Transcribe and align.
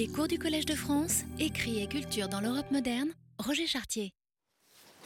Les 0.00 0.08
cours 0.08 0.28
du 0.28 0.38
Collège 0.38 0.64
de 0.64 0.74
France, 0.74 1.24
écrit 1.38 1.82
et 1.82 1.86
culture 1.86 2.26
dans 2.26 2.40
l'Europe 2.40 2.70
moderne, 2.70 3.10
Roger 3.38 3.66
Chartier. 3.66 4.14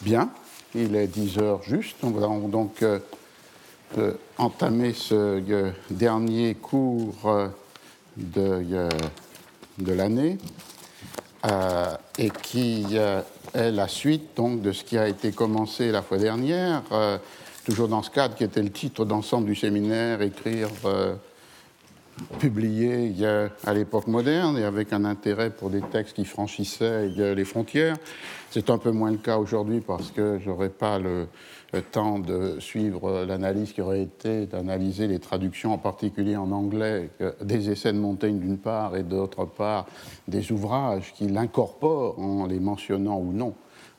Bien, 0.02 0.30
il 0.72 0.94
est 0.94 1.08
10 1.08 1.38
heures 1.38 1.64
juste. 1.64 1.96
On 2.04 2.10
va 2.10 2.28
donc 2.46 2.80
euh, 2.80 3.00
euh, 3.98 4.12
entamer 4.38 4.92
ce 4.92 5.14
euh, 5.16 5.72
dernier 5.90 6.54
cours 6.54 7.28
de, 8.16 8.88
de 9.78 9.92
l'année 9.92 10.38
et 12.16 12.30
qui 12.44 12.86
est 12.94 13.72
la 13.72 13.88
suite 13.88 14.36
donc, 14.36 14.62
de 14.62 14.70
ce 14.70 14.84
qui 14.84 14.96
a 14.96 15.08
été 15.08 15.32
commencé 15.32 15.90
la 15.90 16.02
fois 16.02 16.18
dernière, 16.18 16.84
toujours 17.64 17.88
dans 17.88 18.04
ce 18.04 18.10
cadre 18.10 18.36
qui 18.36 18.44
était 18.44 18.62
le 18.62 18.70
titre 18.70 19.04
d'ensemble 19.04 19.46
du 19.46 19.56
séminaire, 19.56 20.22
écrire 20.22 20.70
publié 22.38 23.12
à 23.64 23.74
l'époque 23.74 24.06
moderne 24.06 24.56
et 24.58 24.64
avec 24.64 24.92
un 24.92 25.04
intérêt 25.04 25.50
pour 25.50 25.70
des 25.70 25.80
textes 25.80 26.14
qui 26.14 26.24
franchissaient 26.24 27.08
les 27.08 27.44
frontières. 27.44 27.96
C'est 28.50 28.70
un 28.70 28.78
peu 28.78 28.92
moins 28.92 29.10
le 29.10 29.16
cas 29.16 29.38
aujourd'hui 29.38 29.80
parce 29.80 30.12
que 30.12 30.38
je 30.38 30.48
n'aurai 30.48 30.68
pas 30.68 30.98
le, 30.98 31.26
temps 31.90 32.20
de 32.20 32.60
suivre 32.60 33.24
l'analyse 33.24 33.72
qui 33.72 33.80
aurait 33.80 34.02
été 34.02 34.46
d'analyser 34.46 35.08
les 35.08 35.18
traductions, 35.18 35.72
en 35.72 35.78
particulier 35.78 36.36
en 36.36 36.52
anglais, 36.52 37.10
des 37.42 37.68
essais 37.68 37.92
de 37.92 37.98
Montaigne 37.98 38.38
d'une 38.38 38.58
part 38.58 38.94
et 38.94 39.02
d'autre 39.02 39.44
part 39.44 39.86
des 40.28 40.52
ouvrages 40.52 41.12
qui 41.14 41.26
l'incorporent 41.26 42.16
en 42.20 42.46
les 42.46 42.60
mentionnant 42.60 43.18
ou 43.18 43.32
non 43.32 43.54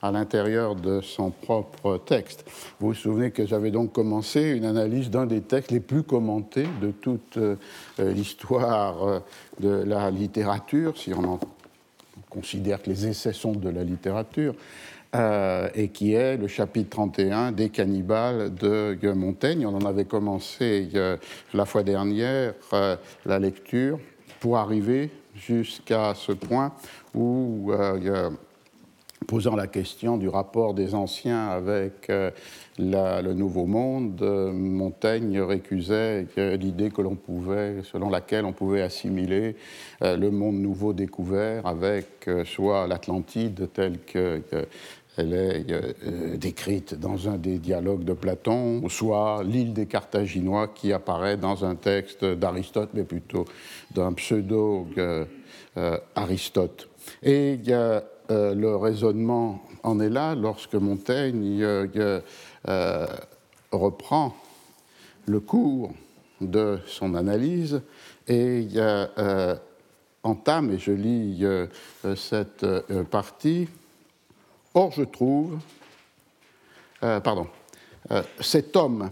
à 0.05 0.12
l'intérieur 0.12 0.76
de 0.76 1.02
son 1.02 1.32
propre 1.32 1.98
texte. 1.98 2.46
Vous 2.80 2.90
vous 2.90 2.94
souvenez 2.94 3.32
que 3.32 3.48
j'avais 3.48 3.72
donc 3.72 3.91
commencé 3.91 4.52
une 4.52 4.66
analyse 4.66 5.09
d'un 5.09 5.26
des 5.26 5.41
textes 5.41 5.72
les 5.72 5.80
plus 5.80 6.04
commentés 6.04 6.68
de 6.80 6.91
toute 6.91 7.38
euh, 7.38 7.55
l'histoire 7.98 9.04
euh, 9.04 9.20
de 9.60 9.70
la 9.70 10.12
littérature, 10.12 10.96
si 10.96 11.12
on 11.12 11.23
en 11.23 11.40
considère 12.30 12.84
que 12.84 12.90
les 12.91 13.08
essais 13.08 13.34
sont 13.34 13.54
de 13.54 13.70
la 13.70 13.84
littérature, 13.84 14.54
euh, 15.16 15.70
et 15.74 15.88
qui 15.88 16.13
est 16.13 16.38
le 16.38 16.48
chapitre 16.48 16.90
31 16.91 17.51
des 17.51 17.70
cannibales 17.70 18.54
de 18.54 19.12
Montaigne. 19.12 19.66
On 19.66 19.76
en 19.76 19.85
avait 19.85 20.05
commencé 20.05 20.90
la 21.54 21.66
fois 21.66 21.82
dernière 21.82 22.54
la 23.26 23.40
lecture 23.40 23.98
pour 24.40 24.57
arriver 24.57 25.10
jusqu'à 25.35 26.13
ce 26.13 26.34
point 26.34 26.74
où 27.13 27.72
posant 29.26 29.55
la 29.55 29.68
question 29.68 30.18
du 30.18 30.27
rapport 30.29 30.73
des 30.73 30.95
anciens 30.95 31.48
avec 31.48 32.09
euh, 32.09 32.31
le 32.77 33.34
Nouveau 33.34 33.65
Monde, 33.65 34.21
euh, 34.21 34.51
Montaigne 34.51 35.40
récusait 35.41 36.27
l'idée 36.37 36.91
que 36.91 37.01
l'on 37.01 37.15
pouvait, 37.15 37.77
selon 37.84 38.09
laquelle 38.09 38.45
on 38.45 38.54
pouvait 38.54 38.82
assimiler 38.82 39.55
euh, 40.01 40.15
le 40.17 40.32
monde 40.32 40.55
nouveau 40.55 40.93
découvert 40.93 41.65
avec 41.65 42.29
soit 42.45 42.87
l'Atlantide 42.87 43.70
telle 43.73 43.99
que 43.99 44.41
est 45.17 46.37
décrite 46.37 46.93
dans 46.93 47.29
un 47.29 47.37
des 47.37 47.57
dialogues 47.57 48.04
de 48.04 48.12
Platon, 48.12 48.89
soit 48.89 49.43
l'île 49.45 49.71
des 49.71 49.85
Carthaginois 49.85 50.67
qui 50.67 50.91
apparaît 50.91 51.37
dans 51.37 51.63
un 51.63 51.76
texte 51.76 52.26
d'Aristote, 52.26 52.89
mais 52.93 53.05
plutôt 53.05 53.45
d'un 53.93 54.12
pseudo-Aristote. 54.12 56.89
Et 57.23 57.54
il 57.54 57.65
y 57.65 57.71
a, 57.71 58.04
euh, 58.31 58.55
le 58.55 58.76
raisonnement 58.76 59.62
en 59.84 59.99
est 59.99 60.09
là 60.09 60.35
lorsque 60.35 60.73
Montaigne 60.76 61.62
euh, 61.62 62.21
euh, 62.67 63.07
reprend 63.71 64.35
le 65.28 65.40
cours 65.40 65.91
de 66.41 66.79
son 66.88 67.16
analyse 67.16 67.81
et 68.28 68.67
entame, 70.23 70.72
et 70.72 70.79
je 70.79 70.91
lis 70.91 71.45
cette 72.16 72.66
partie, 73.12 73.67
Or 74.73 74.91
je 74.91 75.03
trouve, 75.03 75.57
pardon, 77.00 77.47
cet 78.41 78.75
homme 78.75 79.09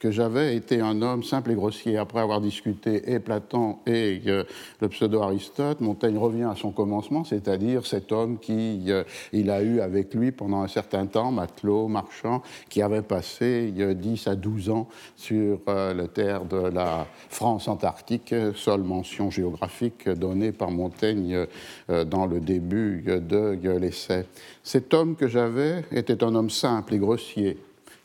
que 0.00 0.10
j'avais 0.10 0.56
était 0.56 0.80
un 0.80 1.02
homme 1.02 1.22
simple 1.22 1.50
et 1.52 1.54
grossier. 1.54 1.98
Après 1.98 2.20
avoir 2.20 2.40
discuté 2.40 3.12
et 3.12 3.20
Platon 3.20 3.76
et 3.86 4.22
euh, 4.26 4.44
le 4.80 4.88
pseudo-Aristote, 4.88 5.82
Montaigne 5.82 6.16
revient 6.16 6.48
à 6.50 6.56
son 6.56 6.72
commencement, 6.72 7.22
c'est-à-dire 7.22 7.86
cet 7.86 8.10
homme 8.10 8.38
qui 8.38 8.84
euh, 8.88 9.04
il 9.32 9.50
a 9.50 9.62
eu 9.62 9.80
avec 9.80 10.14
lui 10.14 10.32
pendant 10.32 10.62
un 10.62 10.68
certain 10.68 11.06
temps, 11.06 11.30
matelot, 11.30 11.86
marchand, 11.86 12.42
qui 12.70 12.80
avait 12.80 13.02
passé 13.02 13.72
euh, 13.78 13.92
10 13.92 14.26
à 14.26 14.34
12 14.36 14.70
ans 14.70 14.88
sur 15.16 15.60
euh, 15.68 15.92
le 15.92 16.08
terre 16.08 16.46
de 16.46 16.56
la 16.56 17.06
France 17.28 17.68
antarctique, 17.68 18.34
seule 18.54 18.82
mention 18.82 19.30
géographique 19.30 20.08
donnée 20.08 20.52
par 20.52 20.70
Montaigne 20.70 21.46
dans 21.88 22.26
le 22.26 22.40
début 22.40 23.02
de 23.02 23.70
l'essai. 23.70 24.24
Cet 24.62 24.94
homme 24.94 25.14
que 25.14 25.28
j'avais 25.28 25.84
était 25.92 26.24
un 26.24 26.34
homme 26.34 26.48
simple 26.48 26.94
et 26.94 26.98
grossier, 26.98 27.58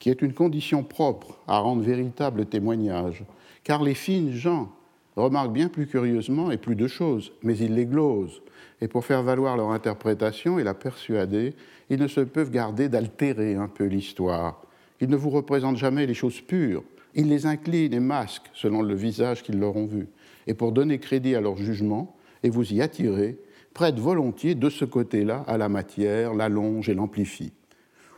qui 0.06 0.12
est 0.12 0.22
une 0.22 0.34
condition 0.34 0.84
propre 0.84 1.40
à 1.48 1.58
rendre 1.58 1.82
véritable 1.82 2.46
témoignage, 2.46 3.24
car 3.64 3.82
les 3.82 3.96
fines 3.96 4.34
gens 4.34 4.72
remarquent 5.16 5.52
bien 5.52 5.68
plus 5.68 5.88
curieusement 5.88 6.52
et 6.52 6.58
plus 6.58 6.76
de 6.76 6.86
choses, 6.86 7.32
mais 7.42 7.58
ils 7.58 7.74
les 7.74 7.88
glosent, 7.88 8.44
et 8.82 8.88
pour 8.88 9.04
faire 9.04 9.24
valoir 9.24 9.58
leur 9.58 9.72
interprétation 9.72 10.60
et 10.60 10.64
la 10.64 10.76
persuader, 10.76 11.56
ils 11.90 12.00
ne 12.00 12.08
se 12.08 12.22
peuvent 12.22 12.52
garder 12.52 12.88
d'altérer 12.88 13.56
un 13.56 13.68
peu 13.68 13.86
l'histoire. 13.86 14.62
Ils 15.02 15.10
ne 15.10 15.16
vous 15.16 15.32
représentent 15.32 15.78
jamais 15.78 16.06
les 16.06 16.14
choses 16.14 16.40
pures, 16.40 16.84
ils 17.16 17.28
les 17.28 17.48
inclinent 17.48 17.96
et 17.96 18.00
masquent 18.00 18.52
selon 18.54 18.84
le 18.84 18.94
visage 18.94 19.42
qu'ils 19.42 19.58
leur 19.58 19.76
ont 19.76 19.88
vu, 19.88 20.08
et 20.46 20.54
pour 20.54 20.72
donner 20.72 21.00
crédit 21.00 21.34
à 21.34 21.42
leur 21.42 21.58
jugement 21.58 22.16
et 22.44 22.52
vous 22.52 22.74
y 22.74 22.80
attirer, 22.80 23.40
prêtent 23.74 23.98
volontiers 23.98 24.54
de 24.54 24.70
ce 24.70 24.86
côté-là 24.86 25.44
à 25.48 25.58
la 25.58 25.68
matière, 25.68 26.36
l'allonge 26.36 26.90
et 26.90 26.94
l'amplifient 26.94 27.54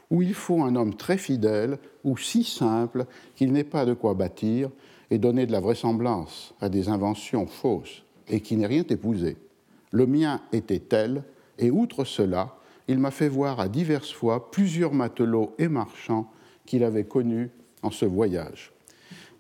où 0.09 0.21
il 0.21 0.33
faut 0.33 0.61
un 0.63 0.75
homme 0.75 0.95
très 0.95 1.17
fidèle 1.17 1.77
ou 2.03 2.17
si 2.17 2.43
simple 2.43 3.05
qu'il 3.35 3.51
n'ait 3.51 3.63
pas 3.63 3.85
de 3.85 3.93
quoi 3.93 4.13
bâtir 4.13 4.69
et 5.11 5.17
donner 5.17 5.45
de 5.45 5.51
la 5.51 5.59
vraisemblance 5.59 6.53
à 6.61 6.69
des 6.69 6.89
inventions 6.89 7.47
fausses 7.47 8.03
et 8.27 8.41
qui 8.41 8.55
n'ait 8.55 8.67
rien 8.67 8.83
épousé. 8.89 9.37
Le 9.91 10.05
mien 10.05 10.41
était 10.51 10.79
tel, 10.79 11.23
et 11.57 11.71
outre 11.71 12.03
cela, 12.03 12.57
il 12.87 12.99
m'a 12.99 13.11
fait 13.11 13.29
voir 13.29 13.59
à 13.59 13.67
diverses 13.67 14.11
fois 14.11 14.51
plusieurs 14.51 14.93
matelots 14.93 15.53
et 15.57 15.67
marchands 15.67 16.29
qu'il 16.65 16.83
avait 16.83 17.05
connus 17.05 17.49
en 17.81 17.91
ce 17.91 18.05
voyage. 18.05 18.73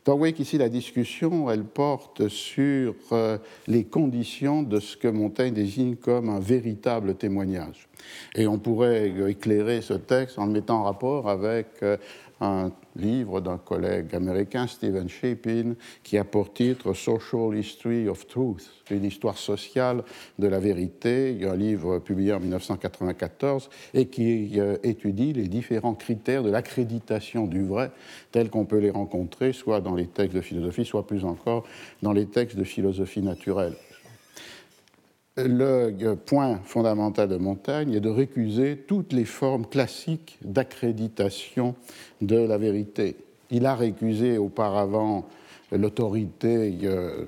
Vous 0.05 0.17
voyez 0.17 0.33
qu'ici, 0.33 0.57
la 0.57 0.69
discussion, 0.69 1.49
elle 1.51 1.65
porte 1.65 2.29
sur 2.29 2.95
euh, 3.11 3.37
les 3.67 3.83
conditions 3.83 4.63
de 4.63 4.79
ce 4.79 4.95
que 4.95 5.09
Montaigne 5.09 5.53
désigne 5.53 5.95
comme 5.97 6.29
un 6.29 6.39
véritable 6.39 7.15
témoignage. 7.15 7.86
Et 8.35 8.47
on 8.47 8.57
pourrait 8.57 9.11
éclairer 9.29 9.81
ce 9.81 9.93
texte 9.93 10.37
en 10.39 10.45
le 10.45 10.51
mettant 10.51 10.79
en 10.79 10.83
rapport 10.83 11.29
avec 11.29 11.67
euh, 11.83 11.97
un 12.39 12.71
livre 12.95 13.41
d'un 13.41 13.57
collègue 13.57 14.13
américain, 14.13 14.67
Stephen 14.67 15.09
Shapin, 15.09 15.73
qui 16.03 16.17
a 16.17 16.23
pour 16.23 16.53
titre 16.53 16.93
Social 16.93 17.57
History 17.57 18.07
of 18.07 18.27
Truth, 18.27 18.69
une 18.91 19.05
histoire 19.05 19.37
sociale 19.37 20.03
de 20.37 20.47
la 20.47 20.59
vérité. 20.59 21.37
Un 21.47 21.55
livre 21.55 21.99
publié 21.99 22.33
en 22.33 22.39
1994 22.39 23.69
et 23.93 24.07
qui 24.07 24.59
euh, 24.59 24.77
étudie 24.83 25.33
les 25.33 25.47
différents 25.47 25.95
critères 25.95 26.43
de 26.43 26.51
l'accréditation 26.51 27.47
du 27.47 27.63
vrai 27.63 27.91
tels 28.31 28.49
qu'on 28.49 28.65
peut 28.65 28.79
les 28.79 28.91
rencontrer 28.91 29.53
soit 29.53 29.81
dans 29.81 29.95
les 29.95 30.07
textes 30.07 30.35
de 30.35 30.41
philosophie, 30.41 30.85
soit 30.85 31.07
plus 31.07 31.25
encore 31.25 31.65
dans 32.01 32.13
les 32.13 32.27
textes 32.27 32.57
de 32.57 32.63
philosophie 32.63 33.21
naturelle. 33.21 33.73
Le 35.37 36.15
point 36.15 36.59
fondamental 36.63 37.29
de 37.29 37.37
Montaigne 37.37 37.93
est 37.93 37.99
de 37.99 38.09
récuser 38.09 38.75
toutes 38.87 39.13
les 39.13 39.25
formes 39.25 39.67
classiques 39.67 40.39
d'accréditation 40.43 41.75
de 42.21 42.37
la 42.37 42.57
vérité. 42.57 43.15
Il 43.51 43.67
a 43.67 43.75
récusé 43.75 44.39
auparavant 44.39 45.27
l'autorité 45.71 46.77
euh, 46.83 47.25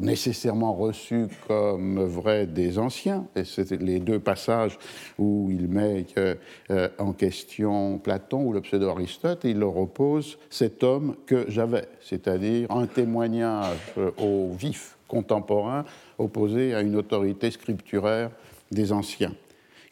nécessairement 0.00 0.72
reçue 0.72 1.26
comme 1.46 2.02
vraie 2.04 2.46
des 2.46 2.78
anciens, 2.78 3.26
et 3.34 3.44
c'est 3.44 3.70
les 3.72 3.98
deux 4.00 4.18
passages 4.20 4.78
où 5.18 5.48
il 5.50 5.68
met 5.68 6.06
euh, 6.16 6.34
euh, 6.70 6.88
en 6.98 7.12
question 7.12 7.98
Platon 7.98 8.44
ou 8.44 8.52
le 8.52 8.60
pseudo-Aristote, 8.60 9.40
il 9.44 9.58
leur 9.58 9.76
oppose 9.76 10.38
cet 10.48 10.84
homme 10.84 11.16
que 11.26 11.44
j'avais, 11.48 11.88
c'est-à-dire 12.00 12.70
un 12.70 12.86
témoignage 12.86 13.76
au 14.16 14.52
vif 14.52 14.96
contemporain 15.12 15.84
opposé 16.18 16.74
à 16.74 16.80
une 16.80 16.96
autorité 16.96 17.50
scripturaire 17.50 18.30
des 18.70 18.92
anciens. 18.92 19.34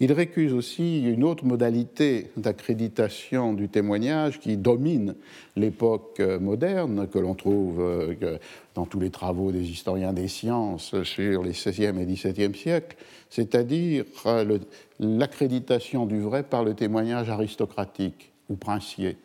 Il 0.02 0.14
récuse 0.14 0.54
aussi 0.54 1.02
une 1.02 1.24
autre 1.24 1.44
modalité 1.44 2.30
d'accréditation 2.38 3.52
du 3.52 3.68
témoignage 3.68 4.40
qui 4.40 4.56
domine 4.56 5.14
l'époque 5.56 6.22
moderne, 6.40 7.06
que 7.06 7.18
l'on 7.18 7.34
trouve 7.34 7.82
euh, 7.82 8.38
dans 8.74 8.86
tous 8.86 8.98
les 8.98 9.10
travaux 9.10 9.52
des 9.52 9.68
historiens 9.68 10.14
des 10.14 10.28
sciences 10.28 11.02
sur 11.02 11.42
les 11.42 11.50
XVIe 11.50 12.00
et 12.00 12.06
XVIIe 12.06 12.54
siècles, 12.54 12.96
c'est-à-dire 13.28 14.06
euh, 14.24 14.58
l'accréditation 14.98 16.06
du 16.06 16.20
vrai 16.20 16.44
par 16.44 16.64
le 16.64 16.72
témoignage 16.72 17.28
aristocratique 17.28 18.32
ou 18.48 18.56
princier. 18.56 19.18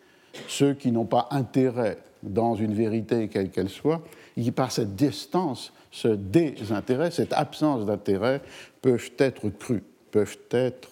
Ceux 0.50 0.74
qui 0.74 0.92
n'ont 0.92 1.06
pas 1.06 1.30
intérêt 1.32 2.00
dans 2.22 2.56
une 2.56 2.74
vérité 2.74 3.30
quelle 3.30 3.50
qu'elle 3.50 3.70
soit, 3.70 4.02
et 4.36 4.42
qui 4.42 4.52
par 4.52 4.72
cette 4.72 4.96
distance 4.96 5.72
ce 5.96 6.10
désintérêt, 6.10 7.10
cette 7.10 7.32
absence 7.32 7.86
d'intérêt 7.86 8.42
peuvent 8.82 9.12
être 9.18 9.50
crus 9.50 9.82
peuvent 10.12 10.38
être 10.52 10.90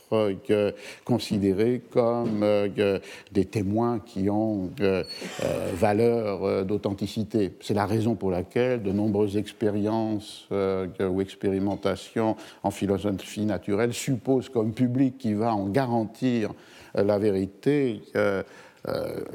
euh, 0.50 0.72
considérés 1.06 1.82
comme 1.92 2.44
euh, 2.44 3.00
des 3.32 3.46
témoins 3.46 4.00
qui 4.00 4.30
ont 4.30 4.70
euh, 4.82 5.04
valeur 5.76 6.66
d'authenticité. 6.66 7.54
C'est 7.62 7.74
la 7.74 7.86
raison 7.86 8.16
pour 8.16 8.32
laquelle 8.32 8.84
de 8.84 8.92
nombreuses 8.92 9.38
expériences 9.38 10.50
ou 10.52 11.22
expérimentations 11.22 12.36
en 12.64 12.72
philosophie 12.72 13.46
naturelle 13.46 13.94
supposent 13.94 14.50
comme 14.50 14.74
public 14.74 15.18
qui 15.18 15.34
va 15.34 15.56
en 15.56 15.68
garantir 15.68 16.52
la 16.94 17.18
vérité 17.18 18.02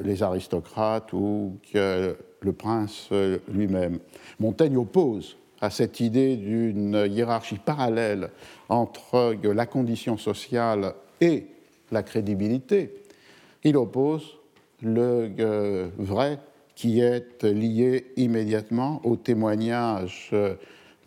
les 0.03 0.21
aristocrates 0.21 1.11
ou 1.13 1.57
le 1.73 2.53
prince 2.55 3.09
lui-même. 3.51 3.97
Montaigne 4.39 4.77
oppose 4.77 5.35
à 5.61 5.69
cette 5.69 5.99
idée 5.99 6.35
d'une 6.35 7.05
hiérarchie 7.09 7.57
parallèle 7.57 8.29
entre 8.69 9.35
la 9.43 9.65
condition 9.65 10.17
sociale 10.17 10.93
et 11.21 11.47
la 11.91 12.03
crédibilité, 12.03 12.93
il 13.63 13.77
oppose 13.77 14.37
le 14.81 15.31
euh, 15.39 15.89
vrai 15.97 16.39
qui 16.75 17.01
est 17.01 17.43
lié 17.43 18.13
immédiatement 18.15 19.01
au 19.03 19.17
témoignage 19.17 20.29
euh, 20.31 20.55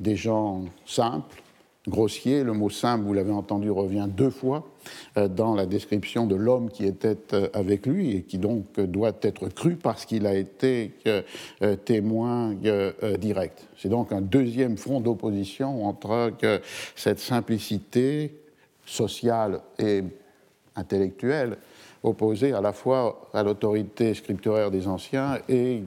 des 0.01 0.17
gens 0.17 0.65
simples, 0.85 1.42
grossiers. 1.89 2.45
Le 2.45 2.53
mot 2.53 2.71
simple, 2.71 3.05
vous 3.05 3.13
l'avez 3.13 3.33
entendu, 3.33 3.71
revient 3.71 4.09
deux 4.09 4.31
fois 4.31 4.67
euh, 5.17 5.29
dans 5.29 5.55
la 5.55 5.67
description 5.67 6.27
de 6.27 6.35
l'homme 6.35 6.71
qui 6.71 6.87
était 6.87 7.19
avec 7.53 7.87
lui 7.87 8.17
et 8.17 8.23
qui 8.23 8.39
donc 8.39 8.79
doit 8.81 9.17
être 9.23 9.49
cru 9.49 9.77
parce 9.77 10.05
qu'il 10.05 10.27
a 10.27 10.35
été 10.35 10.93
témoin 11.85 12.55
direct. 13.19 13.67
C'est 13.77 13.89
donc 13.89 14.13
un 14.13 14.21
deuxième 14.21 14.77
front 14.77 15.01
d'opposition 15.01 15.87
entre 15.87 16.33
cette 16.97 17.19
simplicité 17.19 18.35
sociale 18.87 19.61
et 19.79 20.03
intellectuelle 20.77 21.57
opposée 22.03 22.53
à 22.53 22.61
la 22.61 22.73
fois 22.73 23.29
à 23.33 23.43
l'autorité 23.43 24.15
scripturaire 24.15 24.71
des 24.71 24.89
anciens 24.89 25.39
et 25.49 25.83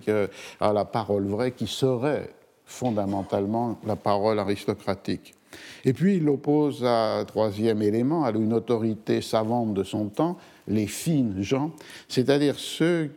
à 0.59 0.73
la 0.73 0.85
parole 0.85 1.27
vraie 1.27 1.51
qui 1.51 1.67
serait 1.67 2.29
fondamentalement 2.65 3.77
la 3.85 3.95
parole 3.95 4.39
aristocratique. 4.39 5.35
Et 5.83 5.93
puis 5.93 6.17
il 6.17 6.27
oppose 6.29 6.83
un 6.83 7.23
troisième 7.25 7.81
élément 7.81 8.23
à 8.23 8.31
une 8.31 8.53
autorité 8.53 9.21
savante 9.21 9.73
de 9.73 9.83
son 9.83 10.09
temps, 10.09 10.37
les 10.67 10.87
fines 10.87 11.41
gens, 11.41 11.71
c'est-à-dire 12.07 12.55
ceux 12.57 13.11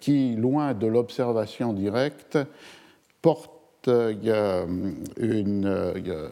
qui, 0.00 0.36
loin 0.36 0.74
de 0.74 0.86
l'observation 0.86 1.72
directe, 1.72 2.38
portent 3.22 3.50
a 3.88 4.64
une 5.18 6.30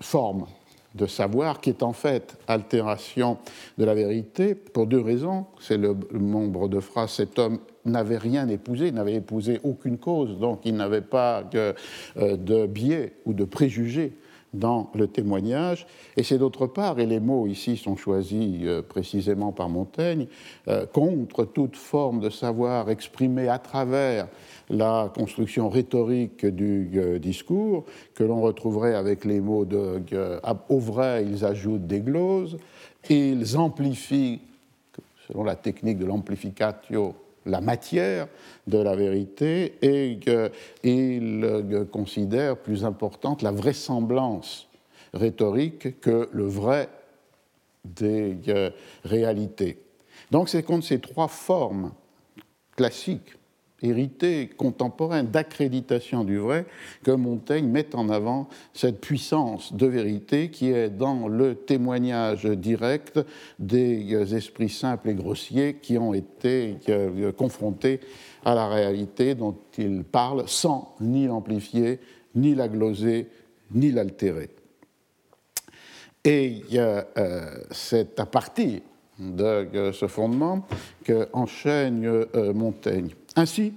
forme 0.00 0.46
de 0.94 1.06
savoir 1.06 1.60
qui 1.60 1.70
est 1.70 1.82
en 1.82 1.92
fait 1.92 2.38
altération 2.48 3.38
de 3.76 3.84
la 3.84 3.94
vérité 3.94 4.54
pour 4.54 4.86
deux 4.86 5.00
raisons. 5.00 5.46
C'est 5.60 5.76
le 5.76 5.94
nombre 6.12 6.68
de 6.68 6.80
phrases 6.80 7.12
cet 7.12 7.38
homme 7.38 7.58
n'avait 7.84 8.18
rien 8.18 8.48
épousé, 8.48 8.90
n'avait 8.92 9.14
épousé 9.14 9.60
aucune 9.62 9.98
cause, 9.98 10.38
donc 10.38 10.60
il 10.64 10.74
n'avait 10.74 11.02
pas 11.02 11.44
euh, 11.54 11.72
de 12.16 12.66
biais 12.66 13.14
ou 13.26 13.32
de 13.32 13.44
préjugés 13.44 14.12
dans 14.54 14.90
le 14.94 15.06
témoignage, 15.06 15.86
et 16.16 16.22
c'est 16.22 16.38
d'autre 16.38 16.66
part, 16.66 16.98
et 16.98 17.06
les 17.06 17.20
mots 17.20 17.46
ici 17.46 17.76
sont 17.76 17.96
choisis 17.96 18.60
euh, 18.62 18.82
précisément 18.82 19.52
par 19.52 19.68
Montaigne, 19.68 20.26
euh, 20.68 20.86
contre 20.86 21.44
toute 21.44 21.76
forme 21.76 22.20
de 22.20 22.30
savoir 22.30 22.90
exprimé 22.90 23.48
à 23.48 23.58
travers 23.58 24.28
la 24.70 25.12
construction 25.14 25.68
rhétorique 25.68 26.46
du 26.46 26.90
euh, 26.96 27.18
discours, 27.18 27.84
que 28.14 28.24
l'on 28.24 28.40
retrouverait 28.40 28.94
avec 28.94 29.24
les 29.24 29.40
mots 29.40 29.64
de 29.64 30.00
au 30.68 30.78
vrai, 30.78 31.24
ils 31.26 31.44
ajoutent 31.44 31.86
des 31.86 32.00
gloses, 32.00 32.58
ils 33.10 33.56
amplifient, 33.56 34.40
selon 35.28 35.44
la 35.44 35.56
technique 35.56 35.98
de 35.98 36.06
l'amplificatio, 36.06 37.14
la 37.46 37.60
matière 37.60 38.28
de 38.66 38.78
la 38.78 38.94
vérité 38.94 39.78
et 39.80 40.18
qu'il 40.18 41.44
euh, 41.44 41.84
considère 41.84 42.56
plus 42.56 42.84
importante 42.84 43.42
la 43.42 43.52
vraisemblance 43.52 44.68
rhétorique 45.14 46.00
que 46.00 46.28
le 46.32 46.44
vrai 46.44 46.88
des 47.84 48.36
euh, 48.48 48.70
réalités. 49.04 49.78
Donc 50.30 50.48
c'est 50.48 50.62
contre 50.62 50.86
ces 50.86 51.00
trois 51.00 51.28
formes 51.28 51.92
classiques 52.74 53.36
hérité 53.82 54.48
contemporaine 54.48 55.26
d'accréditation 55.26 56.24
du 56.24 56.38
vrai 56.38 56.66
que 57.02 57.10
Montaigne 57.10 57.68
met 57.68 57.94
en 57.94 58.08
avant 58.08 58.48
cette 58.72 59.00
puissance 59.00 59.72
de 59.74 59.86
vérité 59.86 60.50
qui 60.50 60.70
est 60.70 60.88
dans 60.88 61.28
le 61.28 61.54
témoignage 61.54 62.44
direct 62.44 63.20
des 63.58 64.34
esprits 64.34 64.70
simples 64.70 65.10
et 65.10 65.14
grossiers 65.14 65.76
qui 65.80 65.98
ont 65.98 66.14
été 66.14 66.76
euh, 66.88 67.32
confrontés 67.32 68.00
à 68.44 68.54
la 68.54 68.68
réalité 68.68 69.34
dont 69.34 69.56
il 69.76 70.04
parle 70.04 70.48
sans 70.48 70.94
ni 71.00 71.26
l'amplifier, 71.26 72.00
ni 72.34 72.54
la 72.54 72.68
gloser, 72.68 73.28
ni 73.72 73.90
l'altérer. 73.90 74.50
Et 76.24 76.62
euh, 76.74 77.02
c'est 77.70 78.18
à 78.18 78.26
partir 78.26 78.80
de 79.18 79.92
ce 79.92 80.06
fondement 80.06 80.66
que 81.04 81.28
enchaîne 81.32 82.04
euh, 82.04 82.52
Montaigne. 82.52 83.10
Ainsi, 83.34 83.74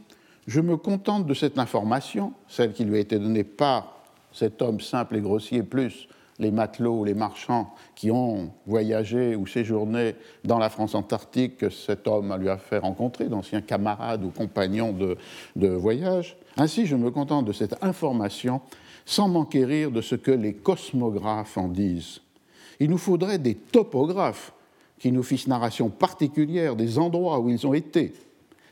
je 0.48 0.62
me 0.62 0.78
contente 0.78 1.26
de 1.26 1.34
cette 1.34 1.60
information, 1.60 2.34
celle 2.48 2.74
qui 2.74 2.84
lui 2.84 2.98
a 2.98 3.00
été 3.00 3.20
donnée 3.20 3.44
par 3.44 4.00
cet 4.32 4.62
homme 4.62 4.80
simple 4.80 5.16
et 5.18 5.22
grossier, 5.22 5.64
plus 5.64 6.08
les 6.40 6.52
matelots 6.52 7.00
ou 7.00 7.04
les 7.04 7.14
marchands 7.14 7.74
qui 7.96 8.10
ont 8.10 8.52
voyagé 8.66 9.36
ou 9.36 9.46
séjourné 9.46 10.16
dans 10.46 10.58
la 10.58 10.70
France 10.70 10.96
antarctique 10.96 11.58
que 11.58 11.70
cet 11.70 12.08
homme 12.08 12.36
lui 12.40 12.50
a 12.50 12.58
fait 12.58 12.78
rencontrer, 12.78 13.26
d'anciens 13.26 13.62
camarades 13.62 14.24
ou 14.24 14.30
compagnons 14.30 14.94
de, 14.94 15.68
voyage. 15.68 16.38
Ainsi, 16.58 16.86
je 16.86 16.96
me 16.96 17.12
contente 17.12 17.46
de 17.46 17.52
cette 17.52 17.84
information 17.84 18.62
sans 19.06 19.28
m'enquérir 19.28 19.92
de 19.92 20.02
ce 20.02 20.16
que 20.16 20.32
les 20.32 20.54
cosmographes 20.54 21.58
en 21.58 21.68
disent. 21.68 22.22
Il 22.80 22.90
nous 22.90 22.98
faudrait 22.98 23.40
des 23.40 23.56
topographes 23.56 24.54
qui 25.00 25.12
nous 25.12 25.24
fissent 25.24 25.48
narration 25.48 25.90
particulière 25.90 26.75
des 26.75 27.00
endroits 27.00 27.40
où 27.40 27.50
ils 27.50 27.66
ont 27.66 27.74
été, 27.74 28.13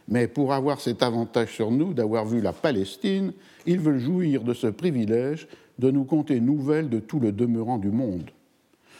mais 0.07 0.27
pour 0.27 0.53
avoir 0.53 0.79
cet 0.79 1.03
avantage 1.03 1.53
sur 1.53 1.71
nous 1.71 1.93
d'avoir 1.93 2.25
vu 2.25 2.41
la 2.41 2.53
Palestine, 2.53 3.33
ils 3.65 3.79
veulent 3.79 3.99
jouir 3.99 4.43
de 4.43 4.53
ce 4.53 4.67
privilège 4.67 5.47
de 5.79 5.91
nous 5.91 6.05
conter 6.05 6.39
nouvelles 6.39 6.89
de 6.89 6.99
tout 6.99 7.19
le 7.19 7.31
demeurant 7.31 7.77
du 7.77 7.89
monde. 7.89 8.29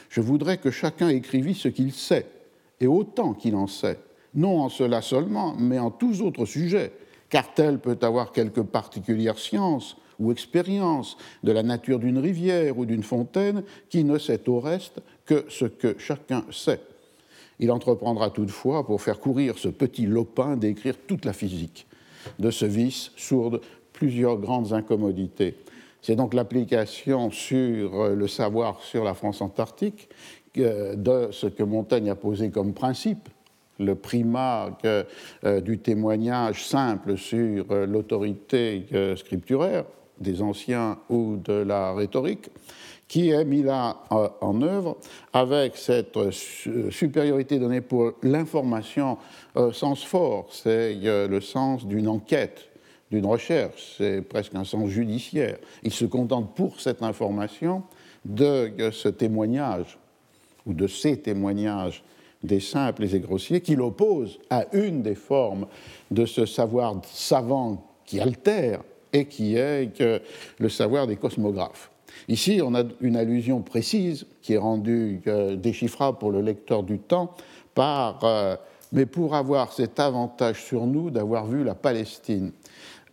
Je 0.09 0.21
voudrais 0.21 0.57
que 0.57 0.71
chacun 0.71 1.09
écrivît 1.09 1.55
ce 1.55 1.67
qu'il 1.67 1.91
sait, 1.91 2.27
et 2.79 2.87
autant 2.87 3.33
qu'il 3.33 3.55
en 3.55 3.67
sait, 3.67 3.99
non 4.35 4.61
en 4.61 4.69
cela 4.69 5.01
seulement, 5.01 5.55
mais 5.57 5.79
en 5.79 5.91
tous 5.91 6.21
autres 6.21 6.45
sujets, 6.45 6.91
car 7.29 7.53
tel 7.53 7.79
peut 7.79 7.97
avoir 8.01 8.31
quelque 8.31 8.61
particulière 8.61 9.37
science 9.37 9.97
ou 10.19 10.31
expérience 10.31 11.17
de 11.43 11.51
la 11.51 11.63
nature 11.63 11.99
d'une 11.99 12.19
rivière 12.19 12.77
ou 12.77 12.85
d'une 12.85 13.03
fontaine 13.03 13.63
qui 13.89 14.03
ne 14.03 14.17
sait 14.17 14.47
au 14.47 14.59
reste 14.59 15.01
que 15.25 15.45
ce 15.49 15.65
que 15.65 15.95
chacun 15.97 16.45
sait. 16.51 16.81
Il 17.59 17.71
entreprendra 17.71 18.29
toutefois, 18.29 18.85
pour 18.85 19.01
faire 19.01 19.19
courir 19.19 19.57
ce 19.57 19.69
petit 19.69 20.05
lopin, 20.05 20.57
d'écrire 20.57 20.95
toute 21.07 21.25
la 21.25 21.33
physique 21.33 21.87
de 22.39 22.51
ce 22.51 22.65
vice 22.65 23.11
sourde 23.15 23.61
plusieurs 23.93 24.37
grandes 24.37 24.73
incommodités. 24.73 25.55
C'est 26.01 26.15
donc 26.15 26.33
l'application 26.33 27.31
sur 27.31 28.09
le 28.09 28.27
savoir 28.27 28.81
sur 28.81 29.03
la 29.03 29.13
France 29.13 29.41
antarctique 29.41 30.09
euh, 30.57 30.95
de 30.95 31.29
ce 31.31 31.47
que 31.47 31.63
Montaigne 31.63 32.09
a 32.09 32.15
posé 32.15 32.49
comme 32.49 32.73
principe, 32.73 33.29
le 33.79 33.95
primat 33.95 34.77
euh, 34.85 35.61
du 35.61 35.77
témoignage 35.79 36.65
simple 36.65 37.17
sur 37.17 37.65
euh, 37.71 37.85
l'autorité 37.85 38.85
scripturaire 39.15 39.85
des 40.19 40.41
anciens 40.41 40.97
ou 41.09 41.37
de 41.37 41.53
la 41.53 41.93
rhétorique, 41.93 42.49
qui 43.07 43.29
est 43.29 43.45
mis 43.45 43.63
là 43.63 43.97
euh, 44.11 44.27
en 44.41 44.61
œuvre 44.61 44.97
avec 45.33 45.77
cette 45.77 46.17
euh, 46.17 46.31
supériorité 46.91 47.59
donnée 47.59 47.81
pour 47.81 48.13
l'information 48.23 49.17
sens 49.71 50.03
fort, 50.03 50.47
c'est 50.51 50.93
le 51.01 51.41
sens 51.41 51.85
d'une 51.85 52.07
enquête, 52.07 52.69
d'une 53.09 53.25
recherche, 53.25 53.95
c'est 53.97 54.21
presque 54.21 54.53
un 54.53 54.63
sens 54.63 54.87
judiciaire. 54.89 55.57
Il 55.81 55.91
se 55.91 56.05
contente 56.05 56.53
pour 56.53 56.79
cette 56.79 57.01
information 57.01 57.81
de 58.23 58.71
ce 58.91 59.09
témoignage 59.09 59.97
ou 60.67 60.73
de 60.73 60.85
ces 60.85 61.17
témoignages 61.17 62.03
des 62.43 62.59
simples 62.59 63.03
et 63.03 63.19
grossiers 63.19 63.61
qu'il 63.61 63.81
oppose 63.81 64.39
à 64.49 64.65
une 64.73 65.01
des 65.01 65.15
formes 65.15 65.67
de 66.11 66.25
ce 66.25 66.45
savoir 66.45 67.01
savant 67.11 67.83
qui 68.05 68.19
altère 68.19 68.81
et 69.13 69.25
qui 69.25 69.55
est 69.55 69.91
le 70.59 70.69
savoir 70.69 71.07
des 71.07 71.15
cosmographes. 71.15 71.89
Ici, 72.27 72.61
on 72.63 72.75
a 72.75 72.83
une 73.01 73.15
allusion 73.15 73.61
précise 73.61 74.25
qui 74.41 74.53
est 74.53 74.57
rendue 74.57 75.21
euh, 75.27 75.55
déchiffrable 75.55 76.17
pour 76.17 76.31
le 76.31 76.41
lecteur 76.41 76.83
du 76.83 76.99
temps 76.99 77.33
par 77.73 78.23
euh, 78.23 78.55
mais 78.93 79.05
pour 79.05 79.35
avoir 79.35 79.73
cet 79.73 79.99
avantage 79.99 80.63
sur 80.63 80.85
nous 80.85 81.09
d'avoir 81.09 81.45
vu 81.45 81.63
la 81.63 81.75
Palestine. 81.75 82.51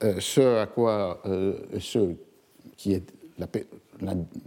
Euh, 0.02 0.16
ce 0.20 0.58
à 0.58 0.66
quoi 0.66 1.20
ce 1.80 2.14
qui 2.76 2.92
est 2.92 3.02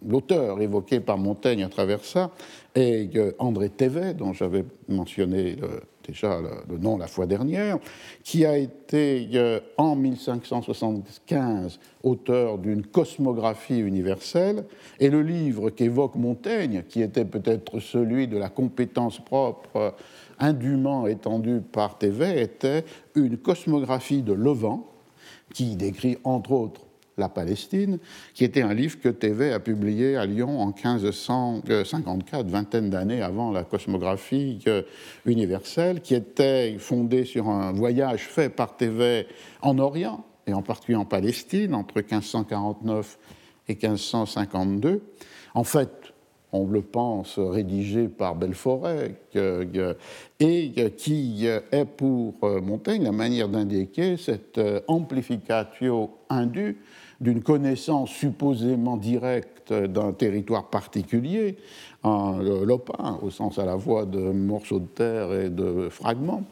l'auteur 0.06 0.62
évoqué 0.62 1.00
par 1.00 1.18
Montaigne 1.18 1.64
à 1.64 1.70
travers 1.70 2.04
ça 2.04 2.32
est 2.76 3.10
André 3.40 3.70
Thévet, 3.70 4.14
dont 4.14 4.34
j'avais 4.34 4.64
mentionné 4.88 5.58
déjà 6.08 6.40
le, 6.70 6.78
nom 6.78 6.98
la 6.98 7.08
fois 7.08 7.26
dernière, 7.26 7.78
qui 8.24 8.46
a 8.46 8.58
été 8.58 9.30
en 9.78 9.96
1575 9.96 11.80
auteur 12.04 12.58
d'une 12.58 12.86
cosmographie 12.86 13.80
universelle, 13.80 14.66
et 15.00 15.10
le 15.10 15.22
livre 15.22 15.70
qu'évoque 15.70 16.16
Montaigne, 16.16 16.84
qui 16.88 17.02
était 17.02 17.26
peut-être 17.26 17.80
celui 17.80 18.28
de 18.28 18.38
la 18.38 18.50
compétence 18.50 19.20
propre 19.20 19.96
indûment 20.40 21.08
étendue 21.08 21.62
par 21.62 21.98
Thévet, 21.98 22.42
était 22.42 22.86
une 23.16 23.38
cosmographie 23.38 24.22
de 24.22 24.34
Levant, 24.34 24.88
qui 25.54 25.76
décrit 25.76 26.18
entre 26.24 26.52
autres 26.52 26.87
la 27.18 27.30
Palestine, 27.30 27.98
qui 28.34 28.44
était 28.44 28.62
un 28.62 28.74
livre 28.74 29.00
que 29.00 29.10
Thévet 29.10 29.52
a 29.52 29.60
publié 29.60 30.16
à 30.18 30.26
Lyon 30.26 30.60
en 30.62 30.68
1554, 30.68 32.48
vingtaine 32.48 32.90
d'années 32.90 33.22
avant 33.22 33.52
la 33.52 33.64
cosmographie 33.64 34.60
euh, 34.68 34.84
universelle, 35.26 36.02
qui 36.02 36.14
était 36.14 36.78
fondé 36.78 37.26
sur 37.26 37.50
un 37.50 37.72
voyage 37.72 38.28
fait 38.28 38.50
par 38.50 38.78
Thévet 38.78 39.28
en 39.62 39.80
Orient, 39.80 40.26
et 40.46 40.54
en 40.54 40.62
particulier 40.62 40.98
en 40.98 41.06
Palestine, 41.06 41.74
entre 41.74 41.96
1549 41.98 43.18
et 43.68 43.74
1552. 43.74 45.02
En 45.56 45.64
fait, 45.64 46.14
on 46.54 46.66
le 46.68 46.82
pense, 46.82 47.40
rédigé 47.40 48.08
par 48.08 48.36
Belforêt, 48.36 49.16
et 50.40 50.92
qui 50.96 51.46
est 51.46 51.86
pour 51.98 52.36
euh, 52.44 52.62
Montaigne 52.62 53.04
la 53.04 53.12
manière 53.12 53.50
d'indiquer 53.50 54.16
cette 54.18 54.58
euh, 54.58 54.80
amplificatio 54.88 56.12
indue 56.30 56.78
d'une 57.20 57.42
connaissance 57.42 58.10
supposément 58.10 58.98
directe 58.98 59.74
d'un 59.74 60.14
territoire 60.14 60.70
particulier, 60.70 61.58
lopin, 62.04 63.20
au 63.22 63.30
sens 63.30 63.60
à 63.60 63.66
la 63.66 63.78
fois 63.78 64.06
de 64.06 64.20
morceaux 64.20 64.80
de 64.80 64.86
terre 64.86 65.34
et 65.34 65.50
de 65.50 65.90
fragments, 65.90 66.44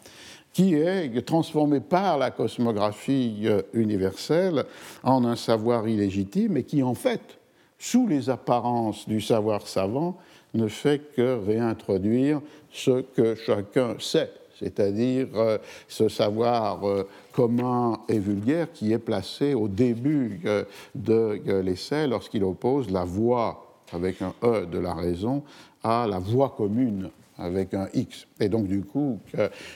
qui 0.56 0.74
est 0.74 1.26
transformé 1.26 1.82
par 1.82 2.18
la 2.18 2.32
cosmographie 2.32 3.42
euh, 3.44 3.62
universelle 3.74 4.64
en 5.04 5.26
un 5.26 5.36
savoir 5.36 5.86
illégitime 5.86 6.56
et 6.56 6.64
qui, 6.64 6.82
en 6.82 6.94
fait, 6.94 7.40
sous 7.78 8.08
les 8.08 8.30
apparences 8.30 9.06
du 9.06 9.20
savoir 9.20 9.68
savant, 9.68 10.18
ne 10.54 10.70
fait 10.70 11.12
que 11.14 11.46
réintroduire 11.46 12.42
ce 12.72 13.02
que 13.02 13.36
chacun 13.36 13.96
sait, 14.00 14.32
c'est-à-dire 14.60 15.28
euh, 15.36 15.58
ce 15.88 16.08
savoir 16.10 16.88
euh, 16.88 17.08
commun 17.32 18.00
et 18.08 18.20
vulgaire 18.20 18.72
qui 18.72 18.94
est 18.94 19.00
placé 19.00 19.54
au 19.54 19.68
début 19.68 20.42
euh, 20.46 20.64
de 20.94 21.42
l'essai 21.62 22.08
lorsqu'il 22.08 22.44
oppose 22.44 22.90
la 22.90 23.04
voix 23.04 23.82
avec 23.92 24.22
un 24.22 24.34
E 24.44 24.66
de 24.66 24.80
la 24.80 24.94
raison 24.94 25.44
à 25.84 26.08
la 26.08 26.20
voix 26.20 26.54
commune 26.58 27.10
avec 27.38 27.74
un 27.74 27.88
X. 27.94 28.28
Et 28.40 28.48
donc, 28.48 28.66
du 28.68 28.82
coup, 28.82 29.20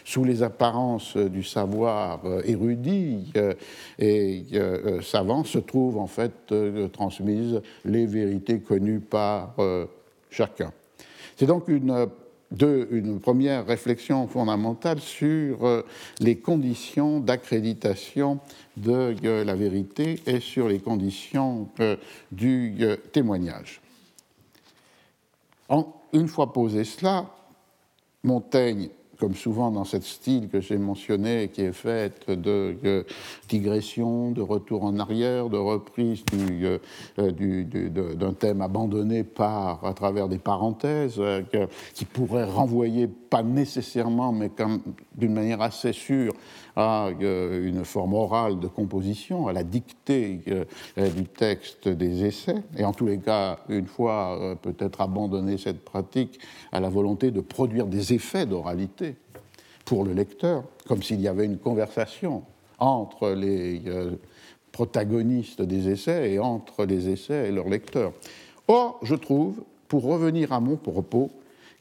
sous 0.06 0.24
les 0.24 0.44
apparences 0.44 1.18
du 1.18 1.44
savoir 1.44 2.22
érudit 2.46 3.34
et 4.00 4.46
savant, 5.02 5.44
se 5.44 5.60
trouvent 5.60 5.98
en 5.98 6.08
fait 6.08 6.54
transmises 6.94 7.62
les 7.84 8.06
vérités 8.06 8.62
connues 8.62 9.02
par 9.02 9.58
chacun. 10.30 10.72
C'est 11.36 11.48
donc 11.48 11.68
une 11.68 12.08
de, 12.52 12.88
une 12.92 13.20
première 13.20 13.66
réflexion 13.66 14.28
fondamentale 14.28 15.00
sur 15.00 15.66
euh, 15.66 15.86
les 16.20 16.38
conditions 16.38 17.20
d'accréditation 17.20 18.40
de 18.78 19.16
euh, 19.24 19.44
la 19.44 19.56
vérité 19.56 20.20
et 20.26 20.40
sur 20.40 20.68
les 20.68 20.80
conditions 20.80 21.70
euh, 21.80 21.96
du 22.32 22.86
témoignage. 23.12 23.82
une 26.14 26.28
fois 26.28 26.52
posé 26.52 26.84
cela, 26.84 27.30
Montaigne 28.24 28.90
comme 29.20 29.36
souvent 29.36 29.70
dans 29.70 29.84
ce 29.84 30.00
style 30.00 30.48
que 30.48 30.62
j'ai 30.62 30.78
mentionné, 30.78 31.50
qui 31.50 31.62
est 31.62 31.74
fait 31.74 32.30
de, 32.30 33.06
digression, 33.50 34.32
de 34.32 34.42
retour 34.42 34.84
en 34.86 34.98
arrière, 34.98 35.50
de 35.50 35.58
reprise 35.58 36.24
euh, 36.34 36.80
euh, 37.20 38.14
d'un 38.16 38.34
thème 38.34 38.62
abandonné 38.62 39.24
par, 39.24 39.86
à 39.86 39.94
travers 39.94 40.30
des 40.30 40.38
parenthèses, 40.38 41.16
euh, 41.20 41.42
qui 41.94 42.06
pourraient 42.06 42.46
renvoyer, 42.46 43.08
pas 43.30 43.44
nécessairement, 43.44 44.32
mais 44.32 44.50
d'une 45.16 45.34
manière 45.34 45.62
assez 45.62 45.94
sûre, 45.94 46.34
à 46.76 47.10
une 47.20 47.84
forme 47.86 48.14
orale 48.14 48.60
de 48.60 48.68
composition, 48.68 49.48
à 49.48 49.54
la 49.54 49.64
dictée 49.64 50.42
du 50.98 51.24
texte 51.26 51.88
des 51.88 52.26
essais, 52.26 52.64
et 52.78 52.86
en 52.86 52.94
tous 52.94 53.06
les 53.06 53.20
cas, 53.20 53.60
une 53.70 53.88
fois 53.88 54.58
peut-être 54.62 55.02
abandonné 55.02 55.58
cette 55.58 55.84
pratique, 55.84 56.40
à 56.72 56.80
la 56.80 56.90
volonté 56.90 57.32
de 57.32 57.42
produire 57.42 57.86
des 57.86 58.14
effets 58.14 58.46
d'oralité 58.46 59.16
pour 59.86 60.04
le 60.04 60.14
lecteur, 60.14 60.64
comme 60.88 61.02
s'il 61.02 61.20
y 61.20 61.28
avait 61.28 61.46
une 61.46 61.58
conversation 61.58 62.44
entre 62.78 63.32
les 63.32 63.82
euh, 63.88 64.12
protagonistes 64.72 65.62
des 65.62 65.90
essais 65.90 66.32
et 66.32 66.40
entre 66.40 66.86
les 66.86 67.10
essais 67.10 67.50
et 67.50 67.52
leurs 67.52 67.70
lecteurs. 67.70 68.14
Or, 68.68 69.00
je 69.02 69.16
trouve, 69.16 69.64
pour 69.88 70.04
revenir 70.04 70.54
à 70.54 70.60
mon 70.60 70.78
propos, 70.78 71.32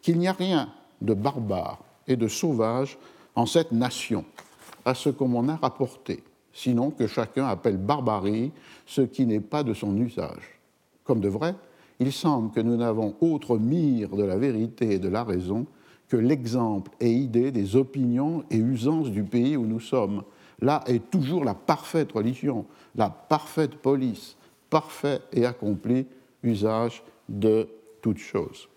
qu'il 0.03 0.19
n'y 0.19 0.27
a 0.27 0.33
rien 0.33 0.73
de 1.01 1.15
barbare 1.15 1.79
et 2.07 2.17
de 2.17 2.29
sauvage 2.29 2.99
en 3.35 3.47
cette 3.47 3.73
nation, 3.73 4.25
à 4.85 4.95
ce 4.95 5.11
qu'on 5.11 5.29
m'en 5.29 5.49
a 5.49 5.57
rapporté, 5.57 6.23
sinon 6.53 6.91
que 6.91 7.07
chacun 7.07 7.47
appelle 7.47 7.77
barbarie 7.77 8.53
ce 8.87 9.03
qui 9.03 9.27
n'est 9.27 9.41
pas 9.41 9.63
de 9.63 9.75
son 9.75 9.97
usage. 9.97 10.61
Comme 11.05 11.21
de 11.21 11.29
vrai, 11.29 11.55
il 12.01 12.13
semble 12.13 12.53
que 12.53 12.61
nous 12.61 12.77
n'avons 12.77 13.15
autre 13.21 13.59
mire 13.59 14.11
de 14.11 14.23
la 14.23 14.37
vérité 14.37 14.93
et 14.93 14.99
de 14.99 15.09
la 15.09 15.25
raison 15.25 15.67
que 16.09 16.17
l'exemple 16.17 16.91
et 17.01 17.13
idée 17.13 17.51
des 17.51 17.77
opinions 17.77 18.45
et 18.51 18.57
usances 18.57 19.11
du 19.11 19.25
pays 19.25 19.57
où 19.57 19.67
nous 19.67 19.81
sommes. 19.81 20.23
Là 20.61 20.83
est 20.87 21.11
toujours 21.11 21.45
la 21.45 21.55
parfaite 21.55 22.13
religion, 22.13 22.65
la 22.97 23.11
parfaite 23.11 23.77
police, 23.77 24.37
parfait 24.71 25.21
et 25.33 25.45
accompli 25.45 26.07
usage 26.43 27.03
de 27.29 27.69
toutes 28.01 28.19
choses. 28.19 28.69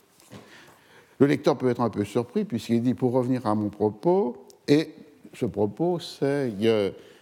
Le 1.21 1.27
lecteur 1.27 1.55
peut 1.55 1.69
être 1.69 1.81
un 1.81 1.91
peu 1.91 2.03
surpris 2.03 2.45
puisqu'il 2.45 2.81
dit, 2.81 2.95
pour 2.95 3.11
revenir 3.11 3.45
à 3.45 3.53
mon 3.53 3.69
propos, 3.69 4.43
et 4.67 4.89
ce 5.35 5.45
propos, 5.45 5.99
c'est 5.99 6.51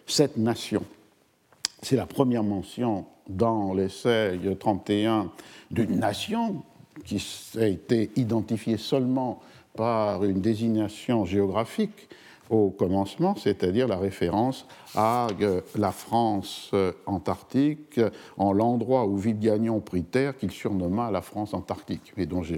cette 0.08 0.38
nation. 0.38 0.84
C'est 1.82 1.98
la 1.98 2.06
première 2.06 2.44
mention 2.44 3.06
dans 3.28 3.74
l'essai 3.74 4.40
31 4.58 5.30
d'une 5.70 6.00
nation 6.00 6.64
qui 7.04 7.22
a 7.60 7.68
été 7.68 8.10
identifiée 8.16 8.78
seulement 8.78 9.42
par 9.76 10.24
une 10.24 10.40
désignation 10.40 11.26
géographique 11.26 12.08
au 12.50 12.70
commencement, 12.70 13.36
c'est-à-dire 13.36 13.90
la 13.90 13.98
référence 13.98 14.66
à 14.96 15.28
euh, 15.42 15.62
la 15.76 15.92
France 15.92 16.72
euh, 16.74 16.94
antarctique, 17.06 18.00
en 18.38 18.54
l'endroit 18.54 19.06
où 19.06 19.18
Villegagnon 19.18 19.82
prit 19.82 20.04
terre, 20.04 20.38
qu'il 20.38 20.52
surnomma 20.52 21.12
la 21.12 21.22
France 21.22 21.54
antarctique, 21.54 22.14
et 22.18 22.26
dont 22.26 22.42
j'ai 22.42 22.58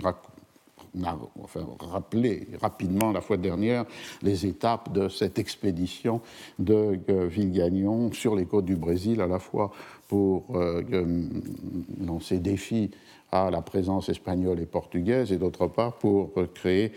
rappelé 1.80 2.48
rapidement 2.62 3.12
la 3.12 3.22
fois 3.22 3.38
dernière 3.38 3.86
les 4.22 4.46
étapes 4.46 4.92
de 4.92 5.10
cette 5.10 5.40
expédition 5.40 6.22
de 6.60 7.00
euh, 7.10 7.28
Villegagnon 7.28 8.12
sur 8.12 8.36
les 8.36 8.46
côtes 8.46 8.66
du 8.66 8.76
Brésil, 8.76 9.22
à 9.22 9.28
la 9.28 9.40
fois 9.40 9.72
pour 10.08 10.44
lancer 12.06 12.40
défi 12.40 12.92
à 13.32 13.50
la 13.50 13.62
présence 13.62 14.10
espagnole 14.10 14.60
et 14.60 14.66
portugaise, 14.66 15.32
et 15.32 15.38
d'autre 15.38 15.68
part 15.68 15.94
pour 15.94 16.34
créer 16.54 16.92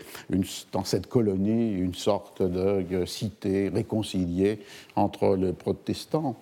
dans 0.73 0.83
cette 0.83 1.07
colonie 1.07 1.71
une 1.71 1.93
sorte 1.93 2.41
de 2.41 3.05
cité 3.05 3.69
réconciliée 3.69 4.59
entre 4.97 5.37
les 5.37 5.53
protestants, 5.53 6.35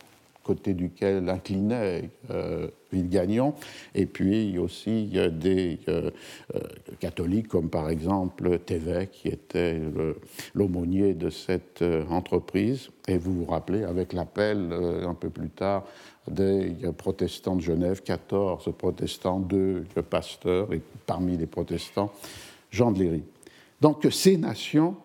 côté 0.44 0.74
duquel 0.74 1.30
inclinait 1.30 2.10
euh, 2.30 2.68
Villegagnon, 2.92 3.54
et 3.96 4.06
puis 4.06 4.58
aussi 4.58 5.06
des 5.32 5.80
euh, 5.88 6.12
euh, 6.56 6.60
catholiques 7.00 7.48
comme 7.48 7.70
par 7.70 7.90
exemple 7.90 8.60
Thévet, 8.60 9.08
qui 9.12 9.30
était 9.30 9.82
l'aumônier 10.54 11.14
de 11.14 11.30
cette 11.30 11.82
euh, 11.82 12.06
entreprise. 12.10 12.90
Et 13.08 13.18
vous 13.18 13.34
vous 13.34 13.46
rappelez, 13.46 13.84
avec 13.84 14.14
l'appel 14.14 14.72
un 14.72 15.14
peu 15.14 15.30
plus 15.30 15.50
tard 15.50 15.86
des 16.30 16.74
protestants 16.98 17.58
de 17.58 17.62
Genève, 17.62 18.02
14 18.02 18.72
protestants, 18.78 19.40
deux 19.40 19.84
pasteurs, 20.10 20.72
et 20.74 20.82
parmi 21.06 21.36
les 21.36 21.48
protestants, 21.48 22.14
Jean 22.72 22.92
de 22.92 23.00
Léry. 23.00 23.24
Donc 23.84 24.08
ces 24.10 24.38
nations, 24.38 24.96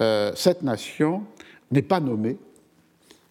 euh, 0.00 0.30
cette 0.36 0.62
nation 0.62 1.24
n'est 1.72 1.82
pas 1.82 1.98
nommée, 1.98 2.38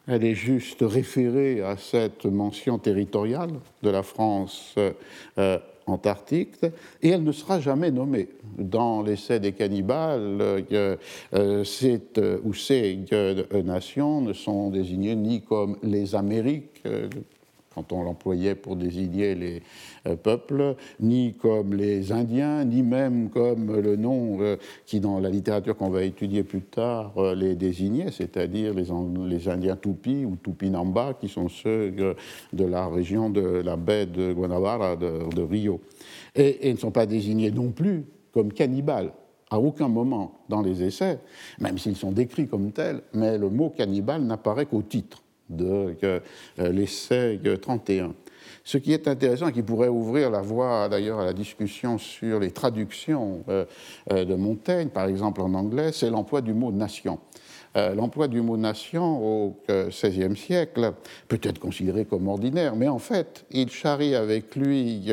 elle 0.08 0.24
est 0.24 0.36
juste 0.36 0.82
référée 0.82 1.62
à 1.62 1.78
cette 1.78 2.26
mention 2.26 2.78
territoriale 2.78 3.52
de 3.82 3.90
la 3.90 4.04
France 4.04 4.76
euh, 5.38 5.60
antarctique, 5.86 6.56
et 7.02 7.10
elle 7.10 7.24
ne 7.24 7.32
sera 7.32 7.60
jamais 7.60 7.92
nommée. 7.92 8.30
Dans 8.58 9.02
l'essai 9.02 9.40
des 9.40 9.52
cannibales, 9.52 10.66
euh, 10.72 10.96
euh, 11.34 12.40
ou 12.44 12.54
ces 12.54 13.00
nations 13.64 14.22
ne 14.22 14.34
sont 14.34 14.70
désignées 14.70 15.16
ni 15.16 15.42
comme 15.42 15.78
les 15.84 16.16
Amériques, 16.16 16.84
quand 17.74 17.92
on 17.92 18.04
l'employait 18.04 18.56
pour 18.56 18.76
désigner 18.76 19.36
les 19.36 19.62
euh, 20.08 20.16
peuples, 20.16 20.76
ni 21.00 21.34
comme 21.34 21.74
les 21.74 22.12
Indiens, 22.12 22.66
ni 22.66 22.82
même 22.82 23.30
comme 23.30 23.80
le 23.80 23.96
nom 23.96 24.38
euh, 24.42 24.58
qui, 24.86 25.00
dans 25.00 25.20
la 25.20 25.30
littérature 25.30 25.76
qu'on 25.76 25.90
va 25.90 26.04
étudier 26.04 26.44
plus 26.44 26.62
tard, 26.62 27.14
euh, 27.18 27.36
les 27.36 27.56
désignait, 27.56 28.12
c'est-à-dire 28.12 28.74
les, 28.74 29.50
Indiens 29.50 29.76
Tupi 29.76 30.26
ou 30.26 30.38
Tupinamba, 30.42 31.14
qui 31.20 31.28
sont 31.28 31.50
ceux 31.50 31.92
de 31.92 32.66
la 32.66 32.88
région 32.88 33.30
de 33.30 33.42
la 33.42 33.76
baie 33.76 34.06
de 34.06 34.34
Guanabara, 34.34 34.96
de, 34.96 35.42
Rio. 35.42 35.82
Et, 36.36 36.70
et 36.70 36.74
ne 36.74 36.78
sont 36.78 36.92
pas 36.92 37.06
désignés 37.06 37.52
non 37.52 37.72
plus 37.72 38.06
comme 38.32 38.54
cannibales. 38.54 39.12
À 39.50 39.60
aucun 39.60 39.88
moment 39.88 40.40
dans 40.50 40.62
les 40.62 40.84
essais, 40.84 41.20
même 41.60 41.78
s'ils 41.78 41.96
sont 41.96 42.12
décrits 42.12 42.48
comme 42.48 42.72
tels, 42.72 43.02
mais 43.14 43.38
le 43.38 43.50
mot 43.50 43.70
cannibale 43.70 44.24
n'apparaît 44.24 44.66
qu'au 44.66 44.82
titre 44.82 45.23
de 45.56 45.96
euh, 46.04 46.20
l'essai 46.58 47.40
31. 47.62 48.14
Ce 48.66 48.78
qui 48.78 48.94
est 48.94 49.08
intéressant 49.08 49.48
et 49.48 49.52
qui 49.52 49.62
pourrait 49.62 49.90
ouvrir 49.90 50.30
la 50.30 50.42
voie 50.42 50.88
d'ailleurs 50.90 51.20
à 51.20 51.26
la 51.26 51.34
discussion 51.34 51.98
sur 51.98 52.40
les 52.40 52.52
traductions 52.52 53.44
euh, 53.50 53.66
euh, 54.12 54.26
de 54.26 54.36
Montaigne, 54.36 54.90
par 54.90 55.06
exemple 55.08 55.42
en 55.42 55.54
anglais, 55.54 55.92
c'est 55.92 56.10
l'emploi 56.10 56.42
du 56.42 56.54
mot 56.54 56.72
nation. 56.72 57.20
L'emploi 57.76 58.28
du 58.28 58.40
mot 58.42 58.56
nation 58.56 59.26
au 59.26 59.58
XVIe 59.68 60.38
siècle 60.38 60.94
peut 61.28 61.40
être 61.42 61.58
considéré 61.58 62.06
comme 62.06 62.28
ordinaire, 62.28 62.76
mais 62.76 62.88
en 62.88 63.00
fait, 63.00 63.48
il 63.50 63.72
charrie 63.72 64.14
avec 64.14 64.56
lui 64.56 65.10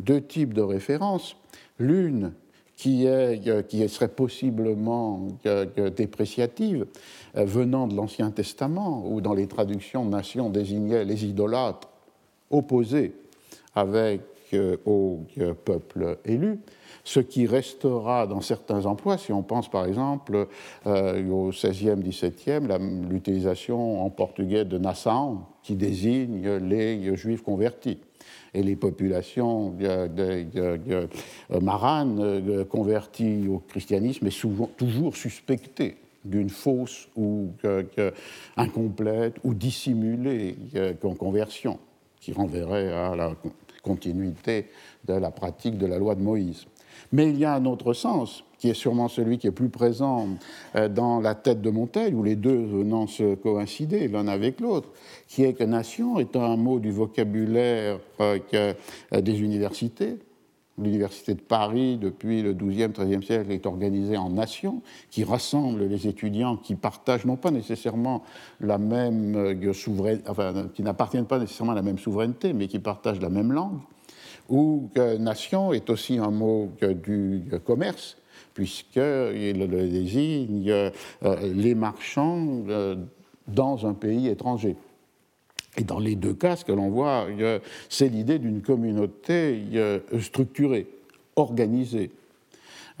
deux 0.00 0.20
types 0.20 0.52
de 0.52 0.60
références. 0.60 1.34
L'une 1.78 2.34
qui, 2.76 3.06
est, 3.06 3.66
qui 3.68 3.88
serait 3.88 4.08
possiblement 4.08 5.28
dépréciative, 5.96 6.86
euh, 7.36 7.44
venant 7.44 7.86
de 7.86 7.94
l'Ancien 7.94 8.30
Testament, 8.30 9.04
où 9.06 9.20
dans 9.20 9.34
les 9.34 9.46
traductions 9.46 10.04
nation 10.04 10.50
désignait 10.50 11.04
les 11.04 11.24
idolâtres 11.24 11.88
opposés 12.50 13.14
avec 13.74 14.20
euh, 14.54 14.76
au 14.86 15.20
euh, 15.38 15.54
peuple 15.54 16.18
élu, 16.24 16.58
ce 17.04 17.20
qui 17.20 17.46
restera 17.46 18.26
dans 18.26 18.40
certains 18.40 18.86
emplois, 18.86 19.18
si 19.18 19.30
on 19.30 19.42
pense 19.42 19.70
par 19.70 19.84
exemple 19.84 20.46
au 20.86 21.50
XVIe, 21.50 21.96
XVIIe, 21.96 22.66
l'utilisation 23.10 24.02
en 24.02 24.08
portugais 24.08 24.64
de 24.64 24.78
Nassau, 24.78 25.40
qui 25.62 25.74
désigne 25.74 26.48
les 26.48 27.14
juifs 27.14 27.42
convertis 27.42 27.98
et 28.54 28.62
les 28.62 28.76
populations 28.76 29.74
maranes 31.60 32.64
converties 32.70 33.48
au 33.48 33.58
christianisme 33.58 34.26
est 34.26 34.30
souvent, 34.30 34.70
toujours 34.76 35.16
suspectée 35.16 35.96
d'une 36.24 36.48
fausse 36.48 37.08
ou 37.16 37.50
incomplète 38.56 39.36
ou 39.44 39.52
dissimulée 39.52 40.56
conversion, 41.18 41.78
qui 42.20 42.32
renverrait 42.32 42.92
à 42.92 43.14
la 43.14 43.34
continuité 43.82 44.66
de 45.06 45.14
la 45.14 45.30
pratique 45.30 45.76
de 45.76 45.86
la 45.86 45.98
loi 45.98 46.14
de 46.14 46.22
Moïse. 46.22 46.64
Mais 47.12 47.28
il 47.28 47.38
y 47.38 47.44
a 47.44 47.54
un 47.54 47.66
autre 47.66 47.92
sens, 47.92 48.44
qui 48.64 48.70
est 48.70 48.72
sûrement 48.72 49.08
celui 49.08 49.36
qui 49.36 49.46
est 49.46 49.50
plus 49.50 49.68
présent 49.68 50.26
euh, 50.74 50.88
dans 50.88 51.20
la 51.20 51.34
tête 51.34 51.60
de 51.60 51.68
Montaigne, 51.68 52.14
où 52.14 52.22
les 52.22 52.34
deux 52.34 52.64
venant 52.64 53.06
se 53.06 53.34
coïncider 53.34 54.08
l'un 54.08 54.26
avec 54.26 54.58
l'autre, 54.58 54.88
qui 55.28 55.44
est 55.44 55.52
que 55.52 55.64
nation 55.64 56.18
est 56.18 56.34
un 56.34 56.56
mot 56.56 56.78
du 56.78 56.90
vocabulaire 56.90 57.98
euh, 58.20 58.38
euh, 58.54 58.72
des 59.20 59.42
universités, 59.42 60.16
L'Université 60.78 61.34
de 61.34 61.40
Paris, 61.40 61.98
depuis 61.98 62.42
le 62.42 62.52
XIIe, 62.52 62.88
XIIIe 62.88 63.22
siècle, 63.22 63.52
est 63.52 63.64
organisée 63.64 64.16
en 64.16 64.30
nations 64.30 64.82
qui 65.10 65.22
rassemblent 65.22 65.84
les 65.84 66.08
étudiants 66.08 66.56
qui 66.56 66.74
partagent 66.74 67.26
non 67.26 67.36
pas 67.36 67.52
nécessairement 67.52 68.24
la 68.60 68.78
même 68.78 69.72
souveraineté, 69.72 70.24
qui 70.74 70.82
n'appartiennent 70.82 71.26
pas 71.26 71.38
nécessairement 71.38 71.72
à 71.72 71.76
la 71.76 71.82
même 71.82 71.98
souveraineté, 71.98 72.54
mais 72.54 72.66
qui 72.66 72.80
partagent 72.80 73.20
la 73.20 73.28
même 73.28 73.52
langue. 73.52 73.78
Ou 74.48 74.90
que 74.94 75.16
nation 75.16 75.72
est 75.72 75.88
aussi 75.90 76.18
un 76.18 76.32
mot 76.32 76.72
du 76.82 77.44
commerce, 77.64 78.16
puisqu'il 78.54 79.68
désigne 79.68 80.70
euh, 80.70 80.90
les 81.42 81.74
marchands 81.74 82.64
euh, 82.68 82.96
dans 83.48 83.86
un 83.86 83.92
pays 83.92 84.28
étranger. 84.28 84.76
Et 85.76 85.82
dans 85.82 85.98
les 85.98 86.14
deux 86.14 86.34
cas, 86.34 86.54
ce 86.54 86.64
que 86.64 86.72
l'on 86.72 86.88
voit, 86.88 87.26
c'est 87.88 88.08
l'idée 88.08 88.38
d'une 88.38 88.62
communauté 88.62 89.60
structurée, 90.20 90.86
organisée. 91.34 92.12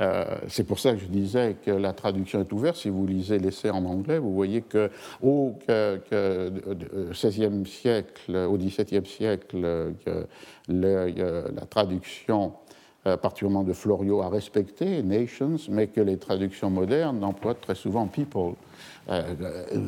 Euh, 0.00 0.24
c'est 0.48 0.66
pour 0.66 0.80
ça 0.80 0.92
que 0.92 0.98
je 0.98 1.06
disais 1.06 1.54
que 1.64 1.70
la 1.70 1.92
traduction 1.92 2.40
est 2.40 2.52
ouverte. 2.52 2.74
Si 2.76 2.88
vous 2.88 3.06
lisez 3.06 3.38
l'essai 3.38 3.70
en 3.70 3.84
anglais, 3.84 4.18
vous 4.18 4.34
voyez 4.34 4.62
que 4.62 4.90
au 5.22 5.56
XVIe 5.68 7.64
siècle, 7.64 8.36
au 8.36 8.58
XVIIe 8.58 9.06
siècle, 9.06 9.92
la 10.68 11.66
traduction 11.70 12.54
particulièrement 13.04 13.64
de 13.64 13.72
Florio 13.72 14.22
a 14.22 14.28
respecté 14.28 15.02
nations, 15.02 15.56
mais 15.68 15.88
que 15.88 16.00
les 16.00 16.16
traductions 16.16 16.70
modernes 16.70 17.22
emploient 17.22 17.54
très 17.54 17.74
souvent 17.74 18.06
people, 18.06 18.54
euh, 19.08 19.34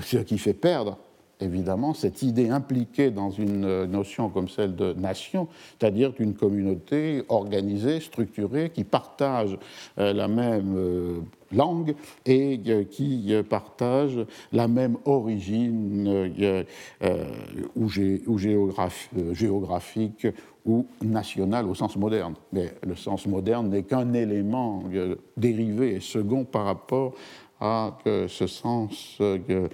ce 0.02 0.18
qui 0.18 0.38
fait 0.38 0.54
perdre 0.54 0.98
évidemment, 1.40 1.94
cette 1.94 2.22
idée 2.22 2.48
impliquée 2.48 3.10
dans 3.10 3.30
une 3.30 3.64
euh, 3.64 3.86
notion 3.86 4.28
comme 4.28 4.48
celle 4.48 4.74
de 4.74 4.92
nation, 4.94 5.48
c'est-à-dire 5.78 6.12
d'une 6.12 6.34
communauté 6.34 7.24
organisée, 7.28 8.00
structurée, 8.00 8.70
qui 8.70 8.84
partage 8.84 9.58
euh, 9.98 10.12
la 10.12 10.28
même 10.28 10.74
euh, 10.76 11.18
langue 11.52 11.94
et 12.24 12.60
qui 12.90 13.32
partage 13.48 14.18
la 14.52 14.66
même 14.66 14.96
origine 15.04 16.34
ou, 17.76 17.88
géographique 19.32 20.26
ou 20.66 20.86
nationale 21.02 21.66
au 21.66 21.74
sens 21.74 21.96
moderne. 21.96 22.34
Mais 22.52 22.74
le 22.86 22.96
sens 22.96 23.26
moderne 23.26 23.70
n'est 23.70 23.84
qu'un 23.84 24.12
élément 24.12 24.82
dérivé 25.36 25.94
et 25.94 26.00
second 26.00 26.44
par 26.44 26.64
rapport 26.64 27.14
à 27.60 27.96
ce 28.04 28.46
sens 28.46 29.16
euh, 29.20 29.68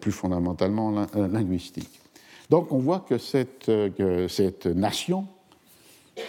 plus 0.00 0.12
fondamentalement 0.12 1.06
euh, 1.14 1.28
linguistique. 1.28 2.00
Donc 2.48 2.72
on 2.72 2.78
voit 2.78 3.00
que 3.00 3.18
cette, 3.18 3.68
euh, 3.68 4.26
cette 4.26 4.66
nation 4.66 5.26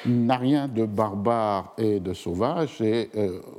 n'a 0.06 0.38
rien 0.38 0.67
de 0.67 0.86
barbare 0.86 1.74
et 1.78 2.00
de 2.00 2.13
sauvage, 2.13 2.80
et 2.82 3.10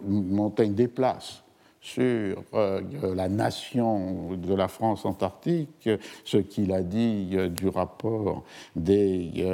Montaigne 0.06 0.72
déplace 0.72 1.41
sur 1.82 2.42
la 2.52 3.28
nation 3.28 4.36
de 4.36 4.54
la 4.54 4.68
France 4.68 5.04
antarctique 5.04 5.90
ce 6.24 6.36
qu'il 6.38 6.72
a 6.72 6.80
dit 6.80 7.36
du 7.50 7.68
rapport 7.68 8.44
des 8.76 9.44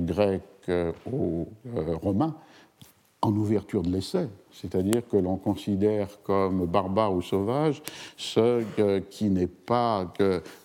Grecs 0.00 0.42
aux 1.10 1.46
Romains 2.02 2.34
en 3.22 3.32
ouverture 3.34 3.82
de 3.82 3.90
l'essai, 3.90 4.28
c'est-à-dire 4.52 5.02
que 5.08 5.16
l'on 5.16 5.36
considère 5.36 6.22
comme 6.22 6.66
barbare 6.66 7.12
ou 7.12 7.22
sauvage 7.22 7.82
ce 8.16 8.62
qui 9.10 9.28
n'est 9.30 9.48
pas 9.48 10.12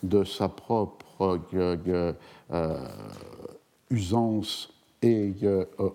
de 0.04 0.24
sa 0.24 0.50
propre 0.50 1.40
euh, 1.54 2.14
usance 3.90 4.70
et 5.02 5.34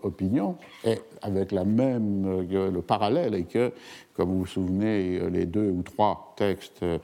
opinion, 0.02 0.56
et 0.84 0.98
avec 1.22 1.50
la 1.52 1.64
même, 1.64 2.46
le 2.50 2.82
parallèle 2.82 3.34
est 3.34 3.44
que, 3.44 3.72
comme 4.18 4.30
vous 4.30 4.40
vous 4.40 4.46
souvenez, 4.46 5.20
les 5.30 5.46
deux 5.46 5.70
ou 5.70 5.82
trois 5.82 6.34
textes 6.36 6.82
euh, 6.82 6.98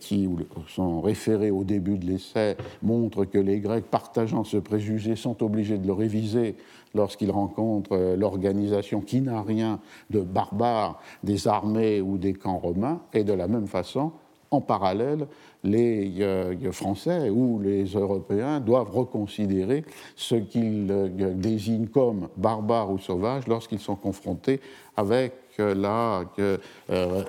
qui 0.00 0.26
sont 0.66 1.02
référés 1.02 1.50
au 1.50 1.62
début 1.62 1.98
de 1.98 2.06
l'essai 2.06 2.56
montrent 2.80 3.26
que 3.26 3.36
les 3.36 3.60
Grecs, 3.60 3.84
partageant 3.84 4.44
ce 4.44 4.56
préjugé, 4.56 5.14
sont 5.14 5.42
obligés 5.42 5.76
de 5.76 5.86
le 5.86 5.92
réviser 5.92 6.56
lorsqu'ils 6.94 7.30
rencontrent 7.30 7.92
euh, 7.92 8.16
l'organisation 8.16 9.02
qui 9.02 9.20
n'a 9.20 9.42
rien 9.42 9.78
de 10.08 10.20
barbare 10.20 11.02
des 11.22 11.48
armées 11.48 12.00
ou 12.00 12.16
des 12.16 12.32
camps 12.32 12.58
romains, 12.58 13.02
et 13.12 13.24
de 13.24 13.34
la 13.34 13.46
même 13.46 13.66
façon, 13.66 14.12
en 14.50 14.60
parallèle, 14.60 15.26
les 15.64 16.20
euh, 16.20 16.72
Français 16.72 17.30
ou 17.30 17.58
les 17.60 17.84
Européens 17.84 18.60
doivent 18.60 18.90
reconsidérer 18.90 19.84
ce 20.16 20.36
qu'ils 20.36 20.86
euh, 20.90 21.34
désignent 21.34 21.88
comme 21.88 22.28
barbares 22.36 22.90
ou 22.90 22.98
sauvages 22.98 23.46
lorsqu'ils 23.48 23.80
sont 23.80 23.96
confrontés 23.96 24.60
avec 24.96 25.32
la 25.58 26.24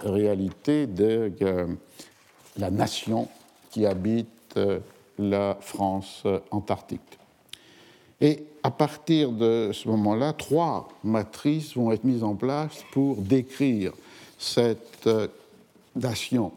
réalité 0.04 0.88
de 0.88 1.32
la 2.58 2.72
nation 2.72 3.28
qui 3.72 3.86
habite 3.86 4.60
la 5.18 5.58
France 5.62 6.24
antarctique. 6.52 7.18
Et 8.22 8.46
à 8.64 8.72
partir 8.72 9.32
de 9.32 9.72
ce 9.74 9.88
moment-là, 9.90 10.34
trois 10.34 10.88
matrices 11.04 11.76
vont 11.76 11.92
être 11.92 12.04
mises 12.04 12.24
en 12.24 12.36
place 12.36 12.84
pour 12.92 13.18
décrire 13.18 13.92
cette 14.38 15.08
euh, 15.08 15.28
nation. 15.96 16.52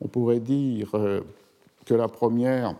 On 0.00 0.08
pourrait 0.08 0.40
dire 0.40 0.90
euh, 0.94 1.20
que 1.86 1.94
la 1.94 2.08
première 2.08 2.74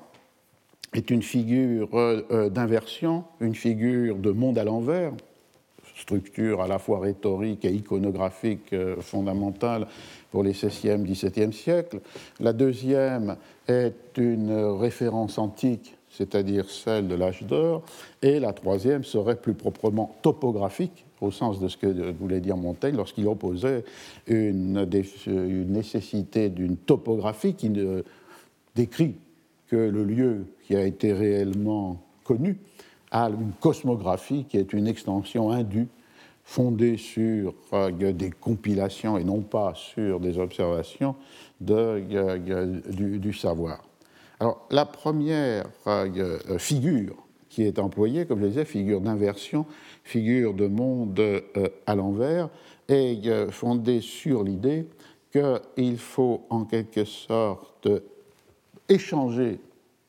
est 0.95 1.11
une 1.11 1.23
figure 1.23 1.89
euh, 1.95 2.49
d'inversion, 2.51 3.25
une 3.41 3.55
figure 3.55 4.17
de 4.17 4.31
monde 4.31 4.59
à 4.59 4.65
l'envers, 4.65 5.13
structure 6.01 6.61
à 6.61 6.69
la 6.69 6.79
fois 6.79 7.01
rhétorique 7.01 7.65
et 7.65 7.73
iconographique 7.73 8.75
fondamentale 9.01 9.87
pour 10.31 10.43
les 10.43 10.53
16e, 10.53 11.05
17e 11.05 11.53
siècles. 11.53 12.01
La 12.41 12.53
deuxième 12.53 13.37
est 13.69 14.17
une 14.17 14.53
référence 14.53 15.39
antique 15.39 15.97
c'est-à-dire 16.11 16.69
celle 16.69 17.09
de 17.09 17.15
l'âge 17.15 17.45
d'or, 17.45 17.83
et 18.21 18.41
la 18.41 18.53
troisième 18.53 19.05
serait 19.05 19.37
plus 19.37 19.55
proprement 19.55 20.15
topographique, 20.23 21.05
au 21.21 21.31
sens 21.31 21.61
de 21.61 21.69
ce 21.69 21.77
que 21.77 22.11
voulait 22.13 22.41
dire 22.41 22.57
Montaigne 22.57 22.97
lorsqu'il 22.97 23.27
opposait 23.27 23.85
une, 24.27 24.89
une 25.27 25.73
nécessité 25.73 26.49
d'une 26.49 26.77
topographie 26.77 27.55
qui 27.55 27.71
ne 27.71 28.03
décrit 28.75 29.15
que 29.69 29.77
le 29.77 30.05
lieu 30.05 30.47
qui 30.67 30.75
a 30.75 30.85
été 30.85 31.13
réellement 31.13 32.03
connu 32.25 32.59
a 33.11 33.29
une 33.29 33.53
cosmographie 33.61 34.45
qui 34.45 34.57
est 34.57 34.73
une 34.73 34.87
extension 34.87 35.51
indue 35.51 35.89
fondée 36.45 36.97
sur 36.97 37.55
euh, 37.73 38.13
des 38.13 38.31
compilations 38.31 39.17
et 39.19 39.25
non 39.25 39.41
pas 39.41 39.73
sur 39.75 40.21
des 40.21 40.39
observations 40.39 41.15
de, 41.61 42.03
euh, 42.13 42.81
du, 43.19 43.33
savoir. 43.33 43.85
Alors, 44.41 44.67
la 44.71 44.85
première 44.85 45.67
euh, 45.87 46.59
figure 46.59 47.17
qui 47.49 47.63
est 47.63 47.79
employée, 47.79 48.27
comme 48.27 48.39
je 48.41 48.45
le 48.45 48.49
disais, 48.51 48.65
figure 48.65 49.01
d'inversion, 49.01 49.67
figure 50.03 50.55
de 50.55 50.67
monde 50.67 51.21
à 51.87 51.95
l'envers, 51.95 52.49
est 52.89 53.51
fondée 53.51 54.01
sur 54.01 54.45
l'idée 54.45 54.87
qu'il 55.33 55.99
faut 55.99 56.43
en 56.49 56.65
quelque 56.65 57.05
sorte 57.05 57.89
échanger 58.89 59.59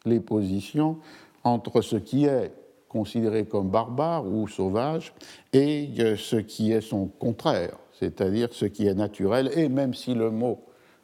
les 0.06 0.20
positions 0.20 0.98
entre 1.44 1.82
ce 1.82 1.96
qui 1.96 2.26
est 2.26 2.52
considéré 2.92 3.46
comme 3.46 3.70
barbare 3.70 4.28
ou 4.28 4.50
sauvage 4.50 5.14
et 5.54 5.90
ce 6.18 6.36
qui 6.36 6.74
est 6.74 6.82
son 6.82 7.08
contraire, 7.08 7.78
c'est-à-dire 7.98 8.50
ce 8.52 8.66
qui 8.66 8.86
est 8.86 8.94
naturel, 8.94 9.50
et 9.56 9.70
même 9.70 9.94
si 9.94 10.14
le 10.14 10.30
mot 10.30 10.60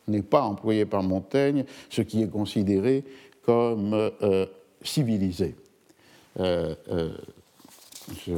n'est 0.10 0.22
pas 0.22 0.42
employé 0.42 0.86
par 0.86 1.02
Montaigne, 1.02 1.64
ce 1.90 2.02
qui 2.02 2.22
est 2.22 2.28
considéré 2.28 3.06
comme 3.42 3.94
euh, 3.94 4.46
civilisé. 4.82 5.56
Euh, 6.42 6.76
euh, 6.92 7.10
je 8.26 8.34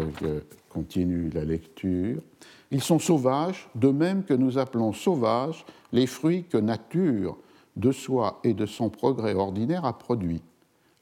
continue 0.69 1.31
la 1.31 1.43
lecture. 1.43 2.21
Ils 2.69 2.83
sont 2.83 2.99
sauvages, 2.99 3.67
de 3.73 3.89
même 3.89 4.23
que 4.23 4.35
nous 4.35 4.59
appelons 4.59 4.93
sauvages 4.93 5.65
les 5.91 6.05
fruits 6.05 6.43
que 6.43 6.57
nature, 6.57 7.35
de 7.75 7.91
soi 7.91 8.39
et 8.43 8.53
de 8.53 8.67
son 8.67 8.89
progrès 8.89 9.33
ordinaire, 9.33 9.85
a 9.85 9.97
produits. 9.97 10.43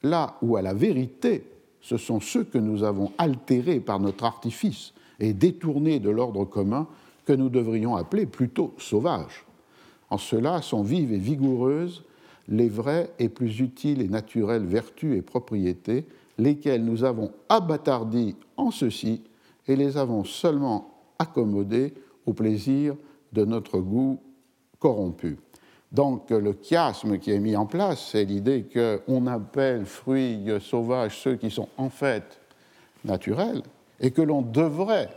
Là 0.02 0.36
où 0.40 0.56
à 0.56 0.62
la 0.62 0.72
vérité, 0.72 1.44
ce 1.80 1.96
sont 1.96 2.20
ceux 2.20 2.44
que 2.44 2.58
nous 2.58 2.82
avons 2.82 3.12
altérés 3.18 3.80
par 3.80 4.00
notre 4.00 4.24
artifice 4.24 4.92
et 5.20 5.32
détournés 5.32 6.00
de 6.00 6.10
l'ordre 6.10 6.44
commun 6.44 6.86
que 7.24 7.32
nous 7.32 7.48
devrions 7.48 7.96
appeler 7.96 8.26
plutôt 8.26 8.74
sauvages. 8.78 9.44
En 10.10 10.18
cela 10.18 10.62
sont 10.62 10.82
vives 10.82 11.12
et 11.12 11.18
vigoureuses 11.18 12.04
les 12.48 12.68
vraies 12.68 13.10
et 13.18 13.28
plus 13.28 13.60
utiles 13.60 14.00
et 14.00 14.08
naturelles 14.08 14.64
vertus 14.64 15.16
et 15.16 15.22
propriétés, 15.22 16.06
lesquelles 16.38 16.84
nous 16.84 17.04
avons 17.04 17.30
abattardis 17.48 18.36
en 18.56 18.70
ceci 18.70 19.22
et 19.66 19.76
les 19.76 19.96
avons 19.96 20.24
seulement 20.24 20.94
accommodées 21.18 21.92
au 22.26 22.32
plaisir 22.32 22.96
de 23.32 23.44
notre 23.44 23.78
goût 23.80 24.18
corrompu. 24.78 25.36
Donc 25.92 26.30
le 26.30 26.52
chiasme 26.62 27.18
qui 27.18 27.32
est 27.32 27.38
mis 27.38 27.56
en 27.56 27.66
place, 27.66 28.10
c'est 28.12 28.24
l'idée 28.24 28.66
qu'on 28.72 29.26
appelle 29.26 29.86
fruits 29.86 30.44
sauvages 30.60 31.18
ceux 31.18 31.36
qui 31.36 31.50
sont 31.50 31.68
en 31.78 31.88
fait 31.88 32.38
naturels 33.04 33.62
et 34.00 34.10
que 34.10 34.22
l'on 34.22 34.42
devrait 34.42 35.08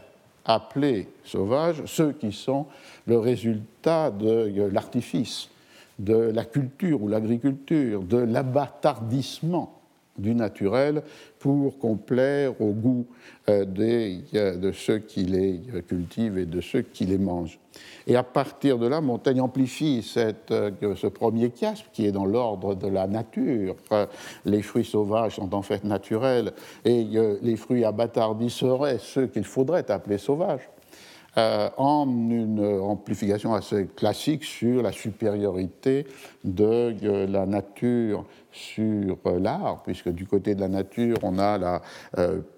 appeler 0.45 1.09
sauvages 1.23 1.83
ceux 1.85 2.13
qui 2.13 2.31
sont 2.31 2.67
le 3.05 3.19
résultat 3.19 4.11
de 4.11 4.69
l'artifice, 4.71 5.49
de 5.99 6.15
la 6.15 6.45
culture 6.45 7.03
ou 7.03 7.07
l'agriculture, 7.07 8.03
de 8.03 8.17
l'abattardissement 8.17 9.80
du 10.17 10.35
naturel 10.35 11.03
pour 11.39 11.77
complaire 11.79 12.59
au 12.61 12.71
goût 12.71 13.07
euh, 13.49 13.65
de 13.65 14.71
ceux 14.71 14.99
qui 14.99 15.23
les 15.23 15.61
cultivent 15.87 16.37
et 16.37 16.45
de 16.45 16.61
ceux 16.61 16.81
qui 16.81 17.05
les 17.05 17.17
mangent. 17.17 17.59
Et 18.05 18.15
à 18.15 18.23
partir 18.23 18.77
de 18.77 18.87
là, 18.87 19.01
Montaigne 19.01 19.41
amplifie 19.41 20.03
cette, 20.03 20.51
euh, 20.51 20.71
ce 20.95 21.07
premier 21.07 21.51
chiasme 21.55 21.85
qui 21.93 22.05
est 22.05 22.11
dans 22.11 22.25
l'ordre 22.25 22.75
de 22.75 22.87
la 22.87 23.07
nature. 23.07 23.75
Euh, 23.91 24.05
les 24.45 24.61
fruits 24.61 24.85
sauvages 24.85 25.35
sont 25.35 25.53
en 25.55 25.61
fait 25.61 25.83
naturels 25.83 26.51
et 26.83 27.05
les 27.41 27.55
fruits 27.55 27.85
abattardis 27.85 28.49
seraient 28.49 28.99
ceux 28.99 29.27
qu'il 29.27 29.45
faudrait 29.45 29.89
appeler 29.89 30.17
sauvages. 30.17 30.69
Euh, 31.37 31.69
en 31.77 32.09
une 32.09 32.59
amplification 32.81 33.53
assez 33.53 33.87
classique 33.87 34.43
sur 34.43 34.81
la 34.81 34.91
supériorité 34.91 36.05
de 36.43 36.93
euh, 37.03 37.25
la 37.25 37.45
nature 37.45 38.25
sur 38.51 39.17
euh, 39.25 39.39
l'art, 39.39 39.81
puisque 39.83 40.09
du 40.09 40.25
côté 40.25 40.55
de 40.55 40.59
la 40.59 40.67
nature, 40.67 41.15
on 41.23 41.39
a 41.39 41.57
la 41.57 41.81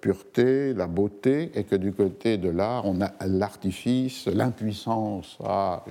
pureté, 0.00 0.74
la 0.74 0.88
beauté, 0.88 1.52
et 1.54 1.62
que 1.62 1.76
du 1.76 1.92
côté 1.92 2.36
de 2.36 2.48
l'art, 2.48 2.84
on 2.84 3.00
a 3.00 3.12
l'artifice, 3.24 4.26
l'impuissance 4.26 5.38
à 5.44 5.84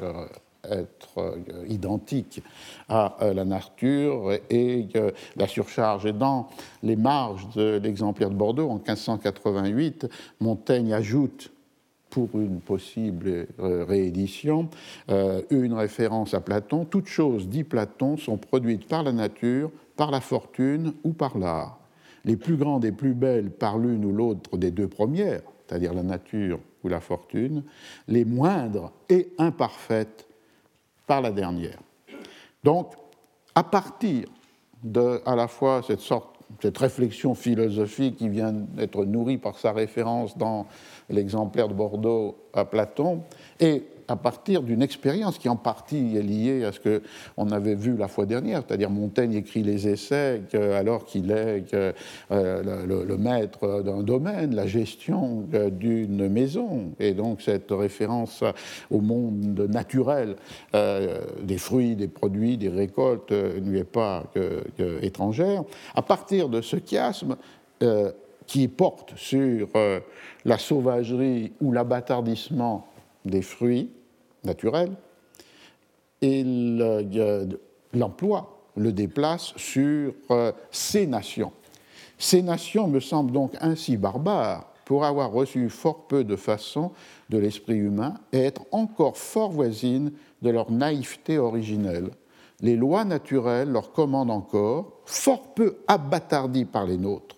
être 0.70 1.38
identique 1.68 2.42
à 2.90 3.18
la 3.34 3.46
nature 3.46 4.32
et 4.50 4.88
la 5.36 5.48
surcharge. 5.48 6.06
Et 6.06 6.14
dans 6.14 6.48
les 6.82 6.96
marges 6.96 7.48
de 7.56 7.80
l'exemplaire 7.82 8.30
de 8.30 8.36
Bordeaux, 8.36 8.70
en 8.70 8.76
1588, 8.76 10.10
Montaigne 10.40 10.94
ajoute 10.94 11.53
pour 12.14 12.30
une 12.36 12.62
possible 12.62 13.48
euh, 13.60 13.86
réédition, 13.86 14.70
euh, 15.10 15.42
une 15.50 15.74
référence 15.74 16.36
à 16.36 16.42
Platon. 16.42 16.86
Toutes 16.86 17.08
choses, 17.08 17.50
dit 17.50 17.64
Platon, 17.64 18.18
sont 18.18 18.38
produites 18.38 18.88
par 18.88 19.02
la 19.02 19.12
nature, 19.12 19.72
par 19.96 20.12
la 20.12 20.22
fortune 20.22 20.94
ou 21.04 21.14
par 21.14 21.40
l'art. 21.40 21.80
Les 22.24 22.38
plus 22.38 22.56
grandes 22.56 22.86
et 22.86 22.92
plus 22.92 23.16
belles 23.16 23.50
par 23.50 23.80
l'une 23.80 24.06
ou 24.06 24.12
l'autre 24.12 24.58
des 24.58 24.70
deux 24.70 24.88
premières, 24.88 25.42
c'est-à-dire 25.66 25.96
la 25.96 26.04
nature 26.04 26.60
ou 26.84 26.88
la 26.88 27.00
fortune, 27.00 27.64
les 28.08 28.26
moindres 28.26 28.92
et 29.10 29.30
imparfaites 29.40 30.28
par 31.08 31.20
la 31.20 31.32
dernière. 31.32 31.80
Donc, 32.64 32.94
à 33.56 33.64
partir 33.64 34.28
de 34.84 35.20
à 35.26 35.36
la 35.36 35.48
fois 35.48 35.82
cette 35.82 36.02
sorte 36.02 36.33
cette 36.62 36.78
réflexion 36.78 37.36
philosophique 37.36 38.18
qui 38.18 38.30
vient 38.30 38.52
d'être 38.52 39.06
nourrie 39.06 39.38
par 39.38 39.58
sa 39.58 39.72
référence 39.72 40.38
dans 40.38 40.68
l'exemplaire 41.10 41.68
de 41.68 41.74
Bordeaux 41.74 42.38
à 42.54 42.66
Platon, 42.66 43.22
et 43.60 43.84
à 44.14 44.16
partir 44.16 44.62
d'une 44.62 44.84
expérience 44.84 45.40
qui 45.40 45.50
en 45.50 45.56
partie 45.56 46.16
est 46.16 46.22
liée 46.22 46.66
à 46.66 46.72
ce 46.72 46.80
qu'on 46.80 47.50
avait 47.50 47.74
vu 47.74 47.98
la 47.98 48.08
fois 48.08 48.28
dernière, 48.28 48.62
c'est-à-dire 48.66 48.92
Montaigne 48.92 49.34
écrit 49.34 49.64
les 49.64 49.88
essais 49.88 50.44
alors 50.54 51.06
qu'il 51.06 51.32
est 51.32 51.74
euh, 51.74 52.86
le, 52.86 53.18
maître 53.18 53.82
d'un 53.82 54.04
domaine, 54.04 54.54
la 54.54 54.68
gestion 54.68 55.48
euh, 55.56 55.72
d'une 55.72 56.30
maison, 56.30 56.92
et 57.00 57.14
donc 57.14 57.42
cette 57.42 57.72
référence 57.72 58.44
au 58.92 59.02
monde 59.02 59.68
naturel 59.68 60.36
euh, 60.76 61.22
des 61.42 61.58
fruits, 61.58 61.96
des 61.96 62.08
produits, 62.08 62.58
des 62.58 62.70
récoltes 62.70 63.32
ne 63.32 63.68
lui 63.68 63.80
est 63.80 63.84
pas 63.84 64.26
étrangère. 65.02 65.64
À 65.96 66.04
partir 66.04 66.50
de 66.50 66.62
ce 66.62 66.78
chiasme, 66.78 67.36
qui 68.46 68.68
porte 68.68 69.14
sur 69.18 69.68
la 70.46 70.58
sauvagerie 70.58 71.52
ou 71.60 71.72
l'abattardissement 71.72 72.88
des 73.26 73.42
fruits 73.42 73.90
naturels, 74.44 74.92
et 76.22 76.44
l'emploi 77.94 78.54
le 78.76 78.92
déplace 78.92 79.54
sur 79.56 80.14
euh, 80.32 80.52
ces 80.72 81.06
nations. 81.06 81.52
Ces 82.18 82.42
nations 82.42 82.88
me 82.88 83.00
semblent 83.00 83.32
donc 83.32 83.54
ainsi 83.60 83.98
barbares 83.98 84.74
pour 84.86 85.06
avoir 85.06 85.32
reçu 85.32 85.70
fort 85.70 86.08
peu 86.08 86.24
de 86.24 86.36
façons 86.36 86.92
de 87.30 87.38
l'esprit 87.38 87.78
humain 87.78 88.16
et 88.32 88.40
être 88.40 88.66
encore 88.72 89.18
fort 89.18 89.52
voisines 89.52 90.12
de 90.42 90.50
leur 90.50 90.72
naïveté 90.72 91.38
originelle. 91.38 92.10
Les 92.62 92.76
lois 92.76 93.06
naturelles 93.06 93.70
leur 93.70 93.92
commandent 93.92 94.32
encore, 94.32 95.02
fort 95.06 95.54
peu 95.54 95.78
abattardies 95.88 96.66
par 96.66 96.86
les 96.86 96.98
nôtres, 96.98 97.36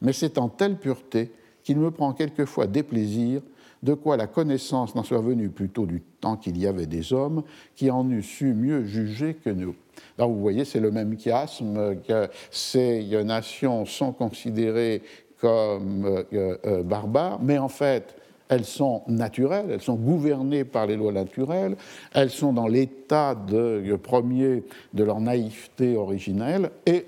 mais 0.00 0.12
c'est 0.12 0.38
en 0.38 0.48
telle 0.48 0.76
pureté 0.76 1.32
qu'il 1.62 1.78
me 1.78 1.90
prend 1.90 2.12
quelquefois 2.12 2.66
déplaisir 2.66 3.40
de 3.84 3.92
quoi 3.94 4.16
la 4.16 4.26
connaissance 4.26 4.94
n'en 4.94 5.02
soit 5.02 5.20
venue 5.20 5.50
plutôt 5.50 5.84
du 5.84 6.00
temps 6.20 6.36
qu'il 6.36 6.58
y 6.58 6.66
avait 6.66 6.86
des 6.86 7.12
hommes 7.12 7.42
qui 7.76 7.90
en 7.90 8.10
eussent 8.10 8.24
su 8.24 8.54
mieux 8.54 8.84
juger 8.84 9.34
que 9.34 9.50
nous. 9.50 9.74
Là, 10.18 10.26
vous 10.26 10.40
voyez, 10.40 10.64
c'est 10.64 10.80
le 10.80 10.90
même 10.90 11.18
chiasme 11.18 11.96
que 12.08 12.28
ces 12.50 13.04
nations 13.24 13.84
sont 13.84 14.12
considérées 14.12 15.02
comme 15.38 16.06
euh, 16.06 16.56
euh, 16.64 16.82
barbares, 16.82 17.40
mais 17.42 17.58
en 17.58 17.68
fait, 17.68 18.16
elles 18.48 18.64
sont 18.64 19.02
naturelles, 19.06 19.66
elles 19.70 19.82
sont 19.82 19.96
gouvernées 19.96 20.64
par 20.64 20.86
les 20.86 20.96
lois 20.96 21.12
naturelles, 21.12 21.76
elles 22.14 22.30
sont 22.30 22.54
dans 22.54 22.66
l'état 22.66 23.34
de, 23.34 23.96
premier 24.02 24.62
de 24.94 25.04
leur 25.04 25.20
naïveté 25.20 25.96
originelle, 25.96 26.70
et 26.86 27.04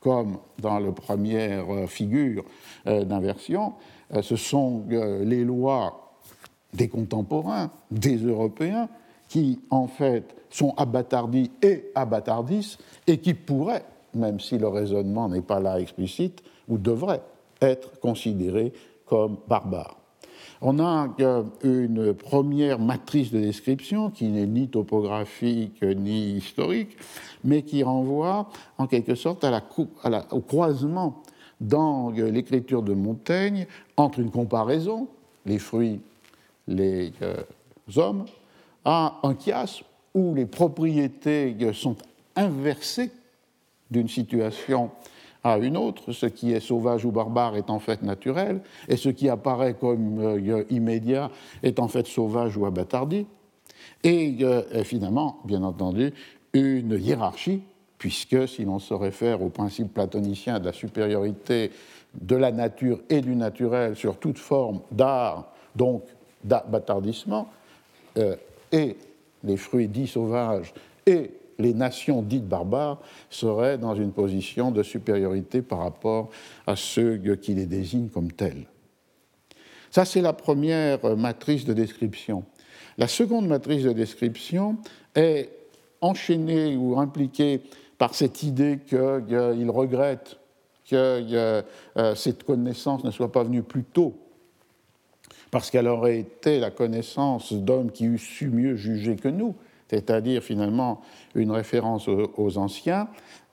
comme 0.00 0.38
dans 0.58 0.78
la 0.78 0.92
première 0.92 1.70
euh, 1.70 1.86
figure 1.86 2.44
d'inversion, 2.86 3.68
euh, 3.68 3.93
ce 4.22 4.36
sont 4.36 4.84
euh, 4.90 5.24
les 5.24 5.44
lois 5.44 6.14
des 6.72 6.88
contemporains, 6.88 7.70
des 7.90 8.16
Européens, 8.16 8.88
qui 9.28 9.60
en 9.70 9.86
fait 9.86 10.34
sont 10.50 10.74
abattardis 10.76 11.50
et 11.62 11.90
abattardissent 11.94 12.78
et 13.06 13.18
qui 13.18 13.34
pourraient 13.34 13.84
même 14.14 14.40
si 14.40 14.58
le 14.58 14.68
raisonnement 14.68 15.28
n'est 15.28 15.42
pas 15.42 15.60
là 15.60 15.80
explicite, 15.80 16.42
ou 16.68 16.78
devrait 16.78 17.22
être 17.60 17.98
considérés 18.00 18.72
comme 19.06 19.36
barbares. 19.48 19.96
On 20.60 20.78
a 20.78 21.08
une 21.62 22.14
première 22.14 22.78
matrice 22.78 23.30
de 23.30 23.40
description 23.40 24.10
qui 24.10 24.28
n'est 24.28 24.46
ni 24.46 24.68
topographique 24.68 25.82
ni 25.82 26.36
historique, 26.36 26.96
mais 27.42 27.62
qui 27.62 27.82
renvoie 27.82 28.48
en 28.78 28.86
quelque 28.86 29.14
sorte 29.14 29.44
au 30.30 30.40
croisement 30.40 31.22
dans 31.64 32.10
l'écriture 32.10 32.82
de 32.82 32.94
Montaigne 32.94 33.66
entre 33.96 34.20
une 34.20 34.30
comparaison, 34.30 35.08
les 35.46 35.58
fruits, 35.58 36.00
les 36.68 37.12
euh, 37.22 37.36
hommes, 37.96 38.26
à 38.84 39.18
un 39.22 39.34
chiasme 39.34 39.84
où 40.14 40.34
les 40.34 40.46
propriétés 40.46 41.56
sont 41.72 41.96
inversées 42.36 43.10
d'une 43.90 44.08
situation 44.08 44.90
à 45.42 45.58
une 45.58 45.76
autre, 45.76 46.12
ce 46.12 46.26
qui 46.26 46.52
est 46.52 46.60
sauvage 46.60 47.04
ou 47.04 47.10
barbare 47.10 47.56
est 47.56 47.68
en 47.68 47.78
fait 47.78 48.02
naturel, 48.02 48.60
et 48.88 48.96
ce 48.96 49.10
qui 49.10 49.28
apparaît 49.28 49.74
comme 49.74 50.18
euh, 50.20 50.64
immédiat 50.70 51.30
est 51.62 51.78
en 51.78 51.88
fait 51.88 52.06
sauvage 52.06 52.56
ou 52.56 52.64
abattardi. 52.64 53.26
Et 54.02 54.36
euh, 54.40 54.84
finalement, 54.84 55.40
bien 55.44 55.62
entendu, 55.62 56.12
une 56.54 56.98
hiérarchie, 56.98 57.62
puisque 58.04 58.46
si 58.46 58.66
l'on 58.66 58.80
se 58.80 58.92
réfère 58.92 59.40
au 59.40 59.48
principe 59.48 59.94
platonicien 59.94 60.60
de 60.60 60.66
la 60.66 60.74
supériorité 60.74 61.70
de 62.12 62.36
la 62.36 62.52
nature 62.52 63.00
et 63.08 63.22
du 63.22 63.34
naturel 63.34 63.96
sur 63.96 64.18
toute 64.18 64.36
forme 64.36 64.82
d'art, 64.90 65.54
donc 65.74 66.02
d'abattardissement, 66.44 67.48
euh, 68.18 68.36
et 68.70 68.98
les 69.42 69.56
fruits 69.56 69.88
dits 69.88 70.06
sauvages 70.06 70.74
et 71.06 71.30
les 71.58 71.72
nations 71.72 72.20
dites 72.20 72.46
barbares 72.46 73.00
seraient 73.30 73.78
dans 73.78 73.94
une 73.94 74.12
position 74.12 74.70
de 74.70 74.82
supériorité 74.82 75.62
par 75.62 75.78
rapport 75.78 76.28
à 76.66 76.76
ceux 76.76 77.16
qui 77.36 77.54
les 77.54 77.64
désignent 77.64 78.10
comme 78.10 78.32
tels. 78.32 78.66
Ça, 79.90 80.04
c'est 80.04 80.20
la 80.20 80.34
première 80.34 81.16
matrice 81.16 81.64
de 81.64 81.72
description. 81.72 82.44
La 82.98 83.08
seconde 83.08 83.48
matrice 83.48 83.84
de 83.84 83.92
description 83.94 84.76
est 85.14 85.48
enchaînée 86.02 86.76
ou 86.76 87.00
impliquée 87.00 87.62
par 87.98 88.14
cette 88.14 88.42
idée 88.42 88.80
qu'il 88.86 89.70
regrette 89.70 90.38
que 90.88 91.62
euh, 91.96 92.14
cette 92.14 92.44
connaissance 92.44 93.04
ne 93.04 93.10
soit 93.10 93.32
pas 93.32 93.44
venue 93.44 93.62
plus 93.62 93.84
tôt, 93.84 94.14
parce 95.50 95.70
qu'elle 95.70 95.88
aurait 95.88 96.18
été 96.18 96.58
la 96.58 96.70
connaissance 96.70 97.52
d'hommes 97.52 97.90
qui 97.90 98.06
eussent 98.06 98.22
su 98.22 98.48
mieux 98.48 98.76
juger 98.76 99.16
que 99.16 99.28
nous, 99.28 99.54
c'est-à-dire 99.88 100.42
finalement 100.42 101.02
une 101.34 101.50
référence 101.50 102.08
aux, 102.08 102.58
anciens. 102.58 103.08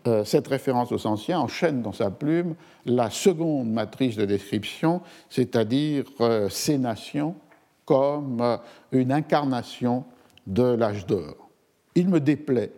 Euh, 0.08 0.24
cette 0.24 0.48
référence 0.48 0.92
aux 0.92 1.06
anciens 1.06 1.40
enchaîne 1.40 1.82
dans 1.82 1.92
sa 1.92 2.10
plume 2.10 2.56
la 2.86 3.10
seconde 3.10 3.72
matrice 3.72 4.16
de 4.16 4.26
description, 4.26 5.02
c'est-à-dire 5.30 6.06
euh, 6.22 6.50
ces 6.50 6.78
nations 6.80 7.36
comme 7.86 8.42
euh, 8.42 8.58
une 8.92 9.12
incarnation 9.12 10.06
de 10.48 10.64
l'âge 10.64 11.06
d'or. 11.06 11.50
Il 11.94 12.10
me 12.10 12.20
déplaît 12.20 12.72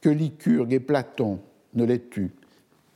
que 0.00 0.08
Lycurgue 0.08 0.72
et 0.72 0.80
Platon 0.80 1.40
ne 1.74 1.84
l'aient 1.84 2.08
eu, 2.16 2.30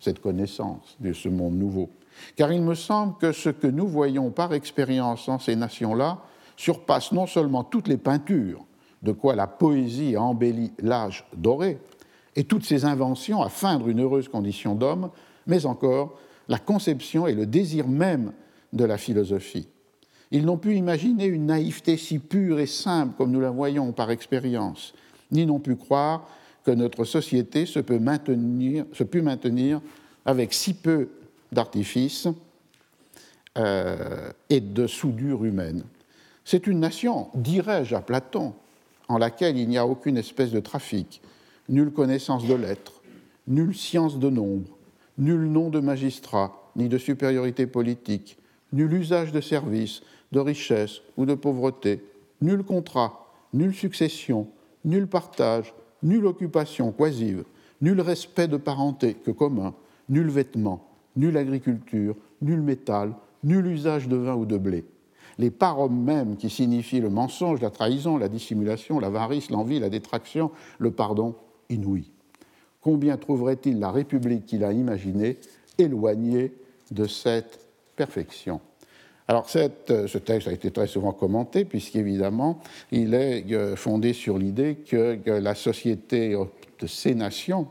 cette 0.00 0.20
connaissance 0.20 0.96
de 1.00 1.12
ce 1.12 1.28
monde 1.28 1.54
nouveau, 1.54 1.90
car 2.36 2.52
il 2.52 2.62
me 2.62 2.74
semble 2.74 3.16
que 3.18 3.32
ce 3.32 3.50
que 3.50 3.66
nous 3.66 3.86
voyons 3.86 4.30
par 4.30 4.54
expérience 4.54 5.28
en 5.28 5.38
ces 5.38 5.56
nations-là 5.56 6.18
surpasse 6.56 7.12
non 7.12 7.26
seulement 7.26 7.64
toutes 7.64 7.88
les 7.88 7.96
peintures 7.96 8.64
de 9.02 9.12
quoi 9.12 9.34
la 9.34 9.46
poésie 9.46 10.16
a 10.16 10.22
embelli 10.22 10.72
l'âge 10.78 11.26
doré, 11.36 11.78
et 12.36 12.44
toutes 12.44 12.64
ses 12.64 12.84
inventions 12.84 13.42
à 13.42 13.48
feindre 13.48 13.88
une 13.88 14.00
heureuse 14.00 14.28
condition 14.28 14.74
d'homme, 14.74 15.10
mais 15.46 15.66
encore 15.66 16.18
la 16.48 16.58
conception 16.58 17.26
et 17.26 17.34
le 17.34 17.46
désir 17.46 17.86
même 17.86 18.32
de 18.72 18.84
la 18.84 18.98
philosophie. 18.98 19.68
Ils 20.30 20.44
n'ont 20.44 20.56
pu 20.56 20.74
imaginer 20.74 21.26
une 21.26 21.46
naïveté 21.46 21.96
si 21.96 22.18
pure 22.18 22.58
et 22.58 22.66
simple 22.66 23.14
comme 23.16 23.30
nous 23.30 23.40
la 23.40 23.50
voyons 23.50 23.92
par 23.92 24.10
expérience, 24.10 24.94
ni 25.30 25.46
n'ont 25.46 25.60
pu 25.60 25.76
croire 25.76 26.26
que 26.64 26.70
notre 26.70 27.04
société 27.04 27.66
se 27.66 27.78
peut 27.78 27.98
maintenir, 27.98 29.80
avec 30.24 30.54
si 30.54 30.74
peu 30.74 31.08
d'artifice 31.52 32.28
euh, 33.58 34.30
et 34.50 34.60
de 34.60 34.86
soudure 34.86 35.44
humaine. 35.44 35.84
C'est 36.44 36.66
une 36.66 36.80
nation, 36.80 37.28
dirais-je 37.34 37.94
à 37.94 38.00
Platon, 38.00 38.54
en 39.08 39.18
laquelle 39.18 39.56
il 39.56 39.68
n'y 39.68 39.78
a 39.78 39.86
aucune 39.86 40.16
espèce 40.16 40.50
de 40.50 40.60
trafic, 40.60 41.20
nulle 41.68 41.92
connaissance 41.92 42.46
de 42.46 42.54
lettres, 42.54 43.02
nulle 43.46 43.74
science 43.74 44.18
de 44.18 44.30
nombre, 44.30 44.70
nul 45.18 45.40
nom 45.40 45.68
de 45.68 45.80
magistrat, 45.80 46.70
ni 46.76 46.88
de 46.88 46.98
supériorité 46.98 47.66
politique, 47.66 48.38
nul 48.72 48.92
usage 48.94 49.32
de 49.32 49.40
service, 49.40 50.02
de 50.32 50.40
richesse 50.40 51.00
ou 51.16 51.26
de 51.26 51.34
pauvreté, 51.34 52.02
nul 52.40 52.64
contrat, 52.64 53.32
nulle 53.52 53.74
succession, 53.74 54.48
nul 54.84 55.06
partage, 55.06 55.72
nulle 56.04 56.26
occupation 56.26 56.92
quasive, 56.92 57.44
nul 57.80 58.00
respect 58.00 58.48
de 58.48 58.56
parenté 58.56 59.14
que 59.14 59.32
commun, 59.32 59.74
nul 60.08 60.28
vêtement, 60.28 60.86
nulle 61.16 61.36
agriculture, 61.36 62.14
nul 62.40 62.60
métal, 62.60 63.14
nul 63.42 63.66
usage 63.66 64.06
de 64.06 64.16
vin 64.16 64.34
ou 64.34 64.46
de 64.46 64.58
blé 64.58 64.84
les 65.38 65.50
paroles 65.50 65.90
mêmes 65.90 66.36
qui 66.36 66.50
signifient 66.50 67.00
le 67.00 67.10
mensonge, 67.10 67.60
la 67.60 67.70
trahison, 67.70 68.16
la 68.16 68.28
dissimulation, 68.28 69.00
l'avarice, 69.00 69.50
l'envie, 69.50 69.80
la 69.80 69.90
détraction, 69.90 70.50
le 70.78 70.90
pardon 70.90 71.34
inouï. 71.70 72.10
Combien 72.80 73.16
trouverait-il 73.16 73.78
la 73.78 73.90
République 73.90 74.46
qu'il 74.46 74.64
a 74.64 74.72
imaginée 74.72 75.38
éloignée 75.78 76.52
de 76.90 77.06
cette 77.06 77.66
perfection? 77.96 78.60
Alors 79.28 79.48
ce 79.48 80.18
texte 80.18 80.48
a 80.48 80.52
été 80.52 80.70
très 80.70 80.86
souvent 80.86 81.12
commenté 81.12 81.64
puisqu'évidemment 81.64 82.60
il 82.92 83.14
est 83.14 83.44
euh, 83.52 83.76
fondé 83.76 84.12
sur 84.12 84.38
l'idée 84.38 84.76
que, 84.76 85.18
la 85.26 85.54
société 85.54 86.36
de 86.80 86.86
ces 86.86 87.14
nations 87.14 87.68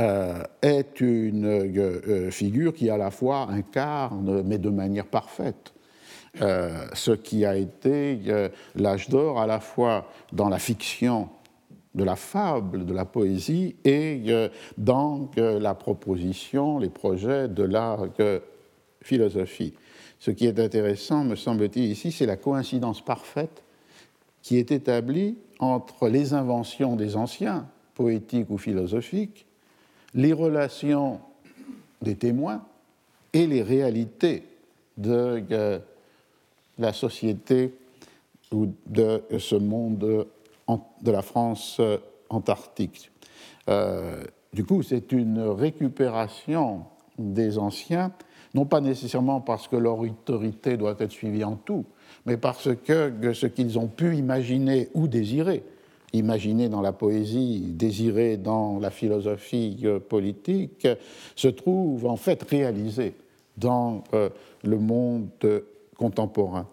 euh, 0.00 0.42
est 0.62 1.00
une 1.00 1.46
euh, 1.46 2.30
figure 2.30 2.74
qui 2.74 2.90
à 2.90 2.96
la 2.96 3.12
fois 3.12 3.48
incarne, 3.48 4.42
mais 4.42 4.58
de 4.58 4.70
manière 4.70 5.06
parfaite, 5.06 5.74
euh, 6.42 6.86
ce 6.94 7.12
qui 7.12 7.44
a 7.44 7.54
été 7.54 8.18
euh, 8.26 8.48
l'âge 8.74 9.08
d'or 9.08 9.40
à 9.40 9.46
la 9.46 9.60
fois 9.60 10.08
dans 10.32 10.48
la 10.48 10.58
fiction 10.58 11.28
de 11.94 12.02
la 12.02 12.16
fable, 12.16 12.86
de 12.86 12.92
la 12.92 13.04
poésie 13.04 13.76
et 13.84 14.20
euh, 14.26 14.48
dans 14.76 15.30
la 15.36 15.74
proposition, 15.74 16.80
les 16.80 16.88
projets 16.88 17.46
de 17.46 17.62
la 17.62 17.98
philosophie. 19.04 19.74
Ce 20.18 20.30
qui 20.30 20.46
est 20.46 20.58
intéressant, 20.58 21.24
me 21.24 21.36
semble-t-il, 21.36 21.84
ici, 21.84 22.10
c'est 22.10 22.26
la 22.26 22.36
coïncidence 22.36 23.04
parfaite 23.04 23.62
qui 24.42 24.56
est 24.56 24.72
établie 24.72 25.36
entre 25.58 26.08
les 26.08 26.34
inventions 26.34 26.96
des 26.96 27.16
anciens, 27.16 27.66
poétiques 27.94 28.50
ou 28.50 28.58
philosophiques, 28.58 29.46
les 30.14 30.32
relations 30.32 31.20
des 32.02 32.16
témoins 32.16 32.64
et 33.32 33.46
les 33.46 33.62
réalités 33.62 34.44
de 34.96 35.42
la 36.78 36.92
société 36.92 37.74
de 38.52 39.22
ce 39.38 39.56
monde 39.56 40.26
de 41.02 41.10
la 41.10 41.22
France 41.22 41.76
euh, 41.80 41.98
antarctique. 42.30 43.10
Euh, 43.68 44.24
du 44.52 44.64
coup, 44.64 44.82
c'est 44.82 45.12
une 45.12 45.40
récupération 45.40 46.84
des 47.18 47.58
anciens, 47.58 48.12
non 48.54 48.64
pas 48.64 48.80
nécessairement 48.80 49.40
parce 49.40 49.68
que 49.68 49.76
leur 49.76 49.98
autorité 49.98 50.76
doit 50.76 50.96
être 50.98 51.10
suivie 51.10 51.44
en 51.44 51.56
tout, 51.56 51.84
mais 52.26 52.36
parce 52.36 52.68
que 52.74 53.12
ce 53.32 53.46
qu'ils 53.46 53.78
ont 53.78 53.88
pu 53.88 54.16
imaginer 54.16 54.88
ou 54.94 55.08
désirer, 55.08 55.64
imaginer 56.12 56.68
dans 56.68 56.80
la 56.80 56.92
poésie, 56.92 57.60
désirer 57.68 58.36
dans 58.36 58.78
la 58.78 58.90
philosophie 58.90 59.80
euh, 59.84 59.98
politique, 59.98 60.86
se 61.34 61.48
trouve 61.48 62.06
en 62.06 62.16
fait 62.16 62.42
réalisé 62.42 63.14
dans 63.56 64.02
le 64.64 64.78
monde 64.78 65.28
contemporain. 65.96 66.66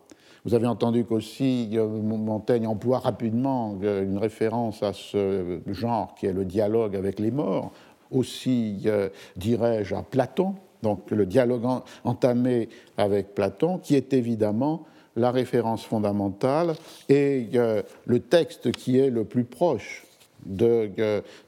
Vous 0.44 0.56
avez 0.56 0.66
entendu 0.66 1.06
qu'aussi 1.06 1.70
Montaigne 1.78 2.66
emploie 2.66 2.98
rapidement 2.98 3.78
euh, 3.84 4.04
une 4.04 4.18
référence 4.18 4.82
à 4.82 4.92
ce 4.92 5.60
genre 5.68 6.16
qui 6.16 6.26
est 6.26 6.34
le 6.34 6.46
dialogue 6.46 6.96
avec 6.96 7.20
les 7.20 7.30
morts, 7.30 7.72
aussi, 8.10 8.82
euh, 8.88 9.10
dirais-je, 9.36 9.94
à 9.94 10.02
Platon, 10.02 10.56
donc 10.84 11.12
le 11.12 11.26
dialogue 11.26 11.66
entamé 12.04 12.70
avec 12.98 13.34
Platon, 13.36 13.78
qui 13.78 13.96
est 13.96 14.14
évidemment 14.14 14.86
la 15.16 15.32
référence 15.32 15.84
fondamentale 15.84 16.74
et 17.10 17.50
euh, 17.56 17.82
le 18.06 18.20
texte 18.20 18.72
qui 18.72 18.98
est 18.98 19.10
le 19.10 19.26
plus 19.26 19.44
proche 19.44 20.06
de 20.44 20.90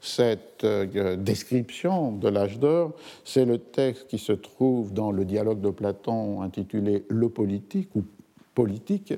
cette 0.00 0.64
description 0.64 2.12
de 2.12 2.28
l'âge 2.28 2.60
d'or, 2.60 2.92
c'est 3.24 3.44
le 3.44 3.58
texte 3.58 4.06
qui 4.06 4.18
se 4.18 4.30
trouve 4.30 4.92
dans 4.92 5.10
le 5.10 5.24
dialogue 5.24 5.60
de 5.60 5.70
Platon 5.70 6.42
intitulé 6.42 7.04
Le 7.08 7.28
politique 7.28 7.88
ou 7.96 8.04
politique, 8.54 9.14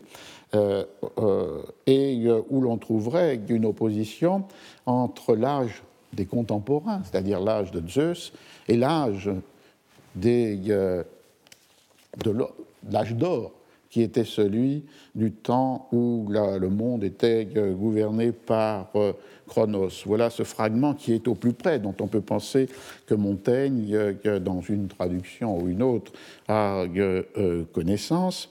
euh, 0.55 0.85
euh, 1.19 1.63
et 1.87 2.27
où 2.49 2.61
l'on 2.61 2.79
trouverait 2.79 3.39
une 3.49 3.67
opposition 3.67 4.45
entre 4.87 5.37
l'âge 5.37 5.83
des 6.13 6.25
contemporains, 6.25 7.03
c'est-à-dire 7.05 7.41
l'âge 7.41 7.71
de 7.71 7.87
Zeus 7.87 8.33
et 8.69 8.77
l'âge 8.77 9.31
de 10.17 11.05
l'âge 12.91 13.15
d'or 13.15 13.53
qui 13.97 14.03
était 14.03 14.25
celui 14.25 14.85
du 15.15 15.33
temps 15.33 15.89
où 15.91 16.27
le 16.29 16.69
monde 16.69 17.03
était 17.03 17.49
euh, 17.57 17.73
gouverné 17.73 18.31
par 18.31 18.91
euh, 18.95 19.15
Chronos. 19.47 19.89
Voilà 20.05 20.29
ce 20.29 20.43
fragment 20.43 20.93
qui 20.93 21.15
est 21.15 21.27
au 21.29 21.35
plus 21.35 21.55
près, 21.55 21.79
dont 21.79 21.95
on 22.01 22.07
peut 22.07 22.21
penser 22.21 22.69
que 23.07 23.15
Montaigne, 23.15 23.89
euh, 23.95 24.39
dans 24.39 24.61
une 24.61 24.89
traduction 24.89 25.59
ou 25.59 25.69
une 25.69 25.83
autre, 25.83 26.13
a 26.47 26.85
connaissance. 27.73 28.51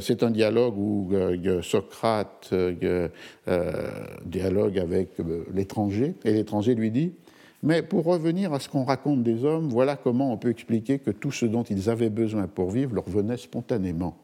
C'est 0.00 0.22
un 0.22 0.30
dialogue 0.30 0.76
où 0.76 1.10
Socrate 1.62 2.52
dialogue 4.24 4.78
avec 4.78 5.10
l'étranger, 5.52 6.14
et 6.24 6.32
l'étranger 6.32 6.74
lui 6.74 6.90
dit 6.90 7.12
mais 7.64 7.80
pour 7.80 8.04
revenir 8.04 8.52
à 8.52 8.60
ce 8.60 8.68
qu'on 8.68 8.84
raconte 8.84 9.22
des 9.22 9.42
hommes, 9.42 9.70
voilà 9.70 9.96
comment 9.96 10.30
on 10.30 10.36
peut 10.36 10.50
expliquer 10.50 10.98
que 10.98 11.10
tout 11.10 11.32
ce 11.32 11.46
dont 11.46 11.62
ils 11.62 11.88
avaient 11.88 12.10
besoin 12.10 12.46
pour 12.46 12.70
vivre 12.70 12.94
leur 12.94 13.08
venait 13.08 13.38
spontanément. 13.38 14.18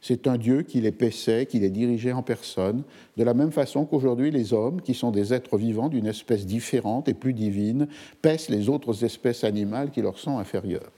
C'est 0.00 0.26
un 0.26 0.38
Dieu 0.38 0.62
qui 0.62 0.80
les 0.80 0.90
paissait, 0.90 1.44
qui 1.44 1.60
les 1.60 1.68
dirigeait 1.68 2.12
en 2.12 2.22
personne, 2.22 2.82
de 3.18 3.24
la 3.24 3.34
même 3.34 3.52
façon 3.52 3.84
qu'aujourd'hui 3.84 4.30
les 4.30 4.54
hommes, 4.54 4.80
qui 4.80 4.94
sont 4.94 5.10
des 5.10 5.34
êtres 5.34 5.58
vivants 5.58 5.90
d'une 5.90 6.06
espèce 6.06 6.46
différente 6.46 7.10
et 7.10 7.14
plus 7.14 7.34
divine, 7.34 7.88
paissent 8.22 8.48
les 8.48 8.70
autres 8.70 9.04
espèces 9.04 9.44
animales 9.44 9.90
qui 9.90 10.00
leur 10.00 10.18
sont 10.18 10.38
inférieures. 10.38 10.92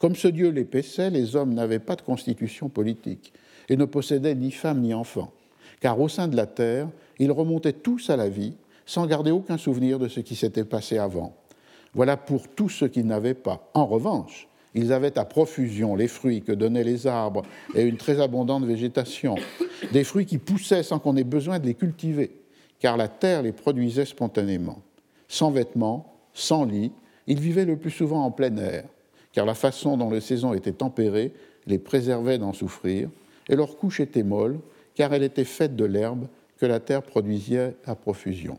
Comme 0.00 0.16
ce 0.16 0.26
Dieu 0.26 0.50
les 0.50 0.64
paissait, 0.64 1.10
les 1.10 1.36
hommes 1.36 1.54
n'avaient 1.54 1.78
pas 1.78 1.94
de 1.94 2.02
constitution 2.02 2.68
politique 2.68 3.32
et 3.68 3.76
ne 3.76 3.84
possédaient 3.84 4.34
ni 4.34 4.50
femme 4.50 4.80
ni 4.80 4.92
enfants, 4.92 5.30
car 5.78 6.00
au 6.00 6.08
sein 6.08 6.26
de 6.26 6.34
la 6.34 6.46
terre, 6.46 6.88
ils 7.20 7.30
remontaient 7.30 7.72
tous 7.72 8.10
à 8.10 8.16
la 8.16 8.28
vie 8.28 8.54
sans 8.86 9.06
garder 9.06 9.30
aucun 9.30 9.56
souvenir 9.56 9.98
de 9.98 10.08
ce 10.08 10.20
qui 10.20 10.36
s'était 10.36 10.64
passé 10.64 10.98
avant. 10.98 11.34
Voilà 11.94 12.16
pour 12.16 12.48
tout 12.48 12.68
ce 12.68 12.84
qu'ils 12.84 13.06
n'avaient 13.06 13.34
pas. 13.34 13.70
En 13.74 13.86
revanche, 13.86 14.48
ils 14.74 14.92
avaient 14.92 15.16
à 15.18 15.24
profusion 15.24 15.94
les 15.94 16.08
fruits 16.08 16.42
que 16.42 16.52
donnaient 16.52 16.84
les 16.84 17.06
arbres 17.06 17.42
et 17.74 17.82
une 17.82 17.96
très 17.96 18.20
abondante 18.20 18.64
végétation, 18.64 19.36
des 19.92 20.04
fruits 20.04 20.26
qui 20.26 20.38
poussaient 20.38 20.82
sans 20.82 20.98
qu'on 20.98 21.16
ait 21.16 21.24
besoin 21.24 21.60
de 21.60 21.66
les 21.66 21.74
cultiver, 21.74 22.32
car 22.80 22.96
la 22.96 23.08
terre 23.08 23.42
les 23.42 23.52
produisait 23.52 24.04
spontanément. 24.04 24.82
Sans 25.28 25.52
vêtements, 25.52 26.12
sans 26.32 26.64
lit, 26.64 26.90
ils 27.26 27.38
vivaient 27.38 27.64
le 27.64 27.76
plus 27.76 27.90
souvent 27.90 28.24
en 28.24 28.32
plein 28.32 28.56
air, 28.56 28.84
car 29.32 29.46
la 29.46 29.54
façon 29.54 29.96
dont 29.96 30.10
les 30.10 30.20
saisons 30.20 30.52
étaient 30.52 30.72
tempérées 30.72 31.32
les 31.66 31.78
préservait 31.78 32.38
d'en 32.38 32.52
souffrir, 32.52 33.08
et 33.48 33.56
leur 33.56 33.76
couche 33.76 34.00
était 34.00 34.22
molle, 34.24 34.58
car 34.94 35.14
elle 35.14 35.22
était 35.22 35.44
faite 35.44 35.76
de 35.76 35.84
l'herbe 35.84 36.26
que 36.58 36.66
la 36.66 36.80
terre 36.80 37.02
produisait 37.02 37.76
à 37.84 37.94
profusion. 37.94 38.58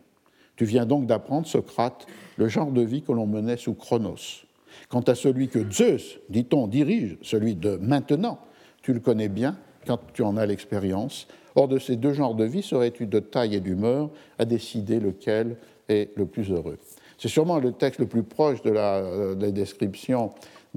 Tu 0.56 0.65
viens 0.65 0.86
donc 0.86 1.06
d'apprendre, 1.06 1.48
Socrate, 1.48 2.06
le 2.38 2.48
genre 2.48 2.72
de 2.72 2.82
vie 2.82 3.02
que 3.02 3.12
l'on 3.12 3.28
menait 3.28 3.58
sous 3.58 3.74
Chronos. 3.74 4.46
Quant 4.89 5.02
à 5.02 5.15
celui 5.15 5.48
que 5.48 5.70
Zeus, 5.72 6.20
dit-on, 6.30 6.68
dirige, 6.68 7.18
celui 7.22 7.56
de 7.56 7.78
maintenant, 7.78 8.39
tu 8.82 8.94
le 8.94 9.00
connais 9.00 9.30
bien 9.30 9.58
quand 9.86 10.00
tu 10.13 10.24
en 10.24 10.38
as 10.38 10.46
l'expérience. 10.46 11.28
Or, 11.56 11.68
de 11.68 11.80
ces 11.80 11.96
deux 11.96 12.13
genres 12.13 12.36
de 12.36 12.44
vie, 12.44 12.62
serais-tu 12.62 13.06
de 13.06 13.20
taille 13.20 13.56
et 13.56 13.60
d'humeur 13.60 14.10
à 14.38 14.46
décider 14.46 15.00
lequel 15.00 15.58
est 15.88 16.15
le 16.18 16.26
plus 16.26 16.52
heureux 16.52 16.78
C'est 17.18 17.30
sûrement 17.30 17.60
le 17.60 17.72
texte 17.72 18.00
le 18.00 18.08
plus 18.08 18.24
proche 18.24 18.62
de 18.62 18.72
la, 18.72 18.96
euh, 18.96 19.36
description 19.52 20.32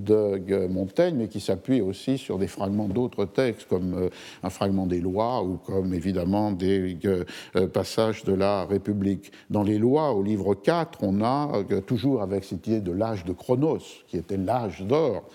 de 0.05 0.67
Montaigne, 0.67 1.17
mais 1.17 1.29
qui 1.29 1.41
s'appuie 1.41 1.81
aussi 1.81 2.19
sur 2.19 2.39
des 2.39 2.47
fragments 2.47 2.89
d'autres 2.89 3.25
textes, 3.25 3.69
comme 3.69 3.95
euh, 3.95 4.09
un 4.43 4.51
fragment 4.51 4.87
des 4.87 5.01
lois 5.01 5.43
ou 5.43 5.57
comme 5.57 5.95
évidemment 5.95 6.53
des 6.53 6.97
euh, 7.05 7.67
passages 7.69 8.25
de 8.25 8.33
la 8.33 8.65
République. 8.65 9.33
Dans 9.51 9.63
les 9.63 9.79
lois, 9.79 10.13
au 10.13 10.23
livre 10.23 10.55
4, 10.55 11.01
on 11.03 11.23
a 11.23 11.65
euh, 11.71 11.81
toujours 11.81 12.23
avec 12.23 12.45
cette 12.45 12.67
idée 12.67 12.81
de 12.81 12.93
l'âge 12.93 13.25
de 13.25 13.33
Chronos, 13.33 13.79
qui 14.07 14.17
était 14.17 14.37
l'âge 14.37 14.83
d'or, 14.83 15.29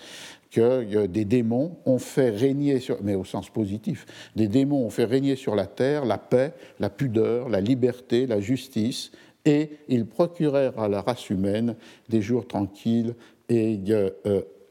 que 0.50 1.06
des 1.06 1.24
démons 1.24 1.78
ont 1.84 1.98
fait 1.98 2.30
régner, 2.30 2.78
sur, 2.78 2.98
mais 3.02 3.16
au 3.16 3.24
sens 3.24 3.50
positif, 3.50 4.06
des 4.36 4.46
démons 4.46 4.86
ont 4.86 4.90
fait 4.90 5.04
régner 5.04 5.34
sur 5.34 5.56
la 5.56 5.66
terre 5.66 6.04
la 6.04 6.18
paix, 6.18 6.52
la 6.78 6.90
pudeur, 6.90 7.48
la 7.48 7.60
liberté, 7.60 8.28
la 8.28 8.40
justice, 8.40 9.10
et 9.44 9.70
ils 9.88 10.06
procurèrent 10.06 10.78
à 10.78 10.88
la 10.88 11.02
race 11.02 11.28
humaine 11.28 11.76
des 12.08 12.22
jours 12.22 12.46
tranquilles 12.46 13.14
et 13.48 13.80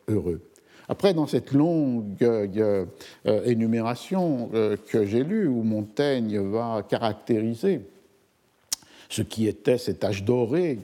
heureux. 0.08 0.42
Après, 0.90 1.14
dans 1.14 1.28
cette 1.28 1.54
longue 1.54 2.22
euh, 2.22 2.86
euh, 3.26 3.44
énumération 3.46 4.50
euh, 4.54 4.76
que 4.90 5.06
j'ai 5.06 5.24
lue, 5.24 5.48
où 5.48 5.64
Montaigne 5.64 6.40
va 6.40 6.86
caractériser 6.88 7.82
ce 9.10 9.22
qui 9.22 9.48
était 9.48 9.78
cet 9.78 10.04
âge 10.04 10.24
doré 10.24 10.80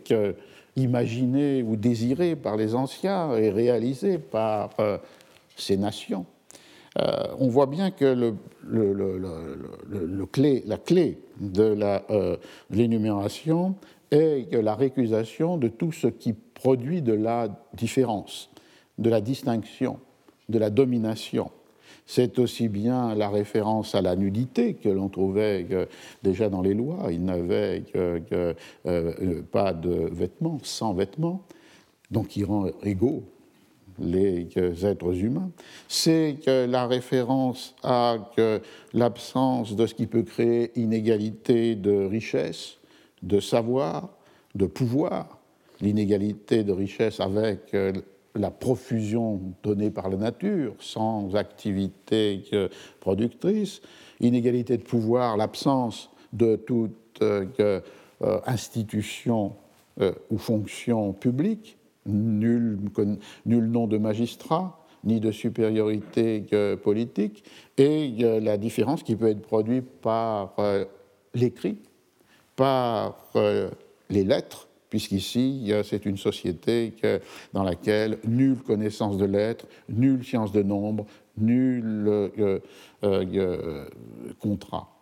imaginé 0.76 1.64
ou 1.64 1.76
désiré 1.76 2.36
par 2.36 2.56
les 2.56 2.76
anciens 2.76 3.36
et 3.36 3.50
réalisé 3.50 4.20
par 4.20 4.70
ces 5.58 5.78
nations, 5.78 6.28
on 6.96 7.48
voit 7.48 7.66
bien 7.66 7.90
que 7.90 8.06
le, 8.06 8.36
clé, 10.28 10.62
la 10.68 10.78
clé 10.78 11.18
de 11.40 11.76
l'énumération 12.70 13.74
est 14.12 14.52
la 14.54 14.76
récusation 14.76 15.58
de 15.58 15.68
tout 15.68 15.92
ce 15.92 16.08
qui 16.08 16.34
produit 16.34 17.02
de 17.02 17.14
la 17.14 17.48
différence 17.74 18.50
de 19.00 19.10
la 19.10 19.22
distinction, 19.22 20.00
de 20.50 20.60
la 20.60 20.70
domination. 20.70 21.50
C'est 22.06 22.38
aussi 22.40 22.68
bien 22.68 23.16
la 23.16 23.30
référence 23.30 23.96
à 23.96 24.02
la 24.02 24.16
nudité 24.16 24.74
que 24.74 24.90
l'on 24.90 25.10
trouvait 25.10 25.66
euh, 25.72 25.86
déjà 26.24 26.50
dans 26.50 26.62
les 26.62 26.74
lois. 26.74 27.08
Il 27.12 27.24
n'avait 27.24 27.84
euh, 27.96 28.54
pas 29.52 29.74
de 29.74 30.10
vêtements, 30.12 30.60
sans 30.64 30.94
vêtements, 30.94 31.44
donc 32.12 32.30
qui 32.30 32.44
rend 32.44 32.68
égaux 32.84 33.24
les 34.00 34.48
êtres 34.84 35.24
humains. 35.24 35.52
C'est 35.90 36.38
la 36.48 36.88
référence 36.88 37.76
à 37.84 38.16
l'absence 38.94 39.76
de 39.76 39.86
ce 39.86 39.94
qui 39.94 40.08
peut 40.08 40.24
créer 40.24 40.72
inégalité 40.80 41.76
de 41.76 42.06
richesse, 42.06 42.79
de 43.24 43.40
savoir, 43.40 44.10
de 44.56 44.66
pouvoir, 44.66 45.40
l'inégalité 45.82 46.64
de 46.64 46.74
richesse 46.74 47.20
avec 47.20 47.74
euh, 47.74 47.94
la 48.36 48.52
profusion 48.52 49.42
donnée 49.64 49.92
par 49.92 50.10
la 50.10 50.18
nature, 50.18 50.76
sans 50.80 51.36
activité 51.36 52.44
productrice, 53.00 53.82
inégalité 54.20 54.78
de 54.78 54.84
pouvoir, 54.84 55.38
l'absence 55.38 56.10
de 56.34 56.56
toute 56.56 57.22
euh, 57.22 57.46
euh, 58.22 58.40
institution 58.46 59.56
euh, 60.02 60.12
ou 60.30 60.38
fonction 60.38 61.14
publique, 61.14 61.78
nul, 62.06 62.78
nul, 63.46 63.66
nom 63.66 63.88
de 63.88 63.98
magistrat, 63.98 64.86
ni 65.06 65.22
de 65.22 65.32
supériorité 65.32 66.46
politique, 66.84 67.46
et 67.78 68.10
la 68.42 68.58
différence 68.58 69.04
qui 69.04 69.16
peut 69.16 69.28
être 69.28 69.42
produite 69.42 69.88
par 70.02 70.56
l'écrit, 71.34 71.78
par 72.60 73.16
les 74.10 74.26
lettres, 74.26 74.68
puisqu'ici, 74.90 75.72
c'est 75.84 76.06
une 76.06 76.18
société 76.18 76.94
dans 77.54 77.64
laquelle 77.64 78.18
nulle 78.28 78.58
connaissance 78.58 79.18
de 79.18 79.24
l'être, 79.24 79.66
nulle 79.88 80.26
science 80.26 80.52
de 80.52 80.62
nombre, 80.62 81.06
nul 81.38 82.06
euh, 82.08 82.30
euh, 82.38 82.60
euh, 83.04 83.86
contrat. 84.40 84.99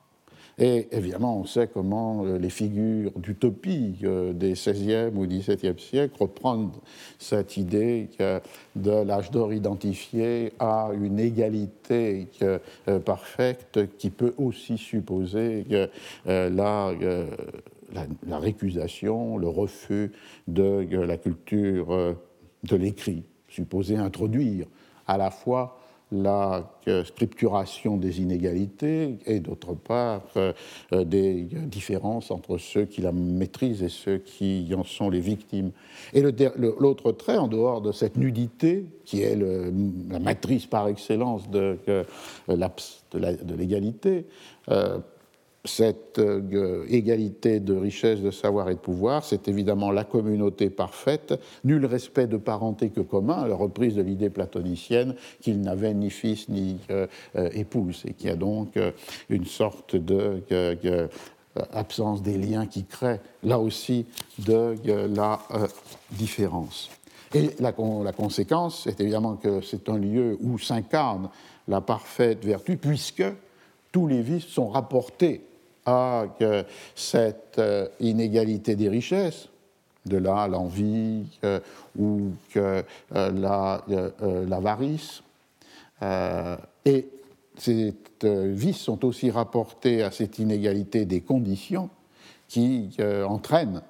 Et 0.59 0.87
évidemment, 0.91 1.39
on 1.39 1.45
sait 1.45 1.69
comment 1.71 2.23
les 2.23 2.49
figures 2.49 3.11
d'utopie 3.15 3.99
des 4.33 4.53
XVIe 4.53 5.11
ou 5.15 5.27
XVIIe 5.27 5.77
siècles 5.77 6.15
reprennent 6.19 6.71
cette 7.19 7.57
idée 7.57 8.09
de 8.75 9.03
l'âge 9.03 9.29
d'or 9.29 9.53
identifié 9.53 10.53
à 10.57 10.89
une 10.99 11.19
égalité 11.19 12.27
parfaite 13.05 13.79
qui 13.99 14.09
peut 14.09 14.33
aussi 14.39 14.79
supposer 14.79 15.63
la 16.25 16.91
récusation, 18.31 19.37
le 19.37 19.47
refus 19.47 20.11
de, 20.47 20.97
la 20.97 21.17
culture 21.17 21.91
euh, 21.91 22.13
de 22.63 22.75
l'écrit, 22.75 23.23
supposé 23.47 23.97
introduire 23.97 24.67
à 25.07 25.17
la 25.17 25.31
fois 25.31 25.76
la 26.11 26.71
scripturation 27.05 27.97
des 27.97 28.21
inégalités 28.21 29.17
et 29.25 29.39
d'autre 29.41 29.73
part 29.73 30.21
euh, 30.37 30.53
euh, 30.93 31.03
des 31.03 31.41
différences 31.43 32.31
entre 32.31 32.57
ceux 32.57 32.85
qui 32.85 33.01
la 33.01 33.11
maîtrisent 33.11 33.83
et 33.83 33.89
ceux 33.89 34.17
qui 34.17 34.69
en 34.73 34.83
sont 34.83 35.09
les 35.09 35.19
victimes. 35.19 35.71
Et 36.13 36.21
l'autre 36.21 37.11
trait, 37.11 37.37
en 37.37 37.47
dehors 37.47 37.81
de 37.81 37.91
cette 37.91 38.15
nudité, 38.15 38.85
qui 39.03 39.21
est 39.21 39.35
la 39.35 40.19
matrice 40.19 40.65
par 40.65 40.87
excellence 40.87 41.49
de 41.49 41.77
l'égalité, 43.57 44.25
cette 45.67 46.19
euh, 46.19 46.85
égalité 46.89 47.59
de 47.59 47.75
richesse, 47.75 48.21
de 48.21 48.31
savoir 48.31 48.69
et 48.69 48.75
de 48.75 48.79
pouvoir, 48.79 49.23
c'est 49.23 49.47
évidemment 49.47 49.91
la 49.91 50.03
communauté 50.03 50.69
parfaite, 50.69 51.39
nul 51.63 51.85
respect 51.85 52.27
de 52.27 52.37
parenté 52.37 52.89
que 52.89 53.01
commun, 53.01 53.47
la 53.47 53.55
reprise 53.55 53.95
de 53.95 54.01
l'idée 54.01 54.29
platonicienne 54.29 55.15
qu'il 55.41 55.61
n'avait 55.61 55.93
ni 55.93 56.09
fils 56.09 56.49
ni 56.49 56.77
euh, 56.89 57.07
euh, 57.35 57.49
épouse, 57.53 58.03
et 58.05 58.13
qui 58.13 58.29
a 58.29 58.35
donc 58.35 58.79
une 59.29 59.45
sorte 59.45 59.95
de 59.95 60.41
absence 61.73 62.21
des 62.21 62.37
liens 62.37 62.67
qui 62.67 62.83
créent 62.83 63.19
là 63.43 63.59
aussi 63.59 64.05
de 64.37 64.75
la 65.15 65.39
différence. 66.11 66.91
Et 67.33 67.49
la, 67.59 67.73
la 68.03 68.11
conséquence, 68.13 68.81
c'est 68.83 69.01
évidemment 69.01 69.35
que 69.35 69.61
c'est 69.61 69.89
un 69.89 69.97
lieu 69.97 70.37
où 70.39 70.59
s'incarne 70.59 71.29
la 71.67 71.81
parfaite 71.81 72.45
vertu, 72.45 72.77
puisque 72.77 73.23
tous 73.91 74.07
les 74.07 74.21
vices 74.21 74.45
sont 74.45 74.67
rapportés 74.67 75.46
à 75.87 76.25
cette 76.95 77.59
inégalité 77.99 78.75
des 78.75 78.89
richesses, 78.89 79.49
de 80.05 80.17
là 80.17 80.47
l'envie 80.47 81.25
ou 81.97 82.31
l'avarice. 83.09 85.23
et 86.85 87.07
ces 87.57 87.95
vices 88.23 88.77
sont 88.77 89.03
aussi 89.05 89.31
rapportés 89.31 90.03
à 90.03 90.11
cette 90.11 90.37
inégalité 90.39 91.05
des 91.05 91.21
conditions 91.21 91.89
qui 92.47 92.95
entraînent 93.27 93.81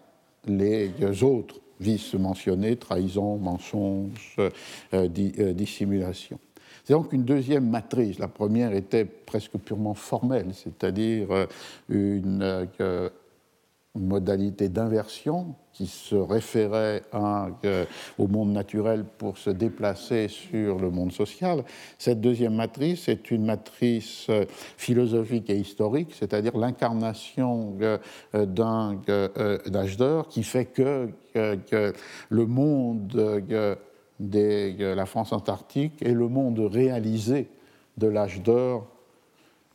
les 0.48 1.24
autres 1.24 1.60
vices 1.80 2.14
mentionnés, 2.14 2.78
trahison, 2.78 3.38
mensonge, 3.38 4.38
dissimulation. 4.94 6.40
C'est 6.88 6.94
donc 6.94 7.12
une 7.12 7.26
deuxième 7.26 7.70
matrice. 7.70 8.18
La 8.18 8.30
première 8.30 8.72
était 8.74 9.04
presque 9.04 9.58
purement 9.58 9.94
formelle, 9.94 10.54
c'est-à-dire 10.54 11.28
une 11.90 12.70
modalité 13.94 14.70
d'inversion 14.70 15.56
qui 15.74 15.86
se 15.86 16.16
référait 16.16 17.04
euh, 17.14 17.86
au 18.18 18.28
monde 18.28 18.52
naturel 18.52 19.04
pour 19.18 19.38
se 19.38 19.50
déplacer 19.50 20.30
sur 20.30 20.80
le 20.80 20.90
monde 20.90 21.12
social. 21.12 21.66
Cette 21.98 22.22
deuxième 22.22 22.56
matrice 22.56 23.10
est 23.10 23.32
une 23.32 23.46
matrice 23.46 24.28
euh, 24.30 24.46
philosophique 24.78 25.50
et 25.50 25.58
historique, 25.58 26.16
c'est-à-dire 26.18 26.58
l'incarnation 26.58 27.76
euh, 27.82 27.98
d'un 28.34 28.98
âge 29.76 29.98
d'or 29.98 30.30
qui 30.30 30.44
fait 30.44 30.66
que, 30.66 31.10
le 32.30 32.46
monde 32.48 33.12
de 34.20 34.94
la 34.94 35.06
France 35.06 35.32
antarctique 35.34 36.02
est 36.02 36.14
le 36.14 36.28
monde 36.28 36.60
réalisé 36.60 37.48
de 37.98 38.08
l'âge 38.08 38.42
d'or 38.42 38.88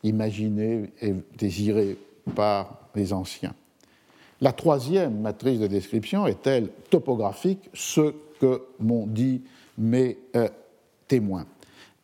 imaginé 0.03 0.90
et 1.01 1.14
désiré 1.38 1.97
par 2.34 2.88
les 2.95 3.12
anciens. 3.12 3.55
La 4.40 4.53
troisième 4.53 5.20
matrice 5.20 5.61
de 5.61 5.68
description 5.68 6.26
est-elle 6.26 6.68
topographique, 6.90 7.70
ce 7.74 8.12
que 8.40 8.62
m'ont 8.80 9.07
dit 9.07 9.43
mes 9.78 10.18
euh, 10.34 10.49
témoins. 11.07 11.47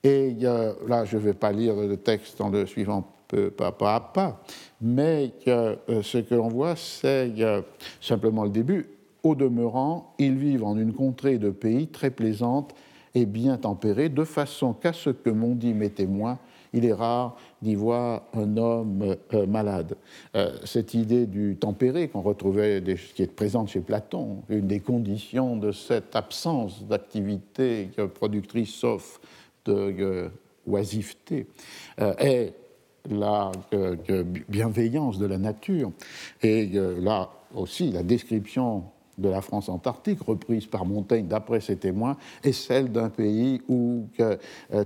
Et 0.05 0.37
là, 0.87 1.05
je 1.05 1.17
ne 1.17 1.23
vais 1.23 1.35
pas 1.35 1.51
lire 1.51 1.75
le 1.75 1.97
texte 1.97 2.41
en 2.41 2.51
le 2.51 2.67
suivant 2.67 3.13
pas, 3.57 3.75
à 3.95 4.01
pas, 4.01 4.41
mais 4.81 5.33
euh, 5.49 5.77
ce 6.03 6.19
que 6.19 6.35
l'on 6.35 6.49
voit, 6.49 6.77
c'est 6.77 7.33
simplement 8.01 8.45
le 8.45 8.51
début. 8.51 8.87
Au 9.23 9.35
demeurant, 9.35 10.15
ils 10.19 10.37
vivent 10.37 10.65
en 10.65 10.77
une 10.77 10.93
contrée 10.93 11.39
de 11.39 11.51
pays 11.51 11.89
très 11.89 12.11
plaisante 12.11 12.75
et 13.15 13.27
bien 13.27 13.57
tempérée, 13.57 14.09
de 14.09 14.25
façon 14.25 14.73
qu'à 14.73 14.93
ce 14.93 15.11
que 15.11 15.31
m'ont 15.31 15.55
dit 15.55 15.75
mes 15.75 15.91
témoins, 15.91 16.39
il 16.73 16.85
est 16.85 16.93
rare 16.93 17.37
d'y 17.63 17.75
voir 17.75 18.23
un 18.35 18.57
homme 18.57 19.17
euh, 19.35 19.47
malade. 19.47 19.97
Euh, 20.37 20.57
cette 20.65 20.95
idée 20.95 21.27
du 21.27 21.57
tempéré 21.57 22.09
qu'on 22.09 22.21
retrouvait, 22.21 22.83
qui 23.15 23.23
est 23.23 23.35
présente 23.35 23.69
chez 23.69 23.81
Platon, 23.81 24.43
une 24.49 24.67
des 24.67 24.81
conditions 24.81 25.57
de 25.57 25.73
cette 25.73 26.15
absence 26.15 26.85
d'activité 26.85 27.91
productrice 28.15 28.71
sauf 28.71 29.21
de 29.65 29.73
euh, 29.73 30.29
oisiveté, 30.67 31.47
est 32.19 32.53
la 33.11 33.51
bienveillance 34.49 35.19
de 35.19 35.25
la 35.25 35.39
nature. 35.39 35.93
Et 36.43 36.67
là 37.01 37.31
aussi, 37.55 37.91
la 37.91 38.03
description 38.03 38.85
de 39.19 39.29
la 39.29 39.43
France 39.43 39.69
antarctique, 39.69 40.23
reprise 40.23 40.67
par 40.67 40.87
Montaigne 40.87 41.27
d'après 41.27 41.61
ses 41.61 41.77
témoins, 41.77 42.17
est 42.43 42.53
celle 42.53 42.91
d'un 42.91 43.11
pays 43.11 43.61
où 43.69 44.07
euh, 44.21 44.37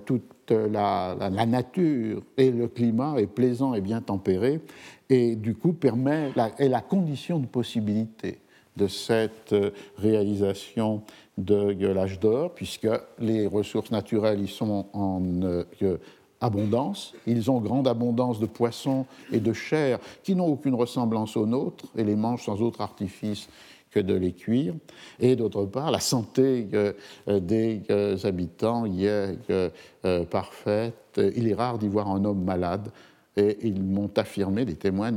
toute 0.05 0.51
la, 0.51 1.15
nature 1.47 2.23
et 2.37 2.51
le 2.51 2.69
climat 2.69 3.15
est 3.19 3.27
plaisant 3.27 3.75
et 3.75 3.81
bien 3.81 4.01
tempéré, 4.01 4.61
et 5.09 5.37
du 5.37 5.55
coup 5.55 5.73
permet 5.73 6.33
la, 6.35 6.51
est 6.59 6.69
la 6.69 6.81
condition 6.81 7.39
de 7.39 7.47
possibilité 7.47 8.39
de 8.77 8.87
cette 8.87 9.53
euh, 9.53 9.71
réalisation 9.99 11.03
de, 11.39 11.87
l'âge 11.87 12.21
d'or, 12.21 12.53
puisque 12.55 12.89
les 13.19 13.47
ressources 13.47 13.91
naturelles 13.91 14.41
y 14.41 14.49
sont 14.49 14.87
en 14.93 15.23
euh, 15.43 15.99
abondance. 16.41 17.15
Ils 17.27 17.51
ont 17.51 17.61
grande 17.61 17.87
abondance 17.87 18.41
de 18.41 18.47
poissons 18.47 19.07
et 19.31 19.41
de 19.41 19.53
chair 19.53 19.99
qui 20.23 20.35
n'ont 20.35 20.49
aucune 20.49 20.75
ressemblance 20.75 21.37
aux 21.37 21.47
nôtres 21.47 21.87
et 21.97 22.05
les 22.05 22.17
mangent 22.17 22.45
sans 22.45 22.61
autre 22.61 22.81
artifice 22.81 23.49
que 23.93 24.01
de 24.01 24.15
les 24.15 24.33
cuire. 24.33 24.75
Et 25.21 25.37
d'autre 25.37 25.65
part, 25.67 25.91
la 25.91 26.01
santé 26.01 26.67
euh, 26.75 26.93
des 27.29 27.83
euh, 27.91 28.17
habitants 28.25 28.87
y 28.87 29.07
est 29.07 29.39
euh, 29.51 30.25
parfaite. 30.25 31.21
Il 31.37 31.47
est 31.47 31.55
rare 31.55 31.79
d'y 31.79 31.89
voir 31.89 32.11
un 32.11 32.25
homme 32.25 32.43
malade. 32.43 32.89
Et 33.35 33.57
ils 33.63 33.83
m'ont 33.83 34.11
affirmé, 34.17 34.67
des 34.67 34.75
témoins, 34.75 35.11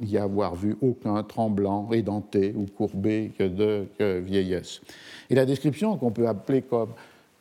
n'y 0.00 0.16
avoir 0.16 0.56
vu 0.56 0.76
aucun 0.82 1.22
tremblant, 1.22 1.88
édenté 1.92 2.52
ou 2.56 2.66
courbé 2.66 3.30
de 3.38 3.86
vieillesse. 4.00 4.80
Et 5.28 5.36
la 5.36 5.46
description 5.46 5.96
qu'on 5.96 6.10
peut 6.10 6.26
appeler 6.26 6.62
comme 6.62 6.88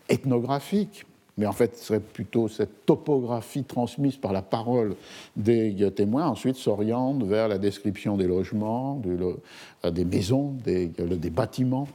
ethnographique 0.07 1.07
mais 1.39 1.45
en 1.45 1.53
fait, 1.53 1.77
ce 1.77 1.85
serait 1.85 1.99
plutôt 2.01 2.49
cette 2.49 2.85
topographie 2.85 3.63
transmise 3.63 4.17
par 4.17 4.33
la 4.33 4.41
parole 4.41 4.95
des 5.37 5.89
témoins, 5.95 6.27
ensuite 6.27 6.57
s'oriente 6.57 7.23
vers 7.23 7.47
la 7.47 7.57
description 7.57 8.17
des 8.17 8.27
logements, 8.27 9.01
euh, 9.07 9.91
des 9.91 10.03
maisons, 10.03 10.53
des, 10.65 10.89
bâtiments, 11.29 11.87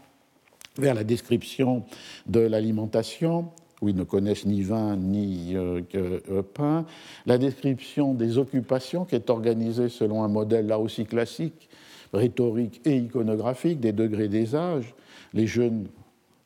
vers 0.79 0.95
la 0.95 1.05
description 1.05 1.85
de 2.25 2.41
l'alimentation, 2.41 3.51
où 3.83 3.91
ils 3.91 3.97
ne 3.97 4.05
connaissent 4.05 4.47
ni 4.47 4.63
vin 4.63 4.97
ni 4.97 5.55
euh, 5.55 5.83
euh, 5.95 6.43
pain, 6.43 6.87
la 7.27 7.37
description 7.37 8.15
des 8.15 8.39
occupations 8.39 9.05
qui 9.05 9.15
est 9.15 9.29
organisée 9.29 9.91
selon 9.91 10.25
un 10.25 10.29
modèle 10.29 10.69
là 10.69 10.79
aussi 10.79 11.05
classique, 11.05 11.69
rhétorique 12.15 12.81
et 12.87 12.97
iconographique, 12.97 13.79
des 13.79 13.93
degrés 13.93 14.29
des 14.29 14.55
âges. 14.57 14.95
Les 15.35 15.47
jeunes 15.47 15.89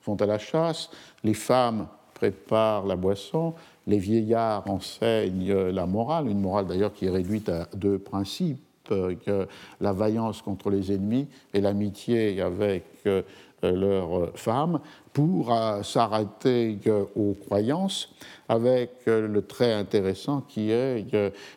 font 0.00 0.16
à 0.16 0.26
la 0.26 0.40
chasse, 0.40 0.90
les 1.22 1.34
femmes 1.34 1.86
prépare 2.18 2.86
la 2.86 2.96
boisson, 2.96 3.54
les 3.86 3.98
vieillards 3.98 4.68
enseignent 4.68 5.54
la 5.54 5.86
morale, 5.86 6.28
une 6.28 6.40
morale 6.40 6.66
d'ailleurs 6.66 6.92
qui 6.92 7.06
est 7.06 7.10
réduite 7.10 7.48
à 7.48 7.68
deux 7.74 7.98
principes, 7.98 8.58
euh, 8.92 9.46
la 9.80 9.92
vaillance 9.92 10.42
contre 10.42 10.70
les 10.70 10.92
ennemis 10.92 11.28
et 11.54 11.60
l'amitié 11.60 12.40
avec 12.40 12.84
euh, 13.06 13.22
leurs 13.62 14.36
femmes, 14.36 14.80
pour 15.12 15.52
euh, 15.52 15.82
s'arrêter 15.82 16.78
aux 17.16 17.34
croyances, 17.34 18.14
avec 18.48 18.90
le 19.06 19.42
trait 19.42 19.72
intéressant 19.72 20.40
qui 20.40 20.70
est 20.70 21.06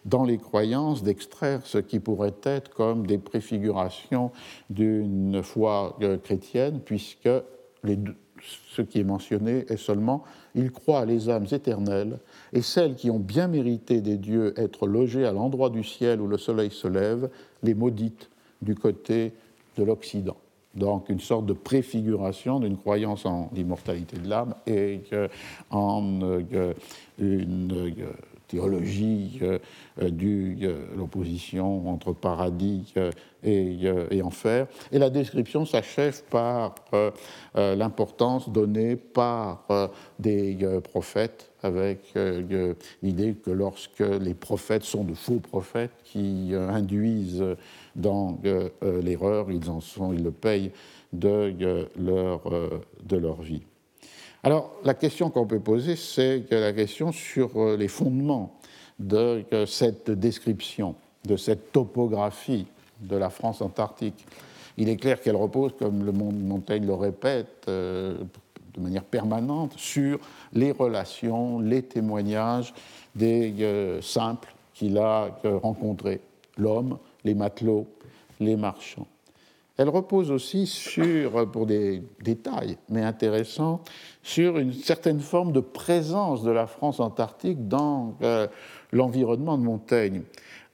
dans 0.06 0.24
les 0.24 0.38
croyances 0.38 1.04
d'extraire 1.04 1.62
ce 1.64 1.78
qui 1.78 2.00
pourrait 2.00 2.34
être 2.44 2.74
comme 2.74 3.06
des 3.06 3.18
préfigurations 3.18 4.32
d'une 4.70 5.42
foi 5.44 5.98
chrétienne, 6.24 6.82
puisque 6.84 7.30
les 7.84 7.96
deux, 7.96 8.16
ce 8.42 8.82
qui 8.82 9.00
est 9.00 9.04
mentionné 9.04 9.66
est 9.70 9.78
seulement 9.78 10.24
il 10.56 10.72
croit 10.72 11.06
les 11.06 11.30
âmes 11.30 11.48
éternelles 11.52 12.20
et 12.54 12.62
celles 12.62 12.96
qui 12.96 13.10
ont 13.10 13.20
bien 13.20 13.48
mérité 13.48 14.02
des 14.02 14.18
dieux 14.18 14.54
être 14.58 14.88
logées 14.88 15.26
à 15.26 15.32
l'endroit 15.32 15.70
du 15.70 15.84
ciel 15.84 16.22
où 16.22 16.28
le 16.28 16.38
soleil 16.38 16.72
se 16.72 16.88
lève, 16.88 17.30
les 17.64 17.74
maudites 17.74 18.30
du 18.62 18.76
côté 18.76 19.34
de 19.78 19.84
l'Occident. 19.84 20.38
Donc 20.76 21.10
une 21.10 21.20
sorte 21.20 21.46
de 21.46 21.54
préfiguration 21.54 22.60
d'une 22.60 22.78
croyance 22.78 23.26
en 23.26 23.50
l'immortalité 23.54 24.18
de 24.18 24.30
l'âme 24.30 24.56
et 24.68 25.02
en 25.70 26.22
euh, 26.22 26.74
une 27.20 28.04
euh, 28.54 28.62
théologie 28.62 29.40
euh, 29.42 29.60
de 29.98 30.96
l'opposition 30.96 31.90
entre 31.90 32.14
paradis 32.14 32.94
euh, 33.44 34.08
et, 34.12 34.22
enfer. 34.22 34.68
Et 34.92 35.00
la 35.00 35.10
description 35.10 35.66
s'achève 35.66 36.22
par 36.30 36.76
euh, 36.94 37.10
euh, 37.56 37.76
l'importance 37.76 38.50
donnée 38.50 38.96
par 38.96 39.66
des 40.20 40.58
prophètes 40.84 41.52
avec 41.64 42.14
l'idée 43.02 43.36
que 43.36 43.52
lorsque 43.52 44.00
les 44.00 44.34
prophètes 44.34 44.84
sont 44.84 45.04
de 45.04 45.14
faux 45.14 45.40
prophètes 45.40 45.92
qui 46.04 46.54
induisent 46.56 47.44
dans 47.96 48.40
l'erreur, 48.82 49.52
ils 49.52 49.70
en 49.70 49.80
sont, 49.80 50.14
ils 50.14 50.24
le 50.24 50.32
payent 50.32 50.72
de 51.14 51.88
leur, 51.98 52.42
de 53.04 53.18
leur 53.18 53.42
vie. 53.42 53.64
Alors 54.44 54.72
la 54.84 54.94
question 54.94 55.30
qu'on 55.30 55.46
peut 55.46 55.60
poser, 55.60 55.96
c'est 55.96 56.50
la 56.52 56.74
question 56.74 57.12
sur 57.12 57.78
les 57.78 57.88
fondements 57.88 58.58
de 59.00 59.44
cette 59.68 60.10
description, 60.10 60.96
de 61.26 61.38
cette 61.38 61.72
topographie 61.72 62.66
de 63.02 63.16
la 63.16 63.30
France 63.30 63.62
antarctique. 63.62 64.26
Il 64.78 64.90
est 64.90 64.98
clair 64.98 65.22
qu'elle 65.22 65.36
repose, 65.36 65.74
comme 65.78 66.06
le 66.06 66.12
Montaigne 66.12 66.86
le 66.86 66.94
répète 66.94 67.66
euh, 67.68 68.18
de 68.74 68.82
manière 68.82 69.04
permanente, 69.04 69.74
sur 69.78 70.20
les 70.54 70.72
relations, 70.72 71.60
les 71.60 71.84
témoignages 71.84 72.74
des 73.16 73.54
euh, 73.60 74.02
simples 74.02 74.54
qu'il 74.74 74.98
a 74.98 75.38
euh, 75.46 75.58
rencontrés, 75.58 76.22
l'homme 76.58 76.98
les 77.24 77.36
matelots, 77.36 77.88
les 78.40 78.56
marchands. 78.56 79.08
Elle 79.82 79.90
repose 79.90 80.30
aussi 80.30 80.68
sur, 80.68 81.50
pour 81.50 81.66
des 81.66 82.04
détails, 82.22 82.78
mais 82.90 83.02
intéressants, 83.02 83.82
sur 84.22 84.60
une 84.60 84.74
certaine 84.74 85.20
forme 85.20 85.52
de 85.54 85.60
présence 85.60 86.44
de 86.44 86.52
la 86.52 86.68
France 86.68 87.00
antarctique 87.00 87.68
dans 87.68 88.16
euh, 88.22 88.46
l'environnement 88.92 89.58
de 89.58 89.64
Montaigne. 89.64 90.22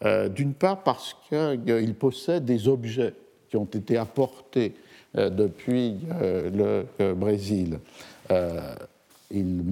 Euh, 0.03 0.27
d'une 0.27 0.53
part 0.53 0.83
parce 0.83 1.15
qu'il 1.29 1.95
possède 1.95 2.43
des 2.43 2.67
objets 2.67 3.13
qui 3.49 3.55
ont 3.55 3.63
été 3.63 3.95
apportés 3.95 4.75
euh, 5.15 5.29
depuis 5.29 5.95
le 6.11 7.13
Brésil. 7.13 7.79
il 9.31 9.63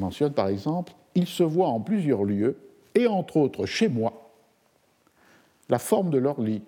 mentionne 0.00 0.32
par 0.32 0.48
exemple, 0.48 0.94
il 1.14 1.28
se 1.28 1.44
voit 1.44 1.68
en 1.68 1.78
plusieurs 1.78 2.24
lieux, 2.24 2.56
et 2.96 3.06
entre 3.06 3.36
autres 3.36 3.66
chez 3.66 3.86
moi, 3.86 4.32
la 5.68 5.78
forme 5.78 6.10
de 6.10 6.18
leur 6.18 6.40
lit, 6.40 6.62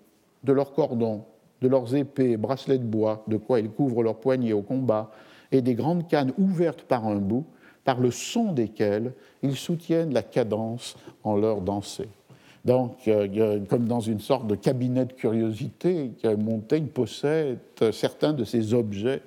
de 0.44 0.52
leurs 0.52 0.72
cordons, 0.72 1.24
de 1.62 1.68
leurs 1.68 1.94
épées, 1.94 2.36
bracelets 2.36 2.78
de 2.78 2.84
bois, 2.84 3.24
de 3.28 3.36
quoi 3.36 3.60
ils 3.60 3.70
couvrent 3.70 4.02
leurs 4.02 4.20
poignets 4.20 4.52
au 4.52 4.62
combat, 4.62 5.10
et 5.52 5.62
des 5.62 5.74
grandes 5.74 6.08
cannes 6.08 6.32
ouvertes 6.38 6.82
par 6.82 7.06
un 7.06 7.16
bout, 7.16 7.46
par 7.84 8.00
le 8.00 8.10
son 8.10 8.52
desquelles 8.52 9.12
ils 9.42 9.56
soutiennent 9.56 10.12
la 10.12 10.22
cadence 10.22 10.96
en 11.24 11.36
leur 11.36 11.60
dansée. 11.60 12.08
Donc, 12.64 13.08
euh, 13.08 13.60
comme 13.68 13.86
dans 13.86 14.00
une 14.00 14.20
sorte 14.20 14.46
de 14.46 14.54
cabinet 14.54 15.04
de 15.04 15.12
curiosité, 15.12 16.12
Montaigne 16.38 16.86
possède 16.86 17.58
certains 17.92 18.32
de 18.32 18.44
ces 18.44 18.72
objets 18.72 19.20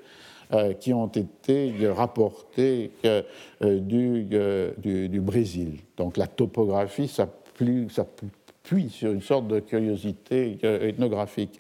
euh, 0.53 0.73
qui 0.73 0.93
ont 0.93 1.07
été 1.07 1.73
rapportés 1.89 2.91
euh, 3.03 3.23
du, 3.61 4.25
du, 4.77 5.19
Brésil. 5.19 5.79
Donc, 5.97 6.15
la 6.15 6.27
topographie 6.27 7.09
s'appuie 7.09 8.89
sur 8.89 9.11
une 9.11 9.21
sorte 9.21 9.47
de 9.47 9.59
curiosité 9.59 10.57
ethnographique. 10.63 11.59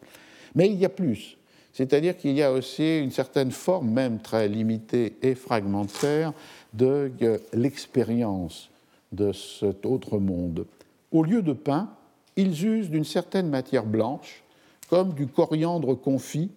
Mais 0.55 0.67
il 0.67 0.75
y 0.75 0.85
a 0.85 0.89
plus. 0.89 1.37
C'est-à-dire 1.73 2.17
qu'il 2.17 2.31
y 2.31 2.41
a 2.41 2.51
aussi 2.53 2.99
une 2.99 3.11
certaine 3.11 3.51
forme, 3.51 3.89
même 3.89 4.19
très 4.19 4.47
limitée 4.47 5.17
et 5.21 5.35
fragmentaire, 5.35 6.31
de 6.73 7.11
l'expérience 7.53 8.69
de 9.11 9.33
cet 9.33 9.85
autre 9.85 10.17
monde. 10.17 10.65
Au 11.11 11.23
lieu 11.23 11.41
de 11.41 11.53
pain, 11.53 11.89
ils 12.37 12.65
usent 12.65 12.89
d'une 12.89 13.03
certaine 13.03 13.49
matière 13.49 13.85
blanche, 13.85 14.43
comme 14.89 15.13
du 15.13 15.27
coriandre 15.27 15.99
confit. 15.99 16.49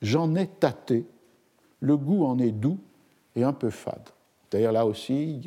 J'en 0.00 0.34
ai 0.34 0.46
tâté. 0.46 1.04
Le 1.80 1.96
goût 1.96 2.24
en 2.24 2.38
est 2.38 2.50
doux 2.50 2.78
et 3.36 3.42
un 3.42 3.52
peu 3.52 3.70
fade. 3.70 4.08
D'ailleurs, 4.50 4.72
là 4.72 4.86
aussi, 4.86 5.40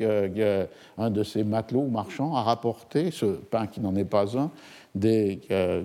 un 0.98 1.10
de 1.10 1.22
ces 1.22 1.42
matelots 1.42 1.86
marchands 1.86 2.34
a 2.34 2.42
rapporté, 2.42 3.10
ce 3.10 3.26
pain 3.26 3.66
qui 3.66 3.80
n'en 3.80 3.96
est 3.96 4.04
pas 4.04 4.36
un, 4.36 4.50
des 4.98 5.40
euh, 5.50 5.82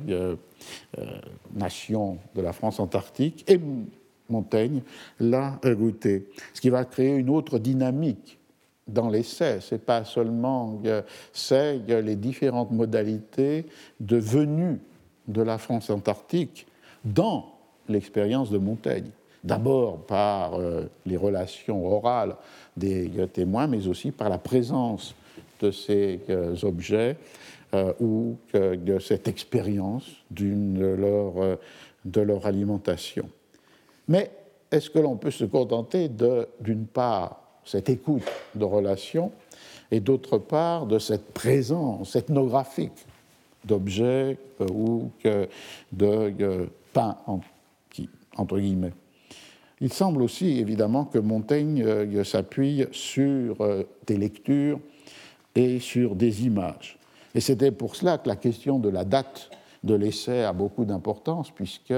euh, 0.98 1.06
nations 1.54 2.18
de 2.36 2.42
la 2.42 2.54
France 2.54 2.80
antarctique, 2.80 3.44
et 3.48 3.60
Montaigne 4.30 4.82
l'a 5.20 5.60
goûté. 5.64 6.28
Ce 6.54 6.62
qui 6.62 6.70
va 6.70 6.86
créer 6.86 7.16
une 7.16 7.30
autre 7.30 7.60
dynamique 7.60 8.40
dans 8.88 9.10
l'essai. 9.10 9.60
Ce 9.62 9.76
n'est 9.76 9.80
pas 9.80 10.04
seulement 10.04 10.82
c'est 11.32 11.80
les 11.88 12.16
différentes 12.16 12.72
modalités 12.72 13.66
de 14.00 14.18
venue 14.18 14.80
de 15.28 15.42
la 15.42 15.58
France 15.58 15.90
antarctique 15.90 16.68
dans 17.06 17.54
l'expérience 17.88 18.50
de 18.50 18.58
Montaigne. 18.58 19.10
D'abord 19.44 19.98
par 20.06 20.56
euh, 20.56 20.86
les 21.06 21.18
relations 21.18 21.86
orales 21.86 22.36
des 22.78 23.12
témoins, 23.34 23.68
mais 23.68 23.88
aussi 23.88 24.12
par 24.12 24.30
la 24.30 24.38
présence 24.38 25.16
de 25.62 25.70
ces 25.70 26.20
objets 26.64 27.18
euh, 27.74 27.92
ou 28.00 28.38
de 28.54 29.00
cette 29.00 29.28
expérience 29.28 30.06
de 30.30 30.96
leur, 30.96 31.38
euh, 31.38 31.56
de 32.06 32.22
leur 32.22 32.46
alimentation. 32.46 33.28
Mais 34.08 34.30
est-ce 34.70 34.92
que 34.92 35.00
l'on 35.00 35.16
peut 35.16 35.32
se 35.32 35.46
contenter 35.46 36.08
d'une 36.60 36.86
part, 36.86 37.42
cette 37.66 37.90
écoute 37.90 38.22
de 38.54 38.64
relations 38.64 39.32
et 39.90 40.00
d'autre 40.00 40.38
part, 40.38 40.86
de 40.86 41.00
cette 41.00 41.34
présence 41.34 42.16
ethnographique 42.16 43.08
d'objets 43.66 44.38
euh, 44.62 44.68
ou 44.72 45.12
de 45.92 46.70
pain, 46.94 47.18
entre 48.38 48.60
guillemets? 48.60 48.94
Il 49.82 49.92
semble 49.92 50.22
aussi 50.22 50.60
évidemment 50.60 51.06
que 51.06 51.18
Montaigne 51.18 52.24
s'appuie 52.24 52.86
sur 52.92 53.58
des 54.06 54.18
lectures 54.18 54.80
et 55.56 55.80
sur 55.80 56.16
des 56.16 56.46
images. 56.46 57.00
Et 57.36 57.40
c'était 57.40 57.72
pour 57.72 57.96
cela 57.96 58.18
que 58.18 58.28
la 58.28 58.36
question 58.36 58.80
de 58.80 58.90
la 58.90 59.06
date 59.06 59.50
de 59.84 59.96
l'essai 59.96 60.44
a 60.44 60.54
beaucoup 60.54 60.86
d'importance, 60.86 61.52
puisque 61.52 61.94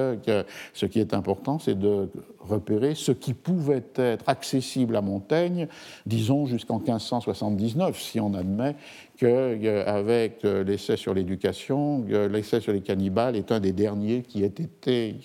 ce 0.73 0.85
qui 0.87 0.99
est 0.99 1.13
important, 1.13 1.59
c'est 1.59 1.77
de 1.77 2.09
repérer 2.39 2.95
ce 2.95 3.11
qui 3.11 3.35
pouvait 3.35 3.83
être 3.95 4.27
accessible 4.27 4.95
à 4.95 5.01
Montaigne, 5.01 5.67
disons 6.07 6.47
jusqu'en 6.47 6.79
1579, 6.79 7.99
si 7.99 8.19
on 8.19 8.33
admet 8.33 8.75
qu'avec 9.17 10.41
l'essai 10.43 10.97
sur 10.97 11.13
l'éducation, 11.13 12.03
l'essai 12.07 12.59
sur 12.59 12.73
les 12.73 12.81
cannibales 12.81 13.35
est 13.35 13.51
un 13.51 13.59
des 13.59 13.71
derniers 13.71 14.23
qui 14.23 14.43
ait 14.43 14.47
été, 14.47 15.17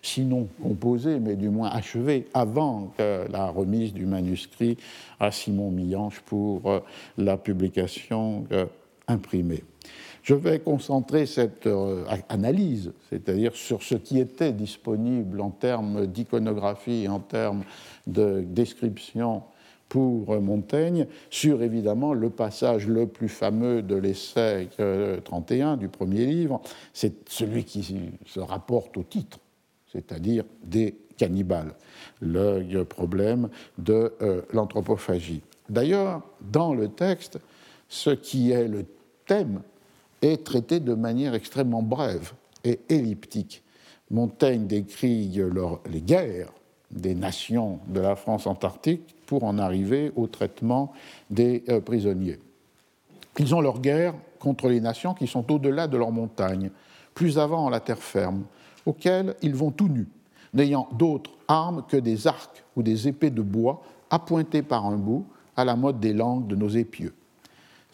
sinon 0.00 0.46
composé, 0.62 1.18
mais 1.18 1.34
du 1.34 1.48
moins 1.48 1.70
achevé 1.70 2.28
avant 2.32 2.92
la 2.98 3.48
remise 3.48 3.92
du 3.92 4.06
manuscrit 4.06 4.76
à 5.18 5.32
Simon 5.32 5.72
Millange 5.72 6.20
pour 6.26 6.80
la 7.16 7.36
publication 7.36 8.46
Je 10.22 10.34
vais 10.34 10.58
concentrer 10.58 11.24
cette 11.24 11.66
euh, 11.66 12.04
analyse, 12.28 12.92
c'est-à-dire 13.08 13.54
sur 13.54 13.82
ce 13.82 13.94
qui 13.94 14.18
était 14.18 14.52
disponible 14.52 15.40
en 15.40 15.50
termes 15.50 16.06
d'iconographie, 16.06 17.08
en 17.08 17.20
termes 17.20 17.64
de 18.06 18.42
description 18.46 19.42
pour 19.88 20.38
Montaigne, 20.42 21.06
sur 21.30 21.62
évidemment 21.62 22.12
le 22.12 22.28
passage 22.28 22.86
le 22.86 23.06
plus 23.06 23.30
fameux 23.30 23.80
de 23.80 23.94
l'essai 23.94 24.68
31 25.24 25.72
euh, 25.72 25.76
du 25.76 25.88
premier 25.88 26.26
livre, 26.26 26.60
c'est 26.92 27.26
celui 27.30 27.64
qui 27.64 28.10
se 28.26 28.40
rapporte 28.40 28.98
au 28.98 29.02
titre, 29.02 29.38
c'est-à-dire 29.90 30.44
des 30.62 30.98
cannibales, 31.16 31.72
le 32.20 32.82
problème 32.82 33.48
de 33.78 34.12
euh, 34.20 34.42
l'anthropophagie. 34.52 35.40
D'ailleurs, 35.70 36.22
dans 36.40 36.74
le 36.74 36.88
texte, 36.88 37.38
ce 37.88 38.10
qui 38.10 38.50
est 38.50 38.68
le 38.68 38.84
thème 39.28 39.60
est 40.20 40.44
traité 40.44 40.80
de 40.80 40.94
manière 40.94 41.34
extrêmement 41.34 41.82
brève 41.82 42.32
et 42.64 42.80
elliptique. 42.88 43.62
Montaigne 44.10 44.66
décrit 44.66 45.30
les 45.88 46.00
guerres 46.00 46.52
des 46.90 47.14
nations 47.14 47.78
de 47.86 48.00
la 48.00 48.16
France 48.16 48.46
antarctique 48.46 49.14
pour 49.26 49.44
en 49.44 49.58
arriver 49.58 50.10
au 50.16 50.26
traitement 50.26 50.92
des 51.30 51.62
euh, 51.68 51.80
prisonniers. 51.80 52.38
Ils 53.38 53.54
ont 53.54 53.60
leur 53.60 53.80
guerre 53.80 54.14
contre 54.40 54.68
les 54.68 54.80
nations 54.80 55.14
qui 55.14 55.26
sont 55.26 55.52
au-delà 55.52 55.86
de 55.86 55.98
leurs 55.98 56.10
montagnes, 56.10 56.70
plus 57.14 57.38
avant 57.38 57.68
la 57.68 57.80
terre 57.80 58.02
ferme, 58.02 58.44
auxquelles 58.86 59.36
ils 59.42 59.54
vont 59.54 59.70
tout 59.70 59.88
nus, 59.88 60.08
n'ayant 60.54 60.88
d'autres 60.92 61.30
armes 61.46 61.84
que 61.86 61.98
des 61.98 62.26
arcs 62.26 62.64
ou 62.74 62.82
des 62.82 63.06
épées 63.06 63.30
de 63.30 63.42
bois 63.42 63.82
appointées 64.10 64.62
par 64.62 64.86
un 64.86 64.96
bout 64.96 65.26
à 65.56 65.64
la 65.64 65.76
mode 65.76 66.00
des 66.00 66.14
langues 66.14 66.46
de 66.46 66.56
nos 66.56 66.68
épieux. 66.68 67.12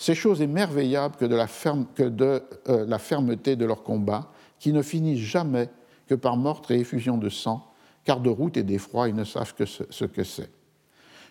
C'est 0.05 0.14
chose 0.14 0.42
émerveillable 0.42 1.16
que 1.16 1.24
de, 1.24 2.42
euh, 2.68 2.84
la 2.86 2.98
fermeté 2.98 3.57
de 3.57 3.64
leur 3.64 3.82
combat, 3.82 4.30
qui 4.59 4.70
ne 4.74 4.82
finissent 4.82 5.24
jamais 5.24 5.70
que 6.07 6.14
par 6.14 6.36
meurtre 6.36 6.72
et 6.72 6.78
effusion 6.78 7.16
de 7.16 7.30
sang, 7.30 7.72
car 8.05 8.20
de 8.20 8.28
route 8.28 8.59
et 8.59 8.64
d'effroi, 8.64 9.09
ils 9.09 9.14
ne 9.14 9.24
savent 9.24 9.55
que 9.55 9.64
ce, 9.64 10.05
que 10.05 10.22
c'est. 10.22 10.50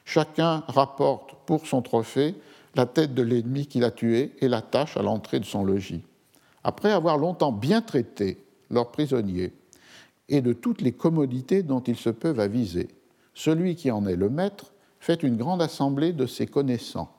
Chacun 0.05 0.63
rapporte 0.67 1.35
pour 1.45 1.67
son 1.67 1.83
trophée 1.83 2.33
la 2.73 2.87
tête 2.87 3.13
de 3.13 3.21
l'ennemi 3.21 3.67
qu'il 3.67 3.83
a 3.83 3.91
tué 3.91 4.33
et 4.39 4.47
l'attache 4.47 4.97
à 4.97 5.03
l'entrée 5.03 5.39
de 5.39 5.45
son 5.45 5.63
logis. 5.63 6.03
Après 6.63 6.91
avoir 6.91 7.19
longtemps 7.19 7.51
bien 7.51 7.83
traité 7.83 8.43
leurs 8.71 8.89
prisonniers 8.89 9.53
et 10.29 10.41
de 10.41 10.51
toutes 10.51 10.81
les 10.81 10.93
commodités 10.93 11.61
dont 11.61 11.81
ils 11.81 11.95
se 11.95 12.09
peuvent 12.09 12.39
aviser, 12.39 12.87
celui 13.35 13.75
qui 13.75 13.91
en 13.91 14.07
est 14.07 14.15
le 14.15 14.31
maître 14.31 14.73
fait 14.99 15.21
une 15.21 15.37
grande 15.37 15.61
assemblée 15.61 16.11
de 16.11 16.25
ses 16.25 16.47
connaissants 16.47 17.11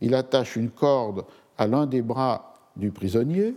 il 0.00 0.14
attache 0.14 0.56
une 0.56 0.70
corde 0.70 1.24
à 1.58 1.66
l'un 1.66 1.86
des 1.86 2.02
bras 2.02 2.54
du 2.76 2.90
prisonnier 2.90 3.54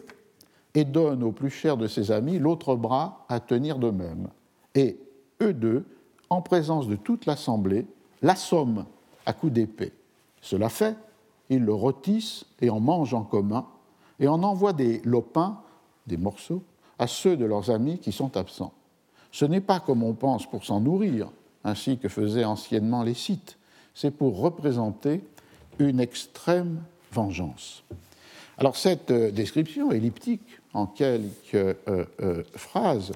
et 0.74 0.86
donne 0.86 1.24
au 1.24 1.32
plus 1.32 1.50
cher 1.50 1.78
de 1.78 1.88
ses 1.88 2.12
amis 2.12 2.40
l'autre 2.40 2.76
bras 2.76 3.26
à 3.30 3.40
tenir 3.40 3.80
de 3.80 3.90
même. 3.90 4.28
Et 4.76 5.00
eux 5.42 5.54
deux, 5.54 5.86
en 6.30 6.42
présence 6.42 6.88
de 6.88 6.96
toute 6.96 7.26
l'assemblée, 7.26 7.88
l'assomment 8.22 8.86
à 9.26 9.34
coups 9.34 9.54
d'épée. 9.54 9.94
Cela 10.42 10.70
fait, 10.70 10.96
ils 11.50 11.64
le 11.64 11.74
rôtissent 11.74 12.46
et 12.62 12.70
en 12.70 12.80
mangent 12.80 13.14
en 13.14 13.24
commun, 13.24 13.66
et 14.20 14.28
en 14.28 14.44
envoient 14.44 14.74
des 14.74 15.02
lopins, 15.04 15.60
des 16.06 16.18
morceaux, 16.18 16.64
à 17.00 17.08
ceux 17.08 17.38
de 17.38 17.46
leurs 17.46 17.70
amis 17.70 18.00
qui 18.00 18.12
sont 18.12 18.36
absents. 18.38 18.74
Ce 19.32 19.46
n'est 19.46 19.62
pas 19.62 19.80
comme 19.80 20.04
on 20.04 20.14
pense 20.14 20.50
pour 20.50 20.66
s'en 20.66 20.80
nourrir, 20.80 21.30
ainsi 21.64 21.98
que 21.98 22.10
faisaient 22.10 22.46
anciennement 22.46 23.04
les 23.04 23.14
Scythes, 23.14 23.58
c'est 23.94 24.12
pour 24.12 24.40
représenter 24.40 25.22
une 25.80 26.00
extrême 26.00 26.82
vengeance. 27.12 27.84
Alors 28.58 28.76
cette 28.76 29.12
description 29.12 29.92
elliptique 29.92 30.60
en 30.74 30.88
quelques 30.88 31.76
phrases, 32.56 33.12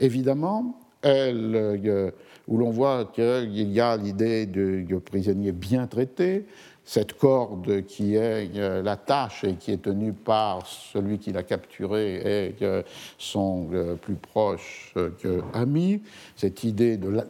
évidemment, 0.00 0.80
où 1.04 2.58
l'on 2.58 2.70
voit 2.70 3.04
qu'il 3.14 3.72
y 3.72 3.80
a 3.80 3.96
l'idée 3.96 4.46
de 4.46 4.98
prisonnier 4.98 5.52
bien 5.52 5.86
traité, 5.86 6.46
cette 6.86 7.14
corde 7.14 7.84
qui 7.84 8.14
est 8.14 8.56
euh, 8.56 8.80
la 8.80 8.96
tâche 8.96 9.42
et 9.42 9.54
qui 9.56 9.72
est 9.72 9.82
tenue 9.82 10.12
par 10.12 10.64
celui 10.66 11.18
qui 11.18 11.32
l'a 11.32 11.42
capturé 11.42 12.46
et 12.48 12.54
son 13.18 13.68
euh, 13.72 13.96
plus 13.96 14.14
proche 14.14 14.94
euh, 14.96 15.42
ami, 15.52 16.00
cette 16.36 16.62
idée 16.62 16.96
de 16.96 17.24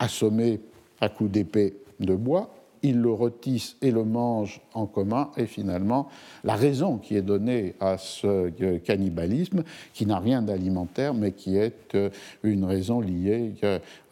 l'assommer 0.00 0.60
à 1.00 1.08
coups 1.08 1.30
d'épée 1.30 1.76
de 2.00 2.14
bois, 2.16 2.52
il 2.82 3.00
le 3.00 3.12
retisse 3.12 3.76
et 3.82 3.90
le 3.90 4.04
mange 4.04 4.60
en 4.74 4.86
commun, 4.86 5.30
et 5.36 5.46
finalement, 5.46 6.08
la 6.44 6.54
raison 6.54 6.98
qui 6.98 7.16
est 7.16 7.22
donnée 7.22 7.74
à 7.80 7.98
ce 7.98 8.48
cannibalisme, 8.78 9.62
qui 9.92 10.06
n'a 10.06 10.18
rien 10.18 10.42
d'alimentaire, 10.42 11.14
mais 11.14 11.32
qui 11.32 11.56
est 11.56 11.96
une 12.42 12.64
raison 12.64 13.00
liée 13.00 13.52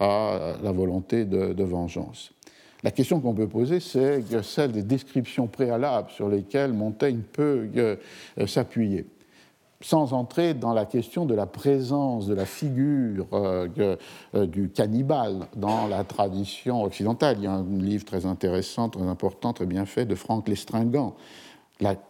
à 0.01 0.55
la 0.63 0.73
volonté 0.73 1.25
de 1.25 1.65
vengeance. 1.65 2.33
La 2.85 2.93
question 2.93 3.21
qu'on 3.21 3.35
peut 3.35 3.49
poser, 3.49 3.81
c'est 3.81 4.23
celle 4.43 4.73
des 4.73 4.83
descriptions 4.83 5.49
préalables 5.49 6.11
sur 6.11 6.29
lesquelles 6.29 6.73
Montaigne 6.73 7.23
peut 7.33 7.69
euh, 7.77 7.97
s'appuyer 8.47 9.05
sans 9.81 10.13
entrer 10.13 10.55
dans 10.55 10.73
la 10.73 10.87
question 10.87 11.25
de 11.25 11.35
la 11.35 11.47
présence 11.47 12.27
de 12.27 12.35
la 12.35 12.47
figure 12.47 13.27
euh, 13.33 13.97
euh, 14.35 14.47
du 14.47 14.71
cannibale 14.71 15.47
dans 15.57 15.87
la 15.87 16.03
tradition 16.05 16.83
occidentale. 16.83 17.37
Il 17.39 17.45
y 17.45 17.47
a 17.47 17.53
un 17.53 17.65
livre 17.79 18.05
très 18.05 18.27
intéressant, 18.27 18.89
très 18.89 19.07
important, 19.07 19.53
très 19.53 19.67
bien 19.67 19.87
fait 19.87 20.05
de 20.05 20.15
Franck 20.15 20.49
Lestringant, 20.49 21.15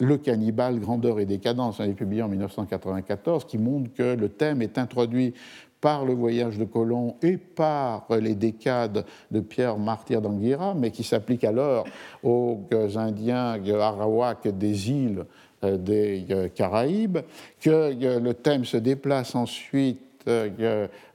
Le 0.01 0.17
cannibale, 0.17 0.81
grandeur 0.81 1.21
et 1.21 1.27
décadence, 1.27 1.81
un 1.81 1.93
publié 1.93 2.23
en 2.23 2.29
1994, 2.29 3.45
qui 3.45 3.59
montre 3.59 3.93
que 3.93 4.15
le 4.15 4.31
thème 4.31 4.63
est 4.63 4.79
introduit 4.79 5.35
par 5.83 6.07
le 6.07 6.15
voyage 6.15 6.59
de 6.59 6.65
Colomb 6.65 7.17
et 7.23 7.37
par 7.37 8.07
les 8.19 8.35
décades 8.35 9.05
de 9.31 9.41
Pierre 9.41 9.79
Martyr 9.79 10.23
d'Anguilla, 10.23 10.75
mais 10.75 10.91
qui 10.91 11.05
s'applique 11.05 11.45
alors 11.45 11.85
aux 12.25 12.59
Indiens 12.97 13.61
arawaks 13.79 14.49
des 14.49 14.91
îles 14.91 15.25
des 15.63 16.27
euh, 16.31 16.49
Caraïbes, 16.49 17.19
que 17.61 17.71
euh, 17.71 18.21
le 18.21 18.35
thème 18.35 18.65
se 18.65 18.77
déplace 18.77 19.35
ensuite 19.35 20.01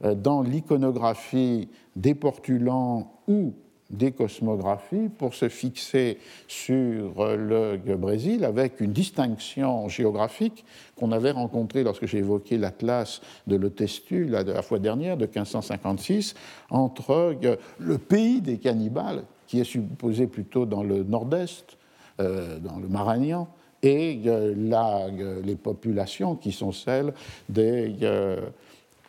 dans 0.02 0.42
l'iconographie 0.42 1.68
des 1.94 2.16
portulans 2.16 3.12
ou 3.28 3.52
des 3.88 4.10
cosmographies 4.10 5.08
pour 5.08 5.34
se 5.34 5.48
fixer 5.48 6.18
sur 6.48 7.24
le 7.24 7.94
Brésil 7.94 8.44
avec 8.44 8.80
une 8.80 8.92
distinction 8.92 9.88
géographique 9.88 10.64
qu'on 10.96 11.12
avait 11.12 11.30
rencontrée 11.30 11.84
lorsque 11.84 12.06
j'ai 12.06 12.18
évoqué 12.18 12.58
l'atlas 12.58 13.20
de 13.46 13.54
l'Otestu 13.54 14.24
la, 14.24 14.42
la 14.42 14.62
fois 14.62 14.80
dernière 14.80 15.16
de 15.16 15.26
1556 15.26 16.34
entre 16.70 17.36
le 17.78 17.98
pays 17.98 18.40
des 18.40 18.58
cannibales 18.58 19.22
qui 19.46 19.60
est 19.60 19.64
supposé 19.64 20.26
plutôt 20.26 20.66
dans 20.66 20.82
le 20.82 21.02
nord-est, 21.04 21.76
euh, 22.20 22.58
dans 22.58 22.78
le 22.78 22.88
Maranhão, 22.88 23.46
et 23.84 24.18
la, 24.56 25.08
les 25.44 25.56
populations 25.56 26.36
qui 26.36 26.52
sont 26.52 26.72
celles 26.72 27.12
des 27.48 27.94
euh, 28.02 28.40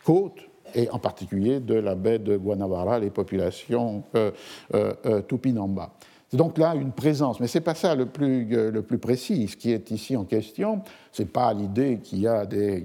côtes 0.04 0.46
et 0.74 0.90
en 0.90 0.98
particulier 0.98 1.60
de 1.60 1.74
la 1.74 1.94
baie 1.94 2.18
de 2.18 2.36
Guanabara, 2.36 2.98
les 2.98 3.10
populations 3.10 4.02
euh, 4.14 4.30
euh, 4.74 4.92
euh, 5.06 5.22
Tupinamba. 5.22 5.92
Donc 6.32 6.58
là 6.58 6.74
une 6.74 6.92
présence, 6.92 7.40
mais 7.40 7.46
ce 7.46 7.58
n'est 7.58 7.64
pas 7.64 7.74
ça 7.74 7.94
le 7.94 8.06
plus, 8.06 8.44
le 8.44 8.82
plus 8.82 8.98
précis. 8.98 9.48
Ce 9.48 9.56
qui 9.56 9.72
est 9.72 9.90
ici 9.90 10.16
en 10.16 10.24
question, 10.24 10.82
ce 11.12 11.22
n'est 11.22 11.28
pas 11.28 11.54
l'idée 11.54 11.98
qu'il 12.02 12.20
y 12.20 12.26
a 12.26 12.44
des 12.44 12.84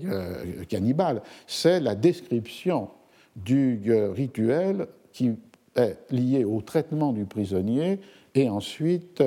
cannibales, 0.70 1.22
c'est 1.48 1.80
la 1.80 1.96
description 1.96 2.89
du 3.36 3.82
rituel 4.14 4.88
qui 5.12 5.32
est 5.76 5.98
lié 6.12 6.46
au 6.46 6.62
traitement 6.62 7.14
du 7.14 7.26
prisonnier 7.26 8.00
et 8.36 8.48
ensuite 8.48 9.24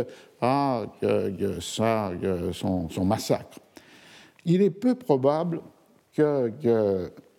son, 2.53 2.89
son, 2.89 3.05
massacre. 3.05 3.59
Il 4.45 4.63
est 4.63 4.71
peu 4.71 4.95
probable 4.95 5.61
que 6.15 6.53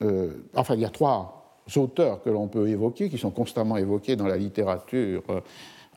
euh, 0.02 0.32
enfin, 0.56 0.76
il 0.76 0.82
y 0.82 0.86
a 0.86 0.90
trois 0.90 1.60
auteurs 1.76 2.22
que 2.22 2.30
l'on 2.30 2.48
peut 2.48 2.68
évoquer, 2.68 3.10
qui 3.10 3.18
sont 3.18 3.32
constamment 3.32 3.78
évoqués 3.78 4.16
dans 4.16 4.28
la 4.28 4.38
littérature 4.38 5.24
euh, 5.30 5.42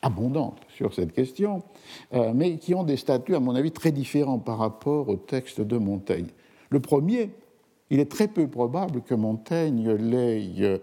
abondante 0.03 0.61
sur 0.69 0.95
cette 0.95 1.13
question, 1.13 1.63
euh, 2.15 2.33
mais 2.35 2.59
qui 2.59 2.75
ont 2.75 2.85
des 2.85 2.97
statuts, 2.97 3.35
à 3.35 3.41
mon 3.41 3.55
avis, 3.55 3.73
très 3.73 3.93
différents 3.93 4.39
par 4.39 4.59
rapport 4.59 5.09
au 5.09 5.17
texte 5.17 5.61
de 5.61 5.77
Montaigne. 5.77 6.29
Le 6.71 6.81
premier, 6.81 7.31
il 7.91 8.01
est 8.01 8.11
très 8.11 8.29
peu 8.29 8.47
probable 8.49 9.03
que 9.03 9.15
Montaigne 9.15 9.91
l'ait 9.93 10.81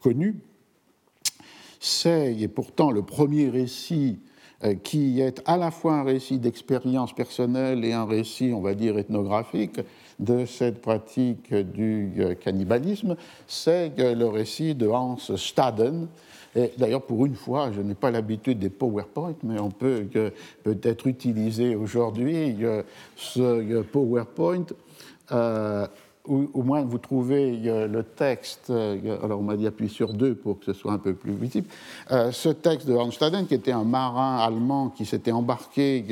connu. 0.00 0.40
C'est, 1.78 2.34
et 2.34 2.48
pourtant, 2.48 2.90
le 2.90 3.02
premier 3.02 3.50
récit 3.50 4.18
qui 4.82 5.20
est 5.20 5.42
à 5.44 5.56
la 5.56 5.70
fois 5.70 5.94
un 5.94 6.02
récit 6.02 6.38
d'expérience 6.38 7.14
personnelle 7.14 7.84
et 7.84 7.92
un 7.92 8.06
récit, 8.06 8.52
on 8.54 8.60
va 8.60 8.74
dire, 8.74 8.96
ethnographique, 8.98 9.80
de 10.18 10.46
cette 10.46 10.80
pratique 10.80 11.52
du 11.54 12.12
euh, 12.18 12.34
cannibalisme, 12.34 13.16
c'est 13.46 13.92
le 13.98 14.26
récit 14.26 14.74
de 14.74 14.88
Hans 14.88 15.18
Staden. 15.18 16.08
D'ailleurs, 16.78 17.02
pour 17.02 17.26
une 17.26 17.34
fois, 17.34 17.70
je 17.70 17.82
n'ai 17.82 17.94
pas 17.94 18.10
l'habitude 18.10 18.58
des 18.58 18.70
PowerPoint, 18.70 19.34
mais 19.42 19.60
on 19.60 19.70
peut 19.70 20.06
peut-être 20.62 21.06
utiliser 21.06 21.76
aujourd'hui 21.76 22.56
euh, 22.62 22.82
ce 23.14 23.82
euh, 25.32 25.86
Ou 26.28 26.50
au 26.54 26.62
moins 26.62 26.84
vous 26.84 26.98
trouvez 26.98 27.60
euh, 27.66 27.86
le 27.86 28.02
texte, 28.02 28.70
euh, 28.70 29.18
alors 29.22 29.40
on 29.40 29.42
m'a 29.42 29.56
dit 29.56 29.66
appuyer 29.66 29.90
sur 29.90 30.12
deux 30.12 30.34
pour 30.34 30.58
que 30.58 30.66
ce 30.66 30.72
soit 30.72 30.92
un 30.92 30.98
peu 30.98 31.14
plus 31.14 31.32
visible, 31.32 31.68
euh, 32.10 32.32
ce 32.32 32.48
texte 32.48 32.86
de 32.88 32.94
Hornstaden, 32.94 33.46
qui 33.46 33.54
était 33.54 33.72
un 33.72 33.84
marin 33.84 34.38
allemand 34.38 34.88
qui 34.88 35.06
s'était 35.06 35.32
embarqué 35.32 36.04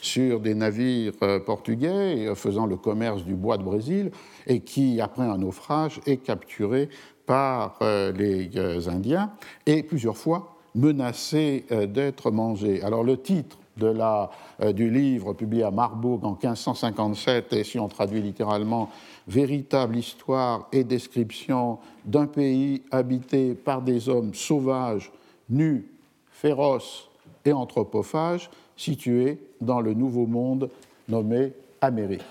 sur 0.00 0.40
des 0.40 0.54
navires 0.54 1.12
portugais 1.44 2.34
faisant 2.34 2.66
le 2.66 2.76
commerce 2.76 3.24
du 3.24 3.34
bois 3.34 3.58
de 3.58 3.62
Brésil 3.62 4.10
et 4.46 4.60
qui, 4.60 5.00
après 5.00 5.24
un 5.24 5.38
naufrage, 5.38 6.00
est 6.06 6.18
capturé 6.18 6.88
par 7.26 7.78
les 7.80 8.50
Indiens 8.88 9.32
et 9.66 9.82
plusieurs 9.82 10.16
fois 10.16 10.56
menacé 10.74 11.66
d'être 11.88 12.30
mangé. 12.30 12.82
Alors 12.82 13.04
le 13.04 13.20
titre 13.20 13.58
de 13.76 13.86
la, 13.86 14.30
du 14.72 14.90
livre 14.90 15.32
publié 15.34 15.62
à 15.62 15.70
Marbourg 15.70 16.20
en 16.24 16.32
1557, 16.32 17.52
et 17.52 17.64
si 17.64 17.78
on 17.78 17.88
traduit 17.88 18.20
littéralement 18.20 18.90
véritable 19.28 19.96
histoire 19.96 20.66
et 20.72 20.82
description 20.82 21.78
d'un 22.04 22.26
pays 22.26 22.82
habité 22.90 23.54
par 23.54 23.82
des 23.82 24.08
hommes 24.08 24.34
sauvages, 24.34 25.12
nus, 25.50 25.86
féroces 26.32 27.08
et 27.44 27.52
anthropophages, 27.52 28.50
situé 28.76 29.38
dans 29.60 29.80
le 29.80 29.92
nouveau 29.92 30.26
monde 30.26 30.70
nommé 31.08 31.52
Amérique. 31.80 32.22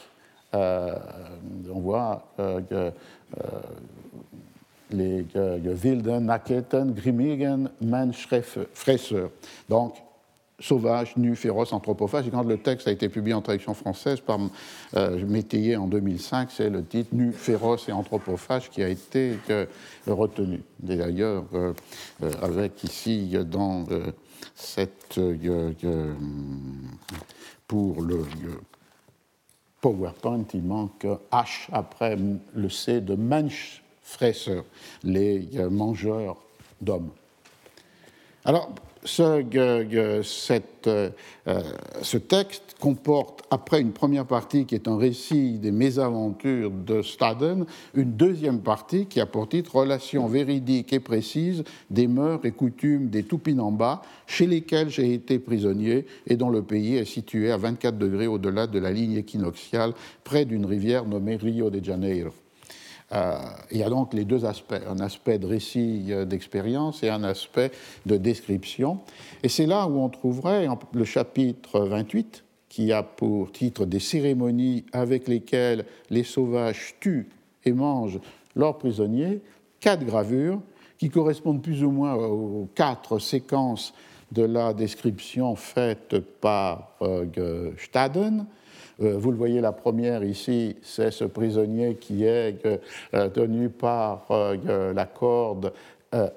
Euh, 0.53 0.95
on 1.71 1.79
voit 1.79 2.23
euh, 2.39 2.61
euh, 2.71 2.89
les 4.91 5.25
Wilden, 5.65 6.25
Naketen, 6.25 6.93
Grimmigen, 6.93 7.69
Menschfresser. 7.81 9.27
Donc, 9.69 9.95
sauvage, 10.59 11.15
nu, 11.17 11.35
féroce, 11.35 11.71
anthropophage. 11.71 12.27
Et 12.27 12.31
quand 12.31 12.43
le 12.43 12.57
texte 12.57 12.87
a 12.87 12.91
été 12.91 13.09
publié 13.09 13.33
en 13.33 13.41
traduction 13.41 13.73
française 13.73 14.19
par 14.19 14.39
euh, 14.95 15.25
Métayer 15.25 15.75
en 15.75 15.87
2005, 15.87 16.49
c'est 16.51 16.69
le 16.69 16.83
titre 16.83 17.09
Nu, 17.13 17.31
féroce 17.31 17.89
et 17.89 17.91
anthropophage 17.91 18.69
qui 18.69 18.81
a 18.81 18.89
été 18.89 19.37
euh, 19.49 19.65
retenu. 20.07 20.61
D'ailleurs, 20.79 21.45
euh, 21.53 21.73
euh, 22.23 22.31
avec 22.41 22.83
ici 22.83 23.35
dans 23.45 23.85
cette. 24.55 25.19
pour 27.67 28.01
le 28.01 28.25
PowerPoint, 29.81 30.45
il 30.53 30.63
manque 30.63 31.05
H 31.31 31.67
après 31.71 32.17
le 32.55 32.69
C 32.69 33.01
de 33.01 33.13
Menschfresser, 33.13 34.61
les 35.03 35.47
mangeurs 35.69 36.37
d'hommes. 36.81 37.11
Alors, 38.43 38.71
ce, 39.03 40.21
cette, 40.23 40.87
euh, 40.87 41.09
ce, 42.01 42.17
texte 42.17 42.75
comporte, 42.79 43.43
après 43.51 43.81
une 43.81 43.91
première 43.91 44.25
partie 44.25 44.65
qui 44.65 44.75
est 44.75 44.87
un 44.87 44.97
récit 44.97 45.59
des 45.59 45.71
mésaventures 45.71 46.71
de 46.71 47.01
Staden, 47.01 47.65
une 47.93 48.13
deuxième 48.13 48.61
partie 48.61 49.05
qui 49.05 49.19
a 49.19 49.25
pour 49.25 49.47
titre 49.47 49.75
Relations 49.75 50.27
véridiques 50.27 50.93
et 50.93 50.99
précises 50.99 51.63
des 51.89 52.07
mœurs 52.07 52.43
et 52.43 52.51
coutumes 52.51 53.09
des 53.09 53.23
Tupinamba, 53.23 54.01
chez 54.25 54.47
lesquels 54.47 54.89
j'ai 54.89 55.13
été 55.13 55.39
prisonnier 55.39 56.05
et 56.25 56.35
dont 56.35 56.49
le 56.49 56.63
pays 56.63 56.95
est 56.95 57.05
situé 57.05 57.51
à 57.51 57.57
24 57.57 57.97
degrés 57.97 58.27
au-delà 58.27 58.67
de 58.67 58.79
la 58.79 58.91
ligne 58.91 59.13
équinoxiale, 59.13 59.93
près 60.23 60.45
d'une 60.45 60.65
rivière 60.65 61.05
nommée 61.05 61.35
Rio 61.35 61.69
de 61.69 61.83
Janeiro. 61.83 62.31
Euh, 63.13 63.37
il 63.71 63.77
y 63.77 63.83
a 63.83 63.89
donc 63.89 64.13
les 64.13 64.25
deux 64.25 64.45
aspects, 64.45 64.75
un 64.87 64.99
aspect 64.99 65.39
de 65.39 65.47
récit 65.47 66.07
euh, 66.09 66.25
d'expérience 66.25 67.03
et 67.03 67.09
un 67.09 67.23
aspect 67.23 67.71
de 68.05 68.17
description. 68.17 68.99
Et 69.43 69.49
c'est 69.49 69.65
là 69.65 69.87
où 69.87 69.99
on 69.99 70.09
trouverait 70.09 70.67
le 70.91 71.05
chapitre 71.05 71.79
28, 71.79 72.43
qui 72.67 72.91
a 72.91 73.03
pour 73.03 73.51
titre 73.51 73.85
Des 73.85 73.99
cérémonies 73.99 74.85
avec 74.91 75.27
lesquelles 75.27 75.85
les 76.09 76.23
sauvages 76.23 76.95
tuent 76.99 77.29
et 77.63 77.71
mangent 77.71 78.19
leurs 78.55 78.77
prisonniers, 78.77 79.41
quatre 79.79 80.05
gravures 80.05 80.59
qui 80.97 81.09
correspondent 81.09 81.61
plus 81.61 81.83
ou 81.83 81.91
moins 81.91 82.15
aux 82.15 82.67
quatre 82.75 83.19
séquences 83.19 83.93
de 84.31 84.43
la 84.43 84.73
description 84.73 85.55
faite 85.55 86.19
par 86.41 86.91
euh, 87.01 87.71
Staden. 87.77 88.45
Euh, 89.01 89.17
vous 89.17 89.31
le 89.31 89.37
voyez, 89.37 89.61
la 89.61 89.71
première 89.71 90.23
ici, 90.23 90.75
c'est 90.81 91.11
ce 91.11 91.25
prisonnier 91.25 91.95
qui 91.95 92.25
est 92.25 92.65
euh, 93.13 93.29
tenu 93.29 93.69
par 93.69 94.27
la 94.29 95.05
corde 95.05 95.73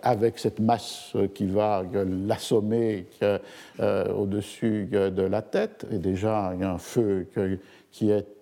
avec 0.03 0.39
cette 0.39 0.59
masse 0.59 1.15
qui 1.33 1.47
va 1.47 1.85
l'assommer 2.27 3.07
au-dessus 3.81 4.87
de 4.91 5.23
la 5.23 5.43
tête. 5.43 5.87
Et 5.93 5.99
déjà, 5.99 6.51
il 6.55 6.61
y 6.61 6.65
a 6.65 6.73
un 6.73 6.79
feu 6.79 7.27
qui 7.93 8.11
est 8.11 8.41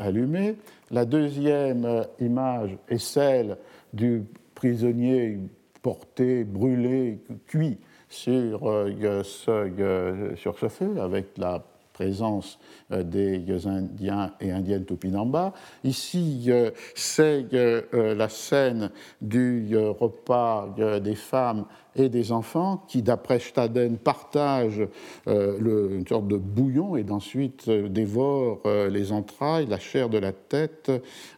allumé. 0.00 0.56
La 0.90 1.04
deuxième 1.04 2.04
image 2.18 2.76
est 2.88 2.98
celle 2.98 3.56
du 3.92 4.24
prisonnier 4.54 5.38
porté, 5.82 6.44
brûlé, 6.44 7.20
cuit 7.46 7.78
sur, 8.08 8.68
euh, 8.68 9.24
euh, 9.48 10.36
sur 10.36 10.58
ce 10.58 10.68
feu 10.68 11.00
avec 11.00 11.26
la 11.36 11.62
présence 11.98 12.60
euh, 12.92 13.02
des 13.02 13.66
Indiens 13.66 14.32
et 14.40 14.52
Indiennes 14.52 14.84
Tupinamba. 14.84 15.52
Ici, 15.82 16.44
euh, 16.48 16.70
c'est 16.94 17.46
euh, 17.52 18.14
la 18.14 18.28
scène 18.28 18.90
du 19.20 19.76
repas 19.76 20.74
des 21.02 21.16
femmes 21.16 21.64
et 21.98 22.08
des 22.08 22.32
enfants 22.32 22.82
qui, 22.88 23.02
d'après 23.02 23.38
Staden, 23.38 23.98
partagent 23.98 24.86
une 25.26 26.04
sorte 26.08 26.28
de 26.28 26.36
bouillon 26.36 26.96
et 26.96 27.04
ensuite 27.10 27.68
dévorent 27.70 28.60
les 28.90 29.12
entrailles, 29.12 29.66
la 29.66 29.78
chair 29.78 30.08
de 30.08 30.18
la 30.18 30.32
tête 30.32 30.90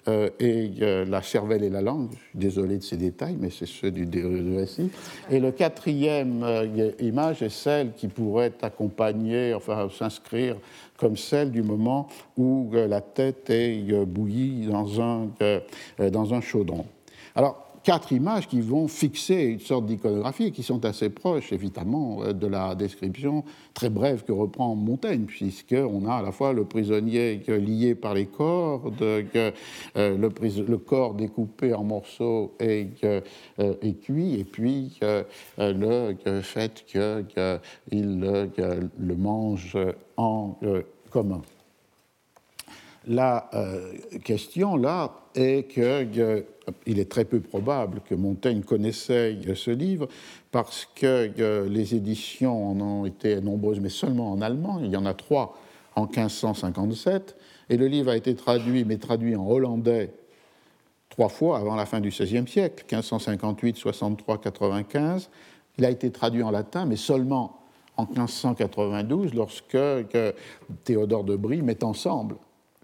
et 0.09 0.71
la 1.07 1.23
cervelle 1.23 1.65
et 1.65 1.71
la 1.71 1.83
langue. 1.83 2.11
désolé 2.35 2.79
de 2.79 2.83
ces 2.83 2.97
détails, 2.97 3.37
mais 3.39 3.51
c'est 3.51 3.67
ceux 3.67 3.91
du, 3.91 4.07
récit. 4.57 4.91
Et 5.31 5.41
le 5.41 5.53
quatrième 5.53 6.45
image 7.01 7.43
est 7.43 7.49
celle 7.49 7.93
qui 7.93 8.09
pourrait 8.09 8.53
accompagner, 8.63 9.55
enfin 9.55 9.89
s'inscrire 9.91 10.57
comme 11.01 11.17
celle 11.17 11.51
du 11.51 11.63
moment 11.63 12.09
où 12.37 12.71
euh, 12.75 12.87
la 12.87 13.01
tête 13.01 13.49
est 13.49 13.91
euh, 13.91 14.05
bouillie 14.05 14.67
dans 14.67 15.01
un, 15.01 15.29
euh, 15.41 15.61
dans 16.11 16.35
un 16.35 16.43
chaudron. 16.43 16.85
Alors, 17.35 17.70
quatre 17.91 18.13
images 18.13 18.47
qui 18.47 18.61
vont 18.61 18.87
fixer 18.87 19.35
une 19.35 19.59
sorte 19.59 19.87
d'iconographie 19.87 20.45
et 20.45 20.51
qui 20.53 20.63
sont 20.63 20.85
assez 20.85 21.11
proches, 21.11 21.53
évidemment, 21.53 22.33
de 22.33 22.47
la 22.47 22.77
description 22.77 23.43
très 23.75 23.91
brève 23.91 24.23
que 24.23 24.31
reprend 24.31 24.77
Montaigne, 24.77 25.25
puisqu'on 25.25 26.07
a 26.07 26.19
à 26.19 26.23
la 26.23 26.31
fois 26.31 26.53
le 26.53 26.65
prisonnier 26.65 27.43
lié 27.49 27.97
par 27.97 28.15
les 28.15 28.27
cordes, 28.27 29.01
le, 29.01 29.53
le, 29.97 30.77
corps 30.79 31.15
découpé 31.15 31.75
en 31.75 31.83
morceaux 31.83 32.53
et, 32.61 32.91
et 33.59 33.95
cuit, 33.95 34.39
et 34.39 34.45
puis 34.45 35.01
le 35.59 36.41
fait 36.43 36.85
qu'il 36.87 37.27
le 38.21 39.17
mange 39.17 39.77
en 40.17 40.57
commun. 41.11 41.43
La 43.09 43.51
euh, 43.55 43.93
question 44.23 44.77
là 44.77 45.11
est 45.35 45.69
qu'il 45.69 45.83
euh, 45.85 46.43
est 46.87 47.11
très 47.11 47.25
peu 47.25 47.41
probable 47.41 48.01
que 48.09 48.15
Montaigne 48.15 48.63
connaissait 48.63 49.39
ce 49.55 49.71
livre 49.71 50.09
parce 50.51 50.89
que 50.95 51.31
euh, 51.39 51.69
les 51.69 51.95
éditions 51.95 52.71
en 52.71 52.81
ont 52.81 53.07
été 53.07 53.41
nombreuses, 53.41 53.81
mais 53.81 53.89
seulement 53.89 54.33
en 54.33 54.41
allemand. 54.41 54.81
Il 54.83 54.91
y 54.91 54.97
en 54.97 55.07
a 55.07 55.15
trois 55.15 55.59
en 55.97 56.07
1557 56.07 57.37
et 57.69 57.77
le 57.77 57.87
livre 57.87 58.11
a 58.11 58.17
été 58.17 58.35
traduit, 58.35 58.85
mais 58.85 58.97
traduit 58.97 59.37
en 59.37 59.49
hollandais 59.49 60.13
trois 61.09 61.29
fois 61.29 61.59
avant 61.59 61.75
la 61.75 61.87
fin 61.87 62.01
du 62.01 62.09
XVIe 62.11 62.47
siècle, 62.47 62.85
1558, 62.91 63.77
63, 63.77 64.39
95. 64.39 65.31
Il 65.79 65.85
a 65.85 65.91
été 65.91 66.11
traduit 66.11 66.43
en 66.43 66.51
latin, 66.51 66.87
mais 66.87 66.97
seulement 66.97 67.59
en 67.97 68.07
1592 68.07 69.35
lorsque 69.35 69.77
Théodore 70.85 71.25
de 71.25 71.37
Brie 71.37 71.63
met 71.63 71.85
ensemble 71.85 72.37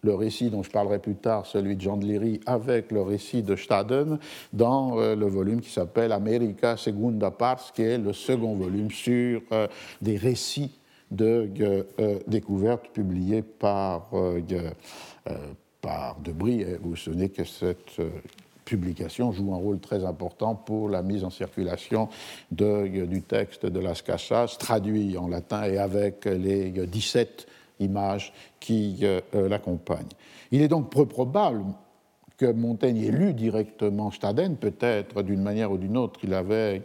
le 0.07 0.14
récit 0.14 0.48
dont 0.50 0.62
je 0.62 0.70
parlerai 0.70 0.98
plus 0.98 1.16
tard, 1.16 1.44
celui 1.44 1.76
de 1.76 1.80
Jean 1.80 1.96
de 1.96 2.07
Léry, 2.07 2.40
avec 2.46 2.92
le 2.92 3.02
récit 3.02 3.42
de 3.42 3.57
Staden 3.57 4.18
dans 4.52 4.98
euh, 4.98 5.16
le 5.16 5.26
volume 5.26 5.61
qui 5.61 5.70
s'appelle 5.70 6.12
America 6.12 6.76
Segunda 6.76 7.30
Pars, 7.30 7.72
qui 7.74 7.82
est 7.82 7.98
le 7.98 8.12
second 8.12 8.54
volume 8.54 8.90
sur 8.90 9.42
euh, 9.52 9.66
des 10.00 10.16
récits 10.16 10.78
de 11.11 11.50
euh, 11.61 12.18
découvertes 12.26 12.88
publiés 12.88 13.42
par, 13.42 14.11
par 15.80 16.16
De 16.20 16.32
Brie. 16.32 16.64
vous 16.82 16.96
souvenez 16.96 17.28
que 17.28 17.44
cette 17.44 18.00
publication 18.64 19.30
joue 19.30 19.54
un 19.54 19.59
rôle 19.59 19.78
très 19.78 20.04
important 20.04 20.57
pour 20.57 20.88
la 20.88 21.02
mise 21.02 21.22
en 21.22 21.30
circulation 21.30 22.09
du 22.50 23.22
texte 23.22 23.66
de 23.66 23.78
Las 23.78 24.02
Casas, 24.02 24.57
traduit 24.59 25.16
en 25.16 25.28
latin 25.28 25.62
et 25.62 25.78
avec 25.78 26.24
les 26.24 26.70
17 26.70 27.46
images 27.81 28.33
qui 28.61 28.99
euh, 29.03 29.20
euh, 29.35 29.49
l'accompagnent. 29.49 30.07
Il 30.51 30.62
est 30.62 30.68
donc 30.68 30.91
peu 30.91 31.07
probable 31.07 31.64
que 32.37 32.53
Montaigne 32.53 32.99
ait 32.99 33.11
lu 33.11 33.33
directement 33.33 34.11
Staden, 34.11 34.57
peut-être 34.57 35.22
d'une 35.22 35.41
manière 35.41 35.72
ou 35.72 35.79
d'une 35.79 35.97
autre, 35.97 36.20
il 36.22 36.35
avait 36.35 36.83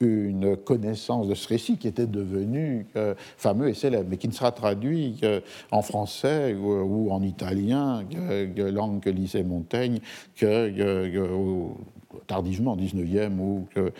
une 0.00 0.56
connaissance 0.56 1.28
de 1.28 1.36
ce 1.36 1.46
récit 1.46 1.78
qui 1.78 1.86
était 1.86 2.08
devenu 2.08 2.88
euh, 2.96 3.14
fameux 3.36 3.68
et 3.68 3.74
célèbre, 3.74 4.08
mais 4.10 4.16
qui 4.16 4.26
ne 4.26 4.32
sera 4.32 4.50
traduit 4.50 5.20
en 5.70 5.82
français 5.82 6.54
ou, 6.54 7.12
en 7.12 7.22
italien, 7.22 8.04
langue 8.56 8.98
que 8.98 9.10
lisait 9.10 9.44
Montaigne, 9.44 10.00
que 10.34 10.68
tardivement 12.26 12.72
au 12.72 12.76
19e 12.76 13.38
ou 13.38 13.66
euh, 13.76 13.90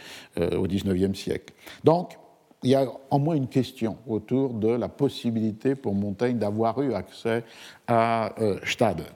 au 0.56 0.66
19e 0.66 1.14
siècle. 1.14 1.52
Donc, 1.84 2.18
il 2.62 2.70
y 2.70 2.74
a 2.74 2.86
en 3.10 3.18
moins 3.18 3.34
une 3.34 3.48
question 3.48 3.96
autour 4.06 4.54
de 4.54 4.68
la 4.68 4.88
possibilité 4.88 5.74
pour 5.74 5.94
Montaigne 5.94 6.38
d'avoir 6.38 6.80
eu 6.82 6.94
accès 6.94 7.44
à 7.86 8.40
euh, 8.40 8.58
Staden. 8.64 9.06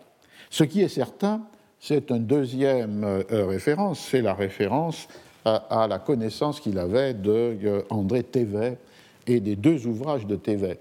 Ce 0.50 0.64
qui 0.64 0.82
est 0.82 0.88
certain, 0.88 1.42
c'est 1.80 2.10
une 2.10 2.26
deuxième 2.26 3.04
euh, 3.04 3.46
référence, 3.46 4.00
c'est 4.00 4.22
la 4.22 4.34
référence 4.34 5.08
à, 5.46 5.86
la 5.88 5.98
connaissance 5.98 6.60
qu'il 6.60 6.78
avait 6.78 7.14
de 7.14 7.56
euh, 7.64 7.82
André 7.90 8.22
Thévet 8.22 8.78
et 9.26 9.40
des 9.40 9.56
deux 9.56 9.86
ouvrages 9.86 10.26
de 10.26 10.36
Thévet. 10.36 10.80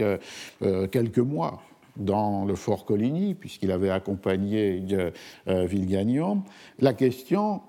quelques 0.90 1.18
mois 1.18 1.60
dans 1.98 2.44
le 2.44 2.54
fort 2.54 2.84
Coligny, 2.84 3.34
puisqu'il 3.34 3.72
avait 3.72 3.90
accompagné 3.90 4.82
euh, 4.92 5.66
Villegagnon. 5.66 6.42
La 6.78 6.94
question 6.94 7.60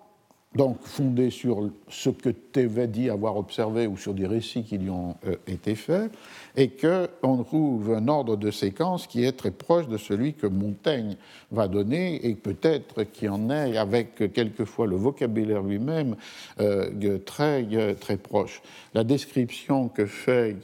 donc 0.55 0.81
fondé 0.81 1.29
sur 1.29 1.69
ce 1.89 2.09
que 2.09 2.29
Thévet 2.29 2.87
dit 2.87 3.09
avoir 3.09 3.37
observé 3.37 3.85
ou 3.85 3.97
sur 3.97 4.15
des 4.15 4.25
récits 4.25 4.63
qui 4.63 4.79
lui 4.79 4.89
ont 4.89 5.15
euh, 5.27 5.35
été 5.45 5.75
faits, 5.75 6.11
et 6.59 6.67
qu'on 6.67 7.41
trouve 7.43 7.93
un 7.93 8.09
ordre 8.09 8.35
de 8.35 8.51
séquence 8.51 9.07
qui 9.07 9.23
est 9.23 9.31
très 9.31 9.51
proche 9.51 9.87
de 9.87 9.95
celui 9.95 10.33
que 10.33 10.45
Montaigne 10.45 11.15
va 11.51 11.69
donner, 11.69 12.27
et 12.27 12.35
peut-être 12.35 13.03
qui 13.03 13.29
en 13.29 13.49
est, 13.49 13.77
avec 13.77 14.33
quelquefois 14.33 14.85
le 14.85 14.97
vocabulaire 14.97 15.63
lui-même, 15.63 16.17
euh, 16.59 17.17
très, 17.25 17.65
euh, 17.71 17.93
très 17.93 18.17
proche. 18.17 18.61
La 18.93 19.05
description 19.05 19.87
que 19.87 20.05
fait 20.05 20.57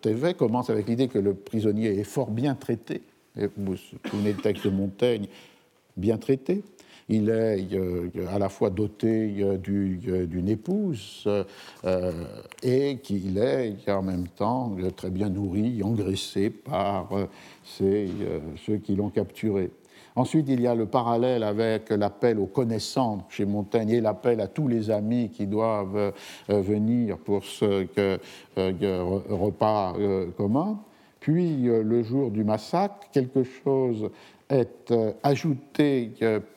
Thévet 0.00 0.34
commence 0.34 0.70
avec 0.70 0.86
l'idée 0.86 1.08
que 1.08 1.18
le 1.18 1.34
prisonnier 1.34 1.98
est 1.98 2.04
fort 2.04 2.30
bien 2.30 2.54
traité. 2.54 3.02
vous 3.34 3.72
vous 3.72 3.76
souvenez 4.08 4.34
texte 4.34 4.66
de 4.66 4.70
Montaigne, 4.70 5.26
bien 5.96 6.16
traité 6.16 6.62
il 7.08 7.28
est 7.28 7.74
euh, 7.74 8.08
à 8.30 8.38
la 8.38 8.48
fois 8.48 8.70
doté 8.70 9.34
euh, 9.40 9.58
euh, 9.68 10.26
d'une 10.26 10.48
épouse 10.48 11.28
et 12.62 12.98
qu'il 13.02 13.38
est 13.38 13.90
en 13.90 14.02
même 14.02 14.28
temps 14.28 14.74
très 14.96 15.10
bien 15.10 15.28
nourri, 15.28 15.82
engraissé 15.82 16.50
par 16.50 17.10
ceux 17.64 18.76
qui 18.82 18.96
l'ont 18.96 19.10
capturé. 19.10 19.70
Ensuite, 20.16 20.46
il 20.48 20.60
y 20.60 20.66
a 20.66 20.76
le 20.76 20.86
parallèle 20.86 21.42
avec 21.42 21.90
l'appel 21.90 22.38
aux 22.38 22.46
connaissances 22.46 23.22
chez 23.30 23.44
Montaigne 23.44 23.90
et 23.90 24.00
l'appel 24.00 24.40
à 24.40 24.46
tous 24.46 24.68
les 24.68 24.90
amis 24.90 25.30
qui 25.30 25.46
doivent 25.46 26.12
venir 26.48 27.18
pour 27.18 27.44
ce 27.44 27.86
repas 28.56 29.94
commun. 30.36 30.78
Puis, 31.18 31.62
le 31.64 32.02
jour 32.02 32.30
du 32.30 32.44
massacre, 32.44 33.08
quelque 33.12 33.42
chose 33.42 34.10
est 34.48 34.90
euh, 34.90 35.12
ajouté 35.22 36.10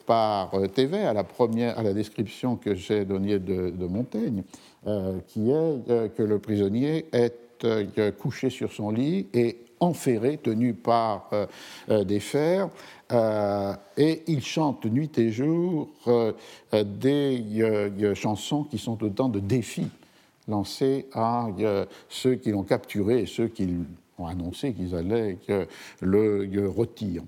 par 0.06 0.54
euh, 0.54 0.68
TV 0.68 1.00
à 1.00 1.14
la, 1.14 1.24
première, 1.24 1.78
à 1.78 1.84
la 1.84 1.94
description 1.94 2.56
que 2.56 2.76
j'ai 2.76 3.06
donnée 3.06 3.40
de, 3.40 3.88
Montaigne, 3.88 4.44
euh, 4.86 5.20
qui 5.28 5.50
est 5.50 6.16
que 6.16 6.24
le 6.24 6.40
prisonnier 6.40 7.06
est 7.12 7.34
couché 8.20 8.50
sur 8.50 8.72
son 8.72 8.92
lit 8.92 9.28
et 9.34 9.58
enferré, 9.80 10.38
tenu 10.38 10.74
par 10.74 11.32
des 11.90 12.20
fers, 12.20 12.70
et 13.12 14.24
il 14.28 14.44
chante 14.44 14.86
nuit 14.86 15.10
et 15.18 15.32
jour 15.32 15.90
des 16.72 18.14
chansons 18.14 18.64
qui 18.64 18.78
sont 18.78 19.04
autant 19.04 19.30
de 19.30 19.40
défis 19.40 19.88
lancés 20.48 21.08
à 21.14 21.48
ceux 22.10 22.36
qui 22.36 22.52
l'ont 22.52 22.64
capturé 22.64 23.22
et 23.22 23.26
ceux 23.26 23.48
qui 23.48 23.68
ont 24.20 24.28
annoncé 24.28 24.74
qu'ils 24.74 24.94
allaient 24.94 25.40
le 26.02 26.70
retirer. 26.70 27.24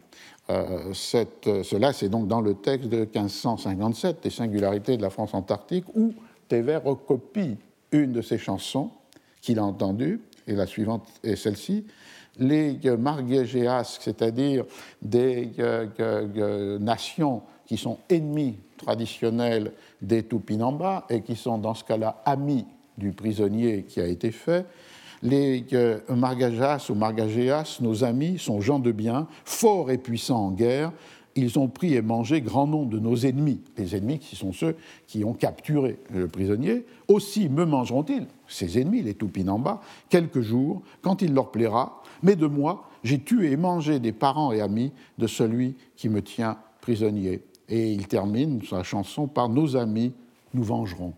Euh, 0.50 0.94
cette, 0.94 1.64
cela, 1.64 1.94
c'est 1.94 2.10
donc 2.10 2.28
dans 2.28 2.42
le 2.42 2.56
texte 2.56 2.90
de 2.90 3.00
1557, 3.00 4.24
Les 4.24 4.30
singularités 4.32 4.98
de 4.98 5.02
la 5.02 5.10
France 5.10 5.34
antarctique, 5.34 5.86
où 5.96 6.14
Théver 6.48 6.78
recopie 6.84 7.58
une 7.92 8.12
de 8.12 8.22
ses 8.22 8.38
chansons 8.38 8.90
qu'il 9.42 9.60
a 9.60 9.64
entendue, 9.64 10.22
et 10.48 10.54
la 10.54 10.66
suivante 10.66 11.08
est 11.24 11.36
celle-ci. 11.36 11.86
Les 12.40 12.80
margégéasques, 12.98 14.02
c'est-à-dire 14.02 14.66
des 15.02 15.52
euh, 15.60 16.80
nations 16.80 17.44
qui 17.66 17.78
sont 17.78 18.00
ennemis 18.10 18.58
traditionnels 18.78 19.74
des 20.02 20.24
Tupinamba 20.24 21.06
et 21.10 21.22
qui 21.22 21.36
sont 21.36 21.58
dans 21.58 21.76
ce 21.76 21.84
cas-là 21.84 22.22
amis 22.26 22.66
du 22.98 23.12
prisonnier 23.12 23.84
qui 23.84 24.02
a 24.02 24.08
été 24.08 24.32
fait, 24.32 24.66
les 25.22 25.66
euh, 25.74 26.00
Margajas 26.10 26.88
ou 26.90 26.96
Margagéas, 26.96 27.80
nos 27.82 28.04
amis, 28.04 28.38
sont 28.38 28.62
gens 28.62 28.80
de 28.80 28.92
bien, 28.92 29.28
forts 29.46 29.92
et 29.92 29.98
puissants 29.98 30.48
en 30.48 30.52
guerre. 30.52 30.92
Ils 31.36 31.60
ont 31.60 31.68
pris 31.68 31.94
et 31.94 32.02
mangé 32.02 32.42
grand 32.42 32.68
nombre 32.68 32.90
de 32.90 33.00
nos 33.00 33.16
ennemis, 33.16 33.62
les 33.78 33.96
ennemis 33.96 34.20
qui 34.20 34.36
sont 34.36 34.52
ceux 34.52 34.76
qui 35.08 35.24
ont 35.24 35.34
capturé 35.34 35.98
le 36.10 36.28
prisonnier. 36.28 36.86
Aussi 37.08 37.50
me 37.50 37.66
mangeront-ils, 37.66 38.28
ces 38.48 38.80
ennemis, 38.80 39.04
les 39.04 39.14
Tupinamba, 39.14 39.80
quelques 40.10 40.42
jours, 40.42 40.82
quand 41.02 41.22
il 41.22 41.34
leur 41.34 41.52
plaira. 41.52 42.02
Mais 42.24 42.36
de 42.36 42.48
moi, 42.48 42.90
j'ai 43.04 43.20
tué 43.20 43.52
et 43.52 43.58
mangé 43.58 44.00
des 44.00 44.12
parents 44.12 44.52
et 44.52 44.60
amis 44.60 44.92
de 45.18 45.28
celui 45.28 45.76
qui 45.96 46.10
me 46.10 46.22
tient 46.22 46.58
prisonnier. 46.82 47.42
Et 47.70 47.92
il 47.94 48.08
termine 48.08 48.62
sa 48.64 48.84
chanson 48.84 49.28
par 49.28 49.48
Nos 49.48 49.78
amis, 49.78 50.12
nous 50.54 50.64
vengerons 50.64 51.14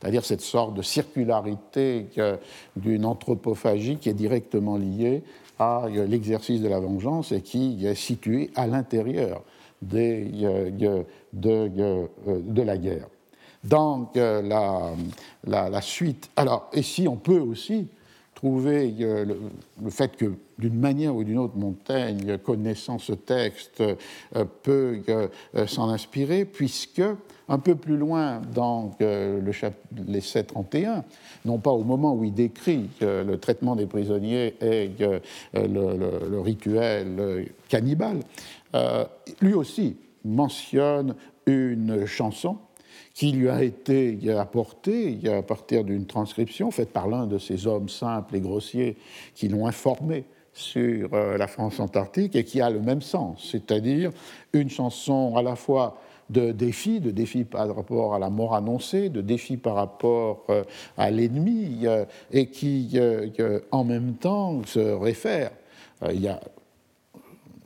c'est-à-dire 0.00 0.24
cette 0.24 0.40
sorte 0.40 0.74
de 0.74 0.82
circularité 0.82 2.06
d'une 2.76 3.04
anthropophagie 3.04 3.96
qui 3.96 4.08
est 4.08 4.14
directement 4.14 4.76
liée 4.76 5.22
à 5.58 5.86
l'exercice 5.88 6.60
de 6.60 6.68
la 6.68 6.78
vengeance 6.78 7.32
et 7.32 7.40
qui 7.40 7.84
est 7.84 7.94
située 7.94 8.50
à 8.54 8.66
l'intérieur 8.66 9.42
de, 9.82 11.02
de, 11.32 12.62
la 12.62 12.78
guerre. 12.78 13.08
Donc 13.64 14.14
la, 14.14 15.80
suite. 15.80 16.30
Alors, 16.36 16.70
et 16.72 16.82
si 16.82 17.08
on 17.08 17.16
peut 17.16 17.40
aussi 17.40 17.88
trouver 18.38 18.94
le, 18.96 19.36
fait 19.90 20.16
que 20.16 20.32
d'une 20.60 20.78
manière 20.78 21.16
ou 21.16 21.24
d'une 21.24 21.38
autre, 21.38 21.56
Montaigne, 21.56 22.38
connaissant 22.38 23.00
ce 23.00 23.12
texte, 23.12 23.80
euh, 23.80 24.44
peut 24.62 25.00
euh, 25.08 25.28
s'en 25.66 25.88
inspirer, 25.88 26.44
puisque 26.44 27.02
un 27.48 27.58
peu 27.58 27.74
plus 27.74 27.96
loin 27.96 28.40
dans 28.54 28.92
euh, 29.00 29.40
le 29.40 29.52
les 30.06 30.20
731, 30.20 31.04
non 31.44 31.58
pas 31.58 31.70
au 31.70 31.84
moment 31.84 32.14
où 32.14 32.24
il 32.24 32.34
décrit 32.34 32.88
le 33.00 33.36
traitement 33.36 33.76
des 33.76 33.86
prisonniers 33.86 34.54
et 34.60 34.90
le, 35.54 36.40
rituel 36.40 37.48
cannibale, 37.68 38.20
lui 39.40 39.54
aussi 39.54 39.96
mentionne 40.24 41.14
une 41.46 42.06
chanson 42.06 42.58
qui 43.14 43.32
lui 43.32 43.48
a 43.48 43.62
été 43.64 44.18
apportée 44.30 45.18
à 45.28 45.42
partir 45.42 45.84
d'une 45.84 46.06
transcription 46.06 46.70
faite 46.70 46.90
par 46.90 47.08
l'un 47.08 47.26
de 47.26 47.38
ces 47.38 47.66
hommes 47.66 47.88
simples 47.88 48.36
et 48.36 48.40
grossiers 48.40 48.96
qui 49.34 49.48
l'ont 49.48 49.66
informé 49.66 50.24
sur 50.52 51.14
euh, 51.14 51.36
la 51.36 51.46
France 51.46 51.80
antarctique 51.80 52.34
et 52.36 52.44
qui 52.44 52.60
a 52.60 52.70
le 52.70 52.80
même 52.80 53.02
sens, 53.02 53.48
c'est-à-dire 53.50 54.10
une 54.52 54.68
chanson 54.68 55.36
à 55.36 55.42
la 55.42 55.56
fois 55.56 56.00
de 56.30 56.52
défi, 56.52 57.00
de 57.00 57.10
défi 57.10 57.44
par 57.44 57.74
rapport 57.74 58.14
à 58.14 58.18
la 58.18 58.30
mort 58.30 58.54
annoncée, 58.54 59.08
de 59.08 59.20
défi 59.20 59.56
par 59.56 59.74
rapport 59.74 60.44
euh, 60.50 60.64
à 60.96 61.10
l'ennemi, 61.10 61.80
euh, 61.84 62.04
et 62.30 62.46
qui 62.46 62.98
en 63.70 63.84
même 63.84 64.14
temps 64.14 64.62
se 64.64 64.78
réfère. 64.78 65.50
Il 66.12 66.20
y 66.20 66.28
a 66.28 66.40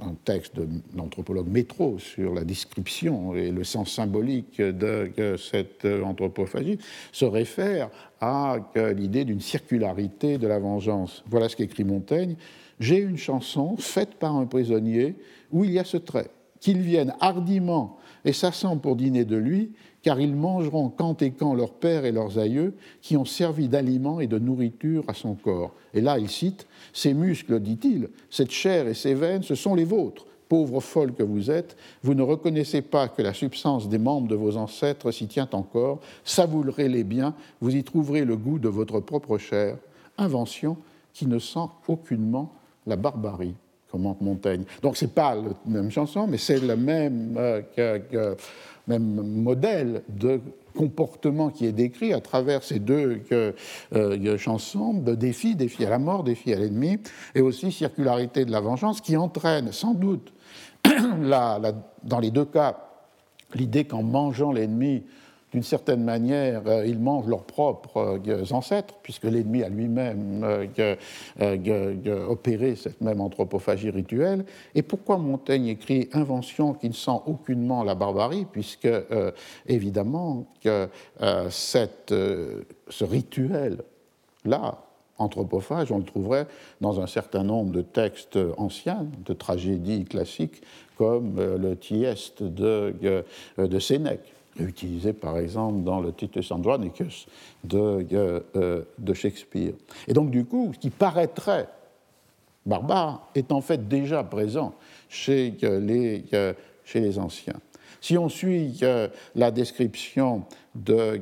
un 0.00 0.14
texte 0.24 0.56
de 0.56 0.66
l'anthropologue 0.96 1.48
Métro 1.48 1.98
sur 1.98 2.34
la 2.34 2.44
description 2.44 3.34
et 3.34 3.50
le 3.50 3.64
sens 3.64 3.90
symbolique 3.90 4.60
de 4.60 5.36
cette 5.36 5.84
anthropophagie, 5.84 6.78
se 7.12 7.24
réfère 7.24 7.90
à 8.20 8.56
l'idée 8.96 9.24
d'une 9.24 9.40
circularité 9.40 10.38
de 10.38 10.46
la 10.46 10.58
vengeance. 10.58 11.22
Voilà 11.28 11.48
ce 11.48 11.56
qu'écrit 11.56 11.84
Montaigne. 11.84 12.36
J'ai 12.80 12.98
une 12.98 13.16
chanson 13.16 13.76
faite 13.76 14.14
par 14.14 14.34
un 14.34 14.46
prisonnier 14.46 15.14
où 15.52 15.64
il 15.64 15.72
y 15.72 15.78
a 15.78 15.84
ce 15.84 15.96
trait. 15.96 16.28
Qu'ils 16.60 16.80
viennent 16.80 17.14
hardiment 17.20 17.98
et 18.24 18.32
s'assemblent 18.32 18.80
pour 18.80 18.96
dîner 18.96 19.24
de 19.24 19.36
lui, 19.36 19.72
car 20.02 20.20
ils 20.20 20.34
mangeront 20.34 20.88
quand 20.88 21.22
et 21.22 21.30
quand 21.30 21.54
leurs 21.54 21.72
pères 21.72 22.04
et 22.04 22.12
leurs 22.12 22.38
aïeux 22.38 22.74
qui 23.00 23.16
ont 23.16 23.24
servi 23.24 23.68
d'aliment 23.68 24.20
et 24.20 24.26
de 24.26 24.38
nourriture 24.38 25.04
à 25.08 25.14
son 25.14 25.34
corps. 25.34 25.72
Et 25.94 26.00
là, 26.00 26.18
il 26.18 26.28
cite 26.28 26.66
Ces 26.92 27.14
muscles, 27.14 27.60
dit-il, 27.60 28.08
cette 28.30 28.50
chair 28.50 28.88
et 28.88 28.94
ces 28.94 29.14
veines, 29.14 29.42
ce 29.42 29.54
sont 29.54 29.74
les 29.74 29.84
vôtres. 29.84 30.26
Pauvres 30.48 30.80
folles 30.80 31.14
que 31.14 31.22
vous 31.22 31.50
êtes, 31.50 31.76
vous 32.02 32.14
ne 32.14 32.22
reconnaissez 32.22 32.82
pas 32.82 33.08
que 33.08 33.22
la 33.22 33.32
substance 33.32 33.88
des 33.88 33.98
membres 33.98 34.28
de 34.28 34.34
vos 34.34 34.58
ancêtres 34.58 35.10
s'y 35.10 35.26
tient 35.26 35.48
encore. 35.52 36.00
Savourez-les 36.24 37.04
bien, 37.04 37.34
vous 37.60 37.74
y 37.74 37.82
trouverez 37.82 38.24
le 38.24 38.36
goût 38.36 38.58
de 38.58 38.68
votre 38.68 39.00
propre 39.00 39.38
chair. 39.38 39.78
Invention 40.18 40.76
qui 41.14 41.26
ne 41.26 41.38
sent 41.38 41.68
aucunement 41.88 42.52
la 42.86 42.96
barbarie 42.96 43.54
commente 43.92 44.22
Montaigne. 44.22 44.64
Donc 44.82 44.96
c'est 44.96 45.14
pas 45.14 45.34
la 45.34 45.42
même 45.66 45.90
chanson, 45.90 46.26
mais 46.26 46.38
c'est 46.38 46.58
le 46.58 46.76
même, 46.76 47.36
euh, 47.38 48.34
même 48.88 49.04
modèle 49.04 50.02
de 50.08 50.40
comportement 50.74 51.50
qui 51.50 51.66
est 51.66 51.72
décrit 51.72 52.14
à 52.14 52.20
travers 52.20 52.62
ces 52.62 52.78
deux 52.78 53.20
euh, 53.32 54.38
chansons 54.38 54.94
de 54.94 55.14
défi, 55.14 55.54
défi 55.54 55.84
à 55.84 55.90
la 55.90 55.98
mort, 55.98 56.24
défi 56.24 56.54
à 56.54 56.58
l'ennemi, 56.58 56.98
et 57.34 57.42
aussi 57.42 57.70
circularité 57.70 58.46
de 58.46 58.50
la 58.50 58.60
vengeance 58.60 59.02
qui 59.02 59.16
entraîne 59.16 59.70
sans 59.72 59.92
doute 59.92 60.32
dans 60.84 62.18
les 62.20 62.30
deux 62.30 62.46
cas 62.46 62.78
l'idée 63.54 63.84
qu'en 63.84 64.02
mangeant 64.02 64.50
l'ennemi, 64.50 65.02
d'une 65.52 65.62
certaine 65.62 66.02
manière, 66.02 66.62
euh, 66.66 66.86
ils 66.86 66.98
mangent 66.98 67.26
leurs 67.26 67.44
propres 67.44 68.20
euh, 68.26 68.44
ancêtres, 68.52 68.94
puisque 69.02 69.24
l'ennemi 69.24 69.62
a 69.62 69.68
lui-même 69.68 70.44
euh, 70.78 72.26
opéré 72.28 72.74
cette 72.74 73.00
même 73.02 73.20
anthropophagie 73.20 73.90
rituelle. 73.90 74.46
Et 74.74 74.82
pourquoi 74.82 75.18
Montaigne 75.18 75.66
écrit 75.66 76.08
Invention 76.14 76.72
qui 76.72 76.88
ne 76.88 76.94
sent 76.94 77.20
aucunement 77.26 77.84
la 77.84 77.94
barbarie, 77.94 78.46
puisque, 78.50 78.88
évidemment, 79.66 80.46
que 80.62 80.88
ce 81.20 83.04
rituel-là, 83.04 84.78
anthropophage, 85.18 85.92
on 85.92 85.98
le 85.98 86.04
trouverait 86.04 86.46
dans 86.80 87.00
un 87.00 87.06
certain 87.06 87.44
nombre 87.44 87.72
de 87.72 87.82
textes 87.82 88.38
anciens, 88.56 89.06
de 89.24 89.34
tragédies 89.34 90.04
classiques, 90.04 90.62
comme 90.96 91.36
le 91.36 91.76
Thieste 91.76 92.42
de, 92.42 93.24
de 93.58 93.78
Sénèque 93.78 94.32
utilisé 94.58 95.12
par 95.12 95.38
exemple 95.38 95.82
dans 95.82 96.00
le 96.00 96.12
Titus 96.12 96.50
Andronicus 96.50 97.26
de, 97.64 98.06
euh, 98.56 98.82
de 98.98 99.14
Shakespeare. 99.14 99.72
Et 100.08 100.12
donc 100.12 100.30
du 100.30 100.44
coup, 100.44 100.72
ce 100.74 100.78
qui 100.78 100.90
paraîtrait 100.90 101.68
barbare 102.66 103.28
est 103.34 103.50
en 103.52 103.60
fait 103.60 103.88
déjà 103.88 104.22
présent 104.22 104.74
chez 105.08 105.54
les, 105.60 106.24
chez 106.84 107.00
les 107.00 107.18
anciens. 107.18 107.60
Si 108.00 108.18
on 108.18 108.28
suit 108.28 108.80
la 109.36 109.50
description 109.50 110.44
de 110.74 111.20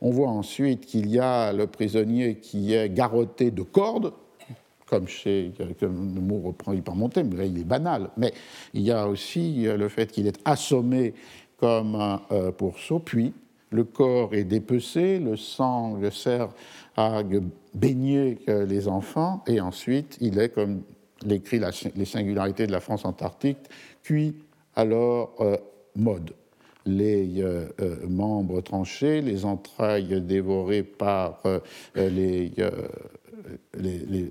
on 0.00 0.10
voit 0.10 0.28
ensuite 0.28 0.86
qu'il 0.86 1.08
y 1.08 1.20
a 1.20 1.52
le 1.52 1.66
prisonnier 1.66 2.36
qui 2.36 2.74
est 2.74 2.88
garrotté 2.88 3.50
de 3.50 3.62
cordes, 3.62 4.12
comme 4.86 5.08
chez, 5.08 5.52
le 5.80 5.88
mot 5.88 6.40
reprend 6.40 6.76
par 6.76 6.94
Montaigne, 6.94 7.28
mais 7.30 7.38
là 7.38 7.44
il 7.44 7.58
est 7.58 7.64
banal. 7.64 8.10
Mais 8.16 8.32
il 8.74 8.82
y 8.82 8.92
a 8.92 9.08
aussi 9.08 9.64
le 9.64 9.88
fait 9.88 10.10
qu'il 10.10 10.26
est 10.26 10.38
assommé 10.44 11.14
comme 11.56 12.20
euh, 12.30 12.52
pourceau, 12.52 12.98
puis 12.98 13.32
le 13.70 13.84
corps 13.84 14.34
est 14.34 14.44
dépecé, 14.44 15.18
le 15.18 15.36
sang 15.36 15.98
sert 16.10 16.50
à 16.96 17.22
baigner 17.74 18.38
les 18.46 18.88
enfants, 18.88 19.42
et 19.46 19.60
ensuite 19.60 20.16
il 20.20 20.38
est, 20.38 20.50
comme 20.50 20.82
l'écrit 21.24 21.60
les 21.94 22.04
singularités 22.04 22.66
de 22.66 22.72
la 22.72 22.80
France 22.80 23.04
antarctique, 23.04 23.58
cuit 24.02 24.36
alors 24.76 25.34
euh, 25.40 25.56
mode. 25.96 26.32
Les 26.86 27.42
euh, 27.42 27.66
membres 28.08 28.60
tranchés, 28.60 29.20
les 29.20 29.44
entrailles 29.44 30.20
dévorées 30.20 30.84
par 30.84 31.42
les, 31.96 32.52
les, 33.74 34.30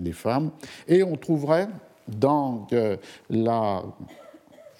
les, 0.00 0.12
femmes, 0.12 0.52
et 0.86 1.02
on 1.02 1.16
trouverait 1.16 1.68
dans 2.06 2.68
la 3.28 3.82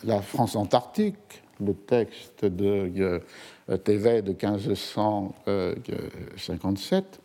la 0.05 0.23
France 0.23 0.57
antarctique, 0.57 1.43
le 1.65 1.75
texte 1.75 2.45
de 2.45 2.91
euh, 2.99 3.21
Thévet 3.79 4.23
de 4.23 4.31
1557, 4.31 7.21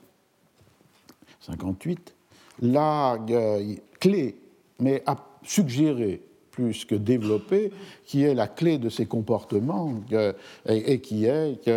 58, 1.42 2.16
la 2.62 3.18
euh, 3.30 3.76
clé, 4.00 4.36
mais 4.80 5.04
a 5.06 5.18
suggéré 5.44 6.22
plus 6.52 6.86
que 6.86 6.96
développé, 6.96 7.72
qui 8.06 8.24
est 8.24 8.34
la 8.36 8.48
clé 8.48 8.78
de 8.78 8.88
ces 8.90 9.08
comportements 9.08 9.96
euh, 10.12 10.34
et, 10.68 11.00
qui 11.00 11.26
est 11.26 11.68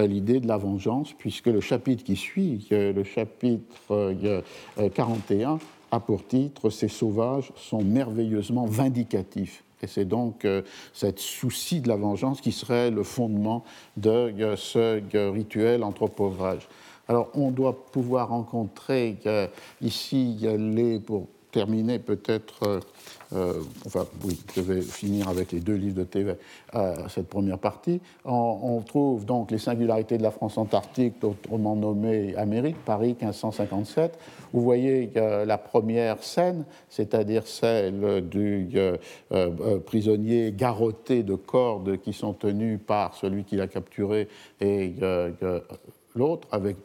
l'idée 0.00 0.40
de 0.40 0.48
la 0.48 0.56
vengeance, 0.56 1.12
puisque 1.12 1.46
le 1.46 1.60
chapitre 1.60 2.02
qui 2.02 2.16
suit, 2.16 2.66
le 2.70 3.04
chapitre 3.04 4.12
41, 4.94 5.60
a 5.92 6.00
pour 6.00 6.26
titre 6.26 6.70
Ces 6.70 6.88
sauvages 6.88 7.52
sont 7.56 7.84
merveilleusement 7.84 8.66
vindicatifs. 8.66 9.62
Et 9.84 9.86
c'est 9.86 10.06
donc 10.06 10.46
euh, 10.46 10.62
cette 10.94 11.18
souci 11.18 11.82
de 11.82 11.88
la 11.88 11.96
vengeance 11.96 12.40
qui 12.40 12.52
serait 12.52 12.90
le 12.90 13.02
fondement 13.02 13.64
de 13.98 14.10
euh, 14.10 14.56
ce 14.56 15.02
euh, 15.14 15.30
rituel 15.30 15.84
anthropophage. 15.84 16.66
Alors, 17.06 17.28
on 17.34 17.50
doit 17.50 17.84
pouvoir 17.92 18.30
rencontrer 18.30 19.18
ici 19.82 20.38
les, 20.40 21.02
terminer 21.54 22.00
peut-être 22.00 22.80
euh, 23.34 23.54
enfin 23.86 24.06
oui, 24.24 24.38
je 24.54 24.60
vais 24.60 24.80
finir 24.80 25.28
avec 25.28 25.52
les 25.52 25.60
deux 25.60 25.74
livres 25.74 25.96
de 25.96 26.04
TV, 26.04 26.34
euh, 26.74 26.94
cette 27.08 27.28
première 27.28 27.58
partie. 27.58 28.00
On, 28.24 28.80
trouve 28.86 29.24
donc 29.24 29.50
les 29.50 29.58
singularités 29.58 30.18
de 30.18 30.22
la 30.22 30.30
France 30.30 30.58
antarctique, 30.58 31.14
autrement 31.22 31.74
nommée 31.74 32.34
Amérique, 32.36 32.76
Paris 32.84 33.16
1557. 33.20 34.18
Vous 34.52 34.60
voyez 34.60 35.10
la 35.14 35.58
première 35.58 36.22
scène, 36.22 36.64
c'est-à-dire 36.88 37.46
celle 37.46 38.28
du 38.28 38.68
euh, 38.74 38.98
prisonnier 39.86 40.52
garrotté 40.52 41.22
de 41.22 41.34
cordes 41.34 41.98
qui 41.98 42.12
sont 42.12 42.34
tenues 42.34 42.78
par 42.78 43.14
celui 43.14 43.44
qui 43.44 43.56
l'a 43.56 43.66
capturé 43.66 44.28
et 44.60 44.94
l'autre, 46.14 46.46
avec 46.52 46.76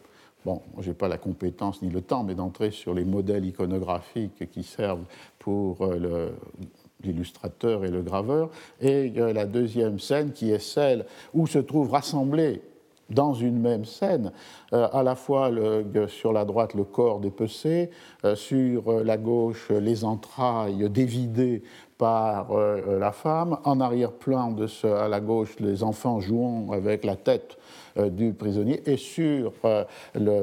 Bon, 0.45 0.61
je 0.79 0.89
n'ai 0.89 0.93
pas 0.93 1.09
la 1.09 1.17
compétence 1.17 1.81
ni 1.81 1.89
le 1.89 2.01
temps, 2.01 2.23
mais 2.23 2.33
d'entrer 2.33 2.71
sur 2.71 2.93
les 2.93 3.03
modèles 3.03 3.45
iconographiques 3.45 4.49
qui 4.49 4.63
servent 4.63 5.03
pour 5.37 5.81
euh, 5.81 6.31
l'illustrateur 7.03 7.83
et 7.83 7.89
le 7.89 8.01
graveur. 8.01 8.49
Et 8.79 9.09
la 9.09 9.45
deuxième 9.45 9.99
scène 9.99 10.31
qui 10.31 10.51
est 10.51 10.59
celle 10.59 11.05
où 11.33 11.45
se 11.45 11.59
trouvent 11.59 11.91
rassemblés 11.91 12.61
dans 13.09 13.33
une 13.33 13.59
même 13.59 13.85
scène, 13.85 14.31
euh, 14.71 14.87
à 14.93 15.03
la 15.03 15.15
fois 15.15 15.49
sur 16.07 16.31
la 16.31 16.45
droite 16.45 16.73
le 16.73 16.83
corps 16.83 17.19
dépecé, 17.19 17.89
euh, 18.23 18.35
sur 18.35 19.03
la 19.03 19.17
gauche 19.17 19.69
les 19.71 20.05
entrailles 20.05 20.89
dévidées 20.89 21.63
par 21.97 22.53
la 22.53 23.11
femme, 23.11 23.57
en 23.65 23.81
arrière-plan 23.81 24.55
à 24.85 25.09
la 25.09 25.19
gauche 25.19 25.59
les 25.59 25.83
enfants 25.83 26.21
jouant 26.21 26.71
avec 26.71 27.03
la 27.03 27.17
tête 27.17 27.57
euh, 27.57 27.88
du 28.07 28.33
prisonnier 28.33 28.81
et 28.85 28.97
sur 28.97 29.53
euh, 29.65 29.83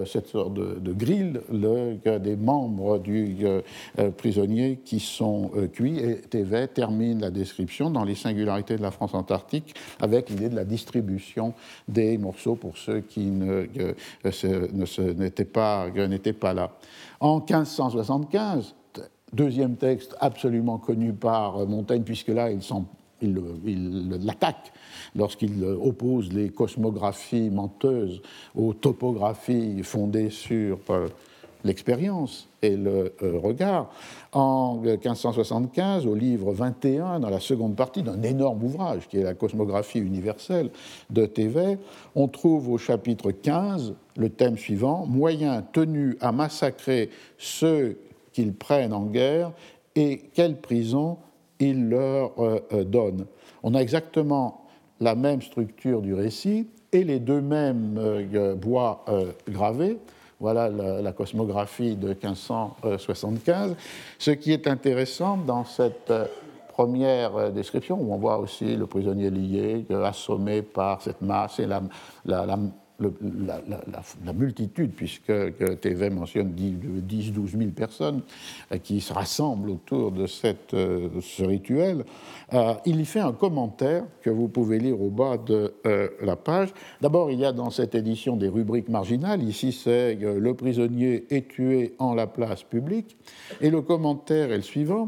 cette 0.04 0.26
sorte 0.26 0.54
de, 0.54 0.92
grille 0.92 1.40
le, 1.50 2.18
des 2.18 2.36
membres 2.36 2.98
du 2.98 3.36
euh, 3.44 3.62
prisonnier 4.16 4.80
qui 4.84 5.00
sont 5.00 5.50
cuits. 5.72 5.98
Et 5.98 6.16
Thévet 6.16 6.68
termine 6.68 7.20
la 7.20 7.30
description 7.30 7.90
dans 7.90 8.04
les 8.04 8.14
singularités 8.14 8.76
de 8.76 8.82
la 8.82 8.90
France 8.90 9.14
antarctique 9.14 9.74
avec 10.00 10.28
l'idée 10.30 10.48
de 10.48 10.56
la 10.56 10.64
distribution 10.64 11.54
des 11.88 12.18
morceaux 12.18 12.56
pour 12.56 12.76
ceux 12.76 13.00
qui 13.00 13.26
n'étaient 14.24 15.44
pas, 15.44 15.86
pas 16.40 16.54
là. 16.54 16.70
En 17.20 17.36
1575, 17.38 18.74
deuxième 19.32 19.76
texte 19.76 20.16
absolument 20.20 20.78
connu 20.78 21.12
par 21.12 21.66
Montaigne, 21.66 22.02
puisque 22.02 22.28
là, 22.28 22.50
il, 22.50 22.58
il, 22.58 22.62
il 23.22 24.18
l'attaque 24.24 24.72
lorsqu'il 25.14 25.64
oppose 25.64 26.32
les 26.32 26.50
cosmographies 26.50 27.50
menteuses 27.50 28.20
aux 28.54 28.74
topographies 28.74 29.82
fondées 29.82 30.30
sur 30.30 30.78
euh, 30.90 31.08
l'expérience 31.64 32.48
et 32.62 32.76
le 32.76 33.14
euh, 33.22 33.38
regard. 33.38 33.90
En 34.32 34.76
1575, 34.76 36.06
au 36.06 36.14
livre 36.14 36.52
21, 36.52 37.20
dans 37.20 37.30
la 37.30 37.40
seconde 37.40 37.76
partie 37.76 38.02
d'un 38.02 38.22
énorme 38.22 38.62
ouvrage 38.62 39.08
qui 39.08 39.18
est 39.18 39.22
la 39.22 39.34
cosmographie 39.34 39.98
universelle 39.98 40.70
de 41.10 41.26
Thévet, 41.26 41.78
on 42.14 42.28
trouve 42.28 42.70
au 42.70 42.78
chapitre 42.78 43.30
15 43.30 43.94
le 44.16 44.28
thème 44.30 44.56
suivant 44.56 45.06
Moyens 45.06 45.64
tenus 45.72 46.16
à 46.20 46.32
massacrer 46.32 47.10
ceux 47.38 47.98
qu'ils 48.32 48.54
prennent 48.54 48.92
en 48.92 49.06
guerre 49.06 49.52
et 49.94 50.30
quelle 50.34 50.60
prison 50.60 51.18
ils 51.60 51.88
leur 51.88 52.32
euh, 52.38 52.84
donnent. 52.84 53.26
On 53.62 53.74
a 53.74 53.80
exactement 53.80 54.66
la 55.00 55.14
même 55.14 55.42
structure 55.42 56.02
du 56.02 56.14
récit 56.14 56.68
et 56.92 57.04
les 57.04 57.18
deux 57.18 57.40
mêmes 57.40 57.96
euh, 57.98 58.54
bois 58.54 59.04
euh, 59.08 59.32
gravés. 59.48 59.98
Voilà 60.38 60.68
la, 60.68 61.12
cosmographie 61.12 61.96
de 61.96 62.08
1575. 62.08 63.74
Ce 64.18 64.30
qui 64.30 64.52
est 64.52 64.66
intéressant 64.66 65.38
dans 65.38 65.64
cette 65.64 66.10
euh, 66.10 66.26
première 66.68 67.50
description, 67.52 67.98
où 67.98 68.12
on 68.12 68.18
voit 68.18 68.38
aussi 68.38 68.76
le 68.76 68.86
prisonnier 68.86 69.30
lié, 69.30 69.86
assommé 70.04 70.60
par 70.60 71.00
cette 71.00 71.22
masse 71.22 71.58
et 71.58 71.66
la, 71.66 71.80
multitude, 74.32 74.92
puisque 74.92 75.32
TV 75.80 76.10
mentionne 76.10 76.52
10-12 76.52 77.58
000 77.58 77.70
personnes 77.70 78.22
euh, 78.72 78.78
qui 78.78 79.00
se 79.00 79.12
rassemblent 79.12 79.70
autour 79.70 80.12
de 80.12 80.26
euh, 80.74 81.08
ce 81.20 81.42
rituel, 81.42 82.04
euh, 82.52 82.74
il 82.86 83.00
y 83.00 83.04
fait 83.04 83.20
un 83.20 83.32
commentaire 83.32 84.04
que 84.22 84.30
vous 84.30 84.48
pouvez 84.48 84.78
lire 84.78 85.00
au 85.00 85.10
bas 85.10 85.36
de 85.36 85.74
la 86.22 86.36
page. 86.36 86.70
D'abord, 87.00 87.30
il 87.30 87.40
y 87.40 87.44
a 87.44 87.52
dans 87.52 87.70
cette 87.70 87.94
édition 87.94 88.36
des 88.36 88.48
rubriques 88.48 88.88
marginales. 88.88 89.42
Ici, 89.42 89.72
c'est 89.72 90.14
Le 90.14 90.54
prisonnier 90.54 91.26
est 91.30 91.48
tué 91.48 91.94
en 91.98 92.14
la 92.14 92.26
place 92.26 92.62
publique. 92.62 93.16
Et 93.60 93.70
le 93.70 93.82
commentaire 93.82 94.52
est 94.52 94.56
le 94.56 94.62
suivant. 94.62 95.06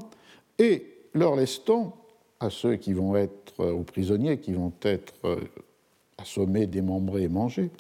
Et 0.59 0.87
leur 1.15 1.37
laisse-t-on 1.37 1.93
à 2.41 2.51
ceux 2.51 2.77
qui 2.77 2.93
vont 2.93 3.17
être, 3.17 3.59
aux 3.59 3.83
prisonniers 3.83 4.39
qui 4.39 4.53
vont 4.53 4.73
être 4.83 5.15
assommés, 6.21 6.67
démembrés 6.67 7.25
et 7.25 7.29
mangés, 7.29 7.71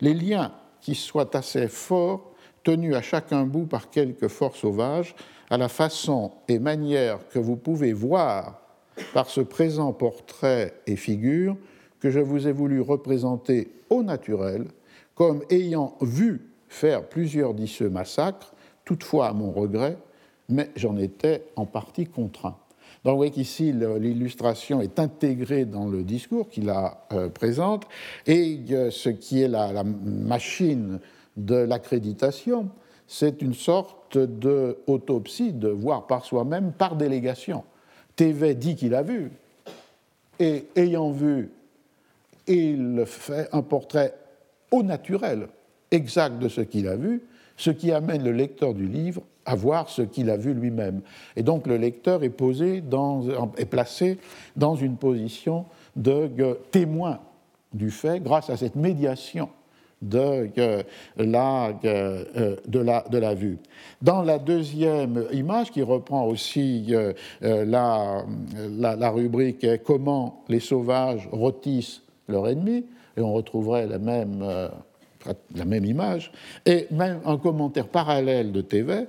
les 0.00 0.14
liens 0.14 0.52
qui 0.80 0.94
soient 0.94 1.36
assez 1.36 1.68
forts, 1.68 2.32
tenus 2.62 2.94
à 2.94 3.02
chacun 3.02 3.44
bout 3.44 3.66
par 3.66 3.90
quelque 3.90 4.28
force 4.28 4.60
sauvage, 4.60 5.14
à 5.50 5.56
la 5.56 5.68
façon 5.68 6.32
et 6.46 6.58
manière 6.58 7.26
que 7.28 7.38
vous 7.38 7.56
pouvez 7.56 7.92
voir 7.92 8.60
par 9.14 9.30
ce 9.30 9.40
présent 9.40 9.92
portrait 9.92 10.74
et 10.86 10.96
figure 10.96 11.56
que 12.00 12.10
je 12.10 12.20
vous 12.20 12.46
ai 12.46 12.52
voulu 12.52 12.80
représenter 12.80 13.72
au 13.90 14.02
naturel, 14.02 14.66
comme 15.14 15.42
ayant 15.50 15.96
vu 16.00 16.50
faire 16.68 17.08
plusieurs 17.08 17.54
d'iceux 17.54 17.88
massacres, 17.88 18.54
toutefois 18.84 19.28
à 19.28 19.32
mon 19.32 19.50
regret, 19.50 19.96
mais 20.48 20.70
j'en 20.76 20.96
étais 20.96 21.44
en 21.56 21.66
partie 21.66 22.06
contraint. 22.06 22.56
Donc 23.08 23.14
vous 23.14 23.20
voyez 23.20 23.32
qu'ici, 23.32 23.72
l'illustration 23.72 24.82
est 24.82 24.98
intégrée 24.98 25.64
dans 25.64 25.86
le 25.86 26.02
discours 26.02 26.50
qu'il 26.50 26.66
la 26.66 27.06
euh, 27.12 27.30
présente, 27.30 27.86
et 28.26 28.60
euh, 28.70 28.90
ce 28.90 29.08
qui 29.08 29.40
est 29.40 29.48
la, 29.48 29.82
machine 29.82 31.00
de 31.34 31.54
l'accréditation, 31.54 32.68
c'est 33.06 33.40
une 33.40 33.54
sorte 33.54 34.18
d'autopsie, 34.18 35.54
de 35.54 35.68
voir 35.68 36.06
par 36.06 36.26
soi-même, 36.26 36.72
par 36.72 36.96
délégation. 36.96 37.64
TV 38.14 38.54
dit 38.54 38.76
qu'il 38.76 38.94
a 38.94 39.00
vu, 39.02 39.30
et 40.38 40.66
ayant 40.76 41.10
vu 41.10 41.50
il 42.46 43.04
fait 43.06 43.48
un 43.52 43.62
portrait 43.62 44.16
au 44.70 44.82
naturel, 44.82 45.48
exact 45.90 46.38
de 46.40 46.50
ce 46.50 46.60
qu'il 46.60 46.86
a 46.86 46.96
vu, 46.96 47.22
ce 47.56 47.70
qui 47.70 47.90
amène 47.90 48.22
le 48.22 48.32
lecteur 48.32 48.74
du 48.74 48.86
livre 48.86 49.22
à 49.48 49.54
voir 49.54 49.88
ce 49.88 50.02
qu'il 50.02 50.28
a 50.28 50.36
vu 50.36 50.52
lui-même. 50.52 51.00
Et 51.34 51.42
donc 51.42 51.66
le 51.66 51.78
lecteur 51.78 52.22
est, 52.22 52.28
posé 52.28 52.82
est 53.56 53.64
placé 53.64 54.18
dans 54.56 54.76
une 54.76 54.96
position 54.96 55.64
de 55.96 56.28
témoin 56.70 57.18
du 57.72 57.90
fait 57.90 58.20
grâce 58.20 58.50
à 58.50 58.58
cette 58.58 58.76
médiation 58.76 59.48
de, 60.02 60.50
la, 61.16 61.72
de, 61.72 62.78
la, 62.78 63.04
de 63.10 63.18
la 63.18 63.34
vue. 63.34 63.58
Dans 64.02 64.22
la 64.22 64.38
deuxième 64.38 65.24
image, 65.32 65.70
qui 65.70 65.82
reprend 65.82 66.26
aussi 66.26 66.86
euh, 66.90 67.14
la, 67.40 68.24
la, 68.70 68.96
la 68.96 69.10
rubrique 69.10 69.66
Comment 69.84 70.44
les 70.48 70.60
sauvages 70.60 71.26
rôtissent 71.32 72.02
leur 72.28 72.48
ennemi, 72.48 72.84
et 73.16 73.20
on 73.20 73.32
retrouverait 73.32 73.86
la 73.86 73.98
même, 73.98 74.40
euh, 74.42 74.68
la 75.56 75.64
même 75.64 75.84
image, 75.84 76.30
et 76.64 76.86
même 76.90 77.20
un 77.24 77.38
commentaire 77.38 77.88
parallèle 77.88 78.52
de 78.52 78.60
TV. 78.60 79.06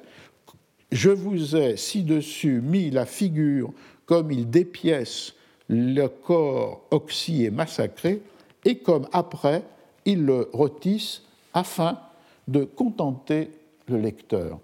Je 0.92 1.10
vous 1.10 1.56
ai 1.56 1.78
ci-dessus 1.78 2.62
mis 2.62 2.90
la 2.90 3.06
figure 3.06 3.72
comme 4.06 4.32
il 4.32 4.50
dépièce 4.50 5.34
le 5.68 6.08
corps 6.08 6.82
oxy 6.90 7.46
et 7.46 7.52
massacré, 7.52 8.22
et 8.66 8.80
comme 8.80 9.08
après 9.12 9.64
il 10.06 10.26
le 10.26 10.50
rôtisse 10.52 11.22
afin 11.54 12.00
de 12.48 12.64
contenter 12.64 13.52
le 13.88 13.98
lecteur. 13.98 14.60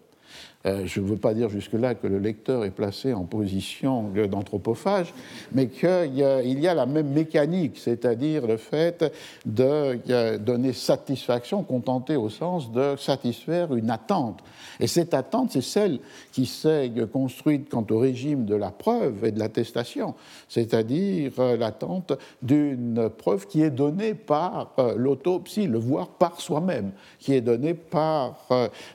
Euh, 0.66 0.84
je 0.86 1.00
ne 1.00 1.06
veux 1.06 1.18
pas 1.18 1.34
dire 1.34 1.50
jusque-là 1.50 1.94
que 1.94 2.08
le 2.08 2.18
lecteur 2.18 2.66
est 2.66 2.72
placé 2.72 3.14
en 3.14 3.26
position 3.26 4.12
d'anthropophage, 4.30 5.14
mais 5.52 5.68
qu'il 5.68 6.16
y, 6.16 6.68
a 6.68 6.74
la 6.74 6.86
même 6.86 7.10
mécanique, 7.10 7.78
c'est-à-dire 7.78 8.48
le 8.48 8.58
fait 8.58 9.14
de 9.46 10.38
donner 10.38 10.74
satisfaction, 10.74 11.64
contenter 11.64 12.16
au 12.16 12.30
sens 12.30 12.72
de 12.72 12.96
satisfaire 12.98 13.76
une 13.76 13.92
attente. 13.92 14.40
Et 14.80 14.88
cette 14.88 15.14
attente, 15.14 15.52
c'est 15.52 15.62
celle 15.62 16.00
qui 16.32 16.46
s'est 16.46 16.92
construite 17.12 17.70
quant 17.70 17.86
au 17.92 18.00
régime 18.00 18.46
de 18.46 18.56
la 18.56 18.72
preuve 18.72 19.26
et 19.26 19.32
de 19.32 19.40
l'attestation, 19.40 20.16
c'est-à-dire 20.50 21.32
euh, 21.40 21.58
l'attente 21.58 22.14
d'une 22.42 23.10
preuve 23.10 23.48
qui 23.48 23.62
est 23.62 23.70
donnée 23.70 24.14
par 24.16 24.74
euh, 24.80 24.96
l'autopsie, 24.98 25.68
le 25.68 25.78
voir 25.78 26.08
par 26.08 26.42
soi-même, 26.42 26.92
qui 27.20 27.34
est 27.34 27.42
donnée 27.42 27.74
par 27.74 28.48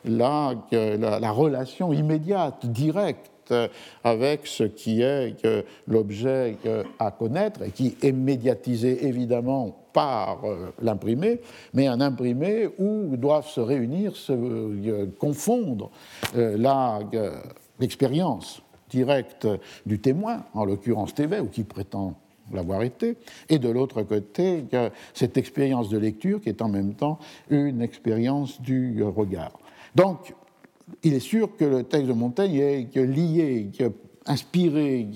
la, 0.05 0.55
la 0.73 1.31
relation 1.31 1.60
immédiate, 1.93 2.67
directe 2.67 3.55
avec 4.05 4.47
ce 4.47 4.63
qui 4.63 5.03
est 5.03 5.35
l'objet 5.89 6.57
à 7.01 7.11
connaître 7.11 7.63
et 7.63 7.71
qui 7.71 7.97
est 8.01 8.13
médiatisé 8.13 9.07
évidemment 9.07 9.81
par 9.93 10.45
euh, 10.45 10.73
l'imprimé, 10.81 11.41
mais 11.75 11.87
un 11.87 12.01
imprimé 12.01 12.69
où 12.79 13.17
doivent 13.17 13.49
se 13.49 13.61
réunir, 13.61 14.17
se 14.17 14.33
euh, 14.33 15.07
confondre 15.19 15.91
euh, 16.37 16.57
l'expérience 17.79 18.63
directe 18.89 19.47
du 19.87 20.01
témoin, 20.01 20.45
en 20.55 20.65
l'occurrence 20.65 21.15
TV, 21.15 21.41
ou 21.41 21.47
qui 21.47 21.65
prétend 21.65 22.15
l'avoir 22.53 22.83
été, 22.83 23.17
et 23.49 23.61
de 23.61 23.69
l'autre 23.69 24.03
côté, 24.03 24.65
cette 25.15 25.37
expérience 25.37 25.89
de 25.89 25.99
lecture 25.99 26.41
qui 26.41 26.49
est 26.49 26.63
en 26.63 26.69
même 26.69 26.95
temps 26.95 27.21
une 27.49 27.81
expérience 27.81 28.61
du 28.61 29.05
regard. 29.05 29.53
Donc, 29.95 30.35
il 31.03 31.15
est 31.15 31.21
sûr 31.21 31.57
que 31.57 31.65
le 31.65 31.83
texte 31.85 32.09
de 32.09 32.13
Montaigne 32.13 32.57
est 32.57 32.97
lié, 32.97 33.71
inspiré, 34.27 35.09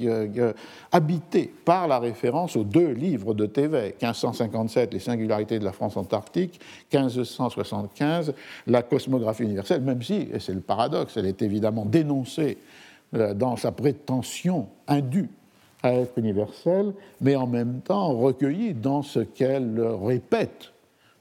habité 0.91 1.53
par 1.65 1.87
la 1.89 1.99
référence 1.99 2.57
aux 2.57 2.65
deux 2.65 2.91
livres 2.91 3.35
de 3.35 3.47
Thévet, 3.47 3.97
1557, 4.01 4.93
Les 4.93 4.99
singularités 4.99 5.59
de 5.59 5.65
la 5.65 5.73
France 5.73 5.97
antarctique, 5.97 6.61
1575, 6.93 8.35
La 8.67 8.83
cosmographie 8.83 9.45
universelle, 9.45 9.83
même 9.83 10.03
si, 10.03 10.29
et 10.33 10.41
c'est 10.41 10.55
le 10.55 10.61
paradoxe, 10.61 11.17
elle 11.17 11.27
est 11.27 11.43
évidemment 11.43 11.85
dénoncée 11.85 12.59
euh, 13.15 13.35
dans 13.35 13.57
sa 13.57 13.73
prétention 13.73 14.69
indue 14.89 15.29
à 15.83 15.93
être 15.93 16.19
universelle, 16.19 16.95
mais 17.21 17.37
en 17.37 17.47
même 17.47 17.81
temps 17.83 18.17
recueillie 18.17 18.73
dans 18.73 19.03
ce 19.03 19.21
qu'elle 19.21 19.81
répète, 19.81 20.73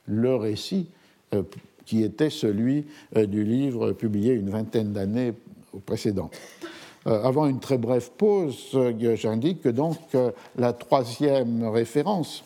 le 0.05 0.35
récit 0.35 0.87
euh, 1.33 1.43
qui 1.85 2.03
était 2.03 2.29
celui 2.29 2.85
euh, 3.15 3.25
du 3.25 3.43
livre 3.43 3.93
publié 3.93 4.33
une 4.33 4.49
vingtaine 4.49 4.93
d'années 4.93 5.33
précédentes. 5.85 6.35
Euh, 7.07 7.23
avant 7.23 7.47
une 7.47 7.59
très 7.59 7.77
brève 7.77 8.11
pause, 8.11 8.71
euh, 8.75 9.15
j'indique 9.15 9.61
que 9.61 9.69
donc 9.69 9.97
la 10.57 10.73
troisième 10.73 11.67
référence, 11.67 12.43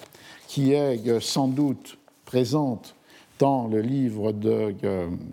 qui 0.47 0.73
est 0.73 1.19
sans 1.19 1.47
doute 1.47 1.97
présente 2.25 2.95
dans 3.39 3.67
le 3.67 3.81
livre 3.81 4.31
de, 4.31 4.73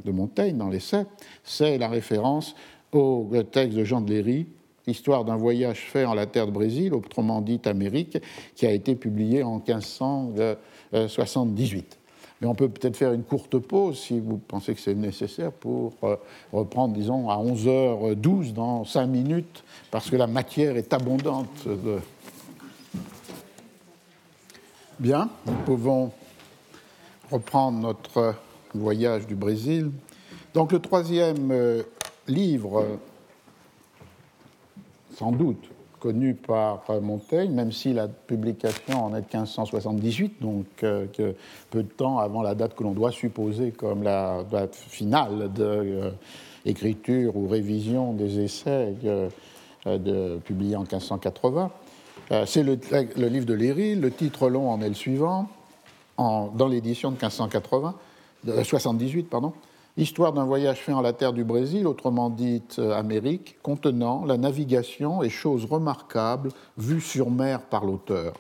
de 0.04 0.10
Montaigne, 0.10 0.58
dans 0.58 0.68
l'essai, 0.68 1.04
c'est 1.44 1.78
la 1.78 1.88
référence 1.88 2.54
au 2.92 3.30
texte 3.50 3.78
de 3.78 3.84
Jean 3.84 4.00
de 4.00 4.12
Léry, 4.12 4.46
Histoire 4.86 5.24
d'un 5.24 5.36
voyage 5.36 5.78
fait 5.78 6.04
en 6.04 6.12
la 6.12 6.26
terre 6.26 6.46
de 6.46 6.52
Brésil, 6.52 6.92
autrement 6.92 7.40
dit 7.40 7.58
Amérique, 7.64 8.18
qui 8.54 8.66
a 8.66 8.70
été 8.70 8.96
publié 8.96 9.42
en 9.42 9.54
1578 9.54 11.98
on 12.46 12.54
peut 12.54 12.68
peut-être 12.68 12.96
faire 12.96 13.12
une 13.12 13.22
courte 13.22 13.58
pause 13.58 13.98
si 13.98 14.20
vous 14.20 14.38
pensez 14.38 14.74
que 14.74 14.80
c'est 14.80 14.94
nécessaire 14.94 15.52
pour 15.52 15.94
euh, 16.02 16.16
reprendre, 16.52 16.94
disons, 16.94 17.30
à 17.30 17.36
11h12 17.36 18.52
dans 18.52 18.84
5 18.84 19.06
minutes, 19.06 19.64
parce 19.90 20.10
que 20.10 20.16
la 20.16 20.26
matière 20.26 20.76
est 20.76 20.92
abondante. 20.92 21.66
Bien, 24.98 25.28
nous 25.46 25.54
pouvons 25.64 26.12
reprendre 27.30 27.78
notre 27.80 28.34
voyage 28.74 29.26
du 29.26 29.34
Brésil. 29.34 29.90
Donc 30.52 30.72
le 30.72 30.78
troisième 30.78 31.50
euh, 31.50 31.82
livre, 32.28 32.98
sans 35.16 35.32
doute, 35.32 35.68
connu 36.04 36.34
par 36.34 36.84
Montaigne, 37.00 37.50
même 37.52 37.72
si 37.72 37.94
la 37.94 38.08
publication 38.08 39.06
en 39.06 39.16
est 39.16 39.22
de 39.22 39.38
1578, 39.38 40.34
donc 40.42 40.66
euh, 40.82 41.06
peu 41.70 41.82
de 41.82 41.88
temps 41.88 42.18
avant 42.18 42.42
la 42.42 42.54
date 42.54 42.74
que 42.74 42.82
l'on 42.82 42.92
doit 42.92 43.10
supposer 43.10 43.70
comme 43.70 44.02
la 44.02 44.44
date 44.44 44.74
finale 44.74 45.50
de 45.50 46.12
euh, 46.66 47.30
ou 47.34 47.48
révision 47.48 48.12
des 48.12 48.40
essais 48.40 48.94
euh, 49.06 50.38
publiés 50.40 50.76
en 50.76 50.82
1580. 50.82 51.70
C'est 52.44 52.62
le, 52.62 52.74
livre 53.16 53.46
de 53.46 53.54
Léry, 53.54 53.94
le 53.94 54.10
titre 54.10 54.50
long 54.50 54.70
en 54.70 54.82
est 54.82 54.88
le 54.88 54.94
suivant, 54.94 55.48
dans 56.18 56.68
l'édition 56.68 57.12
de 57.12 57.16
1580, 57.16 57.94
de, 58.44 58.62
78, 58.62 59.30
pardon. 59.30 59.54
Histoire 59.96 60.32
d'un 60.32 60.44
voyage 60.44 60.80
fait 60.80 60.92
en 60.92 61.02
la 61.02 61.12
terre 61.12 61.32
du 61.32 61.44
Brésil, 61.44 61.86
autrement 61.86 62.28
dite 62.28 62.80
euh, 62.80 62.98
Amérique, 62.98 63.58
contenant 63.62 64.24
la 64.24 64.36
navigation 64.36 65.22
et 65.22 65.28
choses 65.28 65.66
remarquables 65.66 66.50
vues 66.76 67.00
sur 67.00 67.30
mer 67.30 67.62
par 67.62 67.84
l'auteur. 67.84 68.34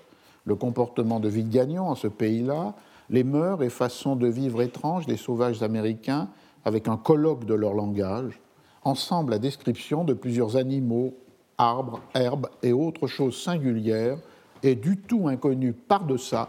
Le 0.46 0.56
comportement 0.56 1.20
de 1.20 1.28
vie 1.28 1.44
de 1.44 1.52
Gagnon 1.52 1.84
en 1.84 1.94
ce 1.94 2.08
pays-là, 2.08 2.74
les 3.08 3.22
mœurs 3.22 3.62
et 3.62 3.68
façons 3.68 4.16
de 4.16 4.26
vivre 4.26 4.62
étranges 4.62 5.06
des 5.06 5.16
sauvages 5.16 5.62
américains 5.62 6.28
avec 6.64 6.88
un 6.88 6.96
colloque 6.96 7.44
de 7.44 7.54
leur 7.54 7.74
langage, 7.74 8.40
ensemble 8.82 9.30
la 9.30 9.38
description 9.38 10.02
de 10.02 10.12
plusieurs 10.12 10.56
animaux, 10.56 11.14
arbres, 11.56 12.00
herbes 12.16 12.48
et 12.64 12.72
autres 12.72 13.06
choses 13.06 13.40
singulières 13.40 14.18
et 14.64 14.74
du 14.74 14.96
tout 14.96 15.28
inconnues 15.28 15.72
par-deçà, 15.72 16.48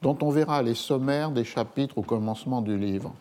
dont 0.00 0.16
on 0.22 0.30
verra 0.30 0.62
les 0.62 0.74
sommaires 0.74 1.30
des 1.30 1.44
chapitres 1.44 1.98
au 1.98 2.02
commencement 2.02 2.62
du 2.62 2.78
livre 2.78 3.12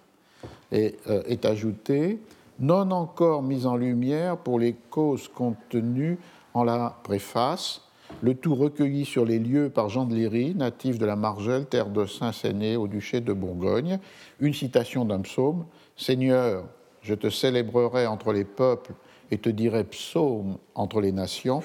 est, 0.71 0.97
euh, 1.09 1.23
est 1.25 1.45
ajouté, 1.45 2.19
non 2.59 2.91
encore 2.91 3.43
mise 3.43 3.65
en 3.65 3.75
lumière 3.75 4.37
pour 4.37 4.59
les 4.59 4.73
causes 4.89 5.27
contenues 5.27 6.17
en 6.53 6.63
la 6.63 6.97
préface, 7.03 7.81
le 8.21 8.33
tout 8.33 8.55
recueilli 8.55 9.03
sur 9.05 9.25
les 9.25 9.39
lieux 9.39 9.69
par 9.69 9.89
Jean 9.89 10.05
de 10.05 10.15
Léry, 10.15 10.55
natif 10.55 10.97
de 10.97 11.05
la 11.05 11.15
Margelle, 11.15 11.65
terre 11.65 11.89
de 11.89 12.05
Saint-Séné, 12.05 12.77
au 12.77 12.87
duché 12.87 13.19
de 13.19 13.33
Bourgogne, 13.33 13.99
une 14.39 14.53
citation 14.53 15.05
d'un 15.05 15.21
psaume 15.21 15.65
Seigneur, 15.97 16.65
je 17.01 17.13
te 17.13 17.29
célébrerai 17.29 18.05
entre 18.05 18.33
les 18.33 18.43
peuples 18.43 18.93
et 19.31 19.37
te 19.37 19.49
dirai 19.49 19.83
psaume 19.83 20.57
entre 20.75 21.01
les 21.01 21.11
nations, 21.11 21.63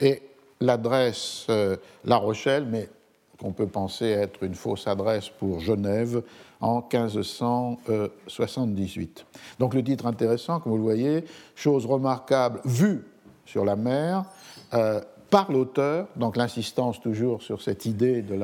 et 0.00 0.22
l'adresse 0.60 1.46
euh, 1.48 1.76
La 2.04 2.16
Rochelle, 2.16 2.66
mais 2.66 2.88
qu'on 3.40 3.52
peut 3.52 3.66
penser 3.66 4.06
être 4.06 4.42
une 4.42 4.54
fausse 4.54 4.86
adresse 4.86 5.28
pour 5.28 5.60
Genève, 5.60 6.22
en 6.60 6.80
1578. 6.80 9.26
Donc 9.58 9.74
le 9.74 9.82
titre 9.82 10.06
intéressant, 10.06 10.60
comme 10.60 10.70
vous 10.72 10.78
le 10.78 10.84
voyez, 10.84 11.24
chose 11.54 11.86
remarquable 11.86 12.60
vue 12.64 13.04
sur 13.46 13.64
la 13.64 13.76
mer 13.76 14.24
euh, 14.74 15.00
par 15.30 15.52
l'auteur, 15.52 16.08
donc 16.16 16.36
l'insistance 16.36 17.00
toujours 17.00 17.42
sur 17.42 17.62
cette 17.62 17.86
idée 17.86 18.22
de 18.22 18.34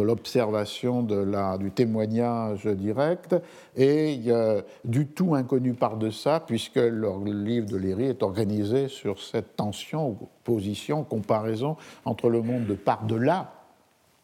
l'observation, 0.00 1.02
de 1.02 1.24
de 1.24 1.58
du 1.58 1.72
témoignage 1.72 2.66
direct, 2.66 3.34
et 3.76 4.20
euh, 4.28 4.62
du 4.84 5.08
tout 5.08 5.34
inconnu 5.34 5.74
par 5.74 5.96
de 5.96 6.10
ça, 6.10 6.40
puisque 6.40 6.76
le 6.76 7.32
livre 7.32 7.68
de 7.68 7.76
Léry 7.76 8.04
est 8.04 8.22
organisé 8.22 8.86
sur 8.86 9.20
cette 9.20 9.56
tension, 9.56 10.10
opposition, 10.10 11.02
comparaison 11.02 11.76
entre 12.04 12.30
le 12.30 12.40
monde 12.40 12.66
de 12.66 12.74
par-delà 12.74 13.52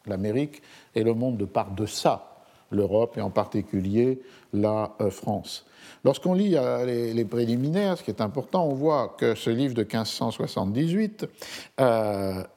l'Amérique, 0.05 0.61
et 0.95 1.03
le 1.03 1.13
monde 1.13 1.37
de 1.37 1.45
par 1.45 1.71
de 1.71 1.85
ça, 1.85 2.28
l'Europe 2.71 3.17
et 3.17 3.21
en 3.21 3.29
particulier 3.29 4.21
la 4.53 4.95
France. 5.09 5.65
Lorsqu'on 6.03 6.33
lit 6.33 6.55
les, 6.85 7.25
préliminaires, 7.25 7.97
ce 7.97 8.03
qui 8.03 8.11
est 8.11 8.21
important, 8.21 8.65
on 8.65 8.73
voit 8.73 9.15
que 9.17 9.35
ce 9.35 9.49
livre 9.49 9.73
de 9.73 9.83
1578 9.83 11.27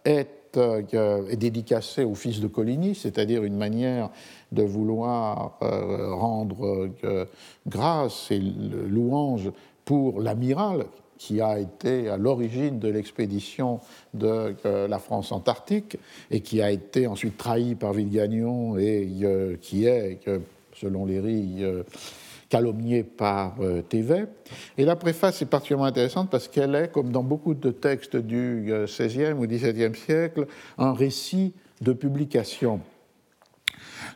est 0.05 0.29
est 0.55 1.37
dédicacé 1.37 2.05
au 2.05 2.15
fils 2.15 2.41
de 2.41 2.47
Coligny, 2.47 2.95
c'est-à-dire 2.95 3.43
une 3.43 3.57
manière 3.57 4.11
de 4.53 4.63
vouloir 4.63 5.57
rendre 5.61 6.91
grâce 7.67 8.31
et 8.31 8.39
louange 8.39 9.51
pour 9.87 10.21
l'amiral 10.21 10.85
qui 11.23 11.41
a 11.41 11.61
été 11.61 12.09
à 12.09 12.17
l'origine 12.17 12.81
de 12.81 12.89
l'expédition 12.89 13.79
de 14.13 14.57
euh, 14.67 14.89
la 14.89 14.99
France 14.99 15.31
antarctique 15.31 15.97
et 16.33 16.41
qui 16.41 16.61
a 16.61 16.73
été 16.73 17.07
ensuite 17.07 17.37
trahi 17.37 17.77
par 17.77 17.93
Villegagnon 17.93 18.77
et 18.77 19.09
euh, 19.23 19.57
qui 19.61 19.87
est, 19.87 20.19
selon 20.75 21.07
Léry, 21.07 21.59
euh, 21.61 21.85
calomnié 22.49 23.05
par 23.05 23.55
Thévet. 23.89 24.27
Et 24.77 24.85
la 24.85 24.97
préface 24.97 25.41
est 25.41 25.47
particulièrement 25.47 25.87
intéressante 25.87 26.29
parce 26.29 26.49
qu'elle 26.49 26.75
est, 26.75 26.91
comme 26.91 27.13
dans 27.13 27.23
beaucoup 27.23 27.55
de 27.55 27.71
textes 27.71 28.17
du 28.17 28.73
XVIe 28.89 29.33
ou 29.33 29.47
XVIIe 29.47 29.95
siècle, 29.95 30.49
un 30.77 30.93
récit 30.93 31.55
de 31.81 31.93
publication 31.93 32.81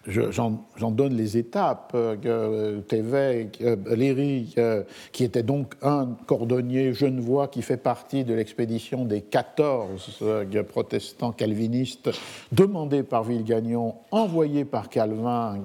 j'en 0.08 0.90
donne 0.90 1.14
les 1.16 1.36
étapes. 1.36 1.92
Euh, 1.94 2.80
Thévet, 2.82 3.50
euh, 3.60 3.76
Léry, 3.94 4.54
euh, 4.58 4.82
qui 5.12 5.24
était 5.24 5.42
donc 5.42 5.74
un 5.82 6.16
cordonnier 6.26 6.92
genevois 6.92 7.48
qui 7.48 7.62
fait 7.62 7.76
partie 7.76 8.24
de 8.24 8.34
l'expédition 8.34 9.04
des 9.04 9.22
14 9.22 10.22
protestants 10.68 11.32
calvinistes 11.32 12.10
demandés 12.52 13.02
par 13.02 13.24
Villegagnon, 13.24 13.94
envoyés 14.10 14.64
par 14.64 14.88
Calvin 14.88 15.58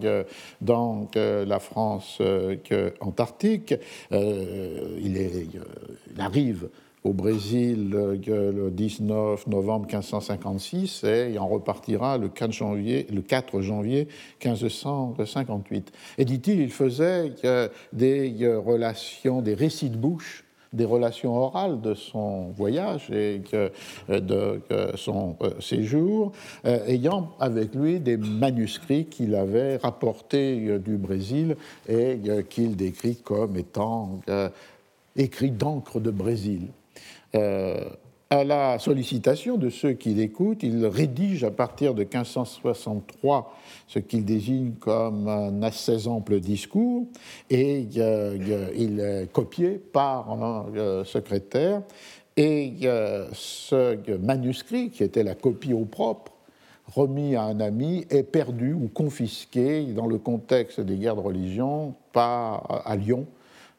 dans 0.62 1.08
la 1.16 1.60
France 1.60 2.22
antarctique. 3.00 3.76
il, 4.12 5.18
il 5.18 6.22
arrive 6.22 6.70
au 7.04 7.14
Brésil 7.14 7.90
le 7.90 8.70
19 8.70 9.48
novembre 9.48 9.88
1556 9.88 11.04
et 11.04 11.32
il 11.32 11.40
en 11.40 11.48
repartira 11.48 12.18
le 12.18 12.30
4 12.30 12.52
janvier, 12.52 13.08
le 13.12 13.22
4 13.22 13.62
janvier 13.62 14.08
1558. 14.44 15.92
Et 16.18 16.26
dit-il, 16.26 16.60
il 16.60 16.72
faisait 16.72 17.34
des 17.94 18.56
relations, 18.56 19.42
des 19.42 19.54
récits 19.54 19.90
de 19.90 19.98
bouche 19.98 20.46
des 20.74 20.86
relations 20.86 21.36
orales 21.36 21.82
de 21.82 21.94
son 21.94 22.52
voyage 22.52 23.10
et 23.12 23.42
de 24.10 24.62
son 24.96 25.36
euh, 25.42 25.50
séjour, 25.60 26.32
euh, 26.66 26.86
ayant 26.88 27.32
avec 27.40 27.76
lui 27.76 28.00
des 28.00 28.18
manuscrits 28.18 29.06
qu'il 29.06 29.36
avait 29.36 29.78
rapportés 29.78 30.68
euh, 30.68 30.80
du 30.80 30.96
Brésil 30.96 31.58
et 31.90 32.20
qu'il 32.50 32.76
décrit 32.76 33.18
comme 33.18 33.58
étant 33.58 34.22
écrits 35.16 35.52
d'encre 35.52 36.00
de 36.00 36.12
Brésil. 36.12 36.68
Euh, 37.36 37.90
à 38.30 38.46
la 38.46 38.80
sollicitation 38.80 39.58
de 39.58 39.70
ceux 39.70 39.92
qui 39.92 40.14
l'écoutent, 40.14 40.64
il 40.64 40.86
rédige 40.86 41.44
à 41.44 41.52
partir 41.52 41.94
de 41.94 42.04
1563 42.04 43.54
ce 43.88 44.00
qu'il 44.00 44.24
désigne 44.24 44.72
comme 44.80 45.28
un 45.28 45.62
assez 45.64 46.08
ample 46.08 46.40
discours 46.40 47.08
et 47.50 47.82
il 47.82 49.00
est 49.02 49.30
copié 49.34 49.72
par 49.72 50.32
un 50.32 50.66
euh, 50.78 51.04
secrétaire. 51.04 51.82
Et 52.38 52.76
ce 53.34 54.18
manuscrit, 54.18 54.90
qui 54.90 55.04
était 55.04 55.24
la 55.24 55.36
copie 55.36 55.74
au 55.74 55.84
propre, 55.84 56.32
remis 56.88 57.36
à 57.36 57.44
un 57.44 57.60
ami, 57.60 58.06
est 58.10 58.24
perdu 58.24 58.72
ou 58.72 58.88
confisqué 58.88 59.84
dans 59.88 60.08
le 60.08 60.18
contexte 60.18 60.80
des 60.80 60.96
guerres 60.96 61.18
de 61.18 61.22
religion 61.22 61.94
à 62.16 62.96
Lyon 62.96 63.28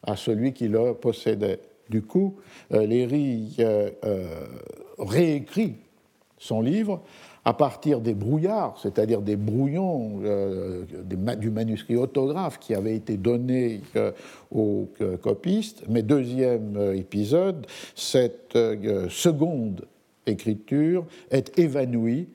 à 0.03 0.17
celui 0.17 0.53
qui 0.53 0.69
le 0.69 0.95
possédait. 0.95 1.61
Du 1.91 2.03
coup, 2.03 2.37
euh, 2.73 2.87
Léry 2.87 3.57
euh, 3.59 3.91
euh, 4.05 4.47
réécrit 4.99 5.77
son 6.39 6.61
livre 6.61 7.03
à 7.45 7.55
partir 7.55 8.01
des 8.01 8.15
brouillards, 8.15 8.79
c'est-à-dire 8.81 9.21
des 9.21 9.37
brouillons 9.37 10.21
du 11.05 11.51
manuscrit 11.51 11.97
autographe 11.97 12.61
qui 12.61 12.73
avait 12.73 12.95
été 12.95 13.17
donné 13.17 13.81
aux 14.53 14.89
copistes. 15.21 15.85
Mais 15.89 16.03
deuxième 16.03 16.95
épisode, 16.95 17.67
cette 17.97 18.57
seconde 19.09 19.87
écriture 20.27 21.05
est 21.33 21.59
évanouie 21.59 22.29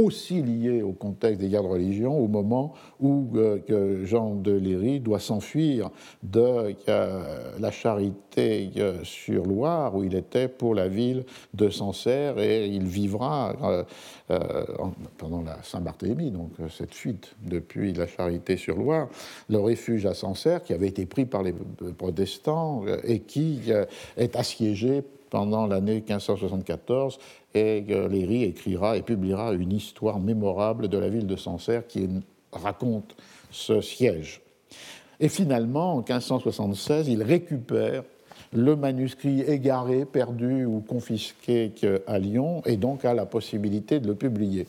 aussi 0.00 0.42
lié 0.42 0.82
au 0.82 0.92
contexte 0.92 1.40
des 1.40 1.48
guerres 1.48 1.62
de 1.62 1.68
religion 1.68 2.18
au 2.18 2.28
moment 2.28 2.74
où 3.00 3.28
euh, 3.36 4.04
Jean 4.04 4.34
de 4.34 4.52
Léry 4.52 5.00
doit 5.00 5.20
s'enfuir 5.20 5.90
de 6.22 6.74
euh, 6.88 7.52
la 7.58 7.70
Charité 7.70 8.70
euh, 8.76 9.02
sur 9.04 9.44
Loire 9.44 9.94
où 9.94 10.04
il 10.04 10.14
était 10.14 10.48
pour 10.48 10.74
la 10.74 10.88
ville 10.88 11.24
de 11.54 11.68
Sancerre 11.68 12.38
et 12.38 12.66
il 12.66 12.84
vivra 12.84 13.54
pendant 15.18 15.42
la 15.42 15.62
Saint-Barthélemy, 15.62 16.30
donc 16.30 16.52
cette 16.70 16.94
fuite 16.94 17.34
depuis 17.42 17.92
la 17.92 18.06
Charité 18.06 18.56
sur 18.56 18.76
Loire, 18.76 19.08
le 19.48 19.58
refuge 19.58 20.06
à 20.06 20.14
Sancerre 20.14 20.62
qui 20.62 20.72
avait 20.72 20.88
été 20.88 21.06
pris 21.06 21.26
par 21.26 21.42
les 21.42 21.54
protestants 21.98 22.84
et 23.04 23.20
qui 23.20 23.60
est 24.16 24.36
assiégé 24.36 25.02
pendant 25.30 25.66
l'année 25.66 26.00
1574 26.00 27.18
et 27.54 27.80
Léry 27.80 28.44
écrira 28.44 28.96
et 28.96 29.02
publiera 29.02 29.52
une 29.52 29.72
histoire 29.72 30.18
mémorable 30.18 30.88
de 30.88 30.98
la 30.98 31.08
ville 31.08 31.26
de 31.26 31.36
Sancerre 31.36 31.86
qui 31.86 32.08
raconte 32.52 33.16
ce 33.50 33.80
siège. 33.80 34.40
Et 35.20 35.28
finalement, 35.28 35.94
en 35.94 35.98
1576, 35.98 37.08
il 37.08 37.22
récupère 37.22 38.02
le 38.52 38.74
manuscrit 38.74 39.42
égaré, 39.42 40.04
perdu 40.04 40.64
ou 40.64 40.80
confisqué 40.80 41.72
à 42.06 42.18
Lyon, 42.18 42.62
et 42.66 42.76
donc 42.76 43.04
a 43.04 43.14
la 43.14 43.26
possibilité 43.26 44.00
de 44.00 44.08
le 44.08 44.14
publier. 44.14 44.66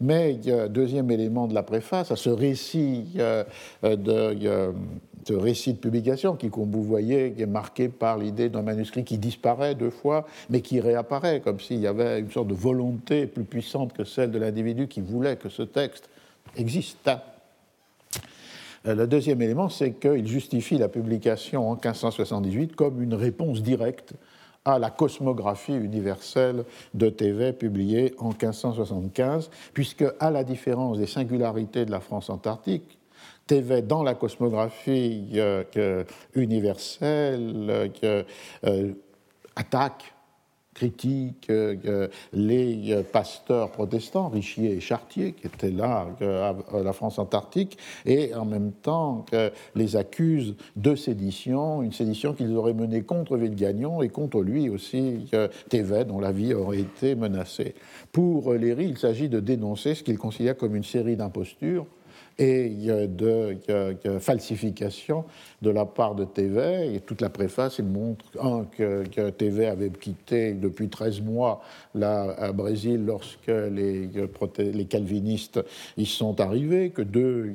Mais 0.00 0.40
deuxième 0.70 1.10
élément 1.10 1.46
de 1.46 1.54
la 1.54 1.62
préface, 1.62 2.10
à 2.10 2.16
ce 2.16 2.30
récit 2.30 3.06
euh, 3.18 3.44
de 3.84 4.72
ce 5.26 5.32
récit 5.34 5.74
de 5.74 5.78
publication 5.78 6.36
qui, 6.36 6.50
comme 6.50 6.70
vous 6.70 6.82
voyez, 6.82 7.34
est 7.40 7.46
marqué 7.46 7.88
par 7.88 8.18
l'idée 8.18 8.48
d'un 8.48 8.62
manuscrit 8.62 9.04
qui 9.04 9.18
disparaît 9.18 9.74
deux 9.74 9.90
fois, 9.90 10.26
mais 10.50 10.60
qui 10.60 10.80
réapparaît, 10.80 11.40
comme 11.40 11.60
s'il 11.60 11.80
y 11.80 11.86
avait 11.86 12.20
une 12.20 12.30
sorte 12.30 12.48
de 12.48 12.54
volonté 12.54 13.26
plus 13.26 13.44
puissante 13.44 13.92
que 13.92 14.04
celle 14.04 14.30
de 14.30 14.38
l'individu 14.38 14.88
qui 14.88 15.00
voulait 15.00 15.36
que 15.36 15.48
ce 15.48 15.62
texte 15.62 16.08
existe. 16.56 17.10
Euh, 18.86 18.94
le 18.94 19.06
deuxième 19.06 19.40
élément, 19.42 19.68
c'est 19.68 19.92
qu'il 19.92 20.26
justifie 20.26 20.78
la 20.78 20.88
publication 20.88 21.70
en 21.70 21.74
1578 21.74 22.74
comme 22.74 23.02
une 23.02 23.14
réponse 23.14 23.62
directe 23.62 24.14
à 24.64 24.78
la 24.78 24.90
cosmographie 24.90 25.74
universelle 25.74 26.64
de 26.94 27.08
Thévet 27.08 27.52
publiée 27.52 28.14
en 28.18 28.28
1575, 28.28 29.50
puisque, 29.72 30.04
à 30.20 30.30
la 30.30 30.44
différence 30.44 30.98
des 30.98 31.06
singularités 31.06 31.84
de 31.84 31.90
la 31.90 32.00
France 32.00 32.30
antarctique, 32.30 32.98
Thévet 33.52 33.82
dans 33.82 34.02
la 34.02 34.14
cosmographie 34.14 35.32
euh, 35.34 36.04
universelle 36.34 37.90
euh, 38.02 38.92
attaque 39.56 40.14
critique 40.72 41.48
euh, 41.50 42.08
les 42.32 43.04
pasteurs 43.12 43.70
protestants, 43.70 44.30
Richier 44.30 44.72
et 44.72 44.80
Chartier, 44.80 45.32
qui 45.32 45.48
étaient 45.48 45.70
là 45.70 46.06
à 46.22 46.82
la 46.82 46.94
France 46.94 47.18
antarctique, 47.18 47.76
et 48.06 48.34
en 48.34 48.46
même 48.46 48.72
temps 48.72 49.26
les 49.74 49.96
accuse 49.96 50.54
de 50.76 50.94
sédition, 50.94 51.82
une 51.82 51.92
sédition 51.92 52.32
qu'ils 52.32 52.56
auraient 52.56 52.72
menée 52.72 53.02
contre 53.02 53.36
Villegagnon 53.36 54.00
et 54.00 54.08
contre 54.08 54.40
lui 54.40 54.70
aussi, 54.70 55.30
Thévet, 55.68 56.06
dont 56.06 56.20
la 56.20 56.32
vie 56.32 56.54
aurait 56.54 56.80
été 56.80 57.14
menacée. 57.16 57.74
Pour 58.12 58.54
Léry, 58.54 58.86
il 58.86 58.96
s'agit 58.96 59.28
de 59.28 59.40
dénoncer 59.40 59.94
ce 59.94 60.02
qu'il 60.02 60.16
considère 60.16 60.56
comme 60.56 60.74
une 60.74 60.84
série 60.84 61.16
d'impostures 61.16 61.84
et 62.38 62.68
de 62.68 63.56
falsification 64.18 65.24
de 65.60 65.70
la 65.70 65.84
part 65.84 66.14
de 66.14 66.24
TV. 66.24 66.94
Et 66.94 67.00
toute 67.00 67.20
la 67.20 67.30
préface, 67.30 67.78
il 67.78 67.86
montre, 67.86 68.24
un, 68.40 68.64
que, 68.64 69.04
que 69.08 69.30
TV 69.30 69.66
avait 69.66 69.90
quitté 69.90 70.54
depuis 70.54 70.88
13 70.88 71.20
mois 71.20 71.62
la 71.94 72.52
Brésil 72.52 73.04
lorsque 73.06 73.48
les, 73.48 74.08
les 74.58 74.84
calvinistes 74.84 75.60
y 75.96 76.06
sont 76.06 76.40
arrivés, 76.40 76.90
que 76.90 77.02
deux, 77.02 77.54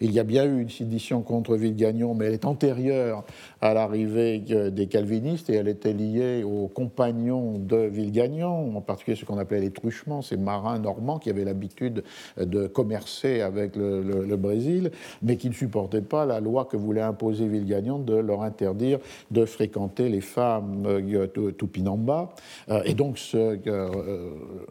il 0.00 0.12
y 0.12 0.18
a 0.18 0.24
bien 0.24 0.44
eu 0.44 0.62
une 0.62 0.70
sédition 0.70 1.22
contre 1.22 1.56
Villegagnon, 1.56 2.14
mais 2.14 2.26
elle 2.26 2.34
est 2.34 2.44
antérieure 2.44 3.24
à 3.60 3.74
l'arrivée 3.74 4.38
des 4.38 4.86
calvinistes 4.86 5.50
et 5.50 5.54
elle 5.54 5.68
était 5.68 5.92
liée 5.92 6.42
aux 6.44 6.68
compagnons 6.68 7.58
de 7.58 7.76
Villegagnon, 7.76 8.76
en 8.76 8.80
particulier 8.80 9.16
ce 9.16 9.24
qu'on 9.24 9.38
appelait 9.38 9.60
les 9.60 9.70
truchements, 9.70 10.22
ces 10.22 10.36
marins 10.36 10.78
normands 10.78 11.18
qui 11.18 11.30
avaient 11.30 11.44
l'habitude 11.44 12.02
de 12.38 12.66
commercer 12.66 13.40
avec 13.40 13.76
le 13.76 13.92
le, 14.00 14.11
Brésil, 14.36 14.90
mais 15.22 15.36
qui 15.36 15.48
ne 15.48 15.54
supportaient 15.54 16.02
pas 16.02 16.26
la 16.26 16.40
loi 16.40 16.64
que 16.64 16.76
voulait 16.76 17.02
imposer 17.02 17.46
Villegagnon 17.46 17.98
de 17.98 18.14
leur 18.14 18.42
interdire 18.42 18.98
de 19.30 19.44
fréquenter 19.44 20.08
les 20.08 20.20
femmes 20.20 20.84
euh, 20.86 21.52
Tupinamba, 21.56 22.34
euh, 22.68 22.82
et 22.84 22.94
donc 22.94 23.18
se 23.18 23.58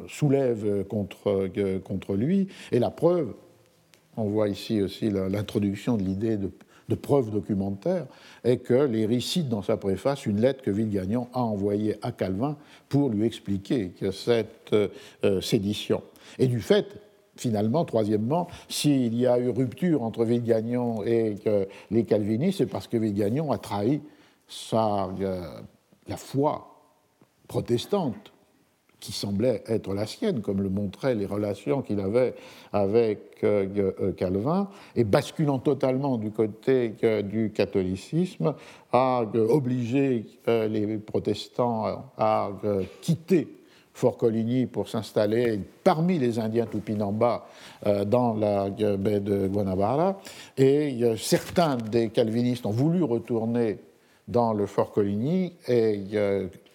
soulève 0.07 0.85
contre, 0.85 1.49
contre 1.83 2.15
lui. 2.15 2.47
Et 2.71 2.79
la 2.79 2.91
preuve, 2.91 3.33
on 4.17 4.25
voit 4.25 4.49
ici 4.49 4.81
aussi 4.81 5.09
l'introduction 5.09 5.97
de 5.97 6.03
l'idée 6.03 6.37
de, 6.37 6.51
de 6.89 6.95
preuve 6.95 7.31
documentaire, 7.31 8.05
est 8.43 8.57
que 8.57 8.73
Léry 8.73 9.21
cite 9.21 9.49
dans 9.49 9.61
sa 9.61 9.77
préface 9.77 10.25
une 10.25 10.41
lettre 10.41 10.61
que 10.61 10.71
Villegagnon 10.71 11.27
a 11.33 11.41
envoyée 11.41 11.95
à 12.01 12.11
Calvin 12.11 12.57
pour 12.89 13.09
lui 13.09 13.25
expliquer 13.25 13.89
que 13.89 14.11
cette 14.11 14.75
sédition. 15.41 16.01
Et 16.39 16.47
du 16.47 16.59
fait, 16.59 17.00
finalement, 17.41 17.85
troisièmement, 17.85 18.47
s'il 18.69 19.15
y 19.15 19.25
a 19.25 19.39
eu 19.39 19.49
rupture 19.49 20.03
entre 20.03 20.23
Villegagnon 20.23 21.03
et 21.03 21.35
les 21.89 22.03
calvinistes, 22.05 22.59
c'est 22.59 22.65
parce 22.67 22.87
que 22.87 22.97
Villegagnon 22.97 23.51
a 23.51 23.57
trahi 23.57 24.01
sa, 24.47 25.09
euh, 25.19 25.41
la 26.07 26.17
foi 26.17 26.67
protestante 27.47 28.31
qui 28.99 29.11
semblait 29.11 29.63
être 29.65 29.95
la 29.95 30.05
sienne, 30.05 30.41
comme 30.41 30.61
le 30.61 30.69
montraient 30.69 31.15
les 31.15 31.25
relations 31.25 31.81
qu'il 31.81 31.99
avait 31.99 32.35
avec 32.71 33.43
euh, 33.43 33.91
euh, 33.99 34.11
Calvin, 34.11 34.69
et 34.95 35.03
basculant 35.03 35.57
totalement 35.57 36.17
du 36.19 36.29
côté 36.29 36.93
du 37.23 37.51
catholicisme, 37.51 38.53
a 38.91 39.23
obligé 39.49 40.25
les 40.45 40.97
protestants 40.97 42.11
à 42.17 42.51
quitter 43.01 43.60
Fort 43.93 44.17
Coligny 44.17 44.65
pour 44.65 44.89
s'installer 44.89 45.59
parmi 45.83 46.17
les 46.17 46.39
Indiens 46.39 46.65
Tupinamba 46.65 47.45
euh, 47.85 48.05
dans 48.05 48.33
la 48.33 48.69
baie 48.69 49.19
de 49.19 49.47
Guanabara. 49.47 50.19
Et 50.57 51.01
certains 51.17 51.77
des 51.77 52.09
calvinistes 52.09 52.65
ont 52.65 52.71
voulu 52.71 53.03
retourner 53.03 53.79
dans 54.27 54.53
le 54.53 54.65
Fort 54.65 54.91
Coligny 54.91 55.53
et 55.67 55.99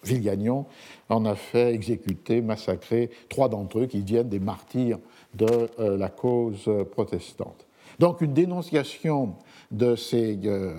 Villegagnon 0.03 0.65
en 1.09 1.25
a 1.25 1.35
fait 1.35 1.73
exécuter, 1.73 2.41
massacrer 2.41 3.09
trois 3.29 3.49
d'entre 3.49 3.79
eux 3.79 3.85
qui 3.85 4.01
viennent 4.01 4.29
des 4.29 4.39
martyrs 4.39 4.99
de 5.33 5.69
euh, 5.79 5.97
la 5.97 6.09
cause 6.09 6.69
protestante. 6.91 7.65
Donc 7.99 8.21
une 8.21 8.33
dénonciation 8.33 9.35
de 9.71 9.95
ces 9.95 10.37
euh, 10.45 10.75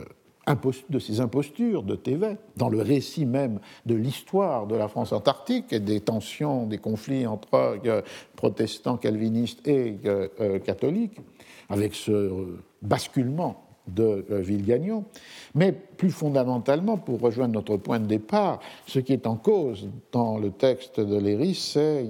de 0.88 0.98
ces 0.98 1.20
impostures 1.20 1.82
de 1.82 1.94
Thévet, 1.94 2.36
dans 2.56 2.68
le 2.68 2.80
récit 2.80 3.26
même 3.26 3.60
de 3.86 3.94
l'histoire 3.94 4.66
de 4.66 4.76
la 4.76 4.88
France 4.88 5.12
antarctique 5.12 5.72
et 5.72 5.80
des 5.80 6.00
tensions, 6.00 6.66
des 6.66 6.78
conflits 6.78 7.26
entre 7.26 7.80
euh, 7.86 8.02
protestants, 8.36 8.96
calvinistes 8.96 9.66
et 9.66 9.98
euh, 10.04 10.28
euh, 10.40 10.58
catholiques, 10.58 11.18
avec 11.68 11.94
ce 11.94 12.56
basculement 12.82 13.64
de 13.86 14.26
Villegagnon. 14.28 15.04
Mais 15.54 15.72
plus 15.72 16.10
fondamentalement, 16.10 16.98
pour 16.98 17.20
rejoindre 17.20 17.54
notre 17.54 17.78
point 17.78 17.98
de 17.98 18.06
départ, 18.06 18.60
ce 18.86 18.98
qui 18.98 19.14
est 19.14 19.26
en 19.26 19.36
cause 19.36 19.88
dans 20.12 20.36
le 20.36 20.50
texte 20.50 21.00
de 21.00 21.16
Léry, 21.18 21.54
c'est 21.54 22.06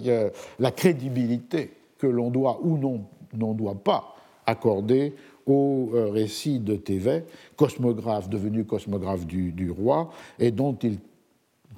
la 0.59 0.73
crédibilité 0.73 1.70
que 1.97 2.09
l'on 2.09 2.31
doit 2.31 2.59
ou 2.62 2.78
non, 2.78 3.05
n'en 3.32 3.55
doit 3.55 3.77
pas 3.77 4.16
accorder 4.44 5.15
au 5.49 5.91
euh, 5.95 6.11
récit 6.11 6.61
de 6.61 6.77
Thévet, 6.77 7.25
cosmographe 7.57 8.29
devenu 8.29 8.65
cosmographe 8.65 9.27
du, 9.27 9.70
roi, 9.70 10.11
et 10.39 10.51
dont 10.51 10.77
il 10.83 10.99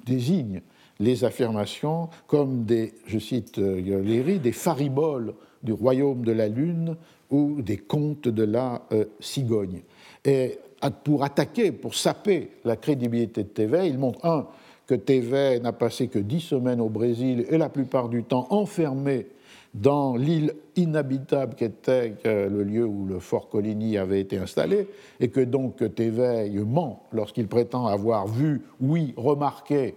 désigne 0.05 0.61
les 0.99 1.23
affirmations 1.23 2.09
comme 2.27 2.65
des, 2.65 2.93
je 3.07 3.17
cite 3.17 3.57
euh, 3.57 4.01
Léry, 4.01 4.39
des 4.39 4.51
fariboles 4.51 5.33
du 5.63 5.73
royaume 5.73 6.23
de 6.23 6.31
la 6.31 6.47
Lune 6.47 6.95
ou 7.29 7.61
des 7.61 7.77
contes 7.77 8.27
de 8.27 8.43
la 8.43 8.83
euh, 8.91 9.05
cigogne. 9.19 9.81
Et 10.25 10.59
pour 11.03 11.23
attaquer, 11.23 11.71
pour 11.71 11.95
saper 11.95 12.51
la 12.65 12.75
crédibilité 12.75 13.43
de 13.43 13.49
Thévet, 13.49 13.87
il 13.87 13.97
montre, 13.97 14.25
un, 14.25 14.47
que 14.87 14.95
Thévet 14.95 15.59
n'a 15.59 15.71
passé 15.71 16.07
que 16.07 16.19
dix 16.19 16.41
semaines 16.41 16.81
au 16.81 16.89
Brésil 16.89 17.45
et 17.49 17.57
la 17.57 17.69
plupart 17.69 18.09
du 18.09 18.23
temps 18.23 18.47
enfermé 18.49 19.27
dans 19.73 20.15
l'île 20.15 20.53
inhabitable 20.75 21.55
qu'était 21.55 22.15
le 22.25 22.63
lieu 22.63 22.85
où 22.85 23.05
le 23.05 23.19
fort 23.19 23.49
Coligny 23.49 23.97
avait 23.97 24.19
été 24.19 24.37
installé, 24.37 24.87
et 25.19 25.29
que 25.29 25.39
donc 25.39 25.95
Téveil 25.95 26.57
ment 26.57 27.03
lorsqu'il 27.13 27.47
prétend 27.47 27.87
avoir 27.87 28.27
vu, 28.27 28.61
oui, 28.81 29.13
remarqué, 29.15 29.95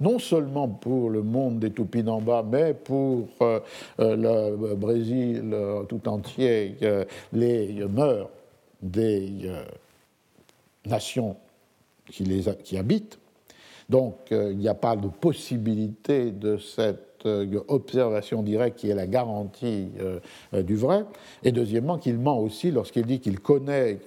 non 0.00 0.18
seulement 0.18 0.68
pour 0.68 1.10
le 1.10 1.22
monde 1.22 1.58
des 1.58 1.72
Tupinamba, 1.72 2.44
mais 2.48 2.74
pour 2.74 3.28
euh, 3.42 3.60
euh, 4.00 4.50
le 4.56 4.74
Brésil 4.74 5.50
euh, 5.52 5.82
tout 5.84 6.08
entier, 6.08 6.76
les 7.32 7.84
mœurs 7.88 8.30
des 8.80 9.50
nations 10.86 11.36
qui, 12.06 12.24
les, 12.24 12.44
qui 12.62 12.78
habitent. 12.78 13.18
Donc 13.88 14.14
il 14.30 14.56
n'y 14.56 14.68
a 14.68 14.74
pas 14.74 14.94
de 14.96 15.08
possibilité 15.08 16.30
de 16.30 16.58
cette 16.58 17.07
euh, 17.26 17.60
observation 17.68 18.42
directe 18.42 18.78
qui 18.78 18.90
est 18.90 18.94
la 18.94 19.06
garantie 19.06 19.88
euh, 20.00 20.20
euh, 20.54 20.62
du 20.62 20.76
vrai, 20.76 21.04
et 21.42 21.52
deuxièmement 21.52 21.98
qu'il 21.98 22.18
ment 22.18 22.38
aussi 22.38 22.70
lorsqu'il 22.70 23.06
dit 23.06 23.20
qu'il 23.20 23.40
connaît 23.40 23.98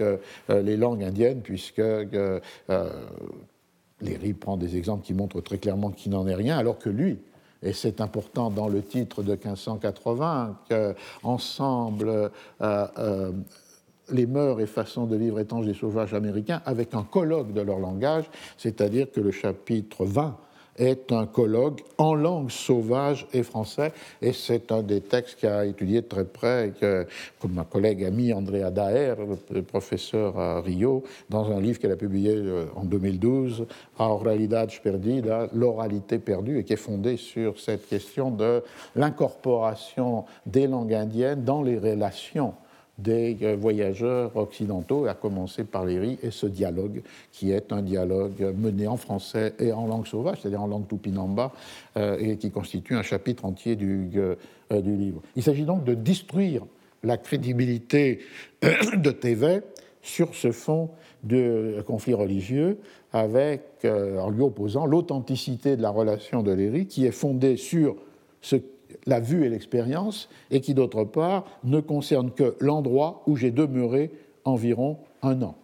les 0.49 0.77
langues 0.77 1.03
indiennes, 1.03 1.41
puisque 1.41 1.81
Léry 4.01 4.33
prend 4.33 4.57
des 4.57 4.77
exemples 4.77 5.05
qui 5.05 5.13
montrent 5.13 5.41
très 5.41 5.57
clairement 5.57 5.91
qu'il 5.91 6.11
n'en 6.11 6.27
est 6.27 6.35
rien, 6.35 6.57
alors 6.57 6.77
que 6.77 6.89
lui, 6.89 7.19
et 7.63 7.73
c'est 7.73 8.01
important 8.01 8.49
dans 8.49 8.67
le 8.67 8.81
titre 8.81 9.23
de 9.23 9.31
1580, 9.31 10.57
qu'ensemble 10.69 12.31
les 14.11 14.25
mœurs 14.25 14.59
et 14.59 14.65
façons 14.65 15.05
de 15.05 15.15
vivre 15.15 15.39
étranges 15.39 15.65
des 15.65 15.73
sauvages 15.73 16.13
américains 16.13 16.61
avec 16.65 16.93
un 16.93 17.03
colloque 17.03 17.53
de 17.53 17.61
leur 17.61 17.79
langage, 17.79 18.25
c'est-à-dire 18.57 19.11
que 19.11 19.21
le 19.21 19.31
chapitre 19.31 20.05
20 20.05 20.37
est 20.77 21.11
un 21.11 21.25
colloque 21.25 21.83
en 21.97 22.13
langue 22.15 22.49
sauvage 22.49 23.27
et 23.33 23.43
français, 23.43 23.91
et 24.21 24.33
c'est 24.33 24.71
un 24.71 24.81
des 24.81 25.01
textes 25.01 25.39
qui 25.39 25.47
a 25.47 25.65
étudié 25.65 26.01
de 26.01 26.07
très 26.07 26.25
près, 26.25 26.73
comme 27.39 27.53
ma 27.53 27.63
collègue 27.63 28.03
ami 28.03 28.33
Andrea 28.33 28.71
Daer, 28.71 29.15
professeur 29.67 30.37
à 30.39 30.61
Rio, 30.61 31.03
dans 31.29 31.51
un 31.51 31.59
livre 31.59 31.79
qu'elle 31.79 31.91
a 31.91 31.97
publié 31.97 32.35
euh, 32.35 32.65
en 32.75 32.83
2012, 32.83 33.65
A 33.99 34.07
Oralidad 34.07 34.69
Perdida, 34.81 35.47
l'oralité 35.53 36.19
perdue, 36.19 36.59
et 36.59 36.63
qui 36.63 36.73
est 36.73 36.77
fondé 36.77 37.17
sur 37.17 37.59
cette 37.59 37.87
question 37.87 38.31
de 38.31 38.63
l'incorporation 38.95 40.25
des 40.45 40.67
langues 40.67 40.93
indiennes 40.93 41.43
dans 41.43 41.61
les 41.61 41.77
relations 41.77 42.53
des 43.01 43.37
euh, 43.41 43.55
voyageurs 43.55 44.35
occidentaux, 44.35 45.05
à 45.05 45.13
commencer 45.13 45.63
par 45.63 45.85
Léry, 45.85 46.17
et 46.23 46.31
ce 46.31 46.45
dialogue 46.45 47.01
qui 47.31 47.51
est 47.51 47.71
un 47.71 47.81
dialogue 47.81 48.53
mené 48.57 48.87
en 48.87 48.97
français 48.97 49.53
et 49.59 49.71
en 49.71 49.87
langue 49.87 50.07
sauvage, 50.07 50.39
c'est-à-dire 50.41 50.61
en 50.61 50.67
langue 50.67 50.87
tupinamba, 50.87 51.51
euh, 51.97 52.17
et 52.19 52.37
qui 52.37 52.51
constitue 52.51 52.95
un 52.95 53.01
chapitre 53.01 53.45
entier 53.45 53.75
du, 53.75 54.09
euh, 54.15 54.35
du 54.81 54.95
livre. 54.95 55.21
Il 55.35 55.43
s'agit 55.43 55.65
donc 55.65 55.83
de 55.83 55.93
détruire 55.93 56.63
la 57.03 57.17
crédibilité 57.17 58.19
de 58.61 59.11
Thévet 59.11 59.63
sur 60.03 60.35
ce 60.35 60.51
fond 60.51 60.89
de 61.23 61.83
conflit 61.85 62.13
religieux, 62.13 62.77
en 63.13 64.29
lui 64.29 64.41
opposant 64.41 64.85
l'authenticité 64.85 65.75
de 65.75 65.81
la 65.81 65.89
relation 65.89 66.43
de 66.43 66.51
Léry, 66.51 66.87
qui 66.87 67.05
est 67.05 67.11
fondée 67.11 67.57
sur 67.57 67.95
ce 68.41 68.55
la 69.05 69.19
vue 69.19 69.45
et 69.45 69.49
l'expérience, 69.49 70.29
et 70.49 70.61
qui 70.61 70.73
d'autre 70.73 71.03
part 71.03 71.45
ne 71.63 71.79
concerne 71.79 72.31
que 72.31 72.55
l'endroit 72.59 73.23
où 73.27 73.35
j'ai 73.35 73.51
demeuré 73.51 74.11
environ 74.45 74.97
un 75.21 75.41
an. 75.41 75.55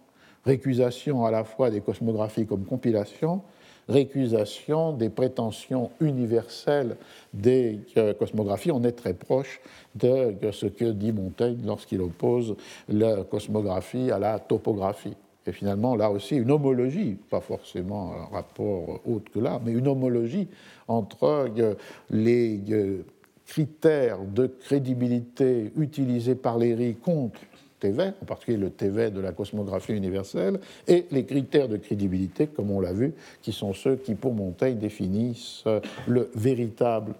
Récusation 0.44 1.24
à 1.24 1.30
la 1.30 1.44
fois 1.44 1.70
des 1.70 1.80
cosmographies 1.80 2.46
comme 2.46 2.64
compilation, 2.64 3.42
récusation 3.88 4.92
des 4.92 5.08
prétentions 5.08 5.90
universelles 6.00 6.96
des 7.32 7.80
euh, 7.96 8.14
cosmographies. 8.14 8.70
On 8.70 8.84
est 8.84 8.92
très 8.92 9.14
proche 9.14 9.60
de 9.94 10.34
ce 10.52 10.66
que 10.66 10.84
dit 10.84 11.12
Montaigne 11.12 11.58
lorsqu'il 11.64 12.00
oppose 12.00 12.56
la 12.88 13.24
cosmographie 13.24 14.10
à 14.10 14.18
la 14.18 14.38
topographie. 14.38 15.16
Et 15.48 15.52
finalement, 15.52 15.96
là 15.96 16.10
aussi, 16.10 16.36
une 16.36 16.50
homologie, 16.50 17.16
pas 17.30 17.40
forcément 17.40 18.12
un 18.12 18.34
rapport 18.34 19.00
autre 19.06 19.32
que 19.32 19.38
là, 19.38 19.58
mais 19.64 19.72
une 19.72 19.88
homologie 19.88 20.46
entre 20.88 21.48
euh, 21.58 21.74
les 22.10 22.60
euh, 22.70 23.02
critères 23.48 24.18
de 24.20 24.46
crédibilité 24.46 25.72
utilisés 25.76 26.34
par 26.34 26.58
Léry 26.58 26.94
contre 26.94 27.40
Thévet, 27.80 28.12
en 28.22 28.26
particulier 28.26 28.58
le 28.58 28.70
Thévet 28.70 29.10
de 29.10 29.20
la 29.20 29.32
cosmographie 29.32 29.94
universelle, 29.94 30.60
et 30.86 31.06
les 31.10 31.24
critères 31.24 31.68
de 31.68 31.78
crédibilité, 31.78 32.46
comme 32.46 32.70
on 32.70 32.80
l'a 32.80 32.92
vu, 32.92 33.14
qui 33.40 33.52
sont 33.52 33.72
ceux 33.72 33.96
qui, 33.96 34.14
pour 34.14 34.34
Montaigne, 34.34 34.78
définissent 34.78 35.64
le 36.06 36.30
véritable 36.34 37.14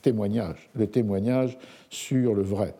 témoignage, 0.00 0.70
le 0.74 0.86
témoignage 0.86 1.58
sur 1.90 2.34
le 2.34 2.42
vrai. 2.42 2.74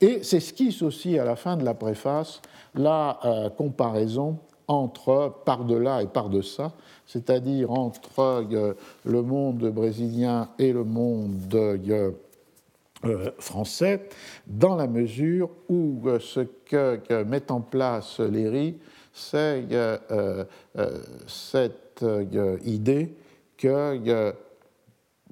Et 0.00 0.20
qui 0.20 0.78
aussi, 0.82 1.18
à 1.18 1.24
la 1.24 1.34
fin 1.34 1.56
de 1.56 1.64
la 1.64 1.74
préface, 1.74 2.40
la 2.74 3.18
euh, 3.24 3.50
comparaison 3.50 4.38
entre 4.68 5.34
par-delà 5.44 6.02
et 6.02 6.06
par-deçà, 6.06 6.72
c'est-à-dire 7.06 7.72
entre 7.72 8.20
euh, 8.20 8.74
le 9.04 9.22
monde 9.22 9.70
brésilien 9.70 10.50
et 10.58 10.72
le 10.72 10.84
monde 10.84 11.54
euh, 11.54 12.10
français, 13.38 14.08
dans 14.46 14.74
la 14.74 14.86
mesure 14.86 15.50
où 15.68 16.02
ce 16.18 16.40
que, 16.40 17.22
met 17.24 17.50
en 17.52 17.60
place 17.60 18.20
Léry, 18.20 18.78
c'est 19.12 19.64
cette 21.26 22.04
idée 22.64 23.14
que 23.56 24.34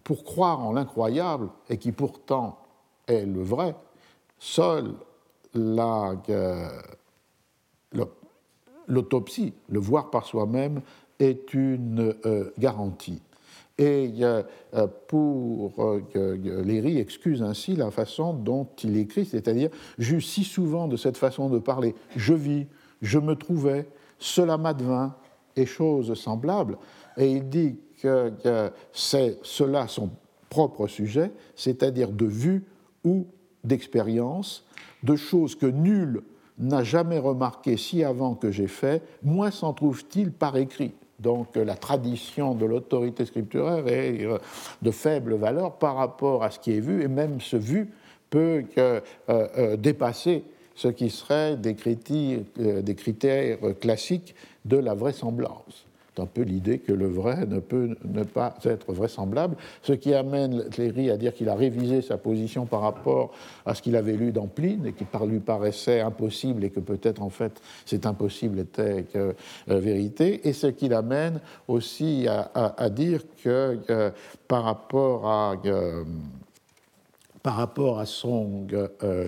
pour 0.05 0.23
croire 0.23 0.61
en 0.61 0.73
l'incroyable, 0.73 1.49
et 1.69 1.79
qui 1.79 1.91
pourtant 1.91 2.59
est 3.09 3.27
le 3.27 3.43
vrai, 3.43 3.75
seule 4.39 4.95
l'autopsie, 8.87 9.53
le 9.69 9.81
voir 9.81 10.11
par 10.11 10.27
soi-même, 10.27 10.81
est 11.19 11.55
une 11.55 12.15
euh, 12.25 12.53
garantie. 12.59 13.21
Et 13.79 14.11
euh, 14.23 14.43
pour 15.07 15.75
euh, 15.79 16.63
Léry 16.63 16.99
excuse 16.99 17.43
ainsi 17.43 17.77
la 17.77 17.91
façon 17.91 18.33
dont 18.33 18.67
il 18.83 18.97
écrit, 18.97 19.27
c'est-à-dire 19.27 19.69
juste 19.99 20.31
si 20.31 20.45
souvent 20.45 20.89
de 20.89 20.97
cette 20.97 21.19
façon 21.19 21.51
de 21.51 21.59
parler, 21.59 21.95
je 22.17 22.33
vis, 22.33 22.67
je 23.03 23.19
me 23.19 23.35
trouvais, 23.35 23.87
cela 24.19 24.57
m'advint, 24.57 25.15
et 25.57 25.67
choses 25.67 26.15
semblables. 26.15 26.79
Et 27.17 27.33
il 27.33 27.49
dit 27.49 27.79
que, 28.01 28.33
c'est 28.93 29.39
cela 29.43 29.89
son 29.89 30.11
propre 30.51 30.87
sujet, 30.87 31.33
c'est-à-dire 31.55 32.13
de 32.13 32.27
vue 32.27 32.65
ou 33.05 33.27
d'expérience, 33.65 34.65
de 35.03 35.17
choses 35.17 35.55
que 35.55 35.67
nul 35.67 36.23
n'a 36.59 36.83
jamais 36.85 37.19
remarqué 37.19 37.77
si 37.77 38.05
avant 38.05 38.35
que 38.35 38.51
j'ai 38.51 38.69
fait, 38.69 39.03
moins 39.23 39.51
s'en 39.51 39.73
trouve-t-il 39.73 40.33
par 40.33 40.57
écrit? 40.57 40.95
Donc 41.19 41.57
la 41.57 41.75
tradition 41.75 42.55
de 42.55 42.67
l'autorité 42.67 43.25
scripturaire 43.25 43.87
est 43.89 44.25
euh, 44.25 44.39
de 44.83 44.91
faible 44.91 45.35
valeur 45.35 45.77
par 45.77 45.97
rapport 45.97 46.45
à 46.45 46.51
ce 46.51 46.59
qui 46.59 46.73
est 46.73 46.81
vu, 46.81 47.03
et 47.03 47.09
même 47.09 47.41
ce 47.41 47.57
vu 47.57 47.91
peut 48.29 48.65
euh, 48.79 49.01
euh, 49.29 49.77
dépasser 49.77 50.45
ce 50.75 50.89
qui 50.89 51.09
serait 51.09 51.57
des 51.57 51.75
critères 51.75 53.59
classiques 53.81 54.35
de 54.67 54.77
la 54.77 54.93
vraisemblance 54.93 55.86
un 56.19 56.27
peu 56.27 56.43
l'idée 56.43 56.79
que 56.79 56.93
le 56.93 57.07
vrai 57.07 57.47
ne 57.47 57.59
peut 57.59 57.97
ne 58.05 58.23
pas 58.25 58.55
être 58.65 58.93
vraisemblable, 58.93 59.57
ce 59.83 59.93
qui 59.93 60.15
amène 60.15 60.69
Cléry 60.71 61.11
à 61.11 61.17
dire 61.17 61.35
qu'il 61.35 61.49
a 61.49 61.55
révisé 61.55 62.03
sa 62.03 62.19
position 62.19 62.67
par 62.67 62.81
rapport 62.81 63.33
à 63.65 63.75
ce 63.75 63.83
qu'il 63.83 63.97
avait 63.97 64.17
lu 64.17 64.33
dans 64.33 64.47
Pline 64.47 64.87
et 64.87 64.93
qui 64.93 65.05
lui 65.27 65.41
paraissait 65.41 66.01
impossible 66.01 66.65
et 66.65 66.71
que 66.71 66.81
peut-être 66.81 67.23
en 67.23 67.31
fait 67.31 67.61
cet 67.85 68.07
impossible 68.07 68.61
était 68.61 69.05
euh, 69.17 69.33
vérité, 69.69 70.49
et 70.49 70.53
ce 70.53 70.67
qui 70.67 70.89
l'amène 70.89 71.41
aussi 71.69 72.27
à, 72.29 72.91
dire 72.91 73.23
que 73.43 73.79
euh, 73.91 74.11
par 74.49 74.65
rapport 74.65 75.27
à 75.27 75.55
euh, 75.65 76.05
par 77.43 77.57
rapport 77.57 78.01
à 78.01 78.07
son 78.07 78.67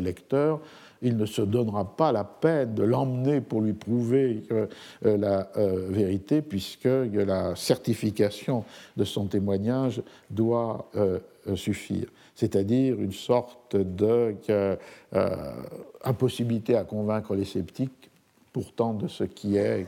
lecteur, 0.01 0.61
il 1.03 1.17
ne 1.17 1.27
se 1.27 1.43
donnera 1.43 1.97
pas 1.97 2.13
la 2.13 2.25
peine 2.25 2.75
de 2.75 2.83
l'emmener 2.83 3.41
pour 3.41 3.61
lui 3.61 3.73
prouver 3.73 4.43
euh, 4.51 4.67
la 5.03 5.49
euh, 5.57 5.87
vérité, 5.89 6.43
puisque 6.43 6.87
la 6.87 7.55
certification 7.57 8.65
de 8.97 9.05
son 9.05 9.27
témoignage 9.27 10.03
doit 10.31 10.89
euh, 10.97 11.19
suffire. 11.55 12.07
C'est-à-dire 12.35 13.01
une 13.01 13.13
sorte 13.13 13.77
d'impossibilité 13.77 16.77
à 16.77 16.85
convaincre 16.85 17.35
les 17.35 17.45
sceptiques 17.45 18.11
pourtant 18.53 18.95
de 18.95 19.09
ce 19.09 19.25
qui 19.25 19.57
est 19.57 19.87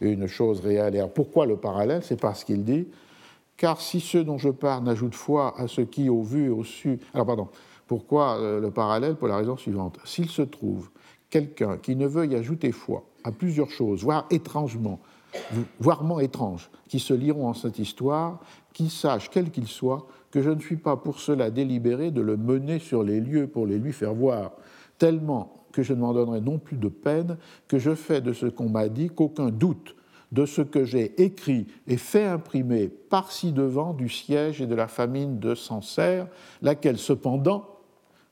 une 0.00 0.26
chose 0.26 0.60
réelle. 0.60 0.96
Et 0.96 1.02
pourquoi 1.14 1.46
le 1.46 1.56
parallèle? 1.56 2.02
C'est 2.02 2.20
parce 2.20 2.44
qu'il 2.44 2.64
dit 2.64 2.86
car 3.58 3.80
si 3.80 4.00
ceux 4.00 4.24
dont 4.24 4.38
je 4.38 4.48
parle 4.48 4.84
n'ajoutent 4.84 5.16
foi 5.16 5.52
à 5.58 5.66
ce 5.66 5.82
qui, 5.82 6.08
au 6.08 6.22
vu 6.22 6.46
et 6.46 6.48
au 6.48 6.64
su. 6.64 6.98
Alors, 7.12 7.26
pardon, 7.26 7.48
pourquoi 7.88 8.38
euh, 8.38 8.60
le 8.60 8.70
parallèle 8.70 9.16
Pour 9.16 9.26
la 9.26 9.36
raison 9.36 9.56
suivante? 9.56 9.98
S'il 10.04 10.28
se 10.28 10.42
trouve 10.42 10.90
quelqu'un 11.30 11.78
qui 11.78 11.96
ne 11.96 12.06
veuille 12.06 12.36
ajouter 12.36 12.70
foi 12.70 13.04
à 13.24 13.32
plusieurs 13.32 13.70
choses, 13.70 14.04
voire 14.04 14.26
étrangement, 14.30 15.00
voirement 15.80 16.20
étranges, 16.20 16.70
qui 16.86 17.00
se 17.00 17.14
liront 17.14 17.48
en 17.48 17.54
cette 17.54 17.78
histoire, 17.78 18.40
qu'il 18.72 18.90
sache, 18.90 19.30
quel 19.30 19.50
qu'il 19.50 19.66
soit, 19.66 20.06
que 20.30 20.42
je 20.42 20.50
ne 20.50 20.60
suis 20.60 20.76
pas 20.76 20.96
pour 20.96 21.18
cela 21.18 21.50
délibéré 21.50 22.10
de 22.10 22.20
le 22.20 22.36
mener 22.36 22.78
sur 22.78 23.02
les 23.02 23.20
lieux 23.20 23.46
pour 23.46 23.66
les 23.66 23.78
lui 23.78 23.92
faire 23.92 24.14
voir, 24.14 24.52
tellement 24.98 25.64
que 25.72 25.82
je 25.82 25.94
ne 25.94 26.00
m'en 26.00 26.12
donnerai 26.12 26.40
non 26.40 26.58
plus 26.58 26.76
de 26.76 26.88
peine, 26.88 27.38
que 27.66 27.78
je 27.78 27.94
fais 27.94 28.20
de 28.20 28.32
ce 28.32 28.46
qu'on 28.46 28.68
m'a 28.68 28.88
dit 28.88 29.08
qu'aucun 29.08 29.48
doute 29.48 29.96
de 30.32 30.44
ce 30.44 30.60
que 30.60 30.84
j'ai 30.84 31.22
écrit 31.22 31.66
et 31.86 31.96
fait 31.96 32.24
imprimer 32.24 32.88
par-ci 32.88 33.52
devant 33.52 33.94
du 33.94 34.10
siège 34.10 34.60
et 34.60 34.66
de 34.66 34.74
la 34.74 34.88
famine 34.88 35.38
de 35.38 35.54
Sancerre, 35.54 36.26
laquelle 36.60 36.98
cependant 36.98 37.77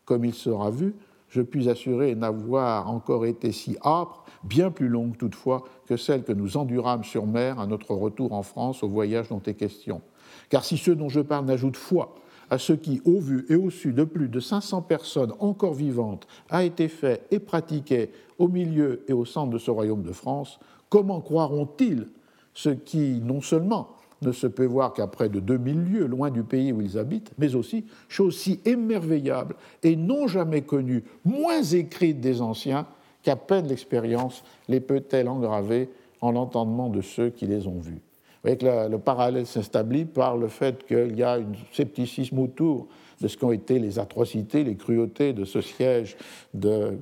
comme 0.06 0.24
il 0.24 0.32
sera 0.32 0.70
vu, 0.70 0.94
je 1.28 1.42
puis 1.42 1.68
assurer 1.68 2.14
n'avoir 2.14 2.88
encore 2.88 3.26
été 3.26 3.52
si 3.52 3.76
âpre, 3.84 4.24
bien 4.44 4.70
plus 4.70 4.88
longue 4.88 5.18
toutefois 5.18 5.64
que 5.86 5.96
celle 5.96 6.22
que 6.22 6.32
nous 6.32 6.56
endurâmes 6.56 7.04
sur 7.04 7.26
mer 7.26 7.60
à 7.60 7.66
notre 7.66 7.94
retour 7.94 8.32
en 8.32 8.42
France 8.42 8.82
au 8.82 8.88
voyage 8.88 9.28
dont 9.28 9.42
est 9.44 9.54
question. 9.54 10.00
Car 10.48 10.64
si 10.64 10.78
ceux 10.78 10.94
dont 10.94 11.08
je 11.08 11.20
parle 11.20 11.44
n'ajoutent 11.44 11.76
foi 11.76 12.14
à 12.48 12.58
ce 12.58 12.72
qui, 12.72 13.02
au 13.04 13.18
vu 13.18 13.44
et 13.48 13.56
au 13.56 13.70
su 13.70 13.92
de 13.92 14.04
plus 14.04 14.28
de 14.28 14.38
500 14.38 14.82
personnes 14.82 15.32
encore 15.40 15.74
vivantes, 15.74 16.28
a 16.48 16.62
été 16.62 16.86
fait 16.86 17.26
et 17.32 17.40
pratiqué 17.40 18.12
au 18.38 18.46
milieu 18.46 19.04
et 19.08 19.12
au 19.12 19.24
centre 19.24 19.50
de 19.50 19.58
ce 19.58 19.72
royaume 19.72 20.04
de 20.04 20.12
France, 20.12 20.60
comment 20.88 21.20
croiront-ils 21.20 22.06
ce 22.54 22.70
qui, 22.70 23.20
non 23.20 23.40
seulement 23.40 23.95
ne 24.22 24.32
se 24.32 24.46
peut 24.46 24.66
voir 24.66 24.94
qu'à 24.94 25.06
près 25.06 25.28
de 25.28 25.40
2000 25.40 25.84
lieues, 25.84 26.06
loin 26.06 26.30
du 26.30 26.42
pays 26.42 26.72
où 26.72 26.80
ils 26.80 26.98
habitent, 26.98 27.32
mais 27.38 27.54
aussi, 27.54 27.84
chose 28.08 28.36
si 28.36 28.60
émerveillable 28.64 29.56
et 29.82 29.96
non 29.96 30.26
jamais 30.26 30.62
connue, 30.62 31.04
moins 31.24 31.62
écrite 31.62 32.20
des 32.20 32.40
anciens, 32.40 32.86
qu'à 33.22 33.36
peine 33.36 33.66
l'expérience 33.66 34.44
les 34.68 34.80
peut-elle 34.80 35.28
engraver 35.28 35.90
en 36.20 36.32
l'entendement 36.32 36.88
de 36.88 37.00
ceux 37.00 37.30
qui 37.30 37.46
les 37.46 37.66
ont 37.66 37.80
vus. 37.80 38.00
Vous 38.46 38.52
voyez 38.52 38.56
que 38.56 38.88
le 38.88 38.98
parallèle 38.98 39.46
s'établit 39.46 40.04
par 40.04 40.36
le 40.36 40.48
fait 40.48 40.86
qu'il 40.86 41.16
y 41.16 41.22
a 41.22 41.34
un 41.34 41.44
scepticisme 41.72 42.38
autour 42.38 42.86
de 43.20 43.28
ce 43.28 43.36
qu'ont 43.36 43.52
été 43.52 43.78
les 43.78 43.98
atrocités, 43.98 44.64
les 44.64 44.76
cruautés 44.76 45.32
de 45.32 45.44
ce 45.44 45.60
siège 45.60 46.16
de 46.54 46.98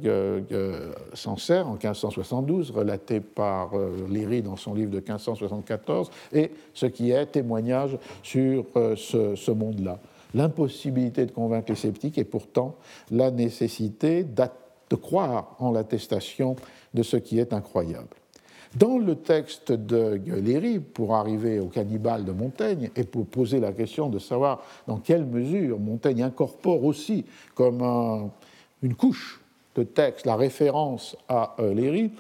Sancerre 1.15 1.69
en 1.69 1.73
1572, 1.73 2.71
relaté 2.71 3.21
par 3.21 3.75
euh, 3.75 4.07
Léry 4.09 4.43
dans 4.43 4.57
son 4.57 4.75
livre 4.75 4.91
de 4.91 4.99
1574, 4.99 6.11
et 6.33 6.51
ce 6.73 6.87
qui 6.87 7.11
est 7.11 7.27
témoignage 7.27 7.99
sur 8.23 8.65
euh, 8.77 8.97
ce, 8.97 9.51
monde-là. 9.51 9.99
L'impossibilité 10.35 11.27
de 11.27 11.31
convaincre 11.31 11.71
les 11.71 11.77
sceptiques 11.77 12.19
et 12.19 12.25
pourtant 12.25 12.77
la 13.11 13.31
nécessité 13.31 14.25
de 14.25 14.97
croire 14.97 15.57
en 15.59 15.71
l'attestation 15.71 16.57
de 16.93 17.03
ce 17.03 17.17
qui 17.17 17.39
est 17.39 17.53
incroyable. 17.53 18.17
Dans 18.77 18.99
le 18.99 19.15
texte 19.15 19.71
de 19.71 20.21
Léry, 20.27 20.81
pour 20.81 21.15
arriver 21.15 21.61
au 21.61 21.67
cannibale 21.67 22.25
de 22.25 22.33
Montaigne 22.33 22.91
et 22.97 23.05
pour 23.05 23.27
poser 23.27 23.61
la 23.61 23.73
question 23.73 24.09
de 24.09 24.19
savoir 24.19 24.63
dans 24.89 24.99
quelle 24.99 25.25
mesure 25.25 25.79
Montaigne 25.79 26.25
incorpore 26.25 26.83
aussi 26.85 27.25
comme 27.55 27.83
une 28.83 28.95
couche 28.97 29.41
de 29.77 29.85
texte 29.85 30.27
la 30.27 30.35
référence 30.35 31.17
à 31.29 31.55
euh, 31.61 31.73
Léry, 31.73 32.11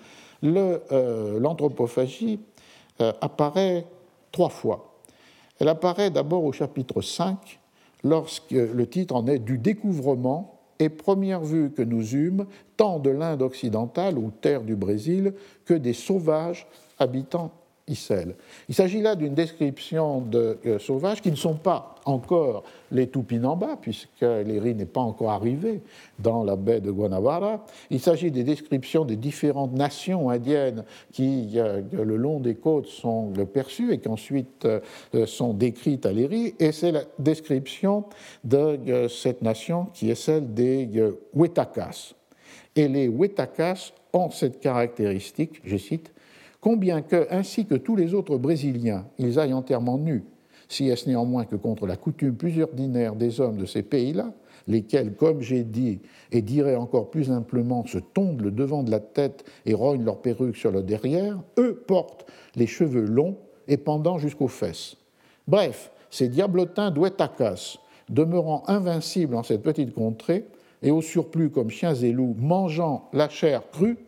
euh, 0.44 1.40
l'anthropophagie 1.40 2.38
euh, 3.00 3.12
apparaît 3.20 3.86
trois 4.30 4.48
fois. 4.48 4.94
Elle 5.58 5.68
apparaît 5.68 6.10
d'abord 6.10 6.44
au 6.44 6.52
chapitre 6.52 7.00
5, 7.00 7.58
lorsque 8.04 8.50
le 8.50 8.86
titre 8.86 9.14
en 9.14 9.26
est 9.26 9.38
du 9.38 9.58
découvrement 9.58 10.53
et 10.78 10.88
première 10.88 11.42
vue 11.42 11.70
que 11.70 11.82
nous 11.82 12.14
eûmes, 12.14 12.46
tant 12.76 12.98
de 12.98 13.10
l'Inde 13.10 13.42
occidentale 13.42 14.18
ou 14.18 14.30
terre 14.30 14.62
du 14.62 14.76
Brésil 14.76 15.34
que 15.64 15.74
des 15.74 15.92
sauvages 15.92 16.66
habitants 16.98 17.52
il 17.86 18.74
s'agit 18.74 19.02
là 19.02 19.14
d'une 19.14 19.34
description 19.34 20.22
de 20.22 20.56
euh, 20.64 20.78
sauvages 20.78 21.20
qui 21.20 21.30
ne 21.30 21.36
sont 21.36 21.56
pas 21.56 21.96
encore 22.06 22.64
les 22.90 23.08
Tupinamba, 23.10 23.76
puisque 23.78 24.22
l'Eri 24.22 24.74
n'est 24.74 24.86
pas 24.86 25.02
encore 25.02 25.32
arrivé 25.32 25.82
dans 26.18 26.44
la 26.44 26.56
baie 26.56 26.80
de 26.80 26.90
Guanabara. 26.90 27.66
Il 27.90 28.00
s'agit 28.00 28.30
des 28.30 28.42
descriptions 28.42 29.04
des 29.04 29.16
différentes 29.16 29.74
nations 29.74 30.30
indiennes 30.30 30.84
qui, 31.12 31.52
euh, 31.56 31.82
le 31.92 32.16
long 32.16 32.40
des 32.40 32.54
côtes, 32.54 32.86
sont 32.86 33.32
perçues 33.52 33.92
et 33.92 33.98
qui 33.98 34.08
ensuite 34.08 34.64
euh, 34.64 35.26
sont 35.26 35.52
décrites 35.52 36.06
à 36.06 36.12
l'Eri. 36.12 36.54
Et 36.58 36.72
c'est 36.72 36.92
la 36.92 37.02
description 37.18 38.04
de 38.44 39.08
cette 39.08 39.42
nation 39.42 39.88
qui 39.92 40.10
est 40.10 40.14
celle 40.14 40.54
des 40.54 40.88
Wetakas. 41.34 42.14
Et 42.76 42.88
les 42.88 43.08
Wetakas 43.08 43.92
ont 44.14 44.30
cette 44.30 44.60
caractéristique, 44.60 45.60
je 45.64 45.76
cite, 45.76 46.13
combien 46.64 47.02
que, 47.02 47.26
ainsi 47.30 47.66
que 47.66 47.74
tous 47.74 47.94
les 47.94 48.14
autres 48.14 48.38
Brésiliens, 48.38 49.04
ils 49.18 49.38
aillent 49.38 49.52
entièrement 49.52 49.98
nus, 49.98 50.24
si 50.66 50.88
est-ce 50.88 51.06
néanmoins 51.06 51.44
que 51.44 51.56
contre 51.56 51.86
la 51.86 51.98
coutume 51.98 52.34
plus 52.34 52.62
ordinaire 52.62 53.16
des 53.16 53.38
hommes 53.42 53.58
de 53.58 53.66
ces 53.66 53.82
pays-là, 53.82 54.32
lesquels, 54.66 55.12
comme 55.12 55.42
j'ai 55.42 55.62
dit, 55.62 56.00
et 56.32 56.40
dirais 56.40 56.74
encore 56.74 57.10
plus 57.10 57.24
simplement, 57.24 57.84
se 57.86 57.98
tondent 57.98 58.40
le 58.40 58.50
devant 58.50 58.82
de 58.82 58.90
la 58.90 59.00
tête 59.00 59.44
et 59.66 59.74
rognent 59.74 60.06
leur 60.06 60.22
perruque 60.22 60.56
sur 60.56 60.70
le 60.70 60.82
derrière, 60.82 61.38
eux 61.58 61.84
portent 61.86 62.24
les 62.56 62.66
cheveux 62.66 63.04
longs 63.04 63.36
et 63.68 63.76
pendant 63.76 64.16
jusqu'aux 64.16 64.48
fesses. 64.48 64.96
Bref, 65.46 65.92
ces 66.08 66.28
diablotins 66.28 66.90
d'Ouetacas, 66.90 67.76
demeurant 68.08 68.62
invincibles 68.68 69.34
en 69.34 69.42
cette 69.42 69.62
petite 69.62 69.92
contrée, 69.92 70.46
et 70.82 70.90
au 70.90 71.02
surplus 71.02 71.50
comme 71.50 71.68
chiens 71.68 71.94
et 71.94 72.12
loups, 72.12 72.36
mangeant 72.38 73.10
la 73.12 73.28
chair 73.28 73.64
crue, 73.70 73.98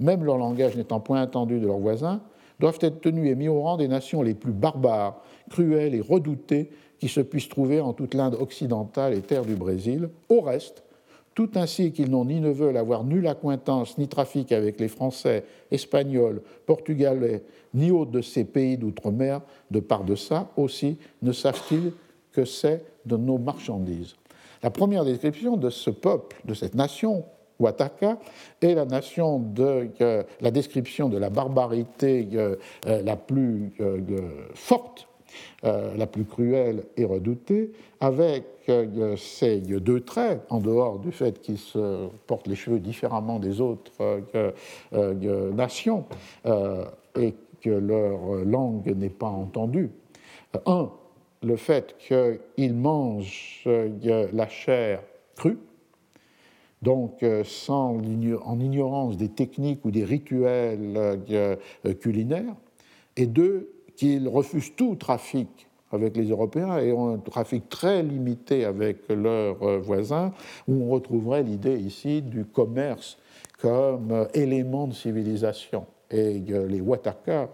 même 0.00 0.24
leur 0.24 0.38
langage 0.38 0.76
n'étant 0.76 1.00
point 1.00 1.22
entendu 1.22 1.60
de 1.60 1.66
leurs 1.66 1.78
voisins, 1.78 2.20
doivent 2.60 2.78
être 2.80 3.00
tenus 3.00 3.30
et 3.30 3.34
mis 3.34 3.48
au 3.48 3.62
rang 3.62 3.76
des 3.76 3.88
nations 3.88 4.22
les 4.22 4.34
plus 4.34 4.52
barbares, 4.52 5.22
cruelles 5.50 5.94
et 5.94 6.00
redoutées 6.00 6.70
qui 6.98 7.08
se 7.08 7.20
puissent 7.20 7.48
trouver 7.48 7.80
en 7.80 7.92
toute 7.92 8.14
l'Inde 8.14 8.36
occidentale 8.40 9.14
et 9.14 9.20
terre 9.20 9.44
du 9.44 9.54
Brésil. 9.56 10.08
Au 10.28 10.40
reste, 10.40 10.82
tout 11.34 11.50
ainsi 11.56 11.92
qu'ils 11.92 12.10
n'ont 12.10 12.24
ni 12.24 12.40
ne 12.40 12.50
veulent 12.50 12.76
avoir 12.76 13.02
nulle 13.02 13.26
acquaintance 13.26 13.98
ni 13.98 14.06
trafic 14.06 14.52
avec 14.52 14.78
les 14.78 14.88
Français, 14.88 15.44
Espagnols, 15.70 16.42
Portugais, 16.64 17.42
ni 17.74 17.90
autres 17.90 18.12
de 18.12 18.20
ces 18.20 18.44
pays 18.44 18.78
d'outre-mer, 18.78 19.40
de 19.70 19.80
part 19.80 20.04
de 20.04 20.14
ça, 20.14 20.48
aussi 20.56 20.96
ne 21.22 21.32
savent-ils 21.32 21.92
que 22.32 22.44
c'est 22.44 22.84
de 23.04 23.16
nos 23.16 23.38
marchandises. 23.38 24.14
La 24.62 24.70
première 24.70 25.04
description 25.04 25.56
de 25.56 25.70
ce 25.70 25.90
peuple, 25.90 26.40
de 26.44 26.54
cette 26.54 26.74
nation, 26.74 27.24
Wataka, 27.60 28.18
est 28.60 28.74
la, 28.74 28.84
nation 28.84 29.38
de, 29.38 29.88
euh, 30.00 30.22
la 30.40 30.50
description 30.50 31.08
de 31.08 31.18
la 31.18 31.30
barbarité 31.30 32.28
euh, 32.34 32.56
euh, 32.86 33.02
la 33.02 33.16
plus 33.16 33.72
forte 34.54 35.08
la 35.64 36.06
plus 36.06 36.24
cruelle 36.24 36.84
et 36.96 37.04
redoutée, 37.04 37.72
avec 37.98 38.44
ces 39.16 39.58
deux 39.58 40.00
traits, 40.00 40.42
en 40.48 40.60
dehors 40.60 41.00
du 41.00 41.10
fait 41.10 41.40
qu'ils 41.40 41.58
portent 42.28 42.46
les 42.46 42.54
cheveux 42.54 42.78
différemment 42.78 43.40
des 43.40 43.60
autres 43.60 43.90
nations 44.92 46.04
et 46.44 47.34
que 47.60 47.70
leur 47.70 48.44
langue 48.44 48.94
n'est 48.94 49.08
pas 49.08 49.26
entendue. 49.26 49.90
Un, 50.66 50.90
le 51.42 51.56
fait 51.56 51.96
qu'ils 51.98 52.74
mangent 52.74 53.64
la 53.66 54.48
chair 54.48 55.00
crue, 55.34 55.58
donc 56.84 57.24
sans, 57.44 57.96
en 58.44 58.60
ignorance 58.60 59.16
des 59.16 59.30
techniques 59.30 59.84
ou 59.84 59.90
des 59.90 60.04
rituels 60.04 61.18
culinaires, 62.00 62.54
et 63.16 63.26
deux, 63.26 63.70
qu'ils 63.96 64.28
refusent 64.28 64.74
tout 64.76 64.96
trafic 64.96 65.68
avec 65.92 66.16
les 66.16 66.28
Européens 66.28 66.78
et 66.78 66.92
ont 66.92 67.14
un 67.14 67.18
trafic 67.18 67.68
très 67.68 68.02
limité 68.02 68.64
avec 68.64 69.08
leurs 69.08 69.62
euh, 69.62 69.78
voisins, 69.78 70.32
où 70.66 70.84
on 70.84 70.88
retrouverait 70.88 71.42
l'idée 71.42 71.78
ici 71.78 72.20
du 72.20 72.44
commerce 72.44 73.16
comme 73.60 74.10
euh, 74.10 74.26
élément 74.34 74.88
de 74.88 74.94
civilisation. 74.94 75.86
Et 76.10 76.38
les 76.38 76.80
Wataka 76.80 77.48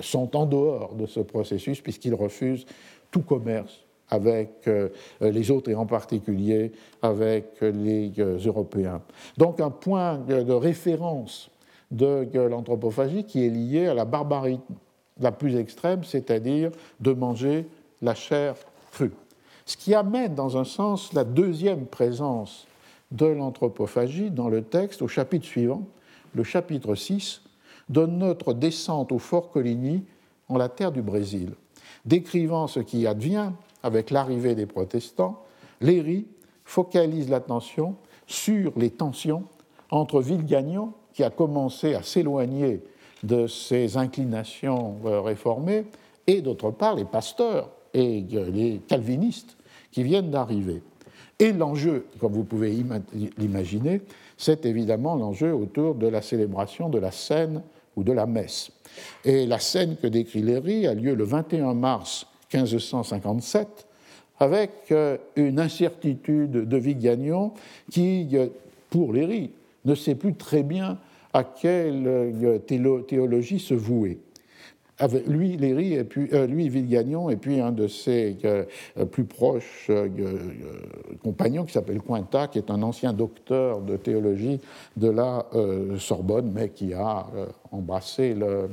sont 0.00 0.36
en 0.36 0.44
dehors 0.44 0.94
de 0.94 1.06
ce 1.06 1.20
processus 1.20 1.80
puisqu'ils 1.80 2.14
refusent 2.14 2.66
tout 3.10 3.22
commerce 3.22 3.86
avec 4.10 4.66
euh, 4.66 4.88
les 5.20 5.50
autres 5.50 5.70
et 5.70 5.74
en 5.74 5.86
particulier 5.86 6.72
avec 7.02 7.60
les 7.60 8.12
Européens. 8.44 9.00
Donc 9.38 9.60
un 9.60 9.70
point 9.70 10.18
de 10.18 10.52
référence 10.52 11.50
de 11.90 12.28
l'anthropophagie 12.38 13.24
qui 13.24 13.44
est 13.44 13.50
liée 13.50 13.86
à 13.86 13.94
la 13.94 14.04
barbarie 14.04 14.60
la 15.20 15.32
plus 15.32 15.56
extrême, 15.56 16.04
c'est-à-dire 16.04 16.70
de 17.00 17.12
manger 17.12 17.66
la 18.02 18.14
chair 18.14 18.54
crue. 18.92 19.12
Ce 19.66 19.76
qui 19.76 19.94
amène 19.94 20.34
dans 20.34 20.56
un 20.56 20.64
sens 20.64 21.12
la 21.12 21.24
deuxième 21.24 21.86
présence 21.86 22.66
de 23.12 23.26
l'anthropophagie 23.26 24.30
dans 24.30 24.48
le 24.48 24.62
texte 24.62 25.02
au 25.02 25.08
chapitre 25.08 25.46
suivant, 25.46 25.82
le 26.34 26.44
chapitre 26.44 26.94
6, 26.94 27.42
de 27.88 28.06
notre 28.06 28.54
descente 28.54 29.12
au 29.12 29.18
Fort 29.18 29.50
Coligny 29.50 30.04
en 30.48 30.56
la 30.56 30.68
terre 30.68 30.92
du 30.92 31.02
Brésil. 31.02 31.52
Décrivant 32.04 32.66
ce 32.66 32.80
qui 32.80 33.06
advient 33.06 33.52
avec 33.82 34.10
l'arrivée 34.10 34.54
des 34.54 34.66
protestants, 34.66 35.42
Léry 35.80 36.26
focalise 36.64 37.28
l'attention 37.30 37.96
sur 38.26 38.72
les 38.76 38.90
tensions 38.90 39.44
entre 39.90 40.20
Villegagnant 40.20 40.94
qui 41.12 41.24
a 41.24 41.30
commencé 41.30 41.94
à 41.94 42.02
s'éloigner 42.02 42.82
de 43.22 43.46
ses 43.46 43.96
inclinations 43.96 44.96
euh, 45.04 45.20
réformées, 45.20 45.84
et 46.26 46.40
d'autre 46.40 46.70
part 46.70 46.94
les 46.94 47.04
pasteurs 47.04 47.70
et 47.92 48.20
les 48.22 48.80
calvinistes 48.86 49.56
qui 49.90 50.02
viennent 50.02 50.30
d'arriver. 50.30 50.82
Et 51.38 51.52
l'enjeu, 51.52 52.06
comme 52.20 52.32
vous 52.32 52.44
pouvez 52.44 52.84
l'imaginer, 53.38 54.02
c'est 54.36 54.64
évidemment 54.66 55.16
l'enjeu 55.16 55.54
autour 55.54 55.94
de 55.94 56.06
la 56.06 56.22
célébration 56.22 56.88
de 56.88 56.98
la 56.98 57.10
scène 57.10 57.62
ou 57.96 58.04
de 58.04 58.12
la 58.12 58.26
messe. 58.26 58.70
Et 59.24 59.46
la 59.46 59.58
scène 59.58 59.96
que 59.96 60.06
décrit 60.06 60.42
Léry 60.42 60.86
a 60.86 60.94
lieu 60.94 61.14
le 61.14 61.24
21 61.24 61.74
mars 61.74 62.26
1557 62.52 63.86
avec 64.40 64.70
euh, 64.90 65.18
une 65.36 65.60
incertitude 65.60 66.50
de 66.50 66.76
Vigagnon 66.76 67.52
qui, 67.90 68.28
euh, 68.32 68.48
pour 68.88 69.12
Léry, 69.12 69.50
ne 69.84 69.94
sait 69.94 70.14
plus 70.14 70.34
très 70.34 70.62
bien 70.62 70.98
à 71.32 71.44
quelle 71.44 72.06
euh, 72.06 72.58
théologie 73.06 73.60
se 73.60 73.74
vouer. 73.74 74.18
Lui, 75.26 75.56
Léry, 75.56 75.94
et 75.94 76.04
puis, 76.04 76.28
euh, 76.32 76.46
lui, 76.46 76.68
Villegagnon, 76.68 77.30
et 77.30 77.36
puis 77.36 77.60
un 77.60 77.72
de 77.72 77.86
ses 77.86 78.36
euh, 78.44 78.64
plus 79.10 79.24
proches 79.24 79.90
compagnons 81.22 81.64
qui 81.64 81.72
s'appelle 81.72 82.00
Cointa, 82.00 82.48
qui 82.48 82.58
est 82.58 82.70
un 82.70 82.82
ancien 82.82 83.12
docteur 83.12 83.80
de 83.80 83.96
théologie 83.96 84.60
de 84.96 85.08
la 85.08 85.46
Sorbonne, 85.98 86.52
mais 86.54 86.68
qui 86.70 86.92
a 86.92 87.26
embrassé 87.70 88.34
le, 88.34 88.68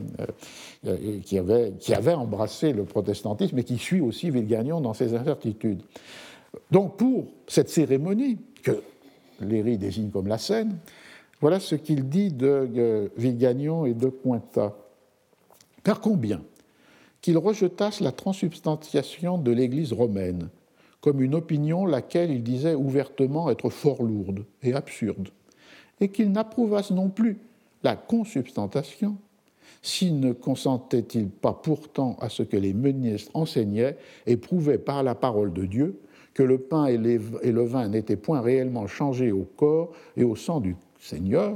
qui, 1.24 1.38
avait, 1.38 1.74
qui 1.80 1.94
avait 1.94 2.14
embrassé 2.14 2.74
le 2.74 2.84
protestantisme 2.84 3.58
et 3.60 3.64
qui 3.64 3.78
suit 3.78 4.02
aussi 4.02 4.30
Villegagnon 4.30 4.82
dans 4.82 4.94
ses 4.94 5.14
incertitudes. 5.14 5.82
Donc, 6.72 6.98
pour 6.98 7.26
cette 7.48 7.70
cérémonie 7.70 8.38
que 8.64 8.82
Léry 9.42 9.78
désigne 9.78 10.10
comme 10.10 10.28
la 10.28 10.38
scène, 10.38 10.78
voilà 11.40 11.60
ce 11.60 11.76
qu'il 11.76 12.10
dit 12.10 12.32
de 12.32 13.12
Villegagnon 13.18 13.86
et 13.86 13.94
de 13.94 14.08
Cointa. 14.08 14.74
Par 15.88 16.02
combien 16.02 16.44
qu'ils 17.22 17.38
rejetassent 17.38 18.02
la 18.02 18.12
transubstantiation 18.12 19.38
de 19.38 19.54
l'Église 19.54 19.94
romaine 19.94 20.50
comme 21.00 21.22
une 21.22 21.34
opinion 21.34 21.86
laquelle 21.86 22.30
ils 22.30 22.44
disaient 22.44 22.76
ouvertement 22.76 23.50
être 23.50 23.70
fort 23.70 24.04
lourde 24.04 24.44
et 24.64 24.74
absurde, 24.74 25.30
et 26.02 26.10
qu'ils 26.10 26.34
n'approuvassent 26.34 26.92
non 26.92 27.08
plus 27.08 27.38
la 27.84 27.96
consubstantation, 27.96 29.16
s'ils 29.82 30.20
ne 30.20 30.34
consentaient-ils 30.34 31.30
pas 31.30 31.54
pourtant 31.54 32.18
à 32.20 32.28
ce 32.28 32.44
que 32.44 32.58
les 32.58 32.74
ministres 32.74 33.32
enseignaient 33.34 33.96
et 34.26 34.36
prouvaient 34.36 34.80
par 34.80 35.04
la 35.04 35.16
parole 35.16 35.54
de 35.54 35.64
Dieu 35.64 36.02
que 36.34 36.44
le 36.44 36.58
pain 36.58 36.88
et 36.88 36.98
le 36.98 37.64
vin 37.64 37.88
n'étaient 37.88 38.18
point 38.18 38.42
réellement 38.42 38.88
changés 38.88 39.32
au 39.32 39.48
corps 39.56 39.94
et 40.18 40.26
au 40.26 40.36
sang 40.36 40.60
du 40.60 40.76
Seigneur, 41.00 41.56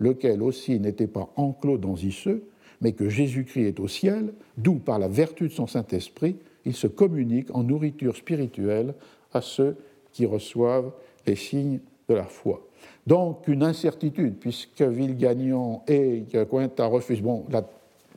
lequel 0.00 0.42
aussi 0.42 0.78
n'était 0.78 1.06
pas 1.06 1.30
enclos 1.36 1.78
dans 1.78 1.96
Isseux, 1.96 2.44
mais 2.80 2.92
que 2.92 3.08
Jésus-Christ 3.08 3.66
est 3.66 3.80
au 3.80 3.88
ciel, 3.88 4.32
d'où 4.56 4.76
par 4.76 4.98
la 4.98 5.08
vertu 5.08 5.48
de 5.48 5.52
son 5.52 5.66
Saint-Esprit, 5.66 6.36
il 6.64 6.74
se 6.74 6.86
communique 6.86 7.54
en 7.54 7.62
nourriture 7.62 8.16
spirituelle 8.16 8.94
à 9.32 9.40
ceux 9.40 9.76
qui 10.12 10.26
reçoivent 10.26 10.92
les 11.26 11.36
signes 11.36 11.80
de 12.08 12.14
la 12.14 12.24
foi. 12.24 12.66
Donc 13.06 13.48
une 13.48 13.62
incertitude, 13.62 14.36
puisque 14.38 14.82
Villegagnon 14.82 15.82
et 15.86 16.24
Cointa 16.48 16.86
refusent 16.86 17.22
bon, 17.22 17.44
la 17.50 17.68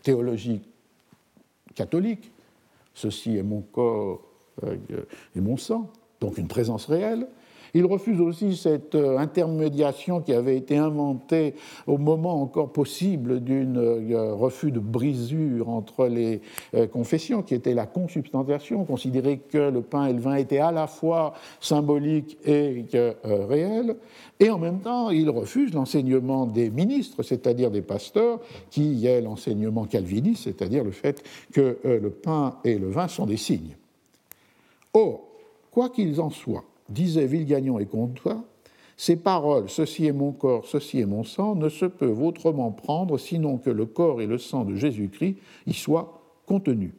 théologie 0.02 0.62
catholique, 1.76 2.32
ceci 2.94 3.38
est 3.38 3.44
mon 3.44 3.62
corps 3.62 4.22
euh, 4.64 4.78
et 5.36 5.42
mon 5.42 5.58
sang, 5.58 5.90
donc 6.22 6.38
une 6.38 6.48
présence 6.48 6.86
réelle, 6.86 7.28
il 7.76 7.86
refuse 7.86 8.22
aussi 8.22 8.56
cette 8.56 8.94
euh, 8.94 9.18
intermédiation 9.18 10.22
qui 10.22 10.34
avait 10.34 10.58
été 10.58 10.78
inventée 10.78 11.56
au 11.88 11.98
moment 11.98 12.40
encore 12.42 12.72
possible 12.72 13.40
d'un 13.40 13.76
euh, 13.76 14.34
refus 14.34 14.72
de 14.72 14.80
brisure 14.80 15.70
entre 15.70 16.08
les 16.08 16.42
euh, 16.76 16.86
confessions, 16.86 17.42
qui 17.42 17.56
était 17.56 17.74
la 17.74 17.88
consubstantiation, 17.88 18.86
considérer 18.86 19.40
que 19.40 19.72
le 19.72 19.82
pain 19.82 20.06
et 20.06 20.14
le 20.14 20.20
vin 20.20 20.36
étaient 20.36 20.60
à 20.60 20.72
la 20.72 20.86
fois 20.86 21.34
symboliques 21.60 22.38
et 22.46 22.86
réels. 23.24 23.96
Et 24.40 24.50
en 24.50 24.60
même 24.60 24.80
temps, 24.80 25.10
il 25.10 25.30
refuse 25.30 25.74
l'enseignement 25.74 26.46
des 26.46 26.70
ministres, 26.70 27.24
c'est-à-dire 27.24 27.72
des 27.72 27.82
pasteurs, 27.82 28.40
qui 28.70 29.06
est 29.08 29.22
l'enseignement 29.22 29.86
calviniste, 29.86 30.44
c'est-à-dire 30.44 30.84
le 30.84 30.92
fait 30.92 31.24
que 31.52 31.78
le 31.84 32.10
pain 32.10 32.58
et 32.64 32.78
le 32.78 32.90
vin 32.90 33.08
sont 33.08 33.26
des 33.26 33.38
signes. 33.38 33.76
Or, 34.94 35.22
quoi 35.72 35.90
qu'ils 35.90 36.20
en 36.20 36.30
soient, 36.30 36.66
disait 36.90 37.26
Villegagnon 37.26 37.80
et 37.80 37.86
Comtois, 37.86 38.44
ces 38.96 39.16
paroles, 39.16 39.70
ceci 39.70 40.06
est 40.06 40.14
mon 40.14 40.32
corps, 40.32 40.68
ceci 40.68 41.00
est 41.00 41.06
mon 41.06 41.24
sang, 41.24 41.56
ne 41.56 41.70
se 41.70 41.86
peuvent 41.86 42.22
autrement 42.22 42.72
prendre 42.72 43.18
sinon 43.18 43.58
que 43.58 43.70
le 43.70 43.86
corps 43.86 44.22
et 44.22 44.28
le 44.28 44.38
sang 44.38 44.66
de 44.66 44.76
Jésus-Christ 44.76 45.38
y 45.66 45.74
soient 45.74 46.22
contenus. 46.46 46.94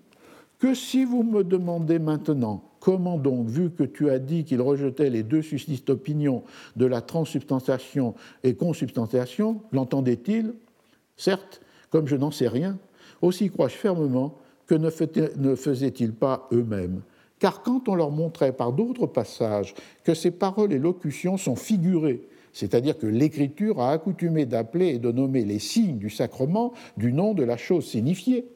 Que 0.58 0.74
si 0.74 1.04
vous 1.04 1.22
me 1.22 1.44
demandez 1.44 1.98
maintenant 1.98 2.64
comment 2.80 3.16
donc, 3.16 3.46
vu 3.48 3.70
que 3.70 3.84
tu 3.84 4.10
as 4.10 4.18
dit 4.18 4.44
qu'il 4.44 4.60
rejetait 4.60 5.08
les 5.08 5.22
deux 5.22 5.42
suscites 5.42 5.88
opinions 5.88 6.42
de 6.76 6.86
la 6.86 7.00
transsubstantiation 7.00 8.14
et 8.42 8.54
consubstantiation, 8.54 9.62
l'entendait-il? 9.72 10.54
Certes, 11.16 11.60
comme 11.90 12.06
je 12.08 12.16
n'en 12.16 12.30
sais 12.30 12.48
rien, 12.48 12.78
aussi 13.22 13.50
crois-je 13.50 13.76
fermement 13.76 14.36
que 14.66 14.74
ne 14.74 15.54
faisaient-ils 15.54 16.12
pas 16.12 16.48
eux-mêmes 16.52 17.02
car 17.44 17.60
quand 17.60 17.90
on 17.90 17.94
leur 17.94 18.10
montrait 18.10 18.54
par 18.54 18.72
d'autres 18.72 19.06
passages 19.06 19.74
que 20.02 20.14
ces 20.14 20.30
paroles 20.30 20.72
et 20.72 20.78
locutions 20.78 21.36
sont 21.36 21.56
figurées, 21.56 22.22
c'est-à-dire 22.54 22.96
que 22.96 23.06
l'écriture 23.06 23.82
a 23.82 23.92
accoutumé 23.92 24.46
d'appeler 24.46 24.94
et 24.94 24.98
de 24.98 25.12
nommer 25.12 25.44
les 25.44 25.58
signes 25.58 25.98
du 25.98 26.08
sacrement 26.08 26.72
du 26.96 27.12
nom 27.12 27.34
de 27.34 27.44
la 27.44 27.58
chose 27.58 27.84
signifiée, 27.84 28.46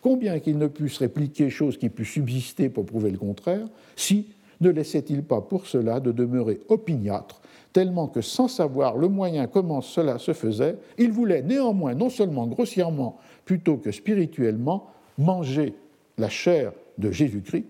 combien 0.00 0.38
qu'il 0.38 0.58
ne 0.58 0.68
puisse 0.68 0.98
répliquer 0.98 1.50
chose 1.50 1.76
qui 1.76 1.88
puisse 1.88 2.10
subsister 2.10 2.68
pour 2.68 2.86
prouver 2.86 3.10
le 3.10 3.18
contraire, 3.18 3.66
si 3.96 4.28
ne 4.60 4.70
laissait-il 4.70 5.24
pas 5.24 5.40
pour 5.40 5.66
cela 5.66 5.98
de 5.98 6.12
demeurer 6.12 6.60
opiniâtre, 6.68 7.40
tellement 7.72 8.06
que 8.06 8.20
sans 8.20 8.46
savoir 8.46 8.96
le 8.96 9.08
moyen 9.08 9.48
comment 9.48 9.80
cela 9.80 10.20
se 10.20 10.32
faisait, 10.32 10.76
il 10.98 11.10
voulait 11.10 11.42
néanmoins 11.42 11.94
non 11.94 12.10
seulement 12.10 12.46
grossièrement, 12.46 13.18
plutôt 13.44 13.76
que 13.76 13.90
spirituellement, 13.90 14.86
manger 15.18 15.74
la 16.16 16.28
chair 16.28 16.70
de 16.96 17.10
Jésus-Christ, 17.10 17.64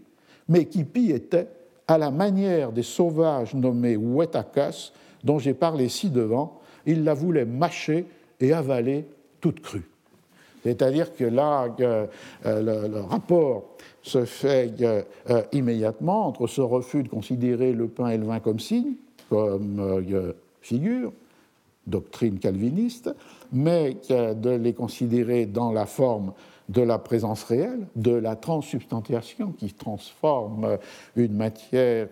mais 0.48 0.66
qui 0.66 0.85
pis 0.85 1.10
était, 1.10 1.48
à 1.89 1.98
la 1.98 2.10
manière 2.10 2.73
des 2.73 2.82
sauvages 2.82 3.55
nommés 3.55 3.97
Wetakas, 3.97 4.93
dont 5.23 5.39
j'ai 5.39 5.55
parlé 5.55 5.89
ci-devant, 5.89 6.60
il 6.85 7.05
la 7.05 7.14
voulait 7.14 7.44
mâcher 7.44 8.06
et 8.40 8.52
avaler 8.52 9.06
toute 9.40 9.60
crue. 9.60 9.89
C'est-à-dire 10.62 11.14
que 11.14 11.24
là, 11.24 11.68
euh, 11.81 12.06
le, 12.44 13.01
rapport 13.02 13.77
se 14.02 14.24
fait 14.24 14.73
euh, 14.81 15.02
immédiatement 15.52 16.27
entre 16.27 16.48
ce 16.48 16.60
refus 16.60 17.05
de 17.05 17.09
considérer 17.09 17.73
le 17.73 17.86
pain 17.86 18.09
et 18.09 18.18
le 18.18 18.27
vin 18.27 18.40
comme 18.40 18.59
signe, 18.59 18.94
comme 19.28 19.78
euh, 19.78 20.32
figure, 20.60 21.12
doctrine 21.86 22.40
calviniste, 22.40 23.14
mais 23.52 23.97
de 24.10 24.51
les 24.51 24.73
considérer 24.73 25.47
dans 25.47 25.70
la 25.70 25.86
forme 25.86 26.32
de 26.68 26.82
la 26.82 26.98
présence 26.98 27.44
réelle, 27.44 27.86
de 27.94 28.12
la 28.12 28.36
transsubstantiation 28.36 29.52
qui 29.52 29.72
transforme 29.72 30.78
une 31.14 31.34
matière 31.34 32.09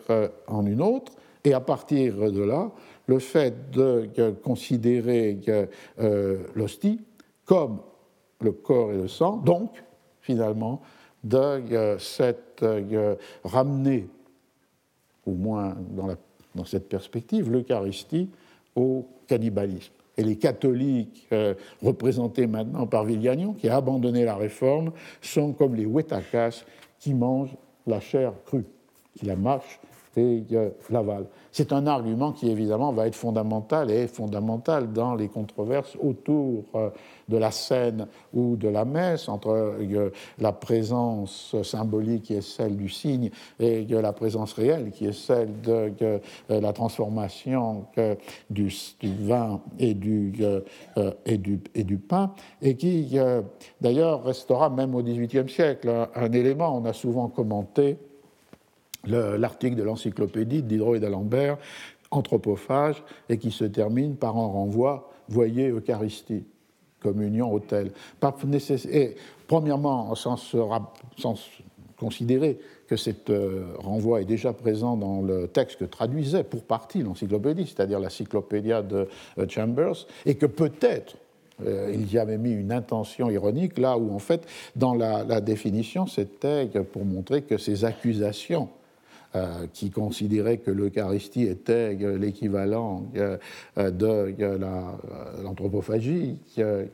en 0.47 0.65
une 0.65 0.81
autre, 0.81 1.13
et 1.43 1.53
à 1.53 1.61
partir 1.61 2.31
de 2.33 2.43
là, 2.43 2.71
le 3.07 3.19
fait 3.19 3.71
de 3.71 4.09
considérer 4.43 5.41
l'hostie 6.55 7.01
comme 7.45 7.81
le 8.41 8.53
corps 8.53 8.93
et 8.93 8.97
le 8.97 9.09
sang, 9.09 9.37
donc 9.39 9.83
finalement 10.21 10.81
de 11.25 11.37
euh, 11.39 11.99
cette, 11.99 12.63
euh, 12.63 13.17
ramener, 13.43 14.07
au 15.27 15.33
moins 15.33 15.75
dans, 15.91 16.15
dans 16.55 16.65
cette 16.65 16.89
perspective, 16.89 17.51
l'Eucharistie 17.51 18.29
au 18.77 19.07
cannibalisme. 19.27 19.95
Et 20.17 20.23
les 20.23 20.37
catholiques 20.37 21.27
euh, 21.33 21.55
représentés 21.83 22.47
maintenant 22.47 22.87
par 22.87 23.05
Villagnon, 23.05 23.53
qui 23.53 23.69
a 23.69 23.77
abandonné 23.77 24.25
la 24.25 24.37
réforme, 24.37 24.93
sont 25.21 25.53
comme 25.53 25.75
les 25.75 25.87
Wetakas 25.87 26.65
qui 26.99 27.15
mangent 27.15 27.57
la 27.87 28.01
chair 28.01 28.33
crue, 28.47 28.65
qui 29.17 29.27
la 29.27 29.37
mâchent 29.37 29.81
C'est 31.53 31.73
un 31.73 31.87
argument 31.87 32.33
qui 32.33 32.51
évidemment 32.51 32.93
va 32.93 33.07
être 33.07 33.15
fondamental 33.15 33.91
et 33.91 34.03
est 34.03 34.07
fondamental 34.07 34.93
dans 34.93 35.15
les 35.15 35.29
controverses 35.29 35.97
autour 36.03 36.65
euh, 36.75 36.91
de 37.29 37.37
la 37.37 37.51
scène 37.51 38.07
ou 38.33 38.57
de 38.57 38.69
la 38.69 38.85
messe, 38.85 39.29
entre 39.29 39.51
euh, 39.51 40.11
la 40.39 40.53
présence 40.53 41.55
symbolique 41.63 42.25
qui 42.25 42.35
est 42.35 42.43
celle 42.43 42.77
du 42.77 42.89
signe 42.89 43.31
et 43.59 43.85
la 43.87 44.13
présence 44.13 44.53
réelle 44.53 44.91
qui 44.91 45.07
est 45.07 45.13
celle 45.13 45.61
de 45.63 45.93
euh, 46.03 46.19
la 46.49 46.73
transformation 46.73 47.87
du, 48.51 48.69
vin 49.03 49.61
et 49.79 49.95
du, 49.95 50.35
et 51.27 51.39
du, 51.39 51.61
et 51.75 51.85
du 51.85 51.99
pain, 51.99 52.33
et 52.63 52.77
qui 52.77 53.17
d'ailleurs 53.81 54.25
restera 54.25 54.71
même 54.71 54.95
au 54.95 55.03
XVIIIe 55.03 55.49
siècle 55.49 56.09
un 56.15 56.33
élément, 56.33 56.77
on 56.77 56.85
a 56.85 56.93
souvent 56.93 57.29
commenté 57.29 57.97
l'article 59.07 59.77
de 59.77 59.83
l'encyclopédie 59.83 60.63
d'Hydro 60.63 60.95
et 60.95 61.01
d'Alembert, 61.01 61.59
anthropophage, 62.11 63.03
et 63.29 63.39
qui 63.39 63.51
se 63.51 63.65
termine 63.65 64.17
par 64.17 64.37
un 64.37 64.47
renvoi, 64.47 65.11
voyez 65.29 65.69
Eucharistie, 65.69 66.45
communion, 67.01 67.53
autel. 67.53 67.93
Premièrement, 69.47 70.15
sans, 70.15 70.37
considérer 71.99 72.59
que 72.89 72.97
ce 72.97 73.11
euh, 73.31 73.65
renvoi 73.79 74.23
est 74.23 74.25
déjà 74.25 74.53
présent 74.53 74.97
dans 74.97 75.23
le 75.23 75.47
texte 75.47 75.79
que 75.79 75.85
traduisait 75.85 76.45
pour 76.45 76.65
partie 76.65 77.03
l'encyclopédie, 77.03 77.67
c'est-à-dire 77.67 78.01
la 78.01 78.11
cyclopédia 78.11 78.83
de 78.83 79.09
euh, 79.39 79.49
Chambers, 79.49 80.07
et 80.27 80.35
que 80.35 80.47
peut-être 80.47 81.17
euh, 81.65 81.93
il 81.95 82.13
y 82.13 82.19
avait 82.19 82.37
mis 82.37 82.51
une 82.51 82.73
intention 82.73 83.31
ironique 83.31 83.79
là 83.79 83.97
où 83.97 84.13
en 84.13 84.19
fait 84.19 84.45
dans 84.75 84.93
la, 84.93 85.41
définition 85.41 86.07
c'était 86.09 86.67
pour 86.67 87.05
montrer 87.05 87.43
que 87.43 87.59
ces 87.59 87.85
accusations 87.85 88.69
qui 89.73 89.91
considérait 89.91 90.59
que 90.59 90.71
l'Eucharistie 90.71 91.45
était 91.45 91.95
l'équivalent 91.95 93.07
euh, 93.17 93.37
de 93.77 94.35
l'anthropophagie, 95.43 96.39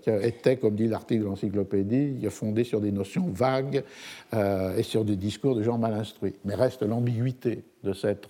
était, 0.07 0.57
comme 0.57 0.75
dit 0.75 0.89
l'article 0.89 1.23
de 1.23 1.27
l'encyclopédie, 1.27 2.27
fondé 2.31 2.65
sur 2.65 2.81
des 2.81 2.93
notions 2.93 3.29
vagues 3.29 3.85
euh, 4.33 4.77
et 4.77 4.83
sur 4.83 5.05
des 5.05 5.17
discours 5.17 5.55
de 5.55 5.63
gens 5.63 5.77
mal 5.77 5.93
instruits. 5.93 6.35
Mais 6.45 6.55
reste 6.55 6.83
l'ambiguïté 6.83 7.63
de 7.85 7.93
cette 7.93 8.29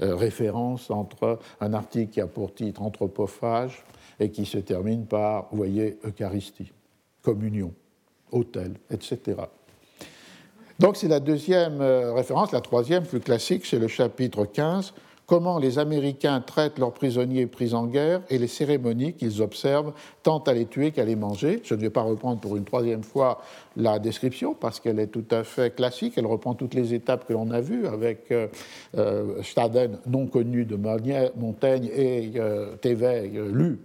référence 0.00 0.90
entre 0.90 1.38
un 1.60 1.72
article 1.72 2.12
qui 2.12 2.20
a 2.20 2.26
pour 2.26 2.54
titre 2.54 2.82
anthropophage 2.82 3.84
et 4.20 4.30
qui 4.30 4.44
se 4.44 4.58
termine 4.58 5.06
par, 5.06 5.48
vous 5.50 5.56
voyez, 5.56 5.98
Eucharistie, 6.04 6.72
communion, 7.22 7.72
autel, 8.30 8.74
etc. 8.90 9.36
Donc 10.82 10.96
c'est 10.96 11.06
la 11.06 11.20
deuxième 11.20 11.80
euh, 11.80 12.12
référence. 12.12 12.50
La 12.50 12.60
troisième, 12.60 13.04
plus 13.04 13.20
classique, 13.20 13.66
c'est 13.66 13.78
le 13.78 13.86
chapitre 13.86 14.44
15, 14.44 14.94
comment 15.26 15.60
les 15.60 15.78
Américains 15.78 16.40
traitent 16.40 16.80
leurs 16.80 16.92
prisonniers 16.92 17.46
pris 17.46 17.72
en 17.72 17.86
guerre 17.86 18.20
et 18.30 18.36
les 18.36 18.48
cérémonies 18.48 19.12
qu'ils 19.12 19.42
observent, 19.42 19.92
tant 20.24 20.40
à 20.40 20.52
les 20.52 20.66
tuer 20.66 20.90
qu'à 20.90 21.04
les 21.04 21.14
manger. 21.14 21.60
Je 21.62 21.74
ne 21.74 21.80
vais 21.80 21.88
pas 21.88 22.02
reprendre 22.02 22.40
pour 22.40 22.56
une 22.56 22.64
troisième 22.64 23.04
fois 23.04 23.40
la 23.76 24.00
description 24.00 24.54
parce 24.54 24.80
qu'elle 24.80 24.98
est 24.98 25.06
tout 25.06 25.24
à 25.30 25.44
fait 25.44 25.72
classique. 25.72 26.14
Elle 26.16 26.26
reprend 26.26 26.54
toutes 26.54 26.74
les 26.74 26.94
étapes 26.94 27.28
que 27.28 27.32
l'on 27.32 27.52
a 27.52 27.60
vues 27.60 27.86
avec 27.86 28.32
euh, 28.32 28.48
euh, 28.98 29.40
Staden, 29.44 30.00
non 30.08 30.26
connu 30.26 30.64
de 30.64 30.74
Montaigne, 30.74 31.88
et 31.94 32.32
euh, 32.38 32.74
lu 33.52 33.78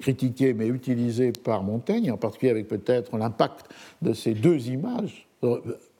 critiqué 0.00 0.52
mais 0.52 0.66
utilisé 0.66 1.32
par 1.32 1.62
Montaigne, 1.62 2.12
en 2.12 2.18
particulier 2.18 2.50
avec 2.50 2.68
peut-être 2.68 3.16
l'impact 3.16 3.70
de 4.02 4.12
ces 4.12 4.34
deux 4.34 4.68
images 4.68 5.26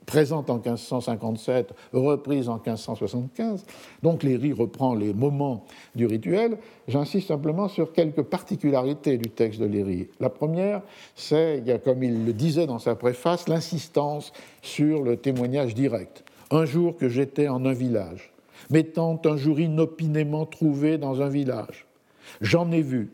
présente 0.07 0.51
en 0.51 0.57
1557, 0.57 1.73
reprise 1.93 2.49
en 2.49 2.57
1575. 2.57 3.65
Donc 4.03 4.23
Léry 4.23 4.53
reprend 4.53 4.95
les 4.95 5.13
moments 5.13 5.65
du 5.95 6.07
rituel. 6.07 6.59
J'insiste 6.89 7.29
simplement 7.29 7.69
sur 7.69 7.93
quelques 7.93 8.23
particularités 8.23 9.19
du 9.19 9.31
texte 9.31 9.61
de 9.61 9.67
Léry. 9.67 10.09
La 10.21 10.31
première, 10.31 10.83
c'est, 11.15 11.63
comme 11.85 12.03
il 12.03 12.25
le 12.25 12.33
disait 12.33 12.67
dans 12.67 12.79
sa 12.79 12.95
préface, 12.95 13.49
l'insistance 13.49 14.33
sur 14.63 15.03
le 15.03 15.17
témoignage 15.17 15.75
direct. 15.75 16.25
Un 16.51 16.65
jour 16.65 16.97
que 16.97 17.09
j'étais 17.09 17.49
en 17.49 17.65
un 17.65 17.73
village, 17.73 18.33
m'étant 18.71 19.21
un 19.25 19.37
jour 19.37 19.59
inopinément 19.59 20.47
trouvé 20.47 20.99
dans 20.99 21.23
un 21.23 21.29
village, 21.29 21.87
j'en 22.41 22.71
ai 22.71 22.83
vu, 22.83 23.11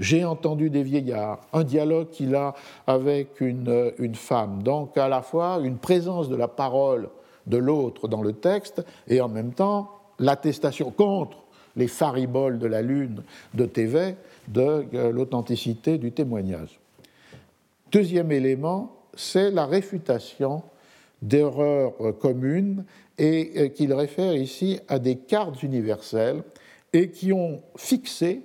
j'ai 0.00 0.24
entendu 0.24 0.70
des 0.70 0.82
vieillards, 0.82 1.40
un 1.52 1.62
dialogue 1.62 2.08
qu'il 2.08 2.34
a 2.34 2.54
avec 2.86 3.40
une, 3.40 4.14
femme. 4.14 4.62
Donc 4.62 4.96
à 4.96 5.08
la 5.08 5.20
fois 5.20 5.60
une 5.62 5.76
présence 5.76 6.28
de 6.28 6.36
la 6.36 6.48
parole 6.48 7.10
de 7.46 7.58
l'autre 7.58 8.08
dans 8.08 8.22
le 8.22 8.32
texte 8.32 8.82
et 9.06 9.20
en 9.20 9.28
même 9.28 9.52
temps 9.52 9.90
l'attestation 10.18 10.90
contre 10.90 11.44
les 11.76 11.86
fariboles 11.86 12.58
de 12.58 12.66
la 12.66 12.82
lune 12.82 13.22
de 13.54 13.66
Thévet 13.66 14.16
de 14.48 14.84
euh, 14.94 15.12
l'authenticité 15.12 15.98
du 15.98 16.12
témoignage. 16.12 16.80
Deuxième 17.92 18.32
élément, 18.32 18.96
c'est 19.14 19.50
la 19.50 19.66
réfutation 19.66 20.62
d'erreurs 21.22 21.92
communes 22.18 22.84
et 23.18 23.52
euh, 23.56 23.68
qu'il 23.68 23.92
réfère 23.92 24.34
ici 24.34 24.80
à 24.88 24.98
des 24.98 25.16
cartes 25.16 25.62
universelles 25.62 26.42
et 26.92 27.10
qui 27.10 27.32
ont 27.32 27.62
fixé 27.76 28.42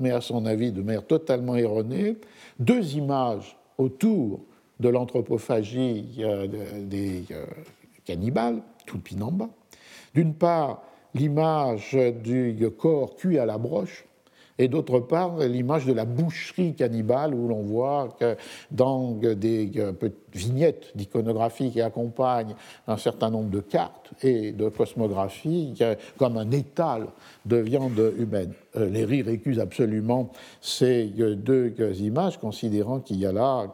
mais 0.00 0.10
à 0.10 0.20
son 0.20 0.46
avis 0.46 0.72
de 0.72 0.82
manière 0.82 1.06
totalement 1.06 1.56
erronée, 1.56 2.16
deux 2.58 2.96
images 2.96 3.56
autour 3.78 4.40
de 4.80 4.88
l'anthropophagie 4.88 6.16
euh, 6.20 6.46
des 6.82 7.24
euh, 7.30 7.44
cannibales, 8.04 8.62
tout 8.86 8.98
pinamba. 8.98 9.48
D'une 10.14 10.34
part, 10.34 10.82
l'image 11.14 11.96
du 12.22 12.68
corps 12.76 13.14
cuit 13.16 13.38
à 13.38 13.46
la 13.46 13.58
broche, 13.58 14.06
et 14.60 14.68
d'autre 14.68 15.00
part, 15.00 15.38
l'image 15.38 15.86
de 15.86 15.94
la 15.94 16.04
boucherie 16.04 16.74
cannibale, 16.74 17.34
où 17.34 17.48
l'on 17.48 17.62
voit 17.62 18.14
que 18.20 18.36
dans 18.70 19.12
des, 19.12 19.70
vignette 20.34 20.92
d'iconographie 20.94 21.70
qui 21.70 21.80
accompagne 21.80 22.54
un 22.86 22.96
certain 22.96 23.30
nombre 23.30 23.50
de 23.50 23.60
cartes 23.60 24.10
et 24.22 24.52
de 24.52 24.68
cosmographie 24.68 25.74
comme 26.18 26.36
un 26.36 26.50
étal 26.50 27.06
de 27.46 27.56
viande 27.56 28.12
humaine. 28.18 28.52
Euh, 28.76 28.88
Léry 28.88 29.22
récuse 29.22 29.58
absolument 29.58 30.30
ces 30.60 31.04
deux 31.06 31.74
images, 32.00 32.38
considérant 32.38 33.00
qu'il 33.00 33.18
y 33.18 33.26
a 33.26 33.32
là, 33.32 33.66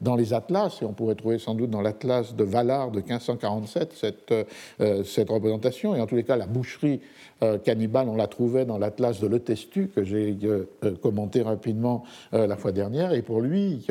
dans 0.00 0.16
les 0.16 0.32
atlas, 0.32 0.80
et 0.82 0.84
on 0.84 0.92
pourrait 0.92 1.14
trouver 1.14 1.38
sans 1.38 1.54
doute 1.54 1.70
dans 1.70 1.82
l'atlas 1.82 2.34
de 2.34 2.44
Vallard 2.44 2.90
de 2.90 3.00
1547 3.00 3.92
cette, 3.92 4.32
euh, 4.80 5.04
cette 5.04 5.30
représentation, 5.30 5.94
et 5.94 6.00
en 6.00 6.06
tous 6.06 6.16
les 6.16 6.24
cas 6.24 6.36
la 6.36 6.46
boucherie 6.46 7.00
euh, 7.42 7.58
cannibale, 7.58 8.08
on 8.08 8.16
la 8.16 8.28
trouvait 8.28 8.64
dans 8.64 8.78
l'Atlas 8.78 9.20
de 9.20 9.26
l'Eutestu, 9.26 9.90
que 9.94 10.02
j'ai 10.02 10.38
euh, 10.44 10.70
euh, 10.84 10.94
commenté 10.96 11.42
rapidement 11.42 12.04
la 12.32 12.56
fois 12.56 12.72
dernière. 12.72 13.12
Et 13.12 13.20
pour 13.20 13.40
lui, 13.40 13.86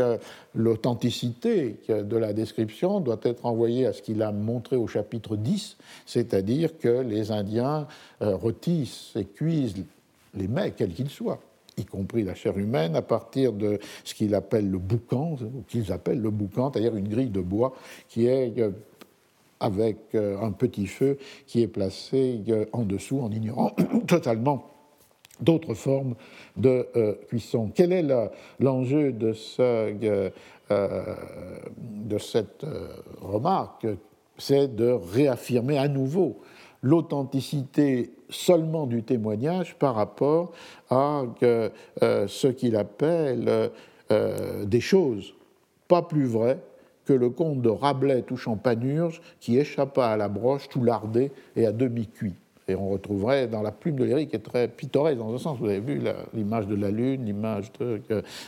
l'authenticité 0.56 1.78
de 1.90 2.18
la 2.18 2.34
description 2.34 3.00
doit 3.00 3.20
être 3.24 3.46
envoyée 3.46 3.86
à 3.86 3.94
ce 3.94 4.02
qu'il 4.02 4.22
a 4.22 4.32
montré 4.32 4.76
au 4.76 4.88
chapitre 4.88 5.36
10, 5.36 5.78
c'est-à-dire 6.06 6.78
que 6.78 7.02
les 7.02 7.32
Indiens 7.32 7.88
rôtissent 8.22 9.12
et 9.16 9.26
cuisent 9.26 9.76
les 10.36 10.48
mets, 10.48 10.72
quels 10.72 10.94
qu'ils 10.94 11.10
soient 11.10 11.40
y 11.78 11.84
compris 11.84 12.24
la 12.24 12.36
chair 12.36 12.58
humaine, 12.58 12.96
à 12.96 13.02
partir 13.02 13.52
de 13.52 13.80
ce 14.06 14.14
qu'il 14.14 14.34
appelle 14.34 14.72
le 14.72 14.78
boucan, 14.78 15.36
ou 15.42 15.64
qu'ils 15.68 15.92
appellent 15.92 16.22
le 16.22 16.30
boucan, 16.30 16.72
c'est-à-dire 16.72 16.96
une 16.96 17.10
grille 17.10 17.30
de 17.30 17.42
bois 17.42 17.76
qui 18.08 18.28
est 18.28 18.54
avec 19.60 19.98
euh, 20.16 20.40
un 20.42 20.52
petit 20.52 20.88
feu 20.88 21.18
qui 21.48 21.62
est 21.62 21.68
placé 21.68 22.42
euh, 22.50 22.66
en 22.74 22.84
dessous 22.84 23.20
en 23.22 23.32
ignorant 23.32 23.72
totalement 24.08 24.70
d'autres 25.42 25.74
formes 25.74 26.16
de 26.58 26.88
euh, 26.96 27.14
cuisson. 27.28 27.72
Quel 27.74 27.92
est 27.92 28.06
l'enjeu 28.60 29.12
de, 29.12 29.34
ce, 29.34 29.94
de, 30.70 32.18
cette 32.18 32.66
remarque? 33.22 33.88
C'est 34.38 34.76
de 34.76 34.92
réaffirmer 34.92 35.78
à 35.78 35.88
nouveau 35.88 36.42
l'authenticité 36.82 38.12
seulement 38.30 38.86
du 38.86 39.04
témoignage 39.04 39.76
par 39.76 39.96
rapport 39.96 40.52
à 40.90 41.24
ce 42.02 42.48
qu'il 42.48 42.76
appelle 42.76 43.72
des 44.10 44.82
choses 44.82 45.34
pas 45.88 46.02
plus 46.02 46.26
vraies 46.26 46.60
que 47.06 47.14
le 47.14 47.30
conte 47.30 47.62
de 47.62 47.70
Rabelais 47.70 48.24
touchant 48.24 48.58
Panurge, 48.58 49.22
qui 49.40 49.58
échappa 49.58 50.08
à 50.08 50.18
la 50.18 50.28
broche 50.28 50.68
tout 50.70 50.84
lardé 50.84 51.32
et 51.56 51.66
à 51.66 51.72
demi 51.72 52.08
cuit. 52.08 52.36
Et 52.68 52.76
on 52.76 52.90
retrouverait 52.90 53.48
dans 53.48 53.62
la 53.62 53.72
plume 53.72 53.96
de 53.96 54.04
Léry, 54.04 54.28
qui 54.28 54.36
est 54.36 54.40
très 54.40 54.68
pittoresque 54.68 55.20
dans 55.20 55.34
un 55.34 55.38
sens, 55.38 55.58
vous 55.60 55.68
avez 55.68 55.80
vu 55.80 56.02
l'image 56.34 56.68
de 56.68 56.76
la 56.76 56.90
lune, 56.90 57.26
l'image 57.26 57.72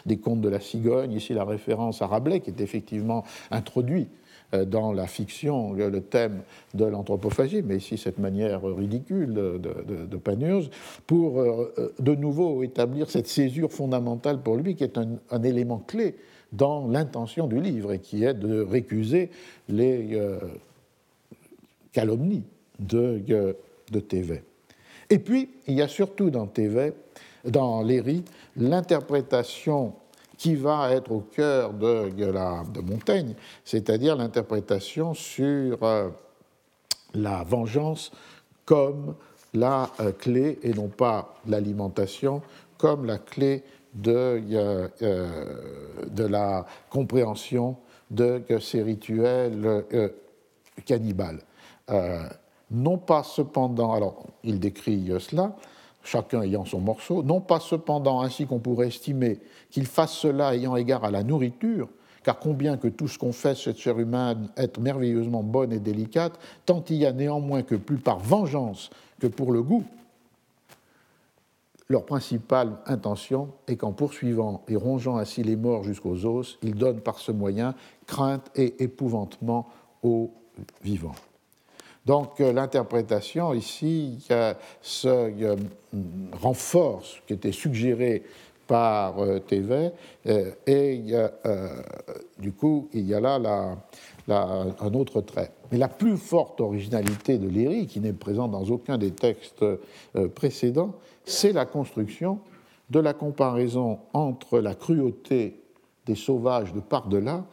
des 0.05 0.17
contes 0.17 0.41
de 0.41 0.49
la 0.49 0.59
cigogne, 0.59 1.11
ici 1.11 1.33
la 1.33 1.45
référence 1.45 2.01
à 2.01 2.07
Rabelais, 2.07 2.39
qui 2.39 2.49
est 2.49 2.61
effectivement 2.61 3.23
introduit 3.51 4.07
euh, 4.53 4.63
dans 4.63 4.93
la 4.93 5.07
fiction 5.07 5.73
le 5.73 5.99
thème 5.99 6.41
de 6.73 6.85
l'anthropophagie, 6.85 7.61
mais 7.63 7.77
ici 7.77 7.97
cette 7.97 8.17
manière 8.17 8.63
ridicule 8.63 9.33
de, 9.33 9.59
de, 9.59 10.15
Panurge, 10.15 10.69
pour 11.05 11.41
euh, 11.41 11.73
euh, 11.77 11.89
de 11.99 12.15
nouveau 12.15 12.63
établir 12.63 13.09
cette 13.09 13.27
césure 13.27 13.73
fondamentale 13.73 14.41
pour 14.41 14.55
lui, 14.55 14.75
qui 14.75 14.85
est 14.85 14.97
un 14.97 15.43
élément 15.43 15.79
clé 15.79 16.15
dans 16.53 16.87
l'intention 16.87 17.45
du 17.47 17.59
livre 17.59 17.91
et 17.91 17.99
qui 17.99 18.23
est 18.23 18.33
de 18.33 18.61
récuser 18.61 19.31
les 19.67 20.17
calomnies 21.91 22.45
de, 22.79 23.21
de 23.91 23.99
TV. 23.99 24.43
Et 25.09 25.19
puis, 25.19 25.49
il 25.67 25.75
y 25.75 25.81
a 25.81 25.87
surtout 25.87 26.29
dans 26.29 26.47
TV, 26.47 26.93
dans 27.45 27.81
Léry, 27.81 28.23
l'interprétation 28.57 29.93
qui 30.37 30.55
va 30.55 30.91
être 30.91 31.11
au 31.11 31.21
cœur 31.21 31.73
de, 31.73 32.09
de 32.09 32.81
Montaigne, 32.81 33.33
c'est-à-dire 33.65 34.15
l'interprétation 34.15 35.13
sur 35.13 35.81
euh, 35.83 36.09
la 37.13 37.43
vengeance 37.43 38.11
comme 38.65 39.15
la 39.53 39.89
clé, 40.19 40.59
et 40.61 40.73
non 40.73 40.89
pas 40.89 41.35
l'alimentation, 41.47 42.41
comme 42.77 43.05
la 43.05 43.17
clé 43.17 43.63
de, 43.93 44.41
euh, 44.51 44.87
de 46.07 46.23
la 46.25 46.65
compréhension 46.89 47.77
de 48.11 48.43
ces 48.59 48.83
rituels 48.83 49.83
euh, 49.93 50.09
cannibales. 50.85 51.39
Euh, 52.71 52.75
non 52.75 52.97
pas 52.97 53.23
cependant, 53.23 53.93
alors 53.93 54.25
il 54.43 54.59
décrit 54.59 55.09
cela, 55.19 55.55
chacun 56.03 56.41
ayant 56.41 56.65
son 56.65 56.79
morceau, 56.79 57.23
non 57.23 57.41
pas 57.41 57.59
cependant 57.59 58.21
ainsi 58.21 58.45
qu'on 58.45 58.59
pourrait 58.59 58.87
estimer 58.87 59.39
qu'il 59.69 59.85
fasse 59.85 60.13
cela 60.13 60.55
ayant 60.55 60.75
égard 60.75 61.03
à 61.03 61.11
la 61.11 61.23
nourriture, 61.23 61.89
car 62.23 62.39
combien 62.39 62.77
que 62.77 62.87
tout 62.87 63.07
ce 63.07 63.17
qu'on 63.17 63.31
fait 63.31 63.55
cette 63.55 63.77
chair 63.77 63.99
humaine 63.99 64.49
être 64.57 64.79
merveilleusement 64.79 65.43
bonne 65.43 65.71
et 65.71 65.79
délicate, 65.79 66.39
tant 66.65 66.83
il 66.89 66.97
y 66.97 67.05
a 67.05 67.13
néanmoins 67.13 67.63
que 67.63 67.75
plus 67.75 67.97
par 67.97 68.19
vengeance 68.19 68.89
que 69.19 69.27
pour 69.27 69.51
le 69.51 69.63
goût, 69.63 69.83
leur 71.89 72.05
principale 72.05 72.79
intention 72.85 73.49
est 73.67 73.77
qu'en 73.77 73.93
poursuivant 73.93 74.61
et 74.67 74.75
rongeant 74.75 75.17
ainsi 75.17 75.41
les 75.41 75.55
morts 75.55 75.83
jusqu'aux 75.83 76.25
os, 76.25 76.57
ils 76.61 76.75
donnent 76.75 76.99
par 76.99 77.19
ce 77.19 77.31
moyen 77.31 77.75
crainte 78.05 78.51
et 78.55 78.83
épouvantement 78.83 79.67
aux 80.03 80.31
vivants. 80.83 81.15
Donc 82.07 82.39
euh, 82.39 82.53
l'interprétation 82.53 83.53
ici 83.53 84.25
se 84.81 85.07
euh, 85.07 85.55
renforce, 86.41 87.17
qui 87.27 87.33
était 87.33 87.51
suggéré 87.51 88.23
par 88.65 89.19
euh, 89.19 89.39
TV, 89.39 89.91
et 90.65 91.03
du 92.39 92.53
coup 92.53 92.89
il 92.93 93.05
y 93.05 93.13
a 93.13 93.19
là 93.19 93.77
un 94.29 94.93
autre 94.93 95.21
trait. 95.21 95.51
Mais 95.71 95.77
la 95.77 95.89
plus 95.89 96.17
forte 96.17 96.61
originalité 96.61 97.37
de 97.37 97.47
Léry, 97.47 97.87
qui 97.87 97.99
n'est 97.99 98.13
présente 98.13 98.51
dans 98.51 98.63
aucun 98.63 98.97
des 98.97 99.11
textes 99.11 99.65
précédents, 100.35 100.93
c'est 101.25 101.51
la 101.51 101.65
construction 101.65 102.39
de 102.89 102.99
la 102.99 103.13
comparaison 103.13 103.99
entre 104.13 104.59
la 104.59 104.75
cruauté 104.75 105.61
des 106.05 106.15
sauvages 106.15 106.73
de 106.73 106.79
par-delà 106.79 107.45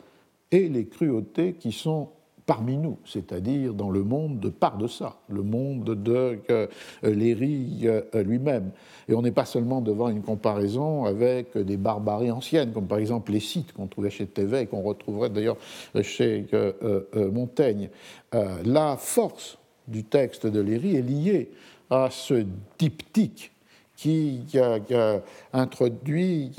et 0.51 0.68
les 0.68 0.86
cruautés 0.86 1.55
qui 1.55 1.72
sont 1.72 2.09
parmi 2.46 2.76
nous, 2.76 2.98
c'est-à-dire 3.04 3.72
dans 3.72 3.90
le 3.90 4.02
monde 4.02 4.38
de 4.38 4.48
par-deçà, 4.48 5.16
le 5.28 5.42
monde 5.42 5.84
de 5.84 6.38
euh, 6.50 6.66
Léry 7.02 7.82
euh, 7.84 8.02
lui-même. 8.22 8.70
Et 9.08 9.14
on 9.14 9.22
n'est 9.22 9.32
pas 9.32 9.44
seulement 9.44 9.80
devant 9.80 10.08
une 10.08 10.22
comparaison 10.22 11.04
avec 11.04 11.56
des 11.56 11.76
barbaries 11.76 12.30
anciennes, 12.30 12.72
comme 12.72 12.86
par 12.86 12.98
exemple 12.98 13.32
les 13.32 13.40
sites 13.40 13.72
qu'on 13.72 13.86
trouvait 13.86 14.10
chez 14.10 14.26
Thévet 14.26 14.62
et 14.62 14.66
qu'on 14.66 14.82
retrouverait 14.82 15.30
d'ailleurs 15.30 15.56
chez 16.02 16.46
euh, 16.52 17.30
Montaigne. 17.30 17.88
la 18.32 18.96
force 18.96 19.58
du 19.88 20.04
texte 20.04 20.46
de 20.46 20.60
Léry 20.60 20.96
est 20.96 21.02
liée 21.02 21.50
à 21.90 22.08
ce 22.10 22.44
diptyque 22.78 23.52
qui 23.96 24.44
est 24.52 25.24
introduit 25.52 26.50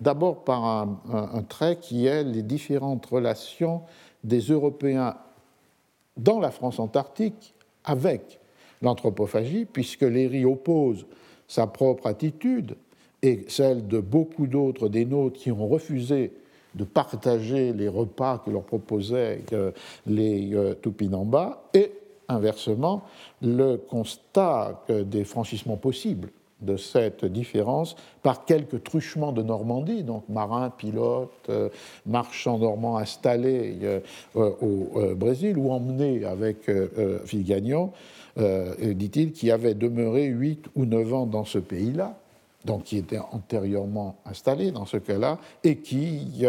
d'abord 0.00 0.44
par 0.44 0.64
un, 0.64 1.42
trait 1.48 1.76
qui 1.76 2.06
est 2.06 2.24
les 2.24 2.42
différentes 2.42 3.06
relations 3.06 3.82
des 4.24 4.40
Européens 4.40 5.16
dans 6.16 6.40
la 6.40 6.50
France 6.50 6.78
antarctique 6.78 7.54
avec 7.84 8.40
l'anthropophagie, 8.82 9.64
puisque 9.64 10.02
Léry 10.02 10.44
oppose 10.44 11.06
sa 11.46 11.66
propre 11.66 12.06
attitude 12.06 12.76
et 13.22 13.44
celle 13.48 13.86
de 13.88 13.98
beaucoup 13.98 14.46
d'autres 14.46 14.88
des 14.88 15.04
nôtres 15.04 15.40
qui 15.40 15.50
ont 15.50 15.66
refusé 15.66 16.32
de 16.74 16.84
partager 16.84 17.72
les 17.72 17.88
repas 17.88 18.38
que 18.38 18.50
leur 18.50 18.62
proposaient 18.62 19.42
euh, 19.52 19.72
les 20.06 20.54
euh, 20.54 20.74
Tupinamba, 20.74 21.64
et 21.74 21.92
inversement 22.28 23.02
le 23.40 23.76
constat 23.76 24.84
des 24.88 25.24
franchissements 25.24 25.78
possibles 25.78 26.30
de 26.60 26.76
cette 26.76 27.24
différence 27.24 27.94
par 28.22 28.44
quelques 28.44 28.82
truchements 28.82 29.32
de 29.32 29.42
Normandie, 29.42 30.02
donc 30.02 30.28
marins, 30.28 30.70
pilotes, 30.70 31.30
euh, 31.48 31.68
marchands 32.04 32.58
normands 32.58 32.96
installés 32.96 33.78
euh, 33.82 34.00
euh, 34.36 34.50
au 34.60 35.14
Brésil 35.14 35.56
ou 35.56 35.70
emmenés 35.70 36.24
avec 36.24 36.68
Vigagnon, 37.24 37.92
dit-il, 38.36 39.32
qui 39.32 39.50
avait 39.50 39.74
demeuré 39.74 40.26
huit 40.26 40.64
ou 40.76 40.84
neuf 40.84 41.12
ans 41.12 41.26
dans 41.26 41.44
ce 41.44 41.58
pays-là, 41.58 42.16
donc 42.64 42.84
qui 42.84 42.98
était 42.98 43.18
antérieurement 43.18 44.16
installé 44.24 44.70
dans 44.70 44.86
ce 44.86 44.96
cas-là, 44.96 45.38
et 45.64 45.76
qui 45.76 46.44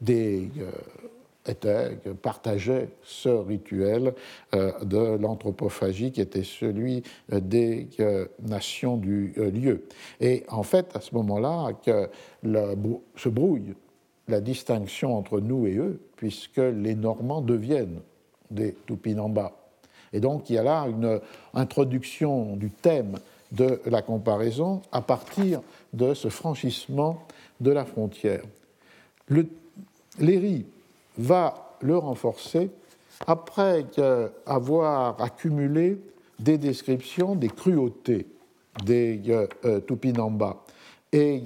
des 0.00 0.48
était, 1.50 1.96
partageait 2.22 2.88
ce 3.02 3.28
rituel 3.28 4.14
euh, 4.54 4.72
de 4.84 5.16
l'anthropophagie 5.18 6.12
qui 6.12 6.20
était 6.20 6.44
celui 6.44 7.02
euh, 7.32 7.40
des 7.40 7.88
euh, 8.00 8.26
nations 8.42 8.96
du 8.96 9.34
lieu. 9.36 9.84
Et 10.20 10.44
en 10.48 10.62
fait, 10.62 10.94
à 10.94 11.00
ce 11.00 11.14
moment-là, 11.14 11.72
que 11.84 12.08
se 13.16 13.28
brouille 13.28 13.74
la 14.28 14.40
distinction 14.40 15.16
entre 15.16 15.40
nous 15.40 15.66
et 15.66 15.76
eux, 15.76 16.00
puisque 16.16 16.58
les 16.58 16.94
Normands 16.94 17.40
deviennent 17.40 18.00
des 18.50 18.74
Tupinamba. 18.86 19.52
Et 20.12 20.20
donc 20.20 20.50
il 20.50 20.54
y 20.54 20.58
a 20.58 20.62
là 20.62 20.86
une 20.88 21.20
introduction 21.54 22.56
du 22.56 22.70
thème 22.70 23.16
de 23.52 23.80
la 23.86 24.02
comparaison 24.02 24.82
à 24.92 25.00
partir 25.00 25.60
de 25.92 26.14
ce 26.14 26.28
franchissement 26.28 27.24
de 27.60 27.70
la 27.70 27.84
frontière. 27.84 28.42
Le 29.28 29.46
Léry 30.18 30.66
va 31.18 31.76
le 31.80 31.96
renforcer 31.96 32.70
après 33.26 33.84
avoir 34.46 35.20
accumulé 35.20 35.98
des 36.38 36.58
descriptions 36.58 37.34
des 37.34 37.48
cruautés 37.48 38.26
des 38.84 39.20
euh, 39.64 39.80
Tupinamba. 39.80 40.62
Et 41.12 41.42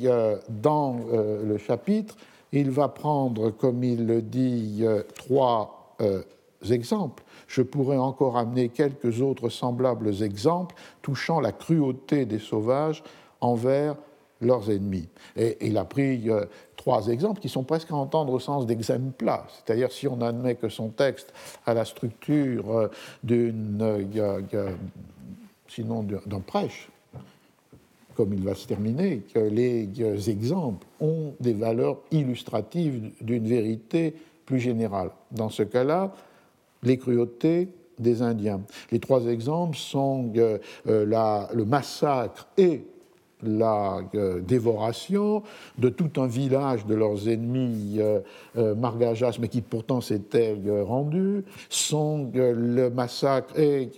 dans 0.51 0.99
le 1.43 1.57
chapitre, 1.57 2.17
il 2.53 2.71
va 2.71 2.89
prendre, 2.89 3.49
comme 3.49 3.83
il 3.83 4.07
le 4.07 4.21
dit, 4.21 4.85
trois 5.15 5.97
exemples. 6.71 7.25
Je 7.49 7.63
pourrais 7.63 7.97
encore 7.97 8.37
amener 8.37 8.69
quelques 8.69 9.21
autres 9.21 9.49
semblables 9.49 10.23
exemples 10.23 10.75
touchant 11.03 11.41
la 11.41 11.53
cruauté 11.53 12.27
des 12.27 12.39
sauvages 12.39 13.03
envers 13.41 13.97
leurs 14.45 14.71
ennemis. 14.71 15.09
Et 15.37 15.67
il 15.67 15.77
a 15.79 15.85
pris 15.85 16.31
euh, 16.31 16.45
trois 16.77 17.09
exemples 17.09 17.41
qui 17.41 17.49
sont 17.49 17.65
presque 17.65 17.91
à 17.91 17.95
entendre 17.95 18.33
au 18.33 18.41
sens 18.41 18.67
d'exempla, 18.67 19.47
c'est-à-dire 19.49 19.91
si 19.91 20.07
on 20.07 20.21
admet 20.21 20.55
que 20.55 20.69
son 20.69 20.89
texte 20.89 21.33
a 21.67 21.75
la 21.75 21.85
structure 21.85 22.71
euh, 22.71 22.89
d'une, 23.23 23.79
euh, 23.83 24.71
sinon 25.69 26.05
d'un 26.27 26.41
prêche, 26.41 26.89
comme 28.15 28.33
il 28.33 28.45
va 28.45 28.55
se 28.55 28.67
terminer, 28.67 29.23
que 29.35 29.41
les 29.41 30.31
exemples 30.31 30.87
ont 31.01 31.35
des 31.41 31.55
valeurs 31.55 31.99
illustratives 32.13 33.11
d'une 33.21 33.49
vérité 33.49 34.15
plus 34.47 34.61
générale. 34.61 35.11
Dans 35.33 35.49
ce 35.49 35.65
cas-là, 35.65 36.15
les 36.83 36.97
cruautés 36.99 37.71
des 37.99 38.23
Indiens. 38.23 38.61
Les 38.93 39.01
trois 39.01 39.27
exemples 39.27 39.77
sont 39.77 40.31
le 40.85 41.65
massacre 41.65 42.47
et 42.57 42.85
la 43.45 44.01
euh, 44.15 44.41
dévoration 44.41 45.43
de 45.79 45.89
tout 45.89 46.21
un 46.21 46.27
village 46.27 46.87
de 46.87 46.95
leurs 46.95 47.29
ennemis 47.29 47.97
euh, 47.99 48.21
euh, 48.57 48.75
margajas, 48.75 49.37
mais 49.41 49.49
qui 49.49 49.61
pourtant 49.61 50.01
s'étaient 50.01 50.57
rendus, 50.83 51.45
sont 51.69 52.31
le 52.35 52.89
massacre 52.89 53.59
et 53.59 53.91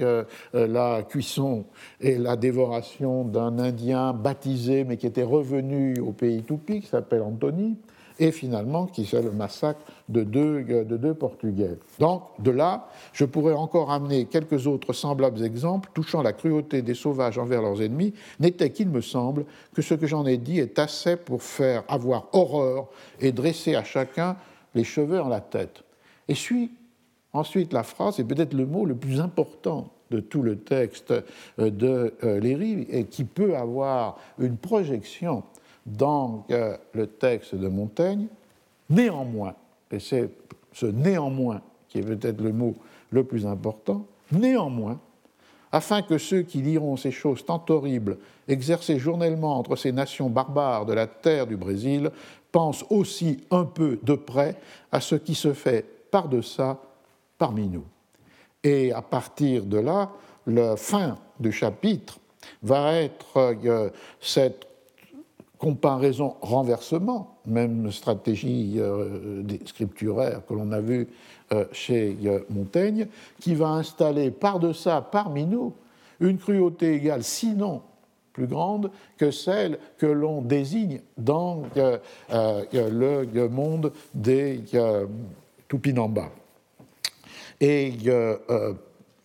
la 0.52 1.02
cuisson 1.02 1.64
et 2.01 2.18
la 2.18 2.36
dévoration 2.36 3.24
d'un 3.24 3.59
Indien 3.59 4.12
baptisé, 4.12 4.85
mais 4.85 4.97
qui 4.97 5.06
était 5.06 5.23
revenu 5.23 5.98
au 6.01 6.12
pays 6.12 6.43
Tupi, 6.43 6.81
qui 6.81 6.86
s'appelle 6.86 7.23
Anthony, 7.23 7.77
et 8.18 8.32
finalement 8.32 8.86
qui 8.86 9.05
c'est 9.05 9.23
le 9.23 9.32
massacre 9.32 9.81
de 10.09 10.23
deux, 10.23 10.62
de 10.62 10.97
deux 10.97 11.15
Portugais. 11.15 11.78
Donc, 11.99 12.23
de 12.39 12.51
là, 12.51 12.89
je 13.12 13.24
pourrais 13.24 13.55
encore 13.55 13.91
amener 13.91 14.27
quelques 14.27 14.66
autres 14.66 14.93
semblables 14.93 15.43
exemples 15.45 15.91
touchant 15.95 16.23
la 16.23 16.33
cruauté 16.33 16.83
des 16.83 16.95
sauvages 16.95 17.39
envers 17.39 17.62
leurs 17.62 17.83
ennemis, 17.83 18.15
n'était 18.39 18.70
qu'il 18.70 18.89
me 18.89 19.01
semble 19.01 19.45
que 19.74 19.83
ce 19.83 19.95
que 19.95 20.07
j'en 20.07 20.27
ai 20.27 20.37
dit 20.37 20.61
est 20.61 20.78
assez 20.78 21.16
pour 21.16 21.43
faire 21.43 21.83
avoir 21.89 22.28
horreur 22.33 22.87
et 23.20 23.33
dresser 23.33 23.74
à 23.74 23.85
chacun 23.85 24.37
les 24.74 24.85
cheveux 24.85 25.20
en 25.20 25.28
la 25.28 25.41
tête. 25.41 25.83
Et 26.28 26.35
suit 26.35 26.70
ensuite 27.33 27.73
la 27.73 27.83
phrase, 27.83 28.19
et 28.20 28.24
peut-être 28.24 28.55
le 28.55 28.66
mot 28.66 28.85
le 28.85 28.95
plus 28.95 29.20
important 29.20 29.93
de 30.11 30.20
tout 30.20 30.43
le 30.43 30.59
texte 30.59 31.12
euh, 31.59 31.70
de 31.70 32.15
euh, 32.24 32.41
Léry, 32.41 32.87
et 32.91 33.05
qui 33.05 33.24
peut 33.24 33.57
avoir 33.57 34.19
une 34.39 34.57
projection 34.57 35.43
dans 35.85 36.47
euh, 36.51 36.77
le 36.93 37.07
texte 37.07 37.55
de 37.55 37.69
Montaigne. 37.69 38.27
Néanmoins, 38.89 39.55
et 39.91 40.01
c'est 40.01 40.31
ce 40.73 40.87
néanmoins 40.87 41.63
qui 41.89 41.99
est 41.99 42.03
peut-être 42.03 42.41
le 42.41 42.53
mot 42.53 42.75
le 43.11 43.25
plus 43.25 43.47
important, 43.47 44.07
néanmoins, 44.33 44.99
afin 45.73 46.03
que 46.03 46.19
ceux 46.19 46.43
qui 46.43 46.63
liront 46.63 46.97
ces 46.97 47.11
choses 47.11 47.45
tant 47.45 47.65
horribles 47.69 48.19
exercées 48.49 48.99
journellement 48.99 49.59
entre 49.59 49.77
ces 49.77 49.93
nations 49.93 50.31
barbares 50.31 50.87
de 50.87 50.93
la 50.93 51.07
terre 51.07 51.47
du 51.47 51.57
Brésil 51.57 52.11
pensent 52.53 52.85
aussi 52.91 53.45
un 53.51 53.65
peu 53.65 53.99
de 54.03 54.15
près 54.15 54.57
à 54.93 55.01
ce 55.01 55.15
qui 55.15 55.35
se 55.35 55.53
fait 55.53 55.85
par-deçde 56.11 56.77
parmi 57.39 57.69
nous. 57.69 57.85
Et 58.63 58.93
à 58.93 59.03
partir 59.03 59.65
de 59.65 59.79
là, 59.79 60.11
la 60.47 60.77
fin 60.77 61.19
du 61.39 61.53
chapitre 61.53 62.19
va 62.63 62.95
être 62.95 63.37
euh, 63.37 63.91
cette 64.21 64.67
comparaison 65.59 66.37
renversement, 66.41 67.36
même 67.47 67.90
stratégie 67.90 68.74
euh, 68.78 69.43
scripturaire 69.64 70.44
que 70.47 70.55
l'on 70.55 70.73
a 70.73 70.81
vue 70.81 71.09
euh, 71.52 71.64
chez 71.73 72.16
euh, 72.24 72.40
Montaigne, 72.51 73.06
qui 73.40 73.55
va 73.55 73.68
installer 73.68 74.31
par 74.31 74.59
de 74.59 74.73
ça 74.73 75.01
parmi 75.01 75.47
nous 75.47 75.74
une 76.20 76.39
cruauté 76.39 76.94
égale, 76.94 77.23
sinon 77.23 77.82
plus 78.32 78.47
grande 78.47 78.90
que 79.16 79.31
celle 79.31 79.78
que 79.97 80.06
l'on 80.06 80.43
désigne 80.43 81.01
dans 81.16 81.62
le 82.31 83.48
monde 83.48 83.93
des 84.14 84.60
Tupinamba. 85.68 86.31
Et 87.60 87.94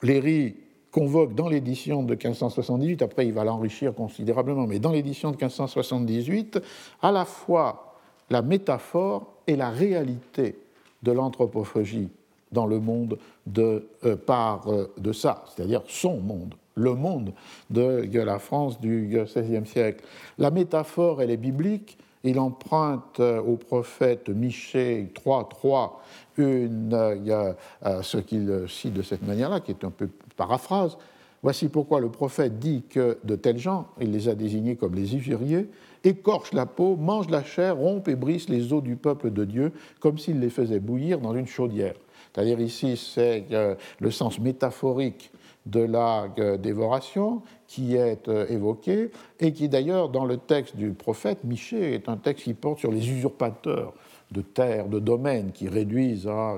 Léry 0.02 0.56
convoque 0.91 1.34
dans 1.34 1.49
l'édition 1.49 2.03
de 2.03 2.14
1578, 2.14 3.02
après 3.02 3.26
il 3.26 3.34
va 3.34 3.43
l'enrichir 3.43 3.93
considérablement, 3.95 4.68
mais 4.68 4.80
dans 4.80 4.91
l'édition 4.91 5.31
de 5.31 5.35
1578, 5.35 6.61
à 7.02 7.11
la 7.11 7.26
fois 7.26 7.91
la 8.32 8.41
métaphore 8.41 9.34
et 9.45 9.56
la 9.56 9.70
réalité 9.70 10.56
de 11.03 11.12
l'anthropophagie 11.12 12.10
dans 12.52 12.66
le 12.66 12.80
monde 12.80 13.18
de, 13.45 13.88
euh, 14.06 14.16
par 14.16 14.68
euh, 14.68 14.91
de 14.98 15.12
ça, 15.14 15.44
c'est-à-dire 15.48 15.84
son 15.88 16.18
monde, 16.18 16.56
le 16.76 16.95
monde 16.95 17.34
de, 17.70 18.08
la 18.14 18.40
France 18.40 18.80
du 18.80 19.10
XVIe 19.12 19.66
siècle. 19.66 20.03
La 20.38 20.49
métaphore, 20.49 21.22
elle 21.22 21.32
est 21.32 21.38
biblique. 21.38 21.98
Il 22.24 22.40
emprunte 22.40 23.20
euh, 23.20 23.41
au 23.41 23.58
prophète 23.58 24.30
Michée 24.30 25.12
3.3 25.14 25.91
une, 26.38 27.56
ce 28.02 28.18
qu'il 28.18 28.66
cite 28.68 28.94
de 28.94 29.02
cette 29.02 29.24
manière-là, 29.24 29.60
qui 29.60 29.72
est 29.72 29.84
un 29.84 29.91
peu 29.91 30.10
paraphrase. 30.38 30.98
Voici 31.44 31.68
pourquoi 31.68 31.99
le 31.99 32.10
prophète 32.10 32.58
dit 32.60 32.84
que 32.90 33.18
de 33.24 33.36
tels 33.36 33.58
gens, 33.58 33.88
il 33.99 34.12
les 34.12 34.30
a 34.30 34.36
désignés 34.36 34.76
comme 34.76 34.95
les 34.95 35.16
usuriers, 35.16 35.68
écorchent 36.03 36.53
la 36.53 36.65
peau, 36.65 36.95
mangent 36.95 37.30
la 37.30 37.44
chair, 37.44 37.78
rompent 37.78 38.07
et 38.07 38.15
brisent 38.15 38.49
les 38.49 38.73
os 38.73 38.84
du 38.84 38.95
peuple 38.95 39.32
de 39.32 39.45
Dieu, 39.45 39.72
comme 39.99 40.18
s'ils 40.18 40.40
les 40.40 40.49
faisaient 40.49 40.80
bouillir 40.80 41.19
dans 41.19 41.36
une 41.36 41.48
chaudière. 41.48 41.95
C'est-à-dire 42.34 42.60
ici, 42.60 42.98
c'est 42.98 43.45
euh, 43.52 43.76
le 43.99 44.11
sens 44.11 44.40
métaphorique 44.40 45.32
de 45.65 45.82
la 45.82 46.28
euh, 46.40 46.57
dévoration 46.57 47.44
qui 47.68 47.95
est 47.95 48.28
euh, 48.28 48.48
évoqué 48.48 49.11
et 49.40 49.53
qui 49.53 49.69
d'ailleurs 49.69 50.10
dans 50.10 50.26
le 50.26 50.38
texte 50.38 50.76
du 50.76 50.91
prophète 50.91 51.44
Michée 51.44 51.94
est 51.94 52.10
un 52.10 52.18
texte 52.18 52.45
qui 52.45 52.53
porte 52.53 52.80
sur 52.80 52.91
les 52.91 53.10
usurpateurs 53.10 53.94
de 54.32 54.41
terres, 54.41 54.88
de 54.88 54.99
domaines 54.99 55.52
qui 55.52 55.68
réduisent 55.68 56.26
à 56.26 56.56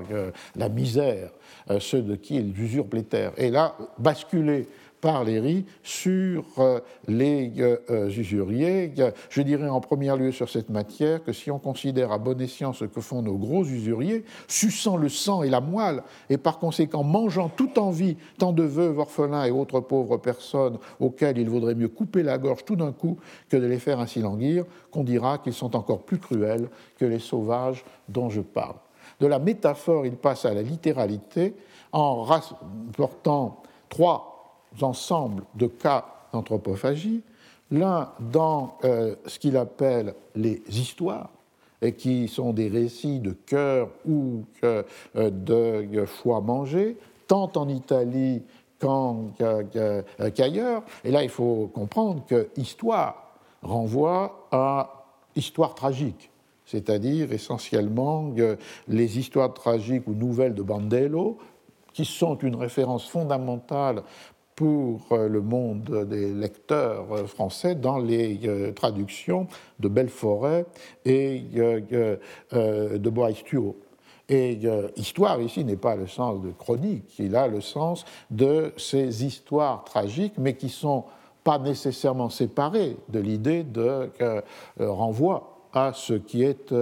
la 0.54 0.68
misère 0.68 1.30
ceux 1.80 2.02
de 2.02 2.14
qui 2.14 2.36
ils 2.36 2.56
usurpent 2.62 2.94
les 2.94 3.02
terres. 3.02 3.32
Et 3.36 3.50
là, 3.50 3.76
basculer 3.98 4.68
par 5.04 5.26
riz 5.26 5.66
sur 5.82 6.46
euh, 6.56 6.80
les 7.08 7.52
euh, 7.58 8.08
usuriers. 8.08 8.90
Je 9.28 9.42
dirais 9.42 9.68
en 9.68 9.82
premier 9.82 10.16
lieu 10.16 10.32
sur 10.32 10.48
cette 10.48 10.70
matière 10.70 11.22
que 11.22 11.34
si 11.34 11.50
on 11.50 11.58
considère 11.58 12.10
à 12.10 12.16
bon 12.16 12.40
escient 12.40 12.72
ce 12.72 12.86
que 12.86 13.02
font 13.02 13.20
nos 13.20 13.36
gros 13.36 13.66
usuriers, 13.66 14.24
suçant 14.48 14.96
le 14.96 15.10
sang 15.10 15.42
et 15.42 15.50
la 15.50 15.60
moelle, 15.60 16.02
et 16.30 16.38
par 16.38 16.58
conséquent 16.58 17.04
mangeant 17.04 17.50
tout 17.50 17.78
en 17.78 17.90
vie 17.90 18.16
tant 18.38 18.54
de 18.54 18.62
veuves, 18.62 18.98
orphelins 18.98 19.44
et 19.44 19.50
autres 19.50 19.80
pauvres 19.80 20.16
personnes 20.16 20.78
auxquelles 20.98 21.36
il 21.36 21.50
vaudrait 21.50 21.74
mieux 21.74 21.88
couper 21.88 22.22
la 22.22 22.38
gorge 22.38 22.64
tout 22.64 22.76
d'un 22.76 22.92
coup 22.92 23.18
que 23.50 23.58
de 23.58 23.66
les 23.66 23.78
faire 23.78 24.00
ainsi 24.00 24.20
languir, 24.20 24.64
qu'on 24.90 25.04
dira 25.04 25.36
qu'ils 25.36 25.52
sont 25.52 25.76
encore 25.76 26.00
plus 26.00 26.18
cruels 26.18 26.70
que 26.96 27.04
les 27.04 27.18
sauvages 27.18 27.84
dont 28.08 28.30
je 28.30 28.40
parle. 28.40 28.76
De 29.20 29.26
la 29.26 29.38
métaphore, 29.38 30.06
il 30.06 30.16
passe 30.16 30.46
à 30.46 30.54
la 30.54 30.62
littéralité 30.62 31.54
en 31.92 32.22
rapportant 32.22 33.62
trois 33.90 34.33
ensembles 34.80 35.44
de 35.54 35.66
cas 35.66 36.04
d'anthropophagie, 36.32 37.22
l'un 37.70 38.10
dans 38.20 38.78
euh, 38.84 39.14
ce 39.26 39.38
qu'il 39.38 39.56
appelle 39.56 40.14
les 40.34 40.62
histoires, 40.68 41.30
et 41.82 41.92
qui 41.92 42.28
sont 42.28 42.52
des 42.52 42.68
récits 42.68 43.20
de 43.20 43.32
cœur 43.32 43.90
ou 44.08 44.44
euh, 44.64 44.82
de 45.14 46.04
foie 46.06 46.40
mangé, 46.40 46.96
tant 47.26 47.50
en 47.56 47.68
Italie 47.68 48.42
qu'ailleurs. 50.34 50.82
Et 51.04 51.10
là, 51.10 51.22
il 51.22 51.28
faut 51.28 51.70
comprendre 51.72 52.24
que 52.26 52.48
histoire 52.56 53.34
renvoie 53.62 54.46
à 54.50 55.04
histoire 55.36 55.74
tragique, 55.74 56.30
c'est-à-dire 56.66 57.32
essentiellement 57.32 58.32
les 58.88 59.18
histoires 59.18 59.52
tragiques 59.54 60.06
ou 60.06 60.14
nouvelles 60.14 60.54
de 60.54 60.62
Bandello, 60.62 61.38
qui 61.92 62.04
sont 62.04 62.36
une 62.38 62.56
référence 62.56 63.08
fondamentale 63.08 64.02
pour 64.54 65.00
euh, 65.12 65.28
le 65.28 65.40
monde 65.40 66.06
des 66.08 66.32
lecteurs 66.32 67.12
euh, 67.12 67.26
français 67.26 67.74
dans 67.74 67.98
les 67.98 68.40
euh, 68.44 68.72
traductions 68.72 69.48
de 69.80 69.88
Belforêt 69.88 70.66
et 71.04 71.42
de 71.52 73.10
Boistuau. 73.10 73.76
Et 74.28 74.58
histoire 74.96 75.42
ici 75.42 75.64
n'est 75.64 75.76
pas 75.76 75.96
le 75.96 76.06
sens 76.06 76.40
de 76.40 76.50
chronique, 76.50 77.18
il 77.18 77.36
a 77.36 77.46
le 77.46 77.60
sens 77.60 78.06
de 78.30 78.72
ces 78.78 79.22
histoires 79.24 79.84
tragiques, 79.84 80.38
mais 80.38 80.54
qui 80.54 80.70
sont 80.70 81.04
pas 81.42 81.58
nécessairement 81.58 82.30
séparées 82.30 82.96
de 83.10 83.20
l'idée 83.20 83.64
de 83.64 84.10
renvoi 84.78 85.58
à 85.74 85.92
ce 85.92 86.14
qui 86.14 86.42
est 86.42 86.74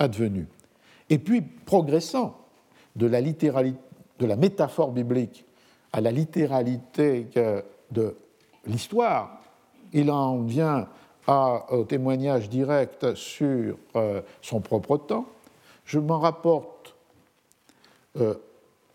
advenu. 0.00 0.48
et 1.10 1.18
puis 1.18 1.42
progressant 1.42 2.36
de 2.96 3.08
de 3.08 4.26
la 4.26 4.36
métaphore 4.36 4.90
biblique 4.90 5.44
à 5.92 6.00
la 6.00 6.10
littéralité 6.10 7.26
de 7.90 8.16
l'histoire, 8.66 9.40
il 9.92 10.10
en 10.10 10.42
vient 10.42 10.88
au 11.70 11.84
témoignage 11.84 12.48
direct 12.48 13.14
sur 13.14 13.76
euh, 13.96 14.22
son 14.40 14.60
propre 14.60 14.96
temps. 14.96 15.26
Je 15.84 15.98
m'en 15.98 16.18
rapporte 16.18 16.94
euh, 18.16 18.34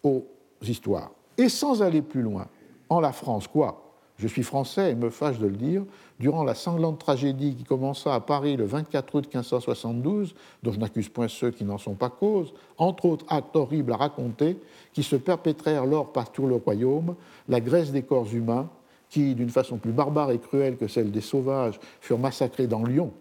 aux 0.03 0.25
histoires. 0.61 1.11
Et 1.37 1.49
sans 1.49 1.81
aller 1.81 2.01
plus 2.01 2.21
loin, 2.21 2.47
en 2.89 2.99
la 2.99 3.11
France, 3.11 3.47
quoi? 3.47 3.82
Je 4.17 4.27
suis 4.27 4.43
français 4.43 4.91
et 4.91 4.95
me 4.95 5.09
fâche 5.09 5.39
de 5.39 5.47
le 5.47 5.55
dire. 5.55 5.83
Durant 6.19 6.43
la 6.43 6.55
sanglante 6.55 6.99
tragédie 6.99 7.55
qui 7.55 7.63
commença 7.63 8.13
à 8.13 8.19
Paris 8.19 8.55
le 8.55 8.65
24 8.65 9.15
août 9.15 9.25
1572, 9.25 10.35
dont 10.61 10.71
je 10.71 10.79
n'accuse 10.79 11.09
point 11.09 11.27
ceux 11.27 11.51
qui 11.51 11.63
n'en 11.63 11.77
sont 11.77 11.95
pas 11.95 12.09
cause, 12.09 12.53
entre 12.77 13.05
autres 13.05 13.25
actes 13.29 13.55
horribles 13.55 13.91
à 13.91 13.97
raconter, 13.97 14.57
qui 14.93 15.03
se 15.03 15.15
perpétrèrent 15.15 15.85
lors 15.85 16.11
par 16.13 16.31
tout 16.31 16.45
le 16.45 16.55
royaume, 16.55 17.15
la 17.49 17.59
graisse 17.59 17.91
des 17.91 18.03
corps 18.03 18.31
humains, 18.33 18.69
qui, 19.09 19.35
d'une 19.35 19.49
façon 19.49 19.77
plus 19.77 19.91
barbare 19.91 20.31
et 20.31 20.39
cruelle 20.39 20.77
que 20.77 20.87
celle 20.87 21.11
des 21.11 21.21
sauvages, 21.21 21.79
furent 21.99 22.19
massacrés 22.19 22.67
dans 22.67 22.83
Lyon 22.83 23.11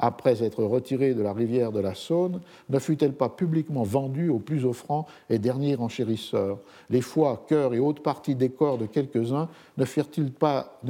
après 0.00 0.42
être 0.42 0.64
retirée 0.64 1.14
de 1.14 1.22
la 1.22 1.32
rivière 1.32 1.70
de 1.70 1.78
la 1.78 1.94
Saône, 1.94 2.40
ne 2.70 2.78
fut-elle 2.78 3.12
pas 3.12 3.28
publiquement 3.28 3.82
vendue 3.82 4.30
aux 4.30 4.38
plus 4.38 4.64
offrants 4.64 5.06
et 5.28 5.38
derniers 5.38 5.76
enchérisseurs? 5.76 6.58
Les 6.88 7.02
foies, 7.02 7.44
cœurs 7.46 7.74
et 7.74 7.78
autres 7.78 8.02
parties 8.02 8.34
des 8.34 8.48
corps 8.48 8.78
de 8.78 8.86
quelques-uns 8.86 9.48
ne 9.76 9.84
furent-ils 9.84 10.32
pas, 10.32 10.80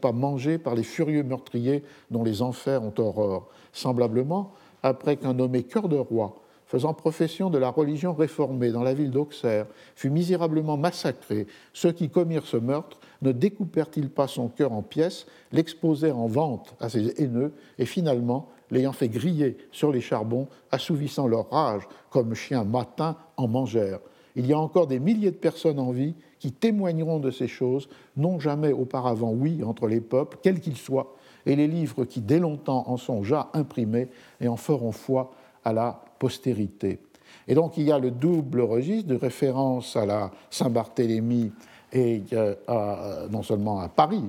pas 0.00 0.12
mangés 0.12 0.58
par 0.58 0.74
les 0.74 0.82
furieux 0.82 1.22
meurtriers 1.22 1.84
dont 2.10 2.24
les 2.24 2.42
enfers 2.42 2.82
ont 2.82 2.94
horreur? 2.98 3.46
Semblablement, 3.72 4.52
après 4.82 5.16
qu'un 5.16 5.34
nommé 5.34 5.62
cœur 5.62 5.88
de 5.88 5.96
roi 5.96 6.34
faisant 6.66 6.94
profession 6.94 7.48
de 7.48 7.58
la 7.58 7.70
religion 7.70 8.12
réformée 8.12 8.72
dans 8.72 8.82
la 8.82 8.92
ville 8.92 9.10
d'Auxerre, 9.10 9.66
fut 9.94 10.10
misérablement 10.10 10.76
massacré, 10.76 11.46
ceux 11.72 11.92
qui 11.92 12.10
commirent 12.10 12.46
ce 12.46 12.56
meurtre 12.56 12.98
ne 13.22 13.32
découpèrent-ils 13.32 14.10
pas 14.10 14.26
son 14.26 14.48
cœur 14.48 14.72
en 14.72 14.82
pièces, 14.82 15.26
l'exposèrent 15.52 16.18
en 16.18 16.26
vente 16.26 16.74
à 16.80 16.88
ses 16.88 17.22
haineux, 17.22 17.52
et 17.78 17.86
finalement 17.86 18.48
l'ayant 18.70 18.92
fait 18.92 19.08
griller 19.08 19.56
sur 19.70 19.92
les 19.92 20.00
charbons, 20.00 20.48
assouvissant 20.70 21.26
leur 21.26 21.50
rage 21.50 21.82
comme 22.10 22.34
chiens 22.34 22.64
matins 22.64 23.16
en 23.36 23.48
mangèrent. 23.48 24.00
Il 24.34 24.46
y 24.46 24.52
a 24.52 24.58
encore 24.58 24.86
des 24.86 25.00
milliers 25.00 25.30
de 25.30 25.36
personnes 25.36 25.78
en 25.78 25.92
vie 25.92 26.14
qui 26.38 26.52
témoigneront 26.52 27.18
de 27.18 27.30
ces 27.30 27.48
choses, 27.48 27.88
non 28.16 28.38
jamais 28.38 28.72
auparavant 28.72 29.32
oui 29.32 29.64
entre 29.64 29.86
les 29.86 30.00
peuples, 30.00 30.38
quels 30.42 30.60
qu'ils 30.60 30.76
soient, 30.76 31.14
et 31.46 31.56
les 31.56 31.66
livres 31.66 32.04
qui 32.04 32.20
dès 32.20 32.38
longtemps 32.38 32.84
en 32.86 32.98
sont 32.98 33.20
déjà 33.20 33.48
imprimés 33.54 34.08
et 34.40 34.48
en 34.48 34.56
feront 34.56 34.92
foi 34.92 35.32
à 35.64 35.72
la 35.72 36.02
postérité. 36.18 37.00
Et 37.48 37.54
donc 37.54 37.76
il 37.76 37.84
y 37.84 37.92
a 37.92 37.98
le 37.98 38.10
double 38.10 38.60
registre 38.60 39.08
de 39.08 39.16
référence 39.16 39.96
à 39.96 40.04
la 40.04 40.30
Saint-Barthélemy 40.50 41.52
et 41.92 42.22
euh, 42.32 43.28
non 43.30 43.42
seulement 43.42 43.80
à 43.80 43.88
Paris, 43.88 44.24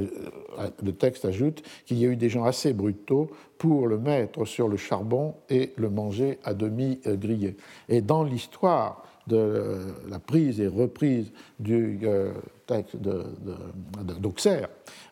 le 0.83 0.91
texte 0.91 1.25
ajoute 1.25 1.63
qu'il 1.85 1.97
y 1.97 2.05
a 2.05 2.09
eu 2.09 2.15
des 2.15 2.29
gens 2.29 2.43
assez 2.43 2.73
brutaux 2.73 3.29
pour 3.57 3.87
le 3.87 3.97
mettre 3.97 4.45
sur 4.45 4.67
le 4.67 4.77
charbon 4.77 5.35
et 5.49 5.73
le 5.77 5.89
manger 5.89 6.39
à 6.43 6.53
demi 6.53 6.99
grillé. 7.05 7.55
Et 7.87 8.01
dans 8.01 8.23
l'histoire 8.23 9.03
de 9.29 9.77
la 10.09 10.19
prise 10.19 10.59
et 10.59 10.67
reprise 10.67 11.31
du 11.59 11.99
euh, 12.03 12.33
texte 12.65 12.97
d'Auxerre, 12.97 14.67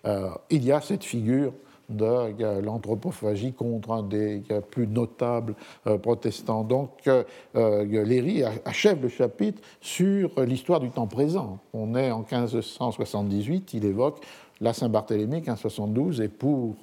euh, 0.06 0.30
il 0.50 0.66
y 0.66 0.72
a 0.72 0.82
cette 0.82 1.04
figure 1.04 1.54
de 1.90 2.04
euh, 2.04 2.60
l'anthropophagie 2.62 3.54
contre 3.54 3.92
un 3.92 4.02
des 4.04 4.44
plus 4.72 4.88
notables 4.88 5.56
protestants. 6.02 6.66
Donc, 6.66 7.10
Léry 7.56 8.44
achève 8.66 9.02
le 9.02 9.08
chapitre 9.08 9.62
sur 9.80 10.44
l'histoire 10.44 10.82
du 10.82 10.90
temps 10.90 11.08
présent. 11.08 11.60
On 11.74 11.96
est 11.96 12.12
en 12.12 12.26
1578, 12.30 13.74
il 13.74 13.86
évoque 13.86 14.20
la 14.60 14.74
Saint-Barthélemy 14.74 15.42
1572 15.42 16.22
et 16.22 16.30
pour 16.30 16.76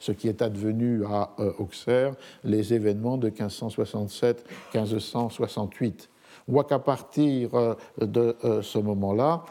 ce 0.00 0.10
qui 0.12 0.28
est 0.28 0.42
advenu 0.42 1.04
à 1.06 1.30
Auxerre, 1.58 2.14
les 2.44 2.74
événements 2.74 3.16
de 3.16 3.30
1567-1568. 3.30 6.09
Voit 6.48 6.64
qu'à 6.64 6.78
partir 6.78 7.54
euh, 7.54 7.74
de 8.00 8.36
ce 8.62 8.78
moment-là, 8.78 9.44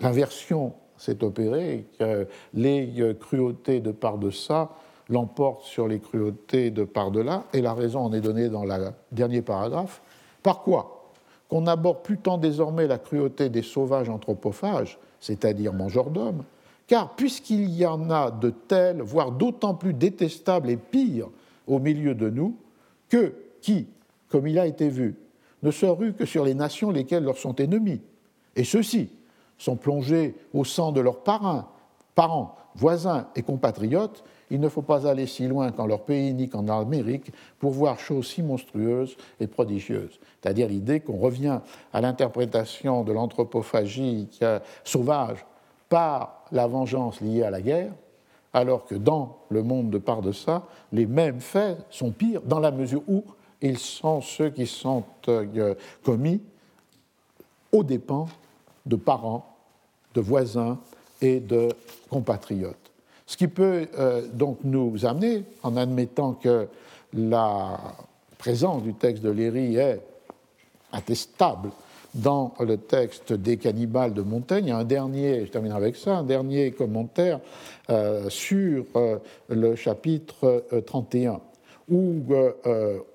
l'inversion 0.00 0.74
s'est 0.96 1.22
opérée, 1.22 1.86
que 1.98 2.26
les 2.54 3.16
cruautés 3.20 3.80
de 3.80 3.92
part 3.92 4.18
de 4.18 4.30
ça 4.30 4.70
l'emportent 5.08 5.62
sur 5.62 5.86
les 5.88 6.00
cruautés 6.00 6.70
de 6.70 6.84
part 6.84 7.10
de 7.10 7.20
là, 7.20 7.44
et 7.52 7.60
la 7.60 7.74
raison 7.74 8.00
en 8.00 8.12
est 8.12 8.20
donnée 8.20 8.48
dans 8.48 8.64
le 8.64 8.90
dernier 9.12 9.42
paragraphe. 9.42 10.02
Par 10.42 10.62
quoi? 10.62 11.12
Qu'on 11.48 11.62
n'aborde 11.62 12.02
plus 12.02 12.18
tant 12.18 12.38
désormais 12.38 12.86
la 12.86 12.98
cruauté 12.98 13.48
des 13.48 13.62
sauvages 13.62 14.08
anthropophages, 14.08 14.98
c'est-à-dire 15.20 15.72
mangeur 15.72 16.10
d'hommes, 16.10 16.42
car 16.86 17.14
puisqu'il 17.14 17.70
y 17.70 17.86
en 17.86 18.10
a 18.10 18.30
de 18.30 18.50
tels, 18.50 19.00
voire 19.00 19.32
d'autant 19.32 19.74
plus 19.74 19.94
détestables 19.94 20.70
et 20.70 20.76
pires 20.76 21.28
au 21.66 21.78
milieu 21.78 22.14
de 22.14 22.30
nous, 22.30 22.56
que 23.08 23.34
qui, 23.60 23.86
comme 24.28 24.46
il 24.46 24.58
a 24.58 24.66
été 24.66 24.88
vu, 24.88 25.16
ne 25.62 25.70
se 25.70 25.86
rue 25.86 26.12
que 26.12 26.26
sur 26.26 26.44
les 26.44 26.54
nations 26.54 26.90
lesquelles 26.90 27.24
leur 27.24 27.38
sont 27.38 27.56
ennemis, 27.56 28.00
et 28.54 28.64
ceux-ci 28.64 29.10
sont 29.58 29.76
plongés 29.76 30.34
au 30.52 30.64
sang 30.64 30.92
de 30.92 31.00
leurs 31.00 31.22
parrains, 31.22 31.68
parents, 32.14 32.54
voisins 32.74 33.28
et 33.36 33.42
compatriotes, 33.42 34.22
il 34.50 34.60
ne 34.60 34.68
faut 34.68 34.82
pas 34.82 35.08
aller 35.08 35.26
si 35.26 35.48
loin 35.48 35.72
qu'en 35.72 35.86
leur 35.86 36.02
pays 36.02 36.32
ni 36.32 36.48
qu'en 36.48 36.68
Amérique 36.68 37.32
pour 37.58 37.72
voir 37.72 37.98
choses 37.98 38.28
si 38.28 38.42
monstrueuses 38.42 39.16
et 39.40 39.46
prodigieuses. 39.46 40.20
C'est-à-dire 40.40 40.68
l'idée 40.68 41.00
qu'on 41.00 41.16
revient 41.16 41.60
à 41.92 42.00
l'interprétation 42.00 43.02
de 43.02 43.12
l'anthropophagie 43.12 44.28
sauvage 44.84 45.44
par 45.88 46.44
la 46.52 46.66
vengeance 46.66 47.20
liée 47.20 47.42
à 47.42 47.50
la 47.50 47.60
guerre, 47.60 47.92
alors 48.52 48.84
que 48.84 48.94
dans 48.94 49.38
le 49.50 49.62
monde 49.62 49.90
de 49.90 49.98
part 49.98 50.22
de 50.22 50.32
ça, 50.32 50.62
les 50.92 51.06
mêmes 51.06 51.40
faits 51.40 51.78
sont 51.90 52.10
pires 52.10 52.42
dans 52.42 52.60
la 52.60 52.70
mesure 52.70 53.02
où 53.08 53.24
ils 53.62 53.78
sont 53.78 54.20
ceux 54.20 54.50
qui 54.50 54.66
sont 54.66 55.04
euh, 55.28 55.74
commis 56.02 56.40
aux 57.72 57.82
dépens 57.82 58.28
de 58.84 58.96
parents, 58.96 59.56
de 60.14 60.20
voisins 60.20 60.78
et 61.20 61.40
de 61.40 61.68
compatriotes. 62.10 62.76
Ce 63.26 63.36
qui 63.36 63.48
peut 63.48 63.88
euh, 63.98 64.26
donc 64.32 64.58
nous 64.62 65.04
amener, 65.04 65.44
en 65.62 65.76
admettant 65.76 66.34
que 66.34 66.68
la 67.12 67.78
présence 68.38 68.82
du 68.82 68.94
texte 68.94 69.22
de 69.22 69.30
Léry 69.30 69.76
est 69.76 70.00
attestable 70.92 71.70
dans 72.14 72.54
le 72.60 72.78
texte 72.78 73.32
des 73.32 73.56
cannibales 73.56 74.14
de 74.14 74.22
Montaigne. 74.22 74.70
Un 74.70 74.84
dernier, 74.84 75.44
je 75.44 75.50
termine 75.50 75.72
avec 75.72 75.96
ça, 75.96 76.18
un 76.18 76.22
dernier 76.22 76.70
commentaire 76.70 77.40
sur 78.28 78.84
le 79.48 79.74
chapitre 79.74 80.64
31 80.86 81.40
où 81.88 82.22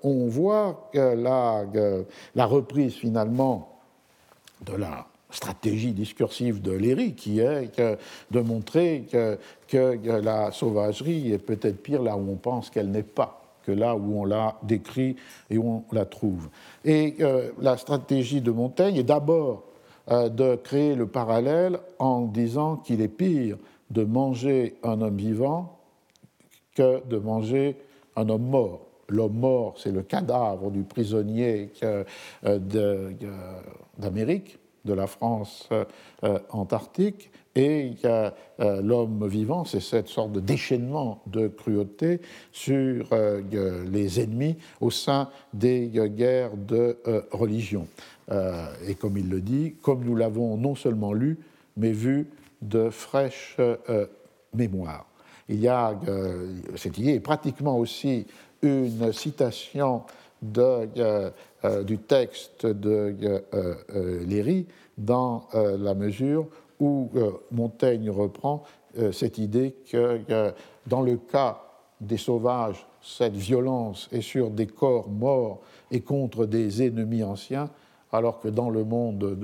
on 0.02 0.26
voit 0.26 0.90
la, 0.94 1.64
la 2.34 2.46
reprise 2.46 2.94
finalement 2.94 3.80
de 4.64 4.74
la 4.74 5.06
stratégie 5.32 5.92
discursive 5.92 6.62
de 6.62 6.72
Léry, 6.72 7.14
qui 7.14 7.40
est 7.40 7.80
de 8.30 8.40
montrer 8.40 9.06
que, 9.10 9.38
la 10.20 10.52
sauvagerie 10.52 11.32
est 11.32 11.38
peut-être 11.38 11.82
pire 11.82 12.02
là 12.02 12.16
où 12.16 12.30
on 12.30 12.36
pense 12.36 12.70
qu'elle 12.70 12.90
n'est 12.90 13.02
pas 13.02 13.42
que 13.64 13.72
là 13.72 13.94
où 13.94 14.20
on 14.20 14.24
la 14.24 14.58
décrit 14.62 15.16
et 15.48 15.56
où 15.56 15.84
on 15.90 15.94
la 15.94 16.04
trouve. 16.04 16.48
Et 16.84 17.14
euh, 17.20 17.50
la 17.60 17.76
stratégie 17.76 18.40
de 18.40 18.50
Montaigne 18.50 18.96
est 18.96 19.04
d'abord 19.04 19.62
euh, 20.10 20.28
de 20.28 20.56
créer 20.56 20.96
le 20.96 21.06
parallèle 21.06 21.78
en 22.00 22.22
disant 22.22 22.76
qu'il 22.76 23.00
est 23.00 23.08
pire 23.08 23.56
de 23.90 24.04
manger 24.04 24.74
un 24.82 25.00
homme 25.00 25.16
vivant 25.16 25.78
que 26.74 27.06
de 27.06 27.18
manger 27.18 27.76
un 28.16 28.28
homme 28.28 28.46
mort. 28.46 28.86
L'homme 29.08 29.38
mort, 29.38 29.74
c'est 29.78 29.92
le 29.92 30.02
cadavre 30.02 30.70
du 30.70 30.82
prisonnier 30.82 31.70
euh, 31.82 32.04
d'Amérique, 33.98 34.58
de 34.84 34.94
la 34.94 35.06
France 35.06 35.68
euh, 35.72 35.84
euh, 36.24 36.38
antarctique, 36.50 37.30
et 37.54 37.92
euh, 38.04 38.30
l'homme 38.82 39.28
vivant, 39.28 39.64
c'est 39.64 39.80
cette 39.80 40.08
sorte 40.08 40.32
de 40.32 40.40
déchaînement 40.40 41.22
de 41.26 41.48
cruauté 41.48 42.20
sur 42.50 43.08
les 43.12 44.20
ennemis 44.20 44.56
au 44.80 44.90
sein 44.90 45.28
des 45.52 45.88
guerres 45.88 46.56
de 46.56 46.96
religion. 47.30 47.86
et 48.88 48.94
comme 48.94 49.18
il 49.18 49.28
le 49.28 49.42
dit, 49.42 49.74
comme 49.82 50.02
nous 50.02 50.16
l'avons 50.16 50.56
non 50.56 50.74
seulement 50.74 51.12
lu, 51.12 51.38
mais 51.76 51.92
vu 51.92 52.26
de 52.62 52.88
fraîche 52.88 53.58
mémoire. 54.54 55.11
Il 55.52 55.60
y 55.60 55.68
a, 55.68 55.94
cette 56.76 56.96
idée 56.96 57.14
est 57.14 57.20
pratiquement 57.20 57.76
aussi 57.76 58.26
une 58.62 59.12
citation 59.12 60.02
de 60.40 60.88
euh, 61.64 61.84
du 61.84 61.98
texte 61.98 62.66
de 62.66 63.14
euh, 63.22 63.74
euh, 63.94 64.24
Léry 64.26 64.66
dans 64.98 65.46
la 65.54 65.94
mesure 65.94 66.46
où 66.80 67.08
Montaigne 67.50 68.10
reprend 68.10 68.62
cette 69.10 69.38
idée 69.38 69.74
que 69.90 70.20
dans 70.86 71.00
le 71.00 71.16
cas 71.16 71.62
des 72.00 72.18
sauvages, 72.18 72.86
cette 73.00 73.34
violence 73.34 74.08
est 74.12 74.20
sur 74.20 74.50
des 74.50 74.66
corps 74.66 75.08
morts 75.08 75.60
et 75.90 76.00
contre 76.02 76.44
des 76.44 76.82
ennemis 76.82 77.24
anciens, 77.24 77.70
alors 78.12 78.40
que 78.40 78.48
dans 78.48 78.70
le 78.70 78.84
monde 78.84 79.36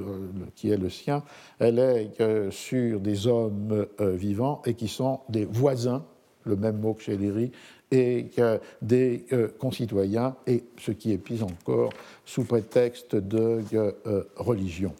qui 0.54 0.70
est 0.70 0.76
le 0.76 0.90
sien, 0.90 1.22
elle 1.58 1.78
est 1.78 2.50
sur 2.50 3.00
des 3.00 3.26
hommes 3.26 3.86
vivants 3.98 4.62
et 4.66 4.74
qui 4.74 4.88
sont 4.88 5.20
des 5.28 5.44
voisins, 5.44 6.04
le 6.44 6.56
même 6.56 6.78
mot 6.78 6.94
que 6.94 7.02
chez 7.02 7.16
Léry, 7.16 7.50
et 7.90 8.30
des 8.82 9.24
euh, 9.32 9.48
concitoyens, 9.58 10.36
et 10.46 10.64
ce 10.78 10.92
qui 10.92 11.12
est 11.12 11.18
pis 11.18 11.42
encore, 11.42 11.90
sous 12.24 12.44
prétexte 12.44 13.16
de 13.16 13.62
euh, 13.72 13.92
euh, 14.06 14.24
religion. 14.36 14.92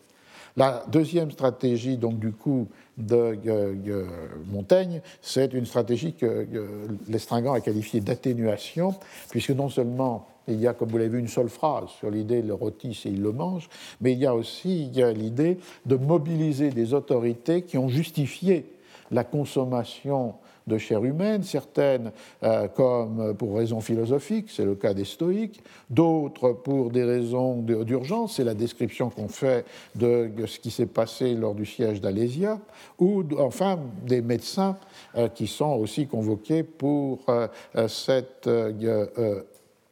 La 0.57 0.85
deuxième 0.91 1.31
stratégie, 1.31 1.97
donc 1.97 2.19
du 2.19 2.33
coup, 2.33 2.67
de 2.97 3.39
Montaigne, 4.51 5.03
c'est 5.23 5.53
une 5.55 5.67
stratégie 5.67 6.15
que 6.15 6.49
Lestringant 7.09 7.53
a 7.53 7.61
qualifiée 7.61 8.01
d'atténuation, 8.01 8.97
puisque 9.31 9.51
non 9.51 9.69
seulement 9.69 10.27
il 10.49 10.61
y 10.61 10.67
a, 10.67 10.75
comme 10.75 10.89
vous 10.89 10.99
l'avez 10.99 11.11
vu, 11.11 11.19
une 11.19 11.29
seule 11.29 11.49
phrase 11.49 11.89
sur 11.99 12.11
l'idée 12.11 12.43
le 12.43 12.55
rôtisse 12.55 13.07
et 13.07 13.11
il 13.11 13.23
le 13.23 13.33
mange, 13.33 13.69
mais 14.01 14.13
il 14.13 14.19
y 14.19 14.27
a 14.27 14.35
aussi 14.35 14.91
l'idée 15.15 15.59
de 15.87 15.97
mobiliser 15.97 16.71
des 16.71 16.95
autorités 16.95 17.63
qui 17.63 17.79
ont 17.79 17.89
justifié 17.89 18.67
la 19.11 19.25
consommation 19.25 20.35
de 20.69 20.79
chair 20.79 21.03
humaine, 21.03 21.43
certaines 21.43 22.13
euh, 22.43 22.69
comme 22.69 23.35
pour 23.35 23.57
raisons 23.57 23.81
philosophiques, 23.81 24.51
c'est 24.51 24.65
le 24.65 24.75
cas 24.75 24.95
des 24.95 25.05
stoïques, 25.05 25.63
d'autres 25.91 26.53
pour 26.53 26.91
des 26.91 27.05
raisons 27.05 27.63
d'urgence, 27.63 28.37
c'est 28.37 28.45
la 28.45 28.55
description 28.55 29.11
qu'on 29.11 29.29
fait 29.29 29.65
de 29.95 30.31
ce 30.47 30.59
qui 30.59 30.71
s'est 30.71 30.87
passé 30.87 31.35
lors 31.35 31.55
du 31.55 31.65
siège 31.67 32.01
d'Alésia, 32.01 32.61
ou 32.99 33.25
enfin 33.39 33.79
des 34.07 34.21
médecins 34.21 34.77
euh, 35.17 35.29
qui 35.29 35.47
sont 35.47 35.73
aussi 35.73 36.07
convoqués 36.07 36.63
pour 36.63 37.21
euh, 37.29 37.49
cette 37.89 38.49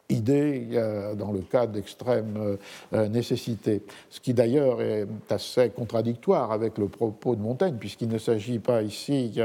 idée 0.09 0.69
dans 1.17 1.33
le 1.33 1.41
cas 1.41 1.67
d'extrême 1.67 2.59
euh, 2.93 3.09
nécessité. 3.09 3.83
Ce 4.11 4.21
qui 4.21 4.35
d'ailleurs 4.35 4.81
est 4.81 5.07
assez 5.31 5.71
contradictoire 5.71 6.53
avec 6.53 6.79
le 6.79 6.89
propos 6.89 7.35
de 7.35 7.43
Montaigne, 7.43 7.77
puisqu'il 7.79 8.09
ne 8.09 8.19
s'agit 8.19 8.59
pas 8.59 8.83
ici, 8.83 9.39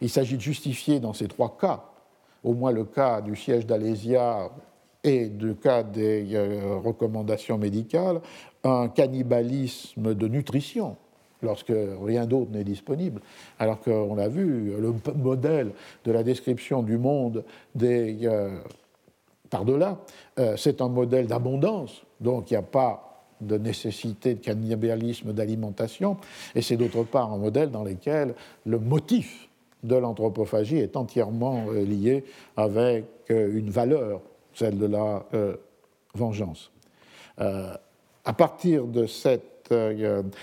il 0.00 0.10
s'agit 0.10 0.36
de 0.36 0.42
justifier 0.42 1.00
dans 1.00 1.12
ces 1.12 1.28
trois 1.28 1.56
cas, 1.60 1.84
au 2.44 2.54
moins 2.54 2.72
le 2.72 2.84
cas 2.84 3.20
du 3.20 3.36
siège 3.36 3.66
d'Alésia 3.66 4.50
et 5.06 5.28
du 5.28 5.54
cas 5.54 5.82
des 5.82 6.34
euh, 6.34 6.78
recommandations 6.84 7.58
médicales, 7.58 8.20
un 8.64 8.88
cannibalisme 8.88 10.14
de 10.14 10.28
nutrition 10.28 10.96
lorsque 11.42 11.72
rien 12.02 12.26
d'autre 12.26 12.50
n'est 12.50 12.64
disponible. 12.64 13.20
Alors 13.58 13.80
qu'on 13.80 14.16
l'a 14.16 14.28
vu, 14.28 14.72
le 14.78 14.94
modèle 15.14 15.72
de 16.04 16.12
la 16.12 16.22
description 16.22 16.82
du 16.82 16.98
monde 16.98 17.44
des 17.74 18.18
euh, 18.24 18.58
par-delà, 19.56 19.96
euh, 20.38 20.54
c'est 20.58 20.82
un 20.82 20.88
modèle 20.88 21.26
d'abondance, 21.26 22.02
donc 22.20 22.50
il 22.50 22.54
n'y 22.54 22.58
a 22.58 22.62
pas 22.62 23.24
de 23.40 23.56
nécessité 23.56 24.34
de 24.34 24.40
cannibalisme 24.40 25.32
d'alimentation, 25.32 26.18
et 26.54 26.60
c'est 26.60 26.76
d'autre 26.76 27.04
part 27.04 27.32
un 27.32 27.38
modèle 27.38 27.70
dans 27.70 27.82
lequel 27.82 28.34
le 28.66 28.78
motif 28.78 29.48
de 29.82 29.96
l'anthropophagie 29.96 30.76
est 30.76 30.94
entièrement 30.94 31.64
euh, 31.68 31.84
lié 31.84 32.24
avec 32.56 33.06
euh, 33.30 33.58
une 33.58 33.70
valeur, 33.70 34.20
celle 34.52 34.78
de 34.78 34.86
la 34.86 35.24
vengeance. 36.14 36.70
à 37.38 38.32
partir 38.32 38.86
de 38.86 39.04
cet 39.06 39.70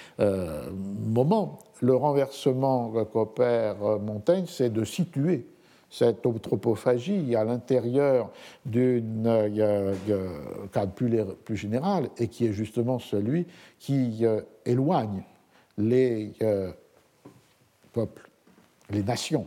moment, 0.07 1.57
le 1.81 1.95
renversement 1.95 2.91
qu'opère 3.05 3.77
Montaigne, 3.99 4.45
c'est 4.47 4.71
de 4.71 4.83
situer 4.83 5.47
cette 5.93 6.25
anthropophagie 6.25 7.35
à 7.35 7.43
l'intérieur 7.43 8.31
d'un 8.65 9.93
cadre 10.71 10.91
plus, 10.91 11.23
plus, 11.45 11.55
général 11.55 12.09
et 12.17 12.27
qui 12.27 12.47
est 12.47 12.51
justement 12.51 12.97
celui 12.97 13.45
qui 13.77 14.25
euh, 14.25 14.41
éloigne 14.65 15.21
les 15.77 16.33
euh, 16.41 16.71
peuples, 17.93 18.27
les 18.89 19.03
nations 19.03 19.45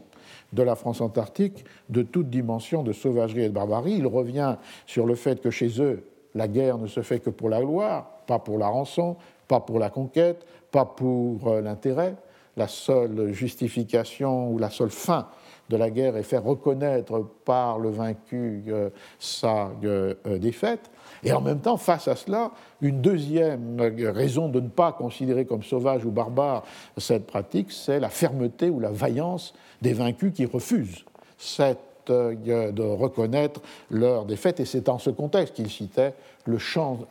de 0.53 0.63
la 0.63 0.77
France 0.77 1.01
antarctique 1.01 1.65
de 1.89 2.03
toute 2.03 2.31
dimension 2.31 2.85
de 2.85 2.93
sauvagerie 2.93 3.43
et 3.43 3.49
de 3.49 3.55
barbarie. 3.55 3.95
Il 3.95 4.07
revient 4.07 4.57
sur 4.87 5.05
le 5.05 5.17
fait 5.17 5.41
que 5.43 5.51
chez 5.51 5.83
eux, 5.83 6.05
la 6.37 6.47
guerre 6.47 6.79
ne 6.79 6.87
se 6.87 7.03
fait 7.03 7.19
que 7.19 7.31
pour 7.31 7.49
la 7.49 7.61
gloire, 7.61 8.21
pas 8.29 8.39
pour 8.39 8.57
la 8.57 8.69
rançon, 8.69 9.17
pas 9.49 9.59
pour 9.59 9.81
la 9.81 9.91
conquête, 9.91 10.47
pas 10.71 10.85
pour 10.85 11.49
euh, 11.49 11.61
l'intérêt. 11.61 12.15
La 12.57 12.69
seule 12.69 13.33
justification 13.33 14.53
ou 14.53 14.59
la 14.59 14.71
seule 14.71 14.91
fin 14.91 15.27
de 15.69 15.77
la 15.77 15.91
guerre 15.91 16.17
et 16.17 16.23
faire 16.23 16.45
reconnaître 16.45 17.27
par 17.45 17.79
le 17.79 17.91
vaincu 17.91 18.65
euh, 18.69 18.91
sa 19.19 19.71
euh, 19.85 20.15
euh, 20.27 20.39
défaite. 20.39 20.91
Et 21.25 21.33
en 21.33 21.41
même 21.41 21.61
temps, 21.61 21.77
face 21.77 22.09
à 22.09 22.17
cela, 22.17 22.53
une 22.81 23.01
deuxième 23.01 23.81
raison 23.81 24.49
de 24.49 24.61
ne 24.61 24.69
pas 24.69 24.93
considérer 24.93 25.45
comme 25.45 25.63
sauvage 25.63 26.05
ou 26.05 26.11
barbare 26.11 26.63
cette 26.99 27.27
pratique, 27.27 27.73
c'est 27.73 27.99
la 27.99 28.11
fermeté 28.11 28.71
ou 28.71 28.81
la 28.81 28.91
vaillance 28.91 29.55
des 29.83 29.93
vaincus 29.93 30.33
qui 30.35 30.45
refusent 30.45 31.05
cette 31.39 31.79
de 32.09 32.83
reconnaître 32.83 33.61
leur 33.91 34.27
défaite. 34.27 34.61
Et 34.61 34.65
c'est 34.65 34.89
en 34.89 35.01
ce 35.01 35.11
contexte 35.11 35.55
qu'il 35.55 35.69
citait 35.69 36.15
le 36.45 36.59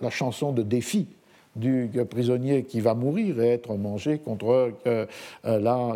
la 0.01 0.09
chanson 0.09 0.53
de 0.53 0.61
défi 0.61 1.07
du 1.57 1.91
prisonnier 2.09 2.63
qui 2.63 2.79
va 2.79 2.93
mourir 2.93 3.41
et 3.41 3.49
être 3.49 3.75
mangé 3.75 4.19
contre 4.19 4.71
la 5.43 5.95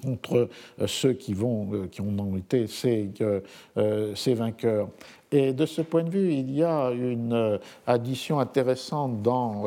contre 0.00 0.48
euh, 0.80 0.86
ceux 0.86 1.12
qui, 1.12 1.34
vont, 1.34 1.68
euh, 1.72 1.86
qui 1.88 2.00
ont 2.00 2.36
été 2.36 2.66
ces, 2.66 3.10
euh, 3.20 4.14
ces, 4.14 4.34
vainqueurs. 4.34 4.88
Et 5.30 5.52
de 5.52 5.66
ce 5.66 5.82
point 5.82 6.02
de 6.02 6.10
vue, 6.10 6.32
il 6.32 6.50
y 6.50 6.62
a 6.62 6.90
une 6.90 7.58
addition 7.86 8.38
intéressante 8.38 9.22
dans 9.22 9.64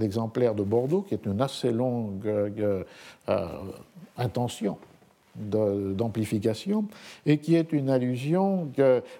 l'exemplaire 0.00 0.56
de 0.56 0.64
Bordeaux, 0.64 1.02
qui 1.02 1.14
est 1.14 1.26
une 1.26 1.40
assez 1.40 1.70
longue 1.70 2.28
intention 4.16 4.78
d'amplification, 5.36 6.84
et 7.26 7.38
qui 7.38 7.54
est 7.54 7.72
une 7.72 7.88
allusion 7.88 8.70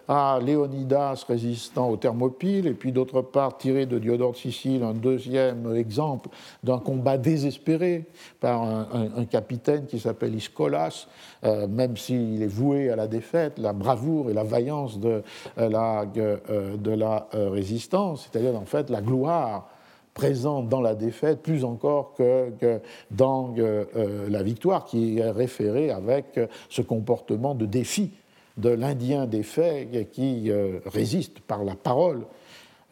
à 0.08 0.38
Léonidas 0.44 1.24
résistant 1.26 1.88
aux 1.88 1.96
Thermopyles, 1.96 2.66
et 2.66 2.74
puis 2.74 2.92
d'autre 2.92 3.22
part 3.22 3.56
tiré 3.56 3.86
de 3.86 3.98
Diodore 3.98 4.32
de 4.32 4.36
Sicile, 4.36 4.82
un 4.82 4.94
deuxième 4.94 5.74
exemple 5.74 6.28
d'un 6.62 6.78
combat 6.78 7.16
désespéré 7.18 8.04
par 8.40 8.62
un, 8.62 9.24
capitaine 9.30 9.86
qui 9.86 9.98
s'appelle 9.98 10.34
Iskolas, 10.34 11.06
euh, 11.44 11.66
même 11.66 11.96
s'il 11.96 12.42
est 12.42 12.46
voué 12.46 12.90
à 12.90 12.96
la 12.96 13.06
défaite, 13.06 13.58
la 13.58 13.72
bravoure 13.72 14.30
et 14.30 14.34
la 14.34 14.44
vaillance 14.44 14.98
de 14.98 15.22
euh, 15.58 15.68
la, 15.68 16.04
euh, 16.16 16.76
de 16.76 16.90
la 16.90 17.28
résistance, 17.32 18.28
c'est-à-dire 18.30 18.58
en 18.58 18.64
fait 18.64 18.90
la 18.90 19.00
gloire 19.00 19.68
présente 20.14 20.68
dans 20.68 20.80
la 20.80 20.94
défaite 20.94 21.42
plus 21.42 21.64
encore 21.64 22.14
que, 22.14 22.80
dans 23.10 23.54
euh, 23.58 23.84
euh, 23.96 24.28
la 24.28 24.42
victoire, 24.42 24.84
qui 24.84 25.18
est 25.18 25.30
référée 25.30 25.90
avec 25.90 26.38
ce 26.68 26.82
comportement 26.82 27.54
de 27.54 27.66
défi 27.66 28.10
de 28.58 28.68
l'Indien 28.68 29.26
défait 29.26 30.08
qui 30.12 30.50
euh, 30.50 30.80
résiste 30.86 31.40
par 31.40 31.64
la 31.64 31.74
parole. 31.74 32.26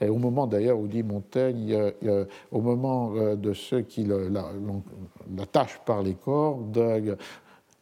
Et 0.00 0.08
au 0.08 0.16
moment 0.16 0.46
d'ailleurs 0.46 0.78
où 0.78 0.86
dit 0.86 1.02
Montaigne, 1.02 1.92
au 2.50 2.62
moment 2.62 3.12
de 3.36 3.52
ceux 3.52 3.82
qui 3.82 4.08
l'attachent 5.36 5.80
par 5.84 6.02
les 6.02 6.14
cordes, 6.14 7.18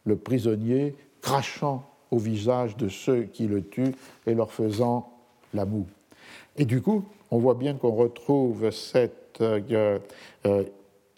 le 0.03 0.15
prisonnier 0.17 0.97
crachant 1.21 1.85
au 2.11 2.17
visage 2.17 2.75
de 2.75 2.89
ceux 2.89 3.23
qui 3.23 3.47
le 3.47 3.63
tuent 3.63 3.95
et 4.27 4.33
leur 4.33 4.51
faisant 4.51 5.13
la 5.53 5.63
moue. 5.65 5.87
Et 6.57 6.65
du 6.65 6.81
coup, 6.81 7.05
on 7.31 7.37
voit 7.37 7.53
bien 7.53 7.75
qu'on 7.75 7.91
retrouve 7.91 8.71
cette 8.71 9.13
euh, 9.13 9.15
euh, 9.15 9.28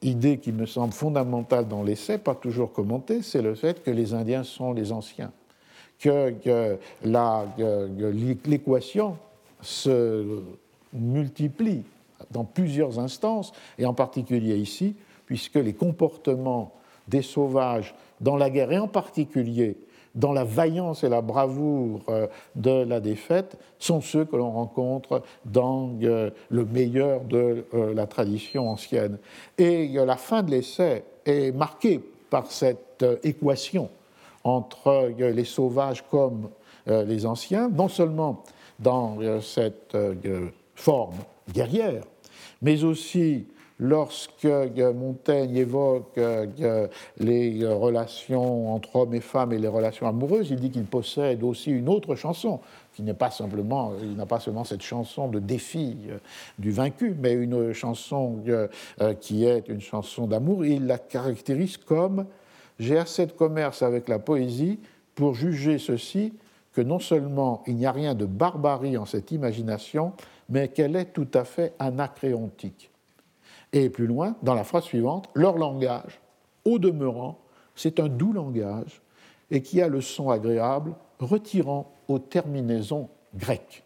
idée 0.01 0.37
qui 0.37 0.51
me 0.51 0.65
semble 0.65 0.93
fondamentale 0.93 1.67
dans 1.67 1.83
l'essai, 1.83 2.17
pas 2.17 2.35
toujours 2.35 2.73
commentée, 2.73 3.21
c'est 3.21 3.41
le 3.41 3.55
fait 3.55 3.83
que 3.83 3.91
les 3.91 4.13
Indiens 4.13 4.43
sont 4.43 4.73
les 4.73 4.91
anciens, 4.91 5.31
que, 5.99 6.33
l'équation 8.45 9.17
se 9.61 10.41
multiplie 10.93 11.83
dans 12.31 12.43
plusieurs 12.43 12.99
instances, 12.99 13.51
et 13.77 13.85
en 13.85 13.93
particulier 13.93 14.57
ici, 14.57 14.95
puisque 15.25 15.55
les 15.55 15.73
comportements 15.73 16.73
des 17.07 17.21
sauvages 17.21 17.95
dans 18.19 18.37
la 18.37 18.49
guerre, 18.49 18.71
et 18.71 18.79
en 18.79 18.87
particulier 18.87 19.77
dans 20.15 20.33
la 20.33 20.43
vaillance 20.43 21.03
et 21.03 21.09
la 21.09 21.21
bravoure 21.21 22.01
euh, 22.09 22.27
de 22.55 22.83
la 22.83 22.99
défaite 22.99 23.57
sont 23.79 24.01
ceux 24.01 24.25
que 24.25 24.35
l'on 24.35 24.51
rencontre 24.51 25.23
dans 25.45 25.91
euh, 26.03 26.29
le 26.49 26.65
meilleur 26.65 27.21
de 27.21 27.65
euh, 27.73 27.93
la 27.93 28.07
tradition 28.07 28.69
ancienne. 28.69 29.17
Et 29.57 29.87
la 29.87 30.17
fin 30.17 30.43
de 30.43 30.51
l'essai 30.51 31.03
est 31.25 31.51
marquée 31.55 32.01
par 32.29 32.51
cette 32.51 33.05
équation 33.23 33.89
entre 34.43 35.11
les 35.19 35.43
sauvages 35.43 36.03
comme 36.09 36.49
les 36.87 37.25
anciens, 37.25 37.69
non 37.69 37.89
seulement 37.89 38.43
dans 38.79 39.19
cette 39.41 39.95
forme 40.73 41.15
guerrière, 41.53 42.03
mais 42.61 42.83
aussi 42.83 43.45
lorsque 43.81 44.45
Montaigne 44.45 45.57
évoque 45.57 46.19
les 47.17 47.67
relations 47.67 48.73
entre 48.73 48.95
hommes 48.95 49.15
et 49.15 49.21
femmes 49.21 49.51
et 49.51 49.57
les 49.57 49.67
relations 49.67 50.07
amoureuses, 50.07 50.51
il 50.51 50.59
dit 50.59 50.69
qu'il 50.69 50.85
possède 50.85 51.43
aussi 51.43 51.71
une 51.71 51.89
autre 51.89 52.15
chanson, 52.15 52.61
qui 52.93 53.01
n'est 53.01 53.15
pas 53.15 53.31
simplement, 53.31 53.93
il 54.01 54.15
n'a 54.15 54.27
pas 54.27 54.39
seulement 54.39 54.63
cette 54.63 54.83
chanson 54.83 55.27
de 55.27 55.39
défi 55.39 55.97
euh, 56.09 56.17
du 56.59 56.71
vaincu, 56.71 57.15
mais 57.19 57.33
une 57.33 57.73
chanson 57.73 58.43
euh, 58.47 58.67
qui 59.19 59.45
est 59.45 59.67
une 59.67 59.81
chanson 59.81 60.27
d'amour, 60.27 60.65
il 60.65 60.85
la 60.85 60.99
caractérise 60.99 61.77
comme 61.77 62.25
J'ai 62.79 62.97
assez 62.97 63.25
de 63.25 63.31
commerce 63.31 63.81
avec 63.81 64.07
la 64.07 64.19
poésie 64.19 64.79
pour 65.15 65.33
juger 65.33 65.79
ceci 65.79 66.33
que 66.73 66.81
non 66.81 66.99
seulement 66.99 67.63
il 67.65 67.75
n'y 67.75 67.85
a 67.85 67.91
rien 67.91 68.13
de 68.13 68.25
barbarie 68.25 68.97
en 68.97 69.05
cette 69.05 69.31
imagination, 69.31 70.13
mais 70.49 70.67
qu'elle 70.67 70.95
est 70.95 71.13
tout 71.13 71.27
à 71.33 71.43
fait 71.43 71.73
anacréontique. 71.79 72.90
Et 73.73 73.89
plus 73.89 74.07
loin, 74.07 74.35
dans 74.43 74.53
la 74.53 74.63
phrase 74.63 74.83
suivante, 74.83 75.29
leur 75.33 75.57
langage, 75.57 76.19
au 76.65 76.77
demeurant, 76.79 77.39
c'est 77.75 77.99
un 77.99 78.09
doux 78.09 78.33
langage 78.33 79.01
et 79.49 79.61
qui 79.61 79.81
a 79.81 79.87
le 79.87 80.01
son 80.01 80.29
agréable 80.29 80.93
retirant 81.19 81.91
aux 82.07 82.19
terminaisons 82.19 83.09
grecques. 83.35 83.83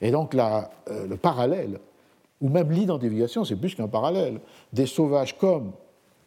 Et 0.00 0.10
donc 0.10 0.34
euh, 0.34 0.62
le 1.08 1.16
parallèle, 1.16 1.78
ou 2.40 2.48
même 2.48 2.70
l'identification, 2.70 3.44
c'est 3.44 3.56
plus 3.56 3.74
qu'un 3.74 3.88
parallèle, 3.88 4.40
des 4.72 4.86
sauvages 4.86 5.36
comme 5.36 5.72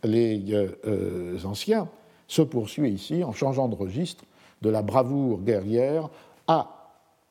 les 0.04 0.44
euh, 0.52 1.38
anciens 1.46 1.88
se 2.28 2.42
poursuit 2.42 2.92
ici 2.92 3.24
en 3.24 3.34
changeant 3.34 3.68
de 3.68 3.76
registre 3.76 4.24
de 4.62 4.70
la 4.70 4.82
bravoure 4.82 5.42
guerrière 5.42 6.10
à 6.48 6.81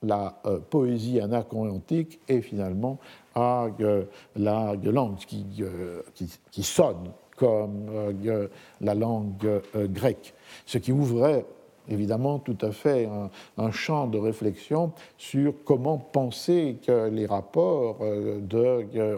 la 0.03 0.35
poésie 0.71 1.21
anacréontique 1.21 2.21
et 2.29 2.41
finalement 2.41 2.99
à 3.35 3.69
la 4.37 4.75
langue 4.83 5.19
euh, 5.61 6.03
qui, 6.15 6.29
qui, 6.51 6.63
sonne 6.63 7.11
comme 7.37 7.87
euh, 8.27 8.49
la 8.81 8.95
langue 8.95 9.47
euh, 9.47 9.87
grecque, 9.87 10.35
ce 10.67 10.79
qui 10.79 10.93
ouvrait 10.93 11.45
évidemment 11.89 12.39
tout 12.39 12.59
à 12.61 12.71
fait 12.71 13.09
un, 13.59 13.71
champ 13.73 14.07
de 14.07 14.19
réflexion 14.19 14.93
sur 15.19 15.55
comment 15.65 15.99
penser 15.99 16.77
que 16.87 17.09
les 17.09 17.27
rapports 17.27 17.99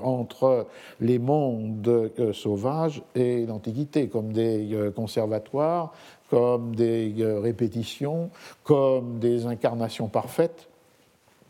entre 0.03 0.67
les 0.99 1.19
mondes 1.19 2.11
sauvages 2.33 3.03
et 3.15 3.45
l'Antiquité, 3.45 4.09
comme 4.09 4.33
des 4.33 4.91
conservatoires, 4.97 5.93
comme 6.31 6.75
des 6.75 7.13
répétitions, 7.19 8.31
comme 8.65 9.19
des 9.19 9.45
incarnations 9.45 10.09
parfaites. 10.09 10.72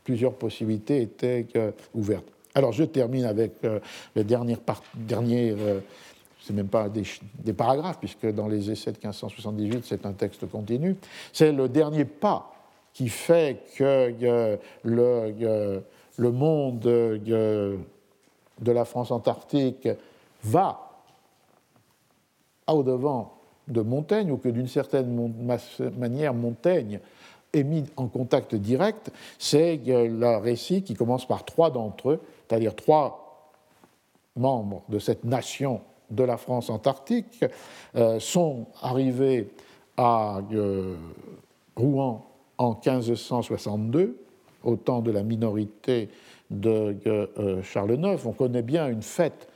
Plusieurs 0.05 0.35
possibilités 0.35 1.03
étaient 1.03 1.47
ouvertes. 1.95 2.33
Alors 2.55 2.73
je 2.73 2.85
termine 2.85 3.25
avec 3.25 3.53
euh, 3.65 3.81
le 4.15 4.25
dernier, 4.25 4.57
dernier 4.95 5.55
euh, 5.57 5.81
c'est 6.41 6.53
même 6.53 6.69
pas 6.69 6.89
des, 6.89 7.53
paragraphes, 7.53 7.99
puisque 7.99 8.27
dans 8.27 8.49
les 8.49 8.71
essais 8.71 8.93
de 8.93 8.97
1578, 8.97 9.85
c'est 9.85 10.05
un 10.05 10.13
texte 10.13 10.49
continu. 10.51 10.97
C'est 11.33 11.53
le 11.53 11.69
dernier 11.69 12.05
pas 12.05 12.53
qui 12.93 13.09
fait 13.09 13.63
que 13.77 14.13
euh, 14.23 14.57
le, 14.83 15.83
le, 16.19 16.31
monde 16.31 16.81
de 16.81 17.79
la 18.73 18.85
France 18.85 19.11
antarctique 19.11 19.89
va 20.45 20.91
au-devant 22.67 23.35
de 23.69 23.81
Montaigne, 23.81 24.33
ou 24.33 24.37
que 24.37 24.49
d'une 24.49 24.69
certaine 24.69 25.33
manière, 25.97 26.35
Montaigne 26.35 27.01
est 27.53 27.65
mis 27.65 27.85
en 27.97 28.07
contact 28.09 28.55
direct, 28.55 29.11
c'est 29.39 29.81
le 29.85 30.37
récit 30.39 30.83
qui 30.83 30.95
commence 30.95 31.27
par 31.27 31.45
trois 31.45 31.71
d'entre 31.71 32.11
eux, 32.11 32.21
c'est-à-dire 32.49 32.75
trois 32.75 33.51
membres 34.37 34.83
de 34.89 34.99
cette 34.99 35.25
nation 35.25 35.81
de 36.11 36.25
la 36.25 36.37
France 36.37 36.71
antarctique, 36.71 37.45
euh, 37.97 38.19
sont 38.21 38.67
arrivés 38.83 39.51
à 39.97 40.41
euh, 40.53 40.97
Rouen 41.77 42.27
en 42.59 42.71
1562, 42.71 44.19
au 44.63 44.77
temps 44.77 45.01
de 45.01 45.11
la 45.11 45.23
minorité 45.23 46.09
de 46.51 46.97
euh, 47.07 47.63
Charles 47.63 47.99
IX. 47.99 48.25
On 48.27 48.33
connaît 48.33 48.63
bien 48.63 48.89
une 48.89 49.03
fête 49.03 49.49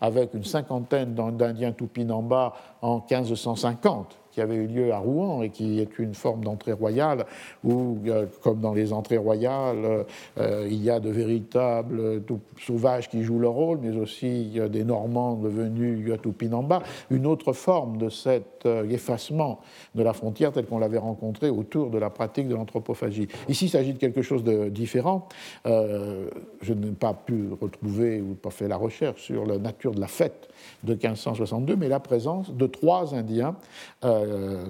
avec 0.00 0.34
une 0.34 0.44
cinquantaine 0.44 1.14
d'Indiens 1.14 1.72
Tupinamba 1.72 2.54
en 2.82 3.04
1550 3.08 4.18
qui 4.32 4.40
avait 4.40 4.56
eu 4.56 4.66
lieu 4.66 4.92
à 4.92 4.98
Rouen 4.98 5.42
et 5.42 5.50
qui 5.50 5.78
est 5.78 5.98
une 5.98 6.14
forme 6.14 6.42
d'entrée 6.42 6.72
royale 6.72 7.26
où, 7.62 7.98
euh, 8.06 8.26
comme 8.42 8.60
dans 8.60 8.72
les 8.72 8.92
entrées 8.92 9.18
royales, 9.18 10.06
euh, 10.38 10.66
il 10.70 10.82
y 10.82 10.90
a 10.90 11.00
de 11.00 11.10
véritables 11.10 12.22
sauvages 12.58 13.08
qui 13.08 13.22
jouent 13.22 13.38
leur 13.38 13.52
rôle, 13.52 13.78
mais 13.82 13.96
aussi 13.96 14.58
des 14.70 14.84
Normands 14.84 15.34
devenus 15.34 16.10
Tupinamba, 16.22 16.82
une 17.10 17.26
autre 17.26 17.52
forme 17.52 17.98
de 17.98 18.08
cet 18.08 18.64
euh, 18.66 18.88
effacement 18.88 19.60
de 19.94 20.02
la 20.02 20.12
frontière 20.12 20.52
telle 20.52 20.66
qu'on 20.66 20.78
l'avait 20.78 20.98
rencontré 20.98 21.50
autour 21.50 21.90
de 21.90 21.98
la 21.98 22.10
pratique 22.10 22.48
de 22.48 22.54
l'anthropophagie. 22.54 23.28
Ici, 23.48 23.66
il 23.66 23.70
s'agit 23.70 23.92
de 23.92 23.98
quelque 23.98 24.22
chose 24.22 24.44
de 24.44 24.68
différent. 24.68 25.28
je 25.64 26.72
n'ai 26.72 26.92
pas 26.92 27.14
pu 27.14 27.48
retrouver 27.60 28.20
ou 28.20 28.34
pas 28.34 28.50
fait 28.50 28.68
la 28.68 28.76
recherche 28.76 29.22
sur 29.22 29.44
la 29.44 29.58
nature 29.58 29.92
de 29.92 30.00
la 30.00 30.06
fête 30.06 30.48
de 30.84 30.94
1562, 30.94 31.76
mais 31.76 31.88
la 31.88 32.00
présence 32.00 32.50
de 32.50 32.66
trois 32.66 33.14
Indiens 33.14 33.56
euh, 34.04 34.66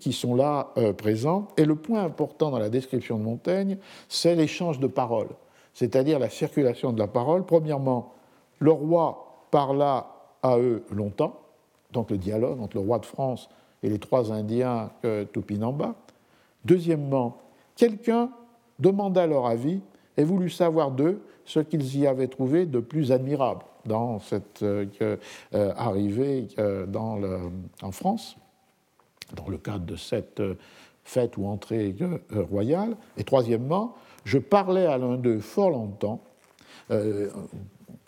qui 0.00 0.12
sont 0.12 0.34
là 0.34 0.72
euh, 0.76 0.92
présents. 0.92 1.48
Et 1.56 1.64
le 1.64 1.76
point 1.76 2.04
important 2.04 2.50
dans 2.50 2.58
la 2.58 2.70
description 2.70 3.18
de 3.18 3.24
Montaigne, 3.24 3.78
c'est 4.08 4.34
l'échange 4.34 4.80
de 4.80 4.86
paroles, 4.86 5.30
c'est-à-dire 5.74 6.18
la 6.18 6.30
circulation 6.30 6.92
de 6.92 6.98
la 6.98 7.06
parole. 7.06 7.44
Premièrement, 7.44 8.12
le 8.58 8.72
roi 8.72 9.46
parla 9.50 10.06
à 10.42 10.58
eux 10.58 10.82
longtemps, 10.90 11.40
donc 11.92 12.10
le 12.10 12.18
dialogue 12.18 12.60
entre 12.60 12.76
le 12.76 12.82
roi 12.82 12.98
de 12.98 13.06
France 13.06 13.48
et 13.82 13.88
les 13.88 13.98
trois 13.98 14.32
Indiens 14.32 14.90
euh, 15.04 15.24
Tupinamba. 15.32 15.94
Deuxièmement, 16.64 17.38
quelqu'un 17.76 18.30
demanda 18.78 19.26
leur 19.26 19.46
avis 19.46 19.80
et 20.16 20.24
voulut 20.24 20.50
savoir 20.50 20.90
d'eux 20.90 21.22
ce 21.44 21.60
qu'ils 21.60 21.96
y 21.96 22.06
avaient 22.06 22.28
trouvé 22.28 22.66
de 22.66 22.80
plus 22.80 23.12
admirable 23.12 23.64
dans 23.86 24.18
cette 24.18 24.64
arrivée 25.52 26.48
dans 26.88 27.18
en 27.82 27.90
France. 27.92 28.36
dans 29.34 29.48
le 29.48 29.58
cadre 29.58 29.84
de 29.84 29.96
cette 29.96 30.42
fête 31.04 31.36
ou 31.36 31.46
entrée 31.46 31.94
royale. 32.30 32.96
Et 33.16 33.24
troisièmement, 33.24 33.94
je 34.24 34.38
parlais 34.38 34.86
à 34.86 34.98
l'un 34.98 35.16
d'eux 35.16 35.40
fort 35.40 35.70
longtemps, 35.70 36.20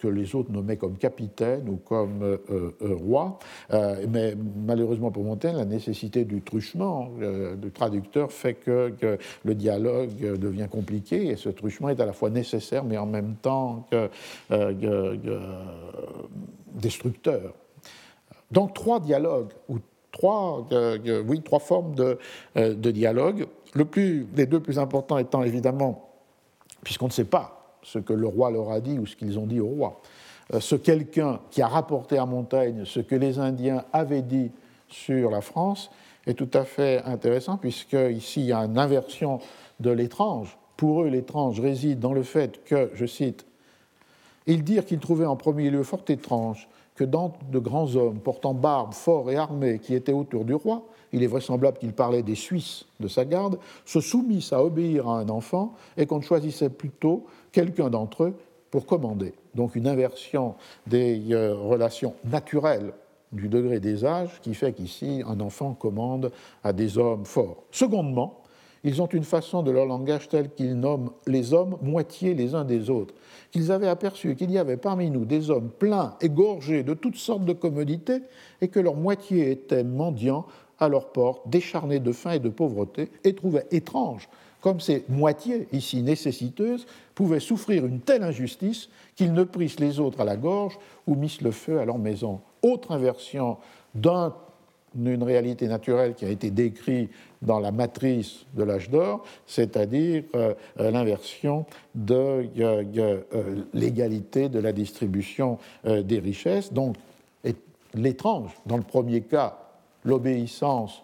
que 0.03 0.09
les 0.09 0.35
autres 0.35 0.51
nommaient 0.51 0.77
comme 0.77 0.97
capitaine 0.97 1.69
ou 1.69 1.77
comme 1.77 2.23
euh, 2.23 2.39
euh, 2.51 2.95
roi. 2.97 3.39
Euh, 3.73 4.05
mais 4.09 4.35
malheureusement 4.67 5.13
pour 5.13 5.23
Montaigne, 5.23 5.57
la 5.57 5.65
nécessité 5.65 6.25
du 6.25 6.43
truchement 6.43 7.11
du 7.57 7.71
traducteur 7.71 8.33
fait 8.33 8.55
que, 8.55 8.93
le 9.45 9.55
dialogue 9.55 10.39
devient 10.39 10.67
compliqué 10.71 11.29
et 11.29 11.37
ce 11.37 11.49
truchement 11.49 11.89
est 11.89 12.01
à 12.01 12.07
la 12.07 12.13
fois 12.13 12.31
nécessaire 12.31 12.85
mais 12.85 12.99
en 12.99 13.07
même 13.07 13.37
temps 13.37 13.87
destructeur. 16.75 17.55
Donc 18.51 18.75
trois 18.75 18.99
dialogues 18.99 19.53
ou 19.69 19.79
trois, 20.11 20.67
oui, 21.27 21.43
trois 21.43 21.61
formes 21.61 21.95
de, 21.95 22.19
de 22.57 22.91
dialogue. 22.91 23.47
Le 23.75 23.85
plus, 23.85 24.27
les 24.37 24.47
deux 24.47 24.61
plus 24.61 24.79
importants 24.79 25.19
étant 25.19 25.43
évidemment, 25.43 26.11
puisqu'on 26.83 27.07
ne 27.07 27.13
sait 27.13 27.25
pas 27.25 27.62
ce 27.83 27.99
que 27.99 28.13
le 28.13 28.27
roi 28.27 28.51
leur 28.51 28.71
a 28.71 28.81
dit 28.81 28.99
ou 28.99 29.07
ce 29.07 29.17
qu'ils 29.17 29.39
ont 29.39 29.47
dit 29.47 29.61
au 29.61 29.67
roi. 29.67 30.01
Euh, 30.55 30.61
ce 30.61 30.75
quelqu'un 30.75 31.41
qui 31.51 31.63
a 31.63 31.69
rapporté 31.69 32.19
à 32.19 32.27
Montaigne 32.27 32.85
ce 32.85 33.01
que 33.01 33.15
les 33.15 33.39
Indiens 33.39 33.85
avaient 33.93 34.23
dit 34.23 34.51
sur 34.89 35.31
la 35.31 35.41
France 35.41 35.91
est 36.27 36.35
tout 36.35 36.51
à 36.53 36.65
fait 36.65 37.03
intéressant, 37.05 37.57
puisque 37.57 37.97
ici 38.11 38.41
il 38.41 38.47
y 38.47 38.53
a 38.53 38.59
une 38.59 38.79
inversion 38.79 39.41
de 39.81 39.91
l'étrange. 39.91 40.57
Pour 40.77 41.03
eux, 41.03 41.09
l'étrange 41.09 41.61
réside 41.61 42.01
dans 42.01 42.13
le 42.13 42.23
fait 42.23 42.65
que, 42.65 42.91
je 42.95 43.07
cite, 43.07 43.47
ils 44.47 44.65
dirent 44.65 44.85
qu'ils 44.85 44.99
trouvaient 44.99 45.27
en 45.27 45.37
premier 45.37 45.71
lieu 45.71 45.83
fort 45.83 46.05
étrange 46.09 46.69
que 46.95 47.05
dans 47.05 47.33
de 47.51 47.59
grands 47.59 47.95
hommes 47.97 48.19
portant 48.19 48.55
barbe, 48.55 48.93
forts 48.93 49.31
et 49.31 49.37
armés 49.37 49.79
qui 49.79 49.95
étaient 49.95 50.13
autour 50.13 50.45
du 50.45 50.55
roi, 50.55 50.83
il 51.13 51.23
est 51.23 51.27
vraisemblable 51.27 51.79
qu'il 51.79 51.93
parlait 51.93 52.23
des 52.23 52.35
Suisses 52.35 52.87
de 53.01 53.09
sa 53.09 53.25
garde, 53.25 53.59
se 53.85 54.01
soumissent 54.01 54.53
à 54.53 54.65
obéir 54.65 55.09
à 55.09 55.19
un 55.19 55.29
enfant 55.29 55.75
et 55.97 56.07
qu'on 56.07 56.21
choisissait 56.21 56.71
plutôt 56.71 57.27
quelqu'un 57.53 57.91
d'entre 57.91 58.25
eux 58.25 58.35
pour 58.71 58.87
commander. 58.87 59.35
Donc 59.55 59.77
une 59.77 59.87
inversion 59.87 60.55
des 60.87 61.33
euh, 61.33 61.55
relations 61.55 62.15
naturelles 62.25 62.93
du 63.33 63.49
degré 63.49 63.81
des 63.81 64.05
âges 64.05 64.41
qui 64.43 64.55
fait 64.55 64.73
qu'ici 64.73 65.23
un 65.27 65.41
enfant 65.41 65.75
commande 65.75 66.33
à 66.65 66.73
des 66.73 66.99
hommes 66.99 67.25
forts. 67.25 67.65
Secondement, 67.71 68.43
ils 68.85 69.01
ont 69.01 69.07
une 69.07 69.25
façon 69.25 69.63
de 69.63 69.71
leur 69.71 69.87
langage 69.87 70.29
telle 70.29 70.51
qu'ils 70.51 70.79
nomment 70.79 71.13
les 71.27 71.55
hommes 71.55 71.77
moitié 71.83 72.35
les 72.35 72.55
uns 72.55 72.65
des 72.65 72.91
autres, 72.91 73.15
qu'ils 73.53 73.71
avaient 73.71 73.89
aperçu 73.89 74.35
qu'il 74.35 74.51
y 74.51 74.59
avait 74.59 74.77
parmi 74.77 75.11
nous 75.11 75.25
des 75.25 75.51
hommes 75.51 75.71
pleins 75.71 76.17
et 76.21 76.29
gorgés 76.29 76.83
de 76.83 76.95
toutes 76.95 77.17
sortes 77.17 77.45
de 77.45 77.53
commodités 77.53 78.23
et 78.61 78.69
que 78.69 78.81
leur 78.81 78.97
moitié 78.97 79.51
étaient 79.51 79.85
mendiants 79.85 80.47
à 80.83 80.89
leur 80.89 81.13
porte, 81.13 81.49
décharnés 81.49 82.01
de 82.01 82.13
faim 82.13 82.33
et 82.33 82.39
de 82.39 82.49
pauvreté, 82.49 83.11
et 83.25 83.35
trouvaient 83.35 83.67
étrange 83.71 84.29
comme 84.63 84.81
ces 84.81 85.05
moitiés, 85.09 85.67
ici 85.73 86.03
nécessiteuses, 86.03 86.87
pouvaient 87.15 87.41
souffrir 87.41 87.85
une 87.85 88.01
telle 88.01 88.23
injustice 88.23 88.89
qu'ils 89.17 89.35
ne 89.35 89.45
prissent 89.45 89.81
les 89.81 90.01
autres 90.01 90.21
à 90.21 90.25
la 90.25 90.37
gorge 90.37 90.79
ou 91.07 91.17
missent 91.17 91.43
le 91.43 91.51
feu 91.51 91.81
à 91.81 91.85
leur 91.85 91.99
maison. 91.99 92.41
Autre 92.63 92.93
inversion 92.93 93.59
d'une 93.95 95.23
réalité 95.23 95.67
naturelle 95.67 96.15
qui 96.15 96.25
a 96.25 96.29
été 96.29 96.51
décrite 96.51 97.11
dans 97.43 97.59
la 97.59 97.73
matrice 97.73 98.47
de 98.55 98.63
l'âge 98.63 98.89
d'or, 98.89 99.25
c'est-à-dire 99.47 100.23
euh, 100.37 100.55
euh, 100.79 100.91
l'inversion 100.93 101.67
de 101.97 102.47
euh, 102.61 103.65
l'égalité 103.75 104.49
de 104.49 104.61
la 104.61 104.73
distribution 104.73 105.59
des 105.85 106.21
richesses. 106.21 106.73
Donc, 106.73 106.97
l'étrange, 107.95 108.53
dans 108.65 108.77
le 108.77 108.85
premier 108.85 109.23
cas, 109.23 109.62
l'obéissance 110.05 111.03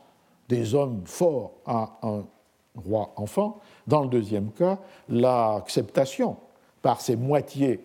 des 0.48 0.74
hommes 0.74 1.02
forts 1.04 1.52
à 1.66 1.98
un 2.02 2.24
roi-enfant. 2.74 3.60
Dans 3.86 4.02
le 4.02 4.08
deuxième 4.08 4.50
cas, 4.52 4.78
l'acceptation 5.08 6.36
par 6.82 7.00
ces 7.00 7.16
moitiés 7.16 7.80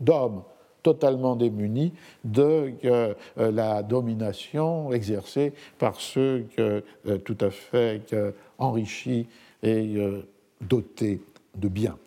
d'hommes 0.00 0.42
totalement 0.82 1.34
démunis 1.34 1.92
de 2.22 2.72
euh, 2.84 3.14
la 3.36 3.82
domination 3.82 4.92
exercée 4.92 5.52
par 5.78 6.00
ceux 6.00 6.46
euh, 6.60 6.80
tout 7.24 7.36
à 7.40 7.50
fait 7.50 8.14
enrichis 8.58 9.26
et 9.64 9.96
euh, 9.96 10.22
dotés 10.60 11.20
de 11.56 11.68
biens 11.68 11.98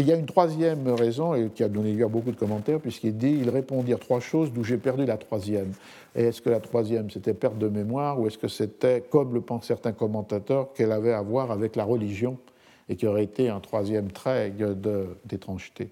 il 0.00 0.08
y 0.08 0.12
a 0.12 0.16
une 0.16 0.26
troisième 0.26 0.88
raison, 0.88 1.34
et 1.34 1.48
qui 1.48 1.62
a 1.62 1.68
donné 1.68 1.92
lieu 1.92 2.04
à 2.04 2.08
beaucoup 2.08 2.30
de 2.30 2.36
commentaires, 2.36 2.80
puisqu'il 2.80 3.16
dit 3.16 3.38
il 3.40 3.50
répond 3.50 3.82
dire 3.82 3.98
trois 3.98 4.20
choses 4.20 4.52
d'où 4.52 4.64
j'ai 4.64 4.78
perdu 4.78 5.04
la 5.04 5.16
troisième. 5.16 5.72
Et 6.16 6.24
est-ce 6.24 6.40
que 6.40 6.50
la 6.50 6.60
troisième, 6.60 7.10
c'était 7.10 7.34
perte 7.34 7.58
de 7.58 7.68
mémoire, 7.68 8.18
ou 8.18 8.26
est-ce 8.26 8.38
que 8.38 8.48
c'était, 8.48 9.02
comme 9.08 9.34
le 9.34 9.40
pensent 9.40 9.66
certains 9.66 9.92
commentateurs, 9.92 10.72
qu'elle 10.72 10.92
avait 10.92 11.12
à 11.12 11.22
voir 11.22 11.50
avec 11.50 11.76
la 11.76 11.84
religion, 11.84 12.38
et 12.88 12.96
qui 12.96 13.06
aurait 13.06 13.24
été 13.24 13.48
un 13.48 13.60
troisième 13.60 14.10
trait 14.10 14.52
d'étrangeté? 15.24 15.90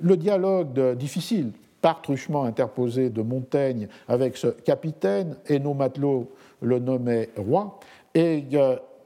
Le 0.00 0.16
dialogue 0.16 0.96
difficile, 0.96 1.52
par 1.82 2.02
truchement 2.02 2.44
interposé 2.44 3.10
de 3.10 3.22
Montaigne 3.22 3.88
avec 4.08 4.36
ce 4.36 4.48
capitaine, 4.48 5.36
et 5.46 5.58
nos 5.58 5.74
matelots 5.74 6.30
le 6.62 6.78
nommaient 6.78 7.28
roi, 7.36 7.78
et 8.14 8.44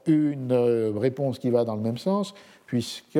une 0.07 0.51
euh, 0.51 0.91
réponse 0.95 1.39
qui 1.39 1.49
va 1.49 1.63
dans 1.63 1.75
le 1.75 1.81
même 1.81 1.97
sens, 1.97 2.33
puisque 2.65 3.19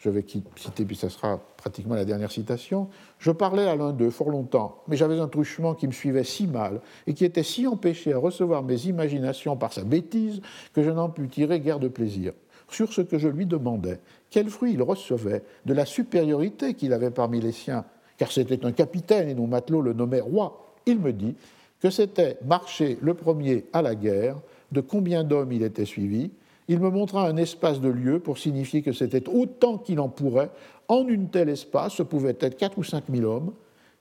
je 0.00 0.08
vais 0.08 0.24
citer, 0.56 0.84
puis 0.86 0.96
ça 0.96 1.10
sera 1.10 1.38
pratiquement 1.58 1.94
la 1.94 2.06
dernière 2.06 2.32
citation, 2.32 2.88
je 3.18 3.30
parlais 3.30 3.66
à 3.66 3.76
l'un 3.76 3.92
d'eux 3.92 4.08
fort 4.08 4.30
longtemps, 4.30 4.82
mais 4.88 4.96
j'avais 4.96 5.20
un 5.20 5.28
truchement 5.28 5.74
qui 5.74 5.86
me 5.86 5.92
suivait 5.92 6.24
si 6.24 6.46
mal 6.46 6.80
et 7.06 7.12
qui 7.12 7.26
était 7.26 7.42
si 7.42 7.66
empêché 7.66 8.14
à 8.14 8.18
recevoir 8.18 8.62
mes 8.62 8.86
imaginations 8.86 9.56
par 9.56 9.74
sa 9.74 9.84
bêtise 9.84 10.40
que 10.72 10.82
je 10.82 10.90
n'en 10.90 11.10
pus 11.10 11.28
tirer 11.28 11.60
guère 11.60 11.78
de 11.78 11.88
plaisir. 11.88 12.32
Sur 12.70 12.90
ce 12.92 13.02
que 13.02 13.18
je 13.18 13.28
lui 13.28 13.44
demandais, 13.44 14.00
quel 14.30 14.48
fruit 14.48 14.72
il 14.72 14.82
recevait 14.82 15.42
de 15.66 15.74
la 15.74 15.84
supériorité 15.84 16.72
qu'il 16.72 16.94
avait 16.94 17.10
parmi 17.10 17.40
les 17.40 17.52
siens, 17.52 17.84
car 18.16 18.32
c'était 18.32 18.64
un 18.64 18.72
capitaine 18.72 19.28
et 19.28 19.34
nos 19.34 19.46
matelots 19.46 19.82
le 19.82 19.92
nommaient 19.92 20.20
roi, 20.20 20.74
il 20.86 20.98
me 20.98 21.12
dit 21.12 21.34
que 21.78 21.90
c'était 21.90 22.38
marcher 22.46 22.96
le 23.02 23.12
premier 23.12 23.66
à 23.74 23.82
la 23.82 23.94
guerre, 23.94 24.36
de 24.72 24.80
combien 24.80 25.24
d'hommes 25.24 25.52
il 25.52 25.62
était 25.62 25.84
suivi, 25.84 26.30
il 26.70 26.78
me 26.78 26.88
montra 26.88 27.26
un 27.26 27.36
espace 27.36 27.80
de 27.80 27.88
lieu 27.88 28.20
pour 28.20 28.38
signifier 28.38 28.80
que 28.80 28.92
c'était 28.92 29.28
autant 29.28 29.76
qu'il 29.76 29.98
en 29.98 30.08
pourrait. 30.08 30.52
En 30.86 31.08
une 31.08 31.28
telle 31.28 31.48
espace, 31.48 31.94
ce 31.94 32.04
pouvait 32.04 32.36
être 32.38 32.56
quatre 32.56 32.78
ou 32.78 32.84
cinq 32.84 33.08
mille 33.08 33.24
hommes. 33.24 33.52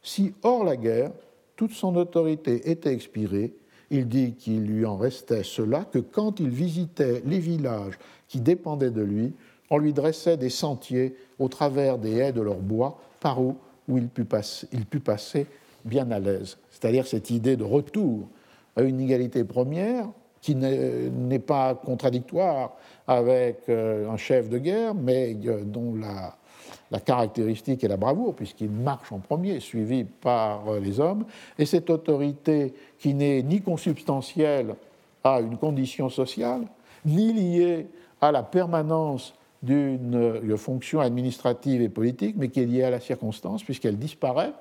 Si, 0.03 0.35
hors 0.43 0.63
la 0.63 0.77
guerre, 0.77 1.09
toute 1.55 1.71
son 1.71 1.95
autorité 1.95 2.69
était 2.69 2.93
expirée, 2.93 3.55
il 3.89 4.07
dit 4.07 4.33
qu'il 4.33 4.67
lui 4.67 4.85
en 4.85 4.97
restait 4.97 5.41
cela 5.41 5.83
que 5.83 5.97
quand 5.97 6.39
il 6.39 6.49
visitait 6.49 7.23
les 7.25 7.39
villages 7.39 7.97
qui 8.27 8.39
dépendaient 8.39 8.91
de 8.91 9.01
lui, 9.01 9.33
on 9.71 9.79
lui 9.79 9.91
dressait 9.91 10.37
des 10.37 10.51
sentiers 10.51 11.15
au 11.39 11.47
travers 11.47 11.97
des 11.97 12.17
haies 12.17 12.33
de 12.33 12.41
leur 12.41 12.57
bois, 12.57 13.01
par 13.19 13.41
où, 13.41 13.57
où 13.87 13.97
il 13.97 14.09
put 14.09 14.25
passer 14.25 15.47
bien 15.85 16.11
à 16.11 16.19
l'aise. 16.19 16.59
C'est-à-dire 16.69 17.07
cette 17.07 17.31
idée 17.31 17.57
de 17.57 17.63
retour 17.63 18.27
à 18.75 18.83
une 18.83 18.99
égalité 18.99 19.43
première, 19.43 20.07
qui 20.41 20.55
n'est 20.55 21.39
pas 21.39 21.75
contradictoire 21.75 22.73
avec 23.07 23.61
euh, 23.69 24.09
un 24.09 24.17
chef 24.17 24.49
de 24.49 24.57
guerre, 24.57 24.93
mais 24.93 25.35
euh, 25.45 25.63
dont 25.63 25.95
la, 25.95 26.99
caractéristique 26.99 27.83
est 27.83 27.87
la 27.87 27.97
bravoure, 27.97 28.35
puisqu'il 28.35 28.69
marche 28.69 29.11
en 29.11 29.19
premier, 29.19 29.59
suivi 29.59 30.03
par 30.03 30.69
euh, 30.69 30.79
les 30.79 30.99
hommes, 30.99 31.25
et 31.57 31.65
cette 31.65 31.89
autorité 31.89 32.73
qui 32.97 33.13
n'est 33.13 33.41
ni 33.41 33.61
consubstantielle 33.61 34.75
à 35.23 35.41
une 35.41 35.57
condition 35.57 36.09
sociale, 36.09 36.61
ni 37.05 37.33
liée 37.33 37.87
à 38.21 38.31
la 38.31 38.43
permanence 38.43 39.33
d'une 39.61 40.55
fonction 40.55 41.01
administrative 41.01 41.81
et 41.81 41.89
politique, 41.89 42.35
mais 42.37 42.47
qui 42.47 42.61
est 42.61 42.65
liée 42.65 42.83
à 42.83 42.89
la 42.89 43.01
circonstance, 43.01 43.63
puisqu'elle 43.63 43.97
disparaît, 43.97 44.53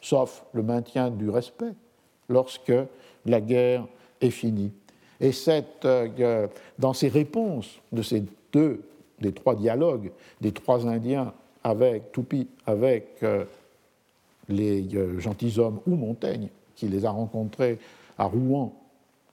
sauf 0.00 0.44
le 0.52 0.62
maintien 0.62 1.10
du 1.10 1.30
respect, 1.30 1.72
lorsque 2.28 2.72
la 3.24 3.40
guerre 3.40 3.86
est 4.20 4.30
finie. 4.30 4.72
Et 5.22 5.30
cette, 5.30 5.84
euh, 5.84 6.48
dans 6.80 6.92
ces 6.92 7.08
réponses 7.08 7.80
de 7.92 8.02
ces 8.02 8.24
deux, 8.52 8.82
des 9.20 9.32
trois 9.32 9.54
dialogues 9.54 10.10
des 10.40 10.50
trois 10.50 10.86
Indiens 10.86 11.32
avec 11.62 12.10
Tupi, 12.10 12.48
avec 12.66 13.06
euh, 13.22 13.44
les 14.48 14.84
euh, 14.96 15.20
gentilshommes 15.20 15.78
ou 15.86 15.94
Montaigne, 15.94 16.48
qui 16.74 16.88
les 16.88 17.04
a 17.06 17.10
rencontrés 17.10 17.78
à 18.18 18.24
Rouen, 18.24 18.74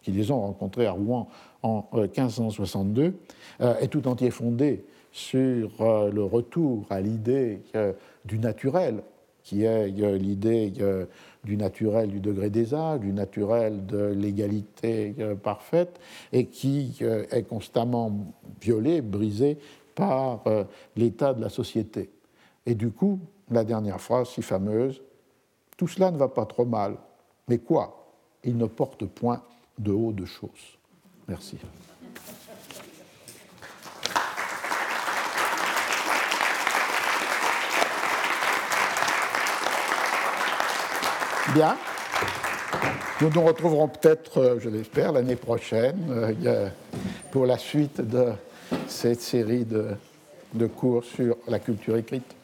qui 0.04 0.12
les 0.12 0.30
ont 0.30 0.40
rencontrés 0.42 0.86
à 0.86 0.92
Rouen 0.92 1.28
en 1.64 1.84
1562, 1.94 3.14
est 3.60 3.88
tout 3.90 4.08
entier 4.08 4.32
fondé 4.32 4.86
sur 5.12 5.70
le 5.80 6.24
retour 6.24 6.86
à 6.90 7.02
l'idée 7.02 7.60
du 8.24 8.40
naturel, 8.40 9.04
qui 9.44 9.66
est 9.66 9.90
l'idée 9.90 10.72
du 11.44 11.58
naturel 11.58 12.10
du 12.10 12.20
degré 12.20 12.50
des 12.50 12.74
âges, 12.74 13.00
du 13.00 13.14
naturel 13.14 13.86
de 13.86 14.06
l'égalité 14.08 15.16
euh, 15.20 15.36
parfaite, 15.36 16.00
et 16.32 16.48
qui 16.48 16.98
euh, 17.02 17.26
est 17.32 17.44
constamment 17.44 18.12
violé, 18.62 19.02
brisé 19.02 19.58
par 19.96 20.42
euh, 20.48 20.64
l'état 20.96 21.34
de 21.34 21.42
la 21.42 21.50
société. 21.50 22.10
Et 22.66 22.76
du 22.76 22.92
coup, 22.92 23.20
la 23.50 23.64
dernière 23.64 24.02
phrase 24.02 24.30
si 24.30 24.42
fameuse, 24.42 25.02
tout 25.78 25.88
cela 25.88 26.12
ne 26.12 26.18
va 26.18 26.28
pas 26.28 26.46
trop 26.46 26.66
mal, 26.66 26.98
mais 27.48 27.58
quoi? 27.58 27.96
Il 28.44 28.58
ne 28.58 28.66
porte 28.66 29.06
point 29.06 29.42
de 29.78 29.92
haut 29.92 30.12
de 30.12 30.26
choses. 30.26 30.78
Merci. 31.28 31.58
Bien. 41.54 41.76
Nous 43.22 43.30
nous 43.34 43.42
retrouverons 43.42 43.88
peut-être, 43.88 44.38
euh, 44.38 44.60
je 44.60 44.70
l'espère, 44.70 45.12
l'année 45.12 45.36
prochaine 45.36 45.98
euh, 46.12 46.70
pour 47.32 47.48
la 47.48 47.58
suite 47.58 48.02
de 48.02 48.34
cette 48.88 49.22
série 49.22 49.66
de, 49.66 50.68
cours 50.68 51.04
sur 51.04 51.38
la 51.48 51.58
culture 51.58 51.98
écrite. 51.98 52.36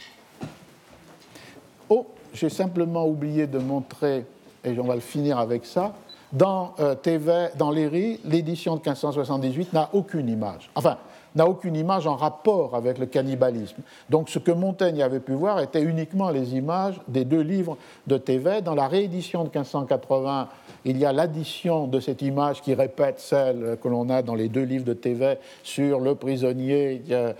Oh, 1.88 2.07
j'ai 2.34 2.49
simplement 2.49 3.07
oublié 3.07 3.45
de 3.45 3.60
montrer, 3.60 4.26
et 4.64 4.80
on 4.80 4.86
va 4.86 4.95
le 4.95 5.02
finir 5.02 5.38
avec 5.38 5.65
ça, 5.65 5.94
dans 6.34 6.73
euh, 6.80 6.95
TV, 6.95 7.49
dans 7.57 7.69
l'édition 7.69 8.76
de 8.76 8.80
1578 8.80 9.72
n'a 9.72 9.90
aucune 9.94 10.30
image. 10.30 10.72
Enfin, 10.73 10.98
n'a 11.36 11.48
aucune 11.48 11.76
image 11.76 12.07
en 12.07 12.16
rapport 12.16 12.76
avec 12.76 12.98
le 12.98 13.06
cannibalisme. 13.06 13.82
Donc 14.10 14.30
ce 14.30 14.40
que 14.40 14.52
Montaigne 14.52 15.03
avait 15.03 15.20
pu 15.20 15.34
voir 15.34 15.60
était 15.60 15.82
uniquement 15.82 16.30
les 16.30 16.56
images 16.56 16.99
des 17.07 17.26
deux 17.26 17.41
livres 17.41 17.78
de 18.07 18.18
Thévet. 18.18 18.62
Dans 18.62 18.76
la 18.76 18.88
réédition 18.88 19.44
de 19.44 19.49
1580, 19.49 20.49
il 20.86 20.98
y 20.98 21.06
a 21.06 21.12
l'addition 21.12 21.88
de 21.88 21.99
cette 21.99 22.22
image 22.22 22.62
qui 22.62 22.74
répète 22.74 23.20
celle 23.20 23.78
que 23.82 23.88
l'on 23.88 24.10
a 24.10 24.22
dans 24.22 24.36
les 24.36 24.49
deux 24.49 24.64
livres 24.64 24.86
de 24.86 24.94
Thévet 24.94 25.40
sur 25.64 25.99
le 25.99 26.16
prisonnier 26.16 27.02
euh, 27.12 27.34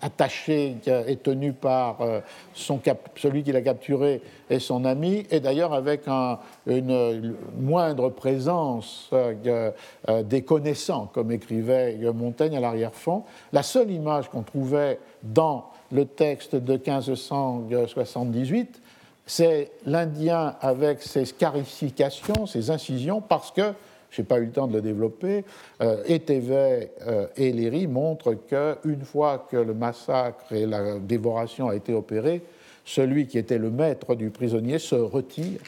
attaché 0.00 0.76
et 0.86 1.16
tenu 1.16 1.52
par 1.52 2.00
euh, 2.00 2.20
celui 2.54 3.42
qui 3.42 3.52
l'a 3.52 3.62
capturé 3.62 4.20
et 4.50 4.58
son 4.58 4.84
ami, 4.84 5.26
et 5.30 5.40
d'ailleurs 5.40 5.72
avec 5.72 6.02
une 6.66 7.34
moindre 7.58 8.10
présence 8.10 9.10
euh, 9.12 9.72
des 10.22 10.42
connaissants, 10.42 11.10
comme 11.12 11.32
écrivait 11.32 11.98
Montaigne 12.14 12.56
à 12.56 12.60
l'arrière-fond. 12.60 13.24
La 13.52 13.62
seule 13.62 13.90
image 13.90 14.28
qu'on 14.28 14.42
trouvait 14.42 14.98
dans 15.22 15.66
le 15.90 16.06
texte 16.06 16.56
de 16.56 16.72
1578, 16.72 18.80
c'est 19.26 19.70
l'Indien 19.86 20.56
avec 20.60 21.02
ses 21.02 21.24
scarifications, 21.24 22.46
ses 22.46 22.70
incisions, 22.70 23.20
parce 23.20 23.50
que, 23.50 23.72
je 24.10 24.20
n'ai 24.20 24.26
pas 24.26 24.38
eu 24.38 24.46
le 24.46 24.52
temps 24.52 24.66
de 24.66 24.74
le 24.74 24.82
développer, 24.82 25.44
euh, 25.80 26.02
euh 26.08 27.26
et 27.36 27.52
Léry 27.52 27.86
montrent 27.86 28.34
qu'une 28.34 29.02
fois 29.02 29.46
que 29.50 29.56
le 29.56 29.74
massacre 29.74 30.52
et 30.52 30.66
la 30.66 30.98
dévoration 30.98 31.68
a 31.68 31.76
été 31.76 31.94
opéré, 31.94 32.42
celui 32.84 33.26
qui 33.26 33.38
était 33.38 33.58
le 33.58 33.70
maître 33.70 34.14
du 34.14 34.30
prisonnier 34.30 34.78
se 34.78 34.96
retire 34.96 35.60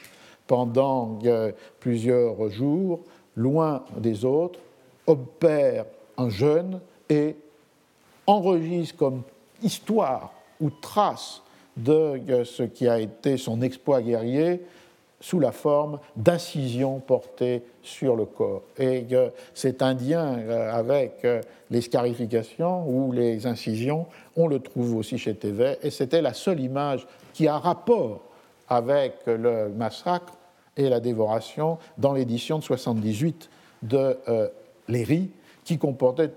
pendant 0.47 1.19
euh, 1.25 1.53
plusieurs 1.81 2.51
jours, 2.51 3.01
loin 3.37 3.85
des 3.97 4.25
autres, 4.25 4.61
opère 5.07 5.87
un 6.17 6.29
jeûne 6.29 6.81
et 7.09 7.37
enregistre 8.27 8.97
comme 8.97 9.23
histoire 9.63 10.33
ou 10.61 10.71
trace 10.71 11.43
de 11.77 11.93
euh, 11.93 12.45
ce 12.45 12.63
qui 12.63 12.89
a 12.89 13.01
été 13.01 13.37
son 13.37 13.63
exploit 13.63 14.03
guerrier 14.03 14.61
sous 15.25 15.41
la 15.41 15.53
forme 15.53 16.01
d'incisions 16.17 17.01
portées 17.01 17.63
sur 17.83 18.15
le 18.15 18.27
corps. 18.27 18.63
Et 18.79 19.07
cet 19.55 19.81
Indien 19.81 20.39
euh, 20.39 20.71
avec 20.71 21.25
euh, 21.25 21.41
les 21.71 21.81
scarifications 21.81 22.87
ou 22.87 23.11
les 23.11 23.47
incisions, 23.47 24.07
on 24.37 24.49
le 24.49 24.59
trouve 24.61 24.97
aussi 24.97 25.17
chez 25.17 25.35
Thévet, 25.35 25.79
et 25.83 25.91
c'était 25.91 26.21
la 26.21 26.35
seule 26.35 26.61
image 26.61 27.07
qui 27.33 27.49
a 27.49 27.57
rapport 27.57 28.21
avec 28.69 29.15
le 29.27 29.69
massacre 29.69 30.35
et 30.77 30.89
la 30.89 31.01
dévoration 31.01 31.79
dans 31.99 32.13
l'édition 32.13 32.59
de 32.59 32.65
78 32.65 33.51
de 33.83 34.19
Léry, 34.89 35.31
qui 35.65 35.79
comportait 35.79 36.31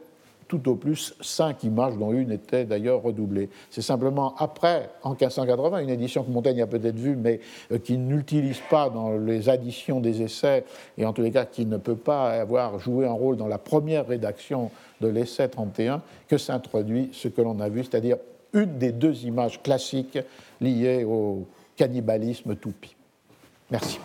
tout 0.48 0.70
au 0.70 0.76
plus 0.76 1.14
cinq 1.22 1.64
images, 1.64 1.98
dont 1.98 2.12
une 2.12 2.32
était 2.32 2.66
d'ailleurs 2.66 3.02
redoublée. 3.02 3.50
C'est 3.70 3.82
simplement 3.82 4.34
après, 4.38 4.90
en 5.04 5.12
1580, 5.12 5.80
une 5.80 5.90
édition 5.90 6.24
que 6.24 6.32
Montaigne 6.32 6.62
a 6.62 6.68
peut-être 6.68 6.98
vue, 6.98 7.16
mais 7.16 7.40
euh, 7.72 7.80
qui 7.80 7.98
n'utilise 7.98 8.62
pas 8.70 8.90
dans 8.90 9.18
les 9.18 9.50
additions 9.50 10.00
des 10.00 10.22
essais, 10.22 10.64
et 10.98 11.06
en 11.06 11.14
tous 11.14 11.22
les 11.22 11.32
cas 11.32 11.46
qui 11.46 11.66
ne 11.66 11.78
peut 11.78 11.96
pas 11.96 12.30
avoir 12.30 12.80
joué 12.80 13.06
un 13.06 13.12
rôle 13.12 13.38
dans 13.38 13.48
la 13.48 13.58
première 13.58 14.08
rédaction 14.08 14.72
de 15.02 15.08
l'essai 15.08 15.50
31, 15.50 16.02
que 16.28 16.38
s'introduit 16.38 17.10
ce 17.12 17.28
que 17.28 17.42
l'on 17.42 17.60
a 17.60 17.70
vu, 17.70 17.84
c'est-à-dire 17.84 18.18
une 18.54 18.78
des 18.78 18.92
deux 18.92 19.26
images 19.26 19.62
classiques 19.62 20.20
liées 20.62 21.04
au 21.04 21.46
cannibalisme 21.78 22.58
toupie. 22.58 22.98
Merci. 23.72 24.00